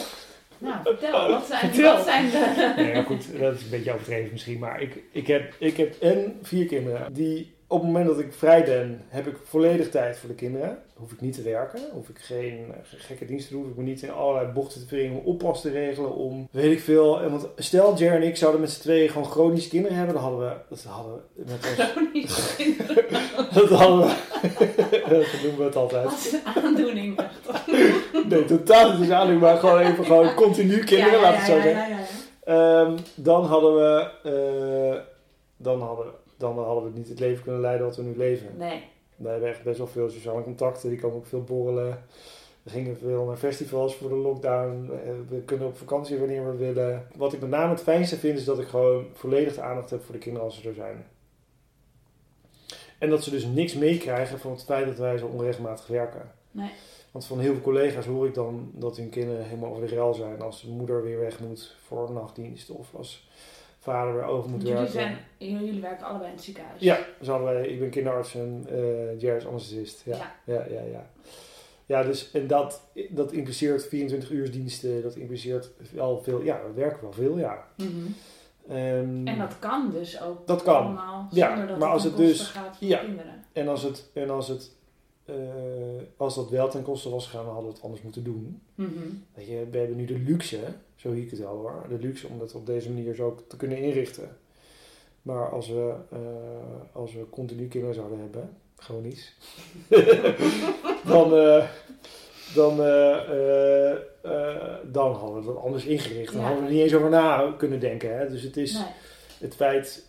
Nou, 0.59 0.77
vertel. 0.83 1.29
Wat 1.29 1.47
zijn, 1.47 1.61
Vertel. 1.61 1.97
Wat 1.97 2.05
zijn 2.05 2.31
de... 2.31 2.73
Nee, 2.77 2.93
ja, 2.95 3.03
goed, 3.03 3.39
dat 3.39 3.55
is 3.55 3.63
een 3.63 3.71
beetje 3.71 3.93
overdreven 3.93 4.33
misschien. 4.33 4.59
Maar 4.59 4.83
ik, 4.83 5.03
ik, 5.13 5.27
heb, 5.27 5.55
ik 5.59 5.77
heb 5.77 6.01
en 6.01 6.39
vier 6.43 6.67
kinderen 6.67 7.13
die 7.13 7.55
op 7.71 7.79
het 7.79 7.87
moment 7.87 8.07
dat 8.07 8.19
ik 8.19 8.33
vrij 8.33 8.65
ben, 8.65 9.03
heb 9.09 9.27
ik 9.27 9.37
volledig 9.45 9.91
tijd 9.91 10.19
voor 10.19 10.29
de 10.29 10.35
kinderen. 10.35 10.79
Hoef 10.95 11.13
ik 11.13 11.21
niet 11.21 11.35
te 11.35 11.43
werken, 11.43 11.81
hoef 11.93 12.09
ik 12.09 12.19
geen 12.19 12.65
eh, 12.71 12.77
gekke 12.99 13.25
diensten 13.25 13.49
te 13.51 13.55
doen, 13.55 13.63
hoef 13.63 13.73
ik 13.73 13.79
me 13.79 13.85
niet 13.85 14.03
in 14.03 14.11
allerlei 14.13 14.53
bochten 14.53 14.81
te 14.81 14.95
wringen 14.95 15.19
om 15.19 15.25
oppas 15.25 15.61
te 15.61 15.71
regelen, 15.71 16.15
om 16.15 16.49
weet 16.51 16.73
ik 16.73 16.81
veel. 16.81 17.21
En 17.23 17.31
Want 17.31 17.49
stel, 17.57 17.97
Jer 17.97 18.13
en 18.15 18.23
ik 18.23 18.37
zouden 18.37 18.61
met 18.61 18.71
z'n 18.71 18.81
tweeën 18.81 19.09
gewoon 19.09 19.31
chronische 19.31 19.69
kinderen 19.69 19.97
hebben, 19.97 20.15
dan 20.15 20.23
hadden 20.25 20.41
we, 20.49 20.55
dat 20.69 20.83
hadden 20.83 21.23
we 21.35 21.45
met 21.47 21.79
ons, 22.23 22.55
kinderen 22.57 23.05
dat 23.55 23.69
hadden 23.69 23.99
we, 23.99 24.15
dat 25.11 25.27
noemen 25.43 25.59
we 25.59 25.65
het 25.65 25.77
altijd. 25.77 26.05
als 26.07 26.33
een 26.33 26.63
aandoening. 26.65 27.21
Nee, 28.29 28.45
totaal 28.45 28.99
niet 28.99 29.11
aan, 29.11 29.39
maar 29.39 29.57
gewoon 29.57 29.79
even 29.81 30.05
gewoon 30.05 30.35
continu 30.35 30.79
kinderen, 30.85 31.13
Ja, 31.13 31.17
ja, 31.19 31.23
laat 31.23 31.37
het 31.37 31.47
zo 31.47 31.61
zeggen. 31.61 31.89
ja. 31.89 31.99
Ehm, 32.45 32.97
dan 33.15 33.45
hadden 33.45 33.75
we, 33.75 34.11
eh, 34.23 35.01
dan 35.57 35.81
hadden, 35.81 36.07
dan 36.41 36.59
hadden 36.59 36.93
we 36.93 36.99
niet 36.99 37.09
het 37.09 37.21
leven 37.21 37.43
kunnen 37.43 37.61
leiden 37.61 37.87
wat 37.87 37.97
we 37.97 38.03
nu 38.03 38.17
leven. 38.17 38.57
Nee. 38.59 38.83
We 39.17 39.29
hebben 39.29 39.49
echt 39.49 39.63
best 39.63 39.79
wel 39.79 39.87
veel 39.87 40.11
sociale 40.11 40.43
contacten, 40.43 40.89
die 40.89 40.99
komen 40.99 41.17
ook 41.17 41.27
veel 41.27 41.45
borrelen. 41.45 42.05
We 42.63 42.71
gingen 42.71 42.99
veel 42.99 43.25
naar 43.25 43.37
festivals 43.37 43.97
voor 43.97 44.09
de 44.09 44.15
lockdown. 44.15 44.91
Eh, 44.93 45.13
We 45.29 45.43
kunnen 45.43 45.67
op 45.67 45.77
vakantie 45.77 46.19
wanneer 46.19 46.51
we 46.51 46.57
willen. 46.57 47.07
Wat 47.17 47.33
ik 47.33 47.41
met 47.41 47.51
name 47.51 47.71
het 47.71 47.83
fijnste 47.83 48.17
vind, 48.17 48.39
is 48.39 48.45
dat 48.45 48.59
ik 48.59 48.67
gewoon 48.69 49.07
volledig 49.13 49.55
de 49.55 49.61
aandacht 49.61 49.91
heb 49.91 50.03
voor 50.05 50.15
de 50.15 50.21
kinderen 50.21 50.47
als 50.47 50.61
ze 50.61 50.69
er 50.69 50.75
zijn. 50.75 51.07
En 52.99 53.11
dat 53.11 53.25
ze 53.25 53.31
dus 53.31 53.45
niks 53.45 53.75
meekrijgen 53.75 54.39
van 54.39 54.51
het 54.51 54.65
feit 54.65 54.87
dat 54.87 54.99
wij 54.99 55.19
zo 55.19 55.27
onregelmatig 55.27 55.87
werken. 55.87 56.31
Nee. 56.51 56.71
Want 57.11 57.25
van 57.25 57.39
heel 57.41 57.53
veel 57.53 57.63
collega's 57.63 58.07
hoor 58.07 58.27
ik 58.27 58.35
dan 58.35 58.71
dat 58.75 58.97
hun 58.97 59.09
kinderen 59.09 59.45
helemaal 59.45 59.71
over 59.71 59.87
de 59.87 59.95
rel 59.95 60.15
zijn 60.15 60.43
als 60.43 60.63
de 60.63 60.69
moeder 60.69 61.03
weer 61.03 61.19
weg 61.19 61.41
moet 61.41 61.77
voor 61.87 62.13
nachtdienst 62.13 62.71
of 62.71 62.95
als 62.95 63.29
vader 63.81 64.15
weer 64.15 64.25
over 64.25 64.51
moet 64.51 64.61
Jullie, 64.61 64.75
werken. 64.77 64.93
zijn, 64.93 65.19
jullie 65.39 65.81
werken 65.81 66.07
allebei 66.07 66.29
in 66.31 66.35
het 66.37 66.45
ziekenhuis. 66.45 66.81
Ja, 66.81 66.99
hadden 67.25 67.45
wij, 67.55 67.67
ik 67.67 67.79
ben 67.81 67.91
kinderarts 67.91 68.35
en 68.35 68.65
eh 68.69 69.21
Jerry 69.21 69.37
is 69.37 69.47
anesthesist. 69.47 70.03
Ja. 70.05 70.17
Ja. 70.17 70.55
Ja. 70.55 70.65
Ja, 70.71 70.81
ja, 70.93 71.11
Ja, 71.87 72.03
dus 72.03 72.31
en 72.31 72.47
dat, 72.47 72.81
dat 73.11 73.33
impliceert 73.33 73.87
24 73.87 74.31
uur 74.31 74.51
diensten, 74.51 75.03
dat 75.03 75.15
impliceert 75.17 75.71
wel 75.93 76.23
veel, 76.23 76.43
ja, 76.43 76.61
we 76.67 76.73
werken 76.73 77.01
wel 77.03 77.13
veel, 77.13 77.39
ja. 77.39 77.67
Mhm. 77.77 77.89
Ehm, 78.69 79.27
En 79.27 79.39
dat 79.39 79.59
kan 79.59 79.91
dus 79.91 80.21
ook 80.23 80.47
Dat 80.47 80.63
kan. 80.63 80.75
allemaal 80.85 81.29
Ja, 81.31 81.49
zonder 81.49 81.67
dat 81.67 81.79
maar 81.79 81.87
het 81.89 81.95
als 81.97 82.05
het 82.05 82.17
dus- 82.17 82.47
gaat 82.47 82.77
van 82.77 82.87
ja. 82.89 83.01
de 83.01 83.05
kinderen. 83.07 83.45
en 83.53 83.69
als 83.69 83.83
het, 83.83 84.11
en 84.15 84.31
als 84.31 84.49
het, 84.49 84.71
eh, 85.25 85.35
als 86.17 86.35
dat 86.35 86.51
wel 86.51 86.69
ten 86.69 86.83
koste 86.83 87.11
was 87.11 87.25
gegaan, 87.27 87.45
dan 87.45 87.53
hadden 87.53 87.71
we 87.71 87.75
het 87.77 87.85
anders 87.85 88.03
moeten 88.03 88.25
doen. 88.25 88.63
Weet 89.35 89.47
je, 89.47 89.67
we 89.71 89.79
hebben 89.79 89.97
nu 89.97 90.05
de 90.05 90.19
luxe, 90.19 90.59
zo 91.01 91.13
zie 91.13 91.25
ik 91.25 91.31
het 91.31 91.39
wel 91.41 91.57
hoor, 91.57 91.85
de 91.89 91.99
luxe 91.99 92.27
om 92.29 92.41
het 92.41 92.55
op 92.55 92.67
deze 92.67 92.91
manier 92.93 93.15
zo 93.15 93.45
te 93.49 93.57
kunnen 93.57 93.79
inrichten. 93.79 94.37
Maar 95.23 95.51
als 95.51 95.69
we, 95.69 95.95
eh, 96.11 96.19
als 96.93 97.13
we 97.15 97.29
continu 97.31 97.69
kinderen 97.69 97.95
zouden 97.95 98.19
hebben, 98.19 98.57
chronisch, 98.77 99.37
dan, 101.13 101.35
eh, 101.35 101.69
dan, 102.55 102.83
eh, 102.85 103.97
dan 104.85 105.13
hadden 105.15 105.43
we 105.43 105.49
het 105.51 105.59
anders 105.59 105.85
ingericht. 105.85 106.33
Dan 106.33 106.41
Ja. 106.41 106.47
hadden 106.47 106.65
we 106.65 106.69
er 106.71 106.75
niet 106.77 106.83
eens 106.85 106.95
over 106.95 107.11
na 107.11 107.55
kunnen 107.59 107.81
denken. 107.81 108.19
Hè? 108.19 108.29
Dus 108.29 108.43
het 108.43 108.57
is 108.57 108.73
Nee. 108.73 108.85
het 109.39 109.55
feit 109.55 110.05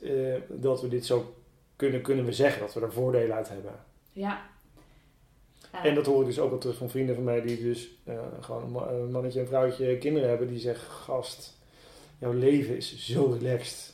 dat 0.49 0.81
we 0.81 0.87
dit 0.87 1.05
zo 1.05 1.33
kunnen, 1.75 2.01
kunnen 2.01 2.25
we 2.25 2.33
zeggen 2.33 2.61
dat 2.61 2.73
we 2.73 2.81
er 2.81 2.91
voordelen 2.93 3.35
uit 3.35 3.49
hebben. 3.49 3.71
Ja. 4.11 4.41
Ja. 5.73 5.83
En 5.85 5.95
dat 5.95 6.05
hoor 6.05 6.19
ik 6.21 6.25
dus 6.27 6.39
ook 6.39 6.49
wel 6.49 6.59
terug 6.59 6.77
van 6.77 6.89
vrienden 6.89 7.15
van 7.15 7.23
mij 7.23 7.41
die 7.41 7.61
dus 7.61 7.89
eh, 8.03 8.19
gewoon 8.41 8.63
een 8.63 8.71
ma- 8.71 8.89
een 8.89 9.11
mannetje 9.11 9.39
en 9.39 9.47
vrouwtje 9.47 9.97
kinderen 9.97 10.29
hebben. 10.29 10.47
Die 10.47 10.59
zeggen, 10.59 10.91
gast, 10.91 11.57
jouw 12.19 12.33
leven 12.33 12.75
is 12.77 12.97
zo 13.05 13.37
relaxed. 13.39 13.93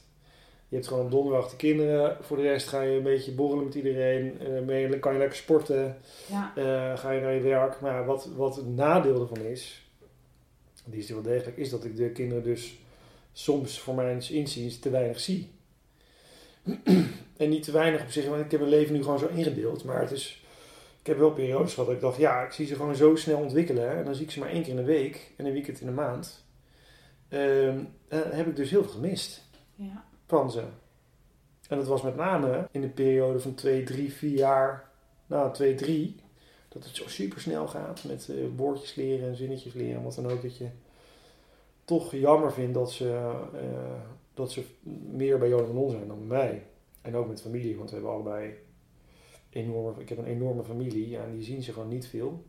Je 0.69 0.75
hebt 0.75 0.87
gewoon 0.87 1.05
op 1.05 1.11
donderdag 1.11 1.49
de 1.49 1.55
kinderen. 1.55 2.17
Voor 2.21 2.37
de 2.37 2.43
rest 2.43 2.67
ga 2.67 2.81
je 2.81 2.97
een 2.97 3.03
beetje 3.03 3.31
borrelen 3.31 3.65
met 3.65 3.75
iedereen. 3.75 4.39
eh 4.39 4.61
mee, 4.61 4.99
kan 4.99 5.13
je 5.13 5.19
lekker 5.19 5.37
sporten. 5.37 5.97
ja. 6.29 6.51
eh, 6.55 6.97
ga 6.97 7.11
je 7.11 7.21
naar 7.21 7.33
je 7.33 7.41
werk. 7.41 7.79
Maar 7.81 8.05
wat, 8.05 8.29
wat 8.35 8.55
het 8.55 8.67
nadeel 8.75 9.21
ervan 9.21 9.45
is, 9.45 9.85
die 10.85 10.99
is 10.99 11.09
wel 11.09 11.21
degelijk, 11.21 11.57
is 11.57 11.69
dat 11.69 11.83
ik 11.85 11.95
de 11.97 12.09
kinderen 12.09 12.43
dus 12.43 12.75
soms 13.33 13.79
voor 13.79 13.95
mijn 13.95 14.21
inziens 14.29 14.79
te 14.79 14.89
weinig 14.89 15.19
zie. 15.19 15.49
en 17.37 17.49
niet 17.49 17.63
te 17.63 17.71
weinig 17.71 18.01
op 18.01 18.09
zich, 18.09 18.27
want 18.27 18.45
ik 18.45 18.51
heb 18.51 18.59
mijn 18.59 18.71
leven 18.71 18.93
nu 18.93 19.03
gewoon 19.03 19.19
zo 19.19 19.27
ingedeeld. 19.27 19.83
Maar 19.83 20.01
het 20.01 20.11
is, 20.11 20.43
ik 21.07 21.13
heb 21.13 21.21
wel 21.21 21.33
periodes 21.33 21.73
gehad 21.73 21.85
dat 21.85 21.95
ik 21.95 22.01
dacht, 22.01 22.17
ja, 22.17 22.41
ik 22.41 22.51
zie 22.51 22.65
ze 22.65 22.75
gewoon 22.75 22.95
zo 22.95 23.15
snel 23.15 23.39
ontwikkelen. 23.39 23.97
En 23.97 24.05
dan 24.05 24.15
zie 24.15 24.25
ik 24.25 24.31
ze 24.31 24.39
maar 24.39 24.49
één 24.49 24.61
keer 24.61 24.71
in 24.71 24.75
de 24.75 24.83
week 24.83 25.33
en 25.37 25.45
een 25.45 25.51
weekend 25.51 25.79
in 25.79 25.85
de 25.85 25.93
maand. 25.93 26.45
Ehm, 27.29 27.83
en 28.07 28.31
heb 28.31 28.47
ik 28.47 28.55
dus 28.55 28.69
heel 28.69 28.83
veel 28.83 28.91
gemist 28.91 29.43
ja. 29.75 30.05
van 30.25 30.51
ze. 30.51 30.63
En 31.69 31.77
dat 31.77 31.87
was 31.87 32.01
met 32.01 32.15
name 32.15 32.67
in 32.71 32.81
de 32.81 32.89
periode 32.89 33.39
van 33.39 33.53
2, 33.53 33.83
3, 33.83 34.13
4 34.13 34.37
jaar, 34.37 34.91
nou 35.25 35.53
2, 35.53 35.75
3, 35.75 36.15
dat 36.69 36.83
het 36.83 36.95
zo 36.95 37.07
super 37.07 37.41
snel 37.41 37.67
gaat 37.67 38.03
met 38.03 38.29
eh, 38.29 38.35
woordjes 38.55 38.95
leren 38.95 39.27
en 39.27 39.35
zinnetjes 39.35 39.73
leren 39.73 39.97
en 39.97 40.03
wat 40.03 40.15
dan 40.15 40.31
ook. 40.31 40.41
Dat 40.41 40.57
je 40.57 40.67
toch 41.85 42.11
jammer 42.11 42.53
vindt 42.53 42.73
dat 42.73 42.91
ze, 42.91 43.09
eh, 43.53 44.01
dat 44.33 44.51
ze 44.51 44.63
meer 45.11 45.37
bij 45.37 45.49
Johan 45.49 45.69
en 45.69 45.75
On 45.75 45.91
zijn 45.91 46.07
dan 46.07 46.27
bij 46.27 46.37
mij. 46.37 46.65
En 47.01 47.15
ook 47.15 47.27
met 47.27 47.41
familie, 47.41 47.77
want 47.77 47.89
we 47.89 47.95
hebben 47.95 48.13
allebei 48.13 48.65
enorme, 49.49 50.01
ik 50.01 50.09
heb 50.09 50.17
een 50.17 50.25
enorme 50.25 50.63
familie 50.63 51.17
en 51.17 51.31
die 51.31 51.43
zien 51.43 51.63
ze 51.63 51.73
gewoon 51.73 51.87
niet 51.87 52.07
veel. 52.07 52.43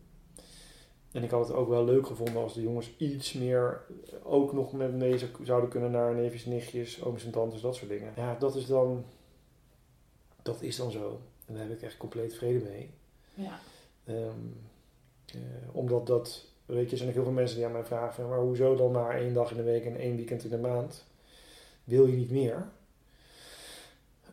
En 1.12 1.22
ik 1.22 1.30
had 1.30 1.48
het 1.48 1.56
ook 1.56 1.68
wel 1.68 1.84
leuk 1.84 2.06
gevonden 2.06 2.42
als 2.42 2.54
de 2.54 2.62
jongens 2.62 2.96
iets 2.96 3.32
meer 3.32 3.80
ook 4.22 4.52
nog 4.52 4.72
met 4.72 4.94
mee 4.94 5.18
zou- 5.18 5.30
zouden 5.42 5.70
kunnen 5.70 5.90
naar 5.90 6.14
neefjes, 6.14 6.44
nichtjes, 6.44 7.02
ooms 7.04 7.24
en 7.24 7.30
tantes, 7.30 7.60
dat 7.60 7.74
soort 7.74 7.90
dingen. 7.90 8.12
Ja, 8.16 8.34
dat 8.38 8.56
is 8.56 8.66
dan, 8.66 9.04
dat 10.42 10.62
is 10.62 10.76
dan 10.76 10.90
zo. 10.90 11.20
En 11.46 11.54
daar 11.54 11.62
heb 11.62 11.72
ik 11.76 11.82
echt 11.82 11.96
compleet 11.96 12.34
vrede 12.34 12.64
mee. 12.64 12.90
ja. 13.34 13.58
Ehm, 14.04 14.38
eh, 15.26 15.40
omdat 15.72 16.06
dat, 16.06 16.44
weet 16.66 16.84
je, 16.84 16.90
er 16.90 16.96
zijn 16.96 17.08
ook 17.08 17.14
heel 17.14 17.24
veel 17.24 17.32
mensen 17.32 17.56
die 17.56 17.66
aan 17.66 17.72
mij 17.72 17.84
vragen, 17.84 18.28
maar 18.28 18.40
hoezo 18.40 18.76
dan 18.76 18.90
maar 18.92 19.16
één 19.20 19.34
dag 19.34 19.50
in 19.50 19.56
de 19.56 19.62
week 19.62 19.84
en 19.84 19.96
één 19.96 20.16
weekend 20.16 20.44
in 20.44 20.50
de 20.50 20.58
maand? 20.58 21.04
Wil 21.84 22.06
je 22.06 22.16
niet 22.16 22.30
meer? 22.30 22.68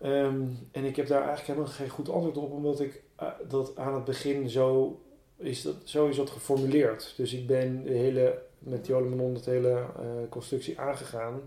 Ehm, 0.02 0.42
en 0.72 0.84
ik 0.84 0.96
heb 0.96 1.08
daar 1.08 1.28
eigenlijk 1.28 1.48
helemaal 1.48 1.74
geen 1.78 1.90
goed 1.90 2.10
antwoord 2.10 2.38
op, 2.38 2.52
omdat 2.52 2.80
ik 2.80 3.04
eh, 3.16 3.28
dat 3.48 3.78
aan 3.78 3.94
het 3.94 4.04
begin 4.04 4.50
zo 4.50 5.00
is, 5.38 5.62
dat, 5.62 5.76
zo 5.84 6.08
is 6.08 6.16
dat 6.16 6.30
geformuleerd. 6.30 7.14
Dus 7.18 7.34
ik 7.34 7.48
ben 7.48 7.84
de 7.84 7.94
hele, 7.94 8.42
met 8.60 8.88
Jolen 8.88 9.10
Manon, 9.10 9.34
de 9.34 9.52
hele 9.52 9.70
eh, 9.70 10.30
constructie 10.30 10.80
aangegaan 10.80 11.42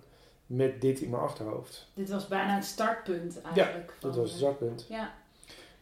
met 0.46 0.80
dit 0.80 1.00
in 1.00 1.10
mijn 1.10 1.22
achterhoofd. 1.22 1.90
Dit 1.94 2.10
was 2.10 2.28
bijna 2.28 2.54
het 2.54 2.64
startpunt 2.64 3.40
eigenlijk. 3.42 3.94
Dat 4.00 4.12
van, 4.12 4.20
was 4.20 4.30
het 4.30 4.38
startpunt. 4.38 4.86
Ja. 4.88 5.14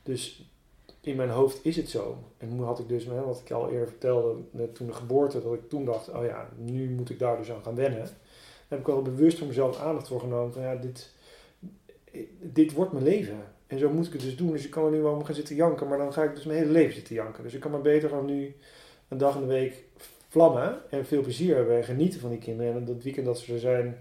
Dus 0.02 0.50
in 1.00 1.16
mijn 1.16 1.30
hoofd 1.30 1.64
is 1.64 1.76
het 1.76 1.90
zo. 1.90 2.18
En 2.38 2.48
toen 2.48 2.64
had 2.64 2.78
ik 2.78 2.88
dus, 2.88 3.06
wat 3.06 3.40
ik 3.44 3.50
al 3.50 3.70
eerder 3.70 3.88
vertelde, 3.88 4.40
net 4.50 4.74
toen 4.74 4.86
de 4.86 4.92
geboorte, 4.92 5.42
dat 5.42 5.54
ik 5.54 5.68
toen 5.68 5.84
dacht, 5.84 6.08
oh 6.08 6.24
ja, 6.24 6.48
nu 6.56 6.90
moet 6.90 7.10
ik 7.10 7.18
daar 7.18 7.36
dus 7.36 7.50
aan 7.50 7.62
gaan 7.62 7.74
wennen. 7.74 8.00
Daar 8.00 8.08
heb 8.68 8.78
ik 8.78 8.86
wel 8.86 9.02
bewust 9.02 9.38
voor 9.38 9.46
mezelf 9.46 9.80
aandacht 9.80 10.08
voor 10.08 10.20
genomen 10.20 10.52
van 10.52 10.62
ja, 10.62 10.74
dit, 10.74 11.12
dit 12.40 12.72
wordt 12.72 12.92
mijn 12.92 13.04
leven. 13.04 13.38
En 13.66 13.78
zo 13.78 13.90
moet 13.90 14.06
ik 14.06 14.12
het 14.12 14.22
dus 14.22 14.36
doen. 14.36 14.52
Dus 14.52 14.64
ik 14.64 14.70
kan 14.70 14.84
er 14.84 14.90
nu 14.90 15.00
wel 15.00 15.12
om 15.12 15.24
gaan 15.24 15.34
zitten 15.34 15.56
janken, 15.56 15.88
maar 15.88 15.98
dan 15.98 16.12
ga 16.12 16.22
ik 16.22 16.34
dus 16.34 16.44
mijn 16.44 16.58
hele 16.58 16.70
leven 16.70 16.94
zitten 16.94 17.14
janken. 17.14 17.42
Dus 17.42 17.54
ik 17.54 17.60
kan 17.60 17.70
maar 17.70 17.80
beter 17.80 18.08
gewoon 18.08 18.26
nu 18.26 18.54
een 19.08 19.18
dag 19.18 19.34
in 19.34 19.40
de 19.40 19.46
week 19.46 19.84
vlammen 20.28 20.78
en 20.90 21.06
veel 21.06 21.22
plezier 21.22 21.56
hebben 21.56 21.76
en 21.76 21.84
genieten 21.84 22.20
van 22.20 22.30
die 22.30 22.38
kinderen. 22.38 22.74
En 22.74 22.84
dat 22.84 23.02
weekend 23.02 23.26
dat 23.26 23.38
ze 23.38 23.52
er 23.52 23.58
zijn, 23.58 23.98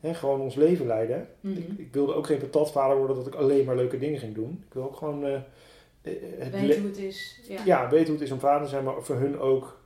hè, 0.00 0.14
gewoon 0.14 0.40
ons 0.40 0.54
leven 0.54 0.86
leiden. 0.86 1.28
Mhm. 1.40 1.56
Ik, 1.56 1.68
ik 1.76 1.92
wilde 1.92 2.14
ook 2.14 2.26
geen 2.26 2.38
patatvader 2.38 2.96
worden 2.96 3.16
dat 3.16 3.26
ik 3.26 3.34
alleen 3.34 3.64
maar 3.64 3.76
leuke 3.76 3.98
dingen 3.98 4.18
ging 4.18 4.34
doen. 4.34 4.64
Ik 4.66 4.74
wil 4.74 4.82
ook 4.82 4.96
gewoon 4.96 5.26
eh, 5.26 5.40
het 6.38 6.52
Weet 6.52 6.76
hoe 6.76 6.88
het 6.88 6.98
is. 6.98 7.40
Ja. 7.48 7.62
ja, 7.64 7.90
weten 7.90 8.06
hoe 8.06 8.14
het 8.14 8.24
is 8.24 8.32
om 8.32 8.38
vader 8.40 8.62
te 8.62 8.68
zijn, 8.68 8.84
maar 8.84 9.02
voor 9.02 9.16
hun 9.16 9.38
ook 9.38 9.80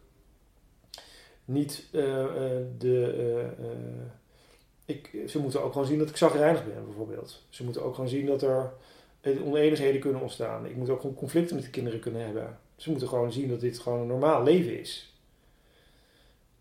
niet 1.45 1.89
eh, 1.93 2.26
de. 2.78 3.51
Ik, 4.95 5.28
ze 5.28 5.38
moeten 5.38 5.62
ook 5.62 5.72
gewoon 5.72 5.86
zien 5.86 5.99
dat 5.99 6.09
ik 6.09 6.16
zagrijnig 6.16 6.64
ben, 6.64 6.84
bijvoorbeeld. 6.84 7.43
Ze 7.49 7.64
moeten 7.64 7.82
ook 7.82 7.95
gewoon 7.95 8.11
zien 8.11 8.26
dat 8.26 8.43
er 8.43 8.72
eh, 9.20 9.47
oneenigheden 9.47 10.01
kunnen 10.01 10.20
ontstaan. 10.20 10.66
Ik 10.66 10.76
moet 10.76 10.88
ook 10.88 11.01
gewoon 11.01 11.16
conflicten 11.16 11.55
met 11.57 11.64
de 11.64 11.70
kinderen 11.70 12.01
kunnen 12.01 12.24
hebben. 12.24 12.59
Ze 12.76 12.90
moeten 12.90 13.09
gewoon 13.09 13.32
zien 13.32 13.49
dat 13.49 13.61
dit 13.61 13.78
gewoon 13.78 14.01
een 14.01 14.07
normaal 14.07 14.43
leven 14.43 14.80
is. 14.80 15.14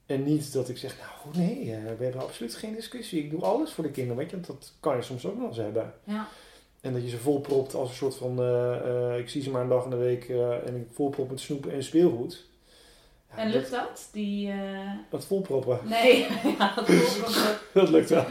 En 0.05 0.23
niet 0.23 0.53
dat 0.53 0.69
ik 0.69 0.77
zeg, 0.77 0.97
nou 0.97 1.37
nee, 1.37 1.73
eh, 1.73 1.97
we 1.97 2.03
hebben 2.03 2.21
absoluut 2.21 2.55
geen 2.55 2.75
discussie. 2.75 3.23
Ik 3.23 3.29
doe 3.29 3.41
alles 3.41 3.71
voor 3.71 3.83
de 3.83 3.91
kinderen, 3.91 4.17
weet 4.17 4.29
je, 4.29 4.35
want 4.35 4.47
dat 4.47 4.73
kan 4.79 4.95
je 4.95 5.01
soms 5.01 5.25
ook 5.25 5.37
nog 5.37 5.47
eens 5.47 5.57
hebben. 5.57 5.93
Ja. 6.03 6.27
En 6.81 6.93
dat 6.93 7.03
je 7.03 7.09
ze 7.09 7.17
volpropt 7.17 7.73
als 7.73 7.89
een 7.89 7.95
soort 7.95 8.15
van, 8.15 8.41
eh, 8.41 9.17
ik 9.17 9.29
zie 9.29 9.41
ze 9.41 9.49
maar 9.49 9.61
een 9.61 9.69
dag 9.69 9.83
in 9.83 9.89
de 9.89 9.95
week 9.95 10.29
en 10.65 10.75
ik 10.75 10.87
volprop 10.91 11.29
met 11.29 11.39
snoep 11.39 11.65
en 11.65 11.83
speelgoed. 11.83 12.49
Ja, 13.35 13.41
En 13.43 13.49
lukt 13.51 13.71
dat? 13.71 14.09
Die, 14.11 14.51
eh, 14.51 14.91
Dat 15.09 15.25
volproppen, 15.25 15.79
Nee, 15.83 16.27
ja, 16.59 16.71
dat 16.75 16.87
wel. 16.87 17.53
dat 17.83 17.89
lukt 17.89 18.09
wel. 18.09 18.25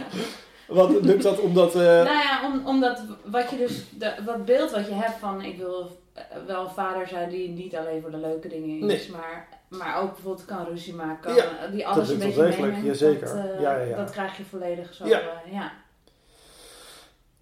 Wat 0.68 0.90
lukt 1.02 1.22
dat 1.22 1.40
omdat... 1.40 1.74
eh, 1.74 1.80
Nou 1.82 2.04
ja, 2.06 2.40
om, 2.52 2.66
omdat 2.66 3.02
wat 3.24 3.50
je 3.50 3.56
dus, 3.56 3.84
de, 3.98 4.12
wat 4.24 4.44
beeld 4.44 4.70
wat 4.70 4.86
je 4.86 4.94
hebt 4.94 5.18
van 5.18 5.42
ik 5.42 5.56
wil 5.58 5.98
eh, 6.12 6.22
wel 6.46 6.64
een 6.64 6.70
vader 6.70 7.08
zijn 7.08 7.28
die 7.28 7.48
niet 7.48 7.76
alleen 7.76 8.00
voor 8.00 8.10
de 8.10 8.16
leuke 8.16 8.48
dingen 8.48 8.90
is, 8.90 9.08
maar, 9.08 9.48
maar 9.68 10.00
ook 10.02 10.12
bijvoorbeeld 10.14 10.44
kan 10.46 10.66
ruzie 10.66 10.94
maken, 10.94 11.20
kan, 11.20 11.34
Ja, 11.34 11.66
die 11.72 11.86
alles 11.86 12.08
een 12.08 12.14
lukt 12.14 12.24
beetje 12.24 12.40
wel 12.40 12.50
degelijk, 12.50 12.72
meeneemt. 12.74 12.98
jazeker. 12.98 13.26
Dat, 13.26 13.36
eh, 13.54 13.60
Ja, 13.60 13.76
ja, 13.76 13.82
ja. 13.84 13.96
dat 13.96 14.10
krijg 14.10 14.36
je 14.36 14.44
volledig 14.44 14.94
zo. 14.94 15.06
Ja. 15.06 15.72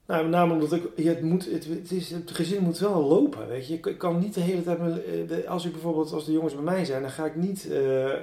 Nou, 0.08 0.22
met 0.22 0.30
name 0.30 0.52
omdat 0.52 0.72
ik, 0.72 1.04
het, 1.04 1.22
moet, 1.22 1.50
het, 1.50 1.66
het, 1.66 1.90
is, 1.90 2.10
het 2.10 2.30
gezin 2.30 2.62
moet 2.62 2.78
wel 2.78 3.02
lopen, 3.02 3.48
weet 3.48 3.68
je. 3.68 3.74
Ik, 3.74 3.98
kan 3.98 4.18
niet 4.18 4.34
de 4.34 4.40
hele 4.40 4.62
tijd, 4.62 4.78
eh, 5.30 5.50
als 5.50 5.64
ik 5.64 5.72
bijvoorbeeld, 5.72 6.12
als 6.12 6.24
de 6.24 6.32
jongens 6.32 6.54
bij 6.54 6.62
mij 6.62 6.84
zijn, 6.84 7.02
dan 7.02 7.10
ga 7.10 7.24
ik 7.24 7.36
niet 7.36 7.70
eh, 7.70 8.12
eh, 8.12 8.20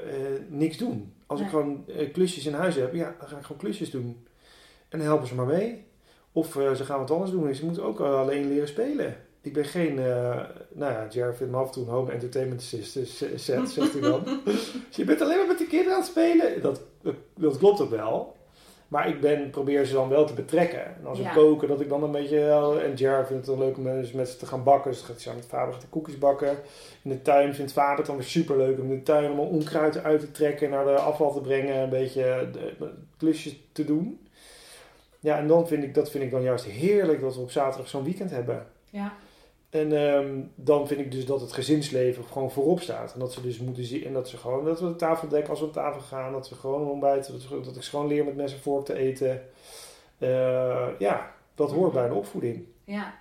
niks 0.49 0.77
doen. 0.77 1.13
Als 1.25 1.41
ik 1.41 1.49
gewoon 1.49 1.85
klusjes 2.13 2.45
in 2.45 2.53
huis 2.53 2.75
heb, 2.75 2.93
ja, 2.93 3.15
dan 3.19 3.27
ga 3.27 3.37
ik 3.37 3.43
gewoon 3.43 3.61
klusjes 3.61 3.91
doen. 3.91 4.25
En 4.89 4.97
dan 4.99 5.07
helpen 5.07 5.27
ze 5.27 5.35
maar 5.35 5.45
mee. 5.45 5.83
Of 6.31 6.51
ze 6.51 6.85
gaan 6.85 6.99
wat 6.99 7.11
anders 7.11 7.31
doen. 7.31 7.55
Ze 7.55 7.65
moeten 7.65 7.83
ook 7.83 7.99
alleen 7.99 8.47
leren 8.47 8.67
spelen. 8.67 9.17
Ik 9.41 9.53
ben 9.53 9.65
geen, 9.65 9.95
nou 9.95 10.93
ja, 10.93 11.07
Jared 11.09 11.37
vindt 11.37 11.53
me 11.53 11.59
af 11.59 11.65
en 11.65 11.71
toe 11.71 11.83
een 11.83 11.89
home 11.89 12.11
entertainment 12.11 12.61
set, 12.61 13.69
zegt 13.69 13.91
hij 13.91 14.01
dan. 14.01 14.23
dus 14.45 14.71
je 14.89 15.03
bent 15.03 15.21
alleen 15.21 15.37
maar 15.37 15.47
met 15.47 15.57
de 15.57 15.67
kinderen 15.67 15.93
aan 15.93 16.01
het 16.01 16.09
spelen. 16.09 16.61
Dat, 16.61 16.81
dat 17.35 17.57
klopt 17.57 17.81
ook 17.81 17.89
wel. 17.89 18.34
Maar 18.87 19.07
ik 19.09 19.21
ben, 19.21 19.49
probeer 19.49 19.85
ze 19.85 19.93
dan 19.93 20.09
wel 20.09 20.25
te 20.25 20.33
betrekken. 20.33 20.85
En 20.85 21.05
als 21.05 21.17
we 21.17 21.23
Ja. 21.23 21.33
koken, 21.33 21.67
dat 21.67 21.81
ik 21.81 21.89
dan 21.89 22.03
een 22.03 22.11
beetje... 22.11 22.49
En 22.83 22.93
Jared 22.93 23.27
vindt 23.27 23.47
het 23.47 23.57
dan 23.57 23.65
leuk 23.65 23.77
om 23.77 23.83
met 24.13 24.29
ze 24.29 24.37
te 24.37 24.45
gaan 24.45 24.63
bakken. 24.63 24.91
Dus 24.91 25.01
gaat 25.01 25.19
samen 25.21 25.39
met 25.39 25.49
vader 25.49 25.73
gaat 25.73 25.81
hij 25.81 25.91
koekjes 25.91 26.17
bakken. 26.17 26.49
In 27.01 27.09
de 27.09 27.21
tuin 27.21 27.55
vindt 27.55 27.71
vader 27.73 27.97
het 27.97 28.05
dan 28.05 28.15
weer 28.15 28.25
super 28.25 28.57
leuk 28.57 28.79
om 28.79 28.91
in 28.91 28.97
de 28.97 29.03
tuin 29.03 29.25
allemaal 29.25 29.45
onkruid 29.45 30.03
uit 30.03 30.19
te 30.19 30.31
trekken. 30.31 30.69
Naar 30.69 30.85
de 30.85 30.91
afval 30.91 31.33
te 31.33 31.41
brengen. 31.41 31.75
Een 31.75 31.89
beetje 31.89 32.49
de, 32.51 32.91
klusjes 33.17 33.59
te 33.71 33.85
doen. 33.85 34.27
Ja, 35.19 35.37
en 35.37 35.47
dan 35.47 35.67
vind 35.67 35.83
ik, 35.83 35.93
dat 35.93 36.11
vind 36.11 36.23
ik 36.23 36.31
dan 36.31 36.41
juist 36.43 36.65
heerlijk 36.65 37.21
dat 37.21 37.35
we 37.35 37.41
op 37.41 37.51
zaterdag 37.51 37.87
zo'n 37.89 38.03
weekend 38.03 38.31
hebben. 38.31 38.65
Ja. 38.89 39.13
En 39.75 40.07
ehm, 40.13 40.39
dan 40.55 40.87
vind 40.87 40.99
ik 40.99 41.11
dus 41.11 41.25
dat 41.25 41.41
het 41.41 41.51
gezinsleven 41.53 42.23
gewoon 42.23 42.51
voorop 42.51 42.79
staat. 42.81 43.13
En 43.13 43.19
dat 43.19 43.33
ze 43.33 43.41
dus 43.41 43.57
moeten 43.59 43.83
zien. 43.83 44.05
En 44.05 44.13
dat 44.13 44.29
ze 44.29 44.37
gewoon. 44.37 44.65
Dat 44.65 44.79
we 44.79 44.87
de 44.87 44.95
tafel 44.95 45.27
dekken 45.27 45.49
als 45.49 45.59
we 45.59 45.65
op 45.65 45.73
tafel 45.73 46.01
gaan. 46.01 46.31
Dat 46.31 46.49
we 46.49 46.55
gewoon 46.55 46.87
ontbijten. 46.89 47.33
Dat, 47.33 47.47
we- 47.49 47.61
dat 47.61 47.75
ik 47.75 47.83
gewoon 47.83 48.07
leer 48.07 48.25
met 48.25 48.35
mes 48.35 48.53
en 48.53 48.59
vork 48.59 48.85
te 48.85 48.93
eten. 48.93 49.41
Eh, 50.17 50.87
ja, 50.99 51.31
dat 51.55 51.71
hoort 51.71 51.93
bij 51.93 52.05
een 52.05 52.13
opvoeding. 52.13 52.65
ja, 52.83 53.13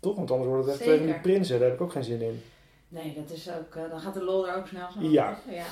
Toch? 0.00 0.16
Want 0.16 0.30
anders 0.30 0.48
worden 0.50 0.66
het 0.72 0.80
echt 0.80 0.98
twee 0.98 1.14
prinsen. 1.20 1.58
Daar 1.58 1.68
heb 1.68 1.76
ik 1.78 1.82
ook 1.84 1.92
geen 1.92 2.04
zin 2.04 2.20
in. 2.22 2.42
Nee, 2.88 3.14
dat 3.14 3.36
is 3.36 3.50
ook, 3.50 3.74
uh, 3.74 3.90
dan 3.90 4.00
gaat 4.00 4.14
de 4.14 4.24
lol 4.24 4.48
er 4.48 4.56
ook 4.56 4.66
snel 4.66 4.88
van. 4.92 5.10
Ja. 5.10 5.38
ja. 5.50 5.64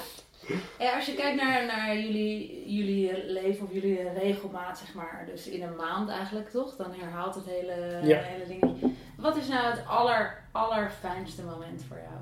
En 0.79 0.95
als 0.95 1.07
je 1.07 1.15
kijkt 1.15 1.43
naar, 1.43 1.67
naar 1.67 1.99
jullie, 1.99 2.63
jullie 2.75 3.25
leven 3.27 3.67
of 3.67 3.73
jullie 3.73 4.09
regelmaat, 4.19 4.79
zeg 4.79 4.95
maar, 4.95 5.29
dus 5.31 5.49
in 5.49 5.63
een 5.63 5.77
maand 5.77 6.09
eigenlijk 6.09 6.51
toch, 6.51 6.77
dan 6.77 6.93
herhaalt 6.93 7.35
het 7.35 7.45
hele, 7.47 8.01
Ja. 8.03 8.19
hele 8.19 8.47
dingetje. 8.47 8.91
Wat 9.23 9.37
is 9.37 9.49
nou 9.49 9.71
het 9.71 9.87
aller, 9.87 10.43
allerfijnste 10.53 11.43
moment 11.43 11.85
voor 11.89 11.97
jou? 12.03 12.21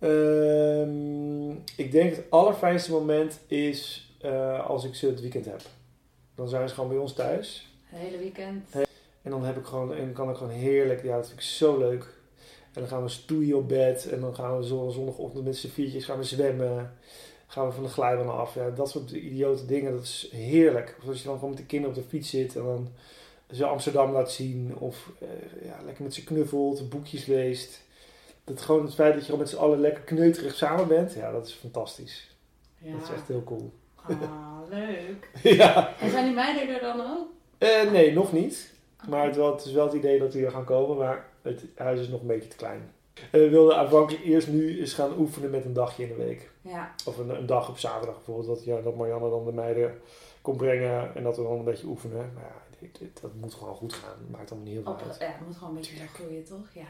Ehm, 0.00 1.50
ik 1.76 1.90
denk 1.92 2.16
het 2.16 2.24
allerfijnste 2.30 2.90
moment 2.90 3.38
is 3.46 4.10
eh, 4.20 4.66
als 4.66 4.84
ik 4.84 4.94
ze 4.94 5.06
het 5.06 5.20
weekend 5.20 5.44
heb. 5.44 5.60
Dan 6.34 6.48
zijn 6.48 6.68
ze 6.68 6.74
gewoon 6.74 6.88
bij 6.90 6.98
ons 6.98 7.12
thuis. 7.14 7.72
Het 7.84 8.00
hele 8.00 8.18
weekend? 8.18 8.68
En 9.22 9.30
dan 9.30 9.44
heb 9.44 9.56
ik 9.56 9.64
gewoon, 9.66 9.94
en 9.94 10.12
kan 10.12 10.30
ik 10.30 10.36
gewoon 10.36 10.52
heerlijk, 10.52 11.02
ja, 11.02 11.16
dat 11.16 11.26
vind 11.26 11.38
ik 11.38 11.44
zo 11.46 11.78
leuk. 11.78 12.02
En 12.72 12.80
dan 12.80 12.88
gaan 12.88 13.02
we 13.02 13.08
stoeien 13.08 13.56
op 13.56 13.68
bed. 13.68 14.08
En 14.08 14.20
dan 14.20 14.34
gaan 14.34 14.56
we 14.58 14.66
zo- 14.66 14.88
zondagochtend 14.90 15.44
met 15.44 15.56
z'n 15.56 15.68
viertjes 15.68 16.04
gaan 16.04 16.18
we 16.18 16.24
zwemmen. 16.24 16.92
Gaan 17.46 17.66
we 17.66 17.72
van 17.72 17.82
de 17.82 17.88
glijbaan 17.88 18.30
af. 18.38 18.54
Ja, 18.54 18.70
dat 18.70 18.90
soort 18.90 19.10
idiote 19.10 19.66
dingen, 19.66 19.92
dat 19.92 20.02
is 20.02 20.28
heerlijk. 20.32 20.96
Of 21.02 21.08
als 21.08 21.18
je 21.18 21.24
dan 21.24 21.34
gewoon 21.34 21.50
met 21.50 21.58
de 21.58 21.66
kinderen 21.66 21.96
op 21.96 22.02
de 22.02 22.08
fiets 22.08 22.30
zit 22.30 22.56
en 22.56 22.62
dan 22.62 22.88
ze 23.50 23.64
Amsterdam 23.64 24.12
laat 24.12 24.32
zien. 24.32 24.76
Of 24.78 25.10
eh, 25.20 25.64
ja, 25.64 25.76
lekker 25.84 26.02
met 26.02 26.14
ze 26.14 26.24
knuffelt, 26.24 26.88
boekjes 26.88 27.26
leest. 27.26 27.82
Dat 28.44 28.60
gewoon 28.60 28.84
het 28.84 28.94
feit 28.94 29.12
dat 29.12 29.20
je 29.20 29.24
gewoon 29.24 29.40
met 29.40 29.50
z'n 29.50 29.56
allen 29.56 29.80
lekker 29.80 30.02
kneuterig 30.02 30.54
samen 30.54 30.88
bent. 30.88 31.12
Ja, 31.12 31.30
dat 31.30 31.46
is 31.46 31.52
fantastisch. 31.52 32.36
Ja. 32.78 32.92
Dat 32.92 33.02
is 33.02 33.14
echt 33.14 33.28
heel 33.28 33.44
cool. 33.44 33.72
Ah, 33.94 34.60
leuk. 34.70 35.30
ja. 35.62 35.94
En 36.00 36.10
zijn 36.10 36.24
die 36.24 36.34
meiden 36.34 36.74
er 36.74 36.80
dan 36.80 37.00
ook? 37.00 37.28
Eh, 37.58 37.90
nee, 37.90 38.12
nog 38.12 38.32
niet. 38.32 38.72
Maar 39.08 39.26
het, 39.26 39.36
wel, 39.36 39.52
het 39.52 39.64
is 39.64 39.72
wel 39.72 39.84
het 39.84 39.94
idee 39.94 40.18
dat 40.18 40.32
die 40.32 40.44
er 40.44 40.50
gaan 40.50 40.64
komen, 40.64 40.96
maar 40.96 41.28
het 41.42 41.64
huis 41.76 42.00
is 42.00 42.08
nog 42.08 42.20
een 42.20 42.26
beetje 42.26 42.48
te 42.48 42.56
klein. 42.56 42.92
En 43.30 43.40
we 43.40 43.48
wilden 43.48 43.76
aanvankelijk 43.76 44.24
eerst 44.24 44.48
nu 44.48 44.80
eens 44.80 44.92
gaan 44.94 45.18
oefenen 45.18 45.50
met 45.50 45.64
een 45.64 45.72
dagje 45.72 46.02
in 46.02 46.08
de 46.08 46.24
week. 46.24 46.50
Ja. 46.60 46.94
Of 47.06 47.18
een, 47.18 47.28
een 47.28 47.46
dag 47.46 47.68
op 47.68 47.78
zaterdag 47.78 48.14
bijvoorbeeld. 48.14 48.46
Dat, 48.46 48.64
ja, 48.64 48.80
dat 48.80 48.96
Marianne 48.96 49.30
dan 49.30 49.44
de 49.44 49.52
meiden 49.52 50.00
kon 50.40 50.56
brengen 50.56 51.14
en 51.14 51.22
dat 51.22 51.36
we 51.36 51.42
dan 51.42 51.58
een 51.58 51.64
beetje 51.64 51.86
oefenen. 51.86 52.30
Maar 52.34 52.44
ja, 52.44 52.67
dat 53.20 53.34
moet 53.34 53.54
gewoon 53.54 53.74
goed 53.74 53.92
gaan. 53.92 54.16
Maakt 54.30 54.50
allemaal 54.50 54.68
niet 54.68 54.84
heel 54.84 54.96
veel 54.96 55.06
uit. 55.06 55.16
ja, 55.20 55.26
het 55.26 55.46
moet 55.46 55.56
gewoon 55.56 55.76
een 55.76 55.80
beetje 55.80 56.06
groeien, 56.06 56.44
toch? 56.44 56.66
Ja. 56.72 56.86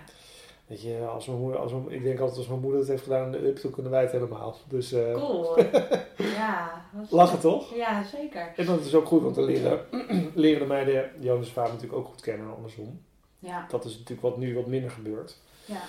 Weet 0.66 0.82
je, 0.82 1.06
als 1.06 1.26
mijn 1.26 1.38
moeder, 1.38 1.60
als 1.60 1.72
mijn, 1.72 1.90
ik 1.90 2.02
denk 2.02 2.18
altijd 2.18 2.38
als 2.38 2.46
mijn 2.46 2.60
moeder 2.60 2.80
het 2.80 2.88
heeft 2.88 3.02
gedaan 3.02 3.24
in 3.24 3.30
de 3.30 3.48
up, 3.48 3.62
dan 3.62 3.70
kunnen 3.70 3.92
wij 3.92 4.02
het 4.02 4.12
helemaal. 4.12 4.56
Dus 4.68 4.92
eh, 4.92 5.12
Cool. 5.12 5.58
ja. 6.40 6.84
lachen 7.10 7.40
toch? 7.40 7.74
Ja, 7.74 8.04
zeker. 8.04 8.52
En 8.56 8.66
dat 8.66 8.84
is 8.84 8.94
ook 8.94 9.06
goed, 9.06 9.22
want 9.22 9.34
dan 9.34 9.44
leren, 9.44 9.80
leren 10.34 10.60
de 10.60 10.66
meiden 10.66 11.10
Jonas' 11.20 11.52
vader 11.52 11.72
natuurlijk 11.72 11.98
ook 11.98 12.06
goed 12.06 12.20
kennen 12.20 12.46
en 12.46 12.54
andersom. 12.54 13.02
Ja. 13.38 13.66
Dat 13.68 13.84
is 13.84 13.92
natuurlijk 13.92 14.20
wat 14.20 14.36
nu 14.36 14.54
wat 14.54 14.66
minder 14.66 14.90
gebeurt. 14.90 15.36
ja. 15.64 15.82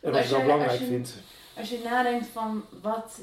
En 0.00 0.12
wat 0.12 0.20
ik 0.24 0.30
wel 0.30 0.40
belangrijk 0.42 0.80
vind. 0.80 1.14
Als 1.56 1.70
je 1.70 1.80
nadenkt 1.84 2.26
van 2.26 2.64
wat... 2.82 3.20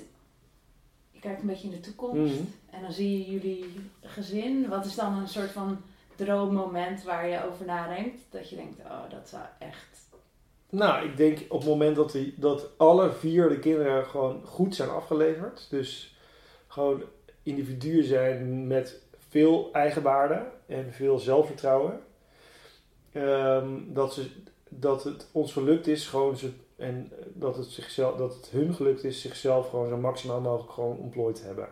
Kijkt 1.24 1.42
een 1.42 1.48
beetje 1.48 1.68
in 1.68 1.74
de 1.74 1.80
toekomst. 1.80 2.34
Mhm. 2.34 2.44
En 2.70 2.82
dan 2.82 2.92
zie 2.92 3.18
je 3.18 3.32
jullie 3.32 3.66
gezin. 4.02 4.70
Wat 4.70 4.86
is 4.86 4.96
dan 4.96 5.18
een 5.18 5.28
soort 5.28 5.52
van 5.52 5.78
droommoment 6.16 7.04
waar 7.04 7.28
je 7.28 7.46
over 7.52 7.66
nadenkt? 7.66 8.22
Dat 8.30 8.50
je 8.50 8.56
denkt, 8.56 8.80
oh, 8.80 9.10
dat 9.10 9.30
zou 9.30 9.44
echt... 9.60 10.10
Nou, 10.70 11.06
ik 11.06 11.18
denk 11.18 11.40
op 11.50 11.60
het 11.60 11.70
moment 11.70 11.96
dat, 11.96 12.12
die, 12.12 12.34
dat 12.38 12.70
alle 12.78 13.12
vier 13.12 13.50
de 13.50 13.60
kinderen 13.60 14.06
gewoon 14.06 14.42
goed 14.46 14.76
zijn 14.76 14.90
afgeleverd. 14.90 15.68
Dus 15.70 16.16
gewoon 16.68 17.04
individuen 17.44 18.04
zijn 18.04 18.68
met 18.68 19.02
veel 19.30 19.70
eigenwaarde 19.74 20.46
en 20.66 20.94
veel 20.94 21.20
zelfvertrouwen. 21.20 22.00
Ehm, 23.12 23.68
dat, 23.88 24.14
ze, 24.14 24.30
dat 24.70 25.04
het 25.04 25.28
ons 25.32 25.54
gelukt 25.54 25.88
is 25.88 26.08
gewoon 26.08 26.38
ze, 26.38 26.52
en 26.76 27.12
dat 27.34 27.58
het, 27.58 27.66
zichzelf, 27.66 28.16
dat 28.16 28.36
het 28.36 28.50
hun 28.50 28.74
gelukt 28.74 29.04
is 29.04 29.22
zichzelf 29.22 29.70
gewoon 29.70 29.90
zo 29.90 29.98
maximaal 29.98 30.42
mogelijk 30.42 30.72
gewoon 30.72 30.98
ontplooid 30.98 31.36
te 31.36 31.46
hebben. 31.46 31.68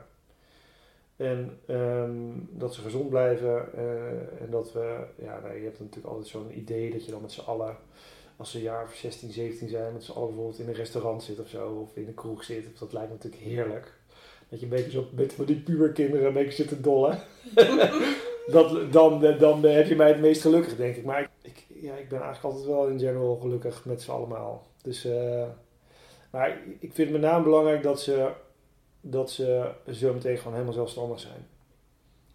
En 1.16 1.60
ehm, 1.68 2.12
dat 2.50 2.74
ze 2.74 2.82
gezond 2.82 3.10
blijven 3.10 3.74
eh, 3.74 4.42
en 4.42 4.48
dat 4.50 4.74
we, 4.74 5.06
ja, 5.16 5.40
nou, 5.40 5.56
je 5.56 5.64
hebt 5.64 5.80
natuurlijk 5.80 6.08
altijd 6.08 6.28
zo'n 6.28 6.58
idee 6.58 6.92
dat 6.92 7.06
je 7.06 7.12
dan 7.12 7.22
met 7.22 7.32
z'n 7.32 7.42
allen 7.42 7.78
als 8.38 8.52
ze 8.52 8.58
een 8.58 8.64
jaar 8.64 8.84
of 8.84 8.94
16, 8.94 9.32
17 9.32 9.70
zijn, 9.70 9.94
met 9.94 10.04
z'n 10.04 10.12
allen 10.12 10.28
bijvoorbeeld 10.28 10.60
in 10.60 10.68
een 10.68 10.74
restaurant 10.74 11.24
zit 11.24 11.40
of 11.40 11.48
zo, 11.48 11.70
of 11.70 11.96
in 11.96 12.08
een 12.08 12.14
kroeg 12.14 12.44
zit, 12.44 12.80
dat 12.80 12.94
lijkt 12.94 13.12
natuurlijk 13.12 13.44
heerlijk. 13.44 13.94
Dat 14.50 14.60
je 14.60 14.66
een 14.66 14.72
beetje 14.72 14.92
zo 14.92 15.08
met 15.12 15.34
van 15.34 15.46
die 15.46 15.62
puberkinderen 15.62 16.28
een 16.28 16.34
beetje 16.34 16.52
zit 16.52 16.68
te 16.68 16.82
dollen. 16.82 17.20
dat, 18.48 18.92
dan, 18.94 19.38
dan 19.40 19.64
heb 19.64 19.88
je 19.88 19.96
mij 19.96 20.08
het 20.08 20.20
meest 20.20 20.42
gelukkig, 20.42 20.76
denk 20.76 20.96
ik. 20.96 21.06
Maar 21.06 21.22
ik, 21.22 21.30
ik, 21.42 21.66
ja, 21.68 21.96
ik 21.96 22.10
ben 22.10 22.22
eigenlijk 22.22 22.56
altijd 22.56 22.66
wel 22.66 22.88
in 22.88 23.00
general 23.00 23.36
gelukkig 23.36 23.86
met 23.86 24.02
z'n 24.02 24.12
allemaal. 24.12 24.71
Dus, 24.84 25.06
eh, 25.06 25.48
maar 26.32 26.50
ik- 26.80 26.94
vind 26.94 26.98
het 26.98 27.12
met 27.12 27.22
name 27.22 27.44
belangrijk 27.44 27.84
dat 27.84 28.02
ze, 28.02 28.32
dat 29.02 29.32
ze 29.32 29.72
zo 29.92 30.14
meteen 30.14 30.38
gewoon 30.38 30.54
helemaal 30.54 30.74
zelfstandig 30.74 31.20
zijn. 31.20 31.48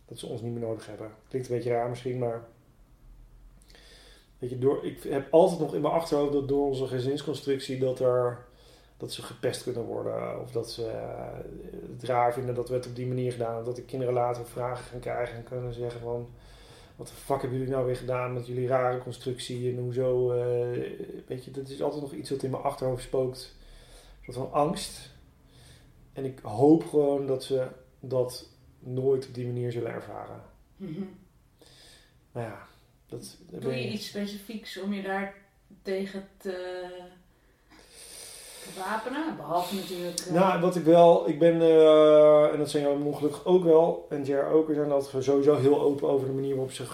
Dat 0.05 0.19
ze 0.19 0.27
ons 0.27 0.41
niet 0.43 0.53
meer 0.53 0.63
nodig 0.67 0.87
hebben. 0.87 1.11
Klinkt 1.29 1.49
een 1.49 1.55
beetje 1.57 1.71
raar 1.71 1.89
misschien, 1.89 2.19
maar 2.19 2.45
Weet 4.39 4.51
je, 4.51 4.59
door, 4.59 4.85
ik 4.85 5.03
heb 5.03 5.33
altijd 5.33 5.61
nog 5.61 5.75
in 5.75 5.81
mijn 5.81 5.95
achterhoofd 5.95 6.33
dat 6.33 6.49
door 6.49 6.67
onze 6.67 6.87
gezinsconstructie 6.87 7.79
dat, 7.79 8.01
er, 8.01 8.47
dat 8.97 9.13
ze 9.13 9.23
gepest 9.23 9.63
kunnen 9.63 9.83
worden. 9.85 10.41
Of 10.41 10.51
dat 10.51 10.71
ze 10.71 10.87
eh, 10.87 11.29
het 11.93 12.03
raar 12.03 12.33
vinden 12.33 12.55
dat 12.55 12.69
we 12.69 12.75
het 12.75 12.87
op 12.87 12.97
die 12.97 13.07
manier 13.07 13.33
gedaan 13.33 13.47
hebben. 13.55 13.65
Dat 13.65 13.77
de 13.77 13.83
kinderen 13.83 14.15
later 14.15 14.47
vragen 14.47 14.85
gaan 14.85 15.01
krijgen 15.01 15.37
en 15.37 15.45
kunnen 15.45 15.73
zeggen 15.75 16.01
van... 16.01 16.29
Wat 16.97 17.07
de 17.09 17.15
fuck 17.15 17.41
hebben 17.41 17.59
jullie 17.59 17.73
nou 17.73 17.87
weer 17.87 17.97
gedaan 17.97 18.33
met 18.33 18.47
jullie 18.47 18.67
rare 18.67 18.99
constructie 18.99 19.71
en 19.71 19.79
hoezo... 19.79 20.33
eh, 20.33 20.91
weet 21.27 21.45
je, 21.45 21.51
dat 21.51 21.69
is 21.69 21.83
altijd 21.83 22.03
nog 22.03 22.13
iets 22.13 22.31
wat 22.31 22.43
in 22.43 22.51
mijn 22.51 22.63
achterhoofd 22.63 23.03
spookt. 23.03 23.57
Een 24.27 24.33
soort 24.33 24.37
van 24.37 24.53
angst. 24.53 25.15
En 26.13 26.25
ik 26.25 26.39
hoop 26.39 26.87
gewoon 26.87 27.27
dat 27.27 27.45
ze 27.45 27.69
dat 28.01 28.49
nooit 28.79 29.27
op 29.27 29.35
die 29.35 29.47
manier 29.47 29.73
zullen 29.73 29.91
ervaren. 29.91 30.43
Mhm. 30.77 31.03
Nou 32.33 32.47
ja, 32.47 32.67
dat... 33.07 33.37
Doe 33.51 33.61
ben 33.61 33.83
je 33.83 33.89
iets 33.89 34.07
specifieks 34.07 34.81
om 34.81 34.93
je 34.93 35.03
daar 35.03 35.35
tegen 35.83 36.29
te, 36.37 36.51
te 37.16 37.16
wapenen? 38.79 39.37
Behalve 39.37 39.75
natuurlijk... 39.75 40.19
eh, 40.19 40.33
Nou, 40.33 40.61
wat 40.61 40.77
ik 40.77 40.85
wel, 40.85 41.29
ik 41.29 41.39
ben, 41.39 41.61
eh, 41.61 42.53
en 42.53 42.59
dat 42.59 42.71
zijn 42.71 42.83
jou 42.83 43.05
ongelukkig 43.05 43.45
ook 43.45 43.65
wel, 43.65 44.07
en 44.09 44.25
Jer 44.25 44.47
ook, 44.51 44.69
we 44.69 44.75
zijn 44.75 44.89
dat 44.89 45.13
we 45.13 45.23
sowieso 45.23 45.55
heel 45.57 45.81
open 45.81 46.09
over 46.09 46.27
de 46.27 46.33
manier 46.33 46.55
waarop 46.55 46.73
ze 46.73 46.85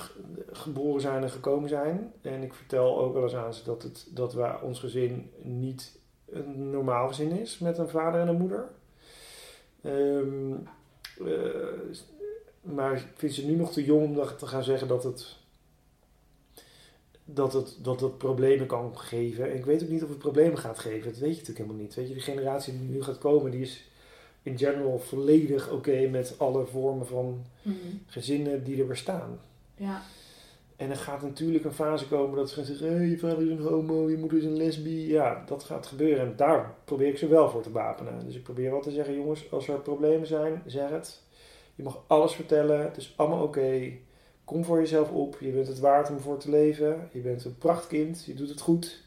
geboren 0.52 1.00
zijn 1.00 1.22
en 1.22 1.30
gekomen 1.30 1.68
zijn. 1.68 2.12
En 2.22 2.42
ik 2.42 2.54
vertel 2.54 2.98
ook 2.98 3.12
wel 3.12 3.22
eens 3.22 3.34
aan 3.34 3.54
ze 3.54 3.64
dat, 3.64 3.82
het, 3.82 4.06
dat 4.10 4.34
wij, 4.34 4.60
ons 4.62 4.80
gezin 4.80 5.30
niet 5.42 5.98
een 6.30 6.70
normaal 6.70 7.08
gezin 7.08 7.40
is 7.40 7.58
met 7.58 7.78
een 7.78 7.88
vader 7.88 8.20
en 8.20 8.28
een 8.28 8.38
moeder. 8.38 8.68
Ehm, 9.82 10.52
eh, 11.26 11.28
maar 12.60 12.92
ik 12.92 13.06
vind 13.14 13.32
ze 13.32 13.46
nu 13.46 13.54
nog 13.54 13.72
te 13.72 13.84
jong 13.84 14.18
om 14.18 14.26
te 14.36 14.46
gaan 14.46 14.64
zeggen 14.64 14.88
dat 14.88 15.04
het, 15.04 15.36
dat 17.34 17.52
het, 17.52 17.78
dat 17.82 18.00
het 18.00 18.18
problemen 18.18 18.66
kan 18.66 18.98
geven. 18.98 19.50
En 19.50 19.56
ik 19.56 19.64
weet 19.64 19.82
ook 19.82 19.88
niet 19.88 20.02
of 20.02 20.08
het 20.08 20.18
problemen 20.18 20.58
gaat 20.58 20.78
geven. 20.78 21.10
Dat 21.10 21.20
weet 21.20 21.30
je 21.30 21.40
natuurlijk 21.40 21.58
helemaal 21.58 21.82
niet. 21.82 21.94
Weet 21.94 22.08
je, 22.08 22.14
de 22.14 22.20
generatie 22.20 22.78
die 22.78 22.88
nu 22.88 23.02
gaat 23.02 23.18
komen, 23.18 23.50
die 23.50 23.60
is 23.60 23.90
in 24.42 24.58
general 24.58 24.98
volledig 24.98 25.70
oké 25.70 26.08
met 26.08 26.34
alle 26.38 26.66
vormen 26.66 27.06
van 27.06 27.44
mhm. 27.62 27.76
gezinnen 28.06 28.64
die 28.64 28.80
er 28.80 28.86
bestaan. 28.86 29.40
Ja. 29.76 30.02
En 30.76 30.90
er 30.90 30.96
gaat 30.96 31.22
natuurlijk 31.22 31.64
een 31.64 31.72
fase 31.72 32.08
komen 32.08 32.36
dat 32.36 32.48
ze 32.48 32.54
gaan 32.54 32.64
zeggen: 32.64 32.96
hé, 32.96 33.02
je 33.02 33.18
vader 33.18 33.42
is 33.42 33.50
een 33.50 33.66
homo, 33.66 34.10
je 34.10 34.16
moeder 34.16 34.38
is 34.38 34.44
een 34.44 34.56
lesbi. 34.56 35.08
Ja, 35.08 35.42
dat 35.46 35.64
gaat 35.64 35.86
gebeuren. 35.86 36.26
En 36.26 36.36
daar 36.36 36.74
probeer 36.84 37.08
ik 37.08 37.18
ze 37.18 37.28
wel 37.28 37.50
voor 37.50 37.62
te 37.62 37.72
wapenen. 37.72 38.24
Dus 38.24 38.34
ik 38.34 38.42
probeer 38.42 38.70
wel 38.70 38.80
te 38.80 38.90
zeggen: 38.90 39.14
jongens, 39.14 39.52
als 39.52 39.68
er 39.68 39.80
problemen 39.80 40.26
zijn, 40.26 40.62
zeg 40.66 40.90
het. 40.90 41.22
Je 41.74 41.82
mag 41.82 42.02
alles 42.06 42.32
vertellen. 42.32 42.82
Het 42.82 42.96
is 42.96 43.14
allemaal 43.16 43.42
oké. 43.42 43.92
Kom 44.52 44.64
voor 44.64 44.78
jezelf 44.78 45.10
op. 45.10 45.36
Je 45.40 45.50
bent 45.50 45.66
het 45.66 45.78
waard 45.78 46.10
om 46.10 46.20
voor 46.20 46.38
te 46.38 46.50
leven. 46.50 47.08
Je 47.12 47.20
bent 47.20 47.44
een 47.44 47.58
prachtkind. 47.58 48.24
Je 48.24 48.34
doet 48.34 48.48
het 48.48 48.60
goed. 48.60 49.02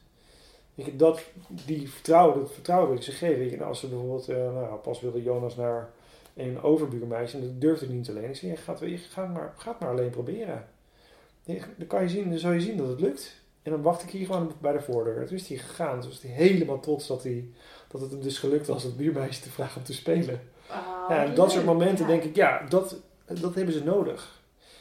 Je, 0.73 0.95
dat, 0.95 1.21
die 1.65 1.89
vertrouwen, 1.89 2.39
dat 2.39 2.51
vertrouwen 2.51 2.87
wil 2.89 2.97
ik 2.97 3.03
ze 3.03 3.11
geven. 3.11 3.39
Weet 3.39 3.49
je, 3.49 3.55
nou, 3.57 3.69
als 3.69 3.79
ze 3.79 3.87
bijvoorbeeld, 3.87 4.29
eh, 4.29 4.35
nou, 4.35 4.75
pas 4.75 5.01
wilde 5.01 5.23
Jonas 5.23 5.55
naar 5.55 5.89
een 6.33 6.61
overbuurmeisje 6.61 7.37
en 7.37 7.43
dat 7.43 7.61
durfde 7.61 7.87
niet 7.87 8.09
alleen. 8.09 8.29
Ik 8.29 8.35
zei, 8.35 8.51
je 8.51 8.57
gaat, 8.57 8.79
je 8.79 8.97
gaat, 8.97 9.33
maar, 9.33 9.53
gaat 9.57 9.79
maar 9.79 9.89
alleen 9.89 10.09
proberen. 10.09 10.67
Dan 11.45 11.87
kan 11.87 12.01
je 12.01 12.09
zien, 12.09 12.29
dan 12.29 12.39
zal 12.39 12.51
je 12.51 12.61
zien 12.61 12.77
dat 12.77 12.87
het 12.87 12.99
lukt. 12.99 13.41
En 13.63 13.71
dan 13.71 13.81
wacht 13.81 14.03
ik 14.03 14.09
hier 14.09 14.25
gewoon 14.25 14.51
bij 14.61 14.71
de 14.71 14.81
voordeur. 14.81 15.25
Toen 15.25 15.37
is 15.37 15.47
hij 15.47 15.57
gegaan. 15.57 15.99
Toen 15.99 16.09
was 16.09 16.21
hij 16.21 16.31
helemaal 16.31 16.79
trots 16.79 17.07
dat, 17.07 17.23
hij, 17.23 17.45
dat 17.87 18.01
het 18.01 18.11
hem 18.11 18.21
dus 18.21 18.37
gelukt 18.37 18.67
was 18.67 18.83
het 18.83 18.97
buurmeisje 18.97 19.41
te 19.41 19.49
vragen 19.49 19.77
om 19.77 19.83
te 19.83 19.93
spelen. 19.93 20.41
Oh, 20.69 21.05
ja, 21.09 21.25
en 21.25 21.35
dat 21.35 21.51
soort 21.51 21.65
momenten 21.65 22.05
Ja. 22.05 22.11
denk 22.11 22.23
ik, 22.23 22.35
ja, 22.35 22.65
dat, 22.69 22.95
dat 23.25 23.55
hebben 23.55 23.73
ze 23.73 23.83
nodig. 23.83 24.34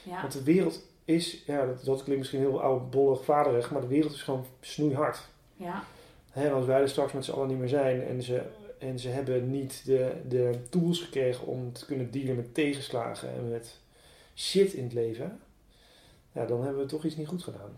Ja. 0.05 0.21
Want 0.21 0.33
de 0.33 0.43
wereld 0.43 0.83
is, 1.05 1.43
ja, 1.47 1.67
dat, 1.67 1.85
dat 1.85 2.03
klinkt 2.03 2.19
misschien 2.21 2.41
heel 2.41 2.63
oud, 2.63 2.91
bollig, 2.91 3.25
vaderig, 3.25 3.71
maar 3.71 3.81
de 3.81 3.87
wereld 3.87 4.13
is 4.13 4.23
gewoon 4.23 4.47
snoeihard. 4.61 5.19
Ja. 5.57 5.83
Hè, 6.31 6.51
als 6.51 6.65
wij 6.67 6.81
er 6.81 6.89
straks 6.89 7.13
met 7.13 7.25
z'n 7.25 7.33
allen 7.33 7.49
niet 7.49 7.59
meer 7.59 7.69
zijn 7.69 8.03
en 8.03 8.23
ze, 8.23 8.43
en 8.79 8.99
ze 8.99 9.09
hebben 9.09 9.51
niet 9.51 9.83
de, 9.85 10.13
de 10.29 10.55
tools 10.71 11.01
gekregen 11.01 11.47
om 11.47 11.73
te 11.73 11.87
kunnen 11.87 12.11
dealen 12.11 12.37
met 12.37 12.55
tegenslagen 12.55 13.29
en 13.35 13.51
met 13.51 13.81
shit 14.35 14.73
in 14.73 14.85
het 14.85 14.93
leven, 14.93 15.41
ja, 16.33 16.45
dan 16.47 16.63
hebben 16.63 16.83
we 16.83 16.89
toch 16.89 17.05
iets 17.05 17.17
niet 17.17 17.29
goed 17.29 17.43
gedaan. 17.43 17.77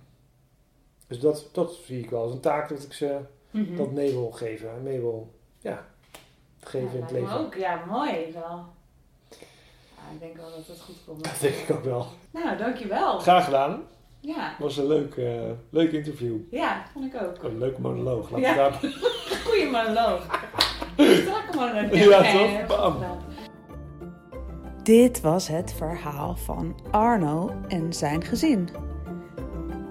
Dus 1.06 1.20
dat, 1.20 1.48
dat 1.52 1.72
zie 1.74 2.00
ik 2.02 2.10
wel 2.10 2.22
als 2.22 2.32
een 2.32 2.40
taak 2.40 2.68
dat 2.68 2.82
ik 2.82 2.92
ze 2.92 3.18
Mhm. 3.50 3.76
dat 3.76 3.90
mee 3.92 4.10
wil 4.12 4.30
geven. 4.30 4.70
en 4.70 4.82
Mee 4.82 5.00
wil 5.00 5.34
ja, 5.60 5.86
geven 6.60 6.94
in 6.96 7.02
het 7.02 7.10
leven. 7.10 7.38
ook, 7.38 7.54
ja, 7.54 7.84
mooi 7.84 8.32
wel. 8.32 8.64
Ja, 10.08 10.12
ik 10.14 10.20
denk 10.20 10.36
wel 10.36 10.50
dat 10.56 10.66
het 10.66 10.80
goed 10.80 10.96
komt. 11.06 11.24
Dat 11.24 11.40
denk 11.40 11.54
ik 11.54 11.70
ook 11.76 11.84
wel. 11.84 12.06
Nou, 12.30 12.56
dankjewel. 12.56 13.18
Graag 13.18 13.44
gedaan. 13.44 13.80
Ja, 14.20 14.34
Het 14.48 14.58
was 14.58 14.76
een 14.76 14.86
leuk, 14.86 15.14
eh, 15.16 15.32
leuk 15.70 15.92
interview. 15.92 16.36
ja, 16.50 16.82
vond 16.92 17.14
ik 17.14 17.22
ook. 17.22 17.42
Een 17.42 17.58
leuke 17.58 17.80
monoloog. 17.80 18.30
Laat 18.30 18.40
Ja. 18.40 18.50
ik 18.50 18.56
daar... 18.56 18.72
Goeie 19.46 19.70
monoloog. 19.70 20.26
Strak 20.96 21.54
monoloog. 21.54 21.94
Ja, 22.08 22.32
toch? 22.32 22.66
Bam. 22.66 22.96
Dit 24.82 25.20
was 25.20 25.48
het 25.48 25.72
verhaal 25.72 26.36
van 26.36 26.76
Arno 26.90 27.50
en 27.68 27.92
zijn 27.92 28.24
gezin. 28.24 28.68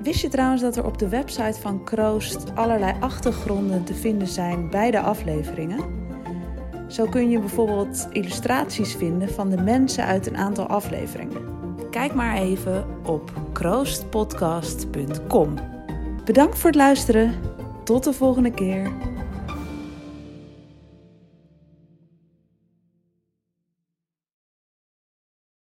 Wist 0.01 0.21
je 0.21 0.27
trouwens 0.27 0.61
dat 0.61 0.75
er 0.75 0.85
op 0.85 0.97
de 0.97 1.09
website 1.09 1.59
van 1.61 1.83
Kroost 1.83 2.55
allerlei 2.55 2.93
achtergronden 2.99 3.83
te 3.83 3.93
vinden 3.93 4.27
zijn 4.27 4.69
bij 4.69 4.91
de 4.91 4.99
afleveringen? 4.99 6.04
Zo 6.95 7.05
kun 7.05 7.29
je 7.29 7.39
bijvoorbeeld 7.39 8.07
illustraties 8.11 8.93
vinden 8.93 9.29
van 9.29 9.49
de 9.49 9.61
mensen 9.61 10.05
uit 10.05 10.27
een 10.27 10.37
aantal 10.37 10.67
afleveringen. 10.67 11.41
Kijk 11.91 12.13
maar 12.13 12.35
even 12.35 12.85
op 13.05 13.31
kroostpodcast.com. 13.53 15.53
Bedankt 16.25 16.57
voor 16.57 16.69
het 16.69 16.79
luisteren. 16.79 17.33
Tot 17.83 18.03
de 18.03 18.13
volgende 18.13 18.51
keer. 18.51 18.91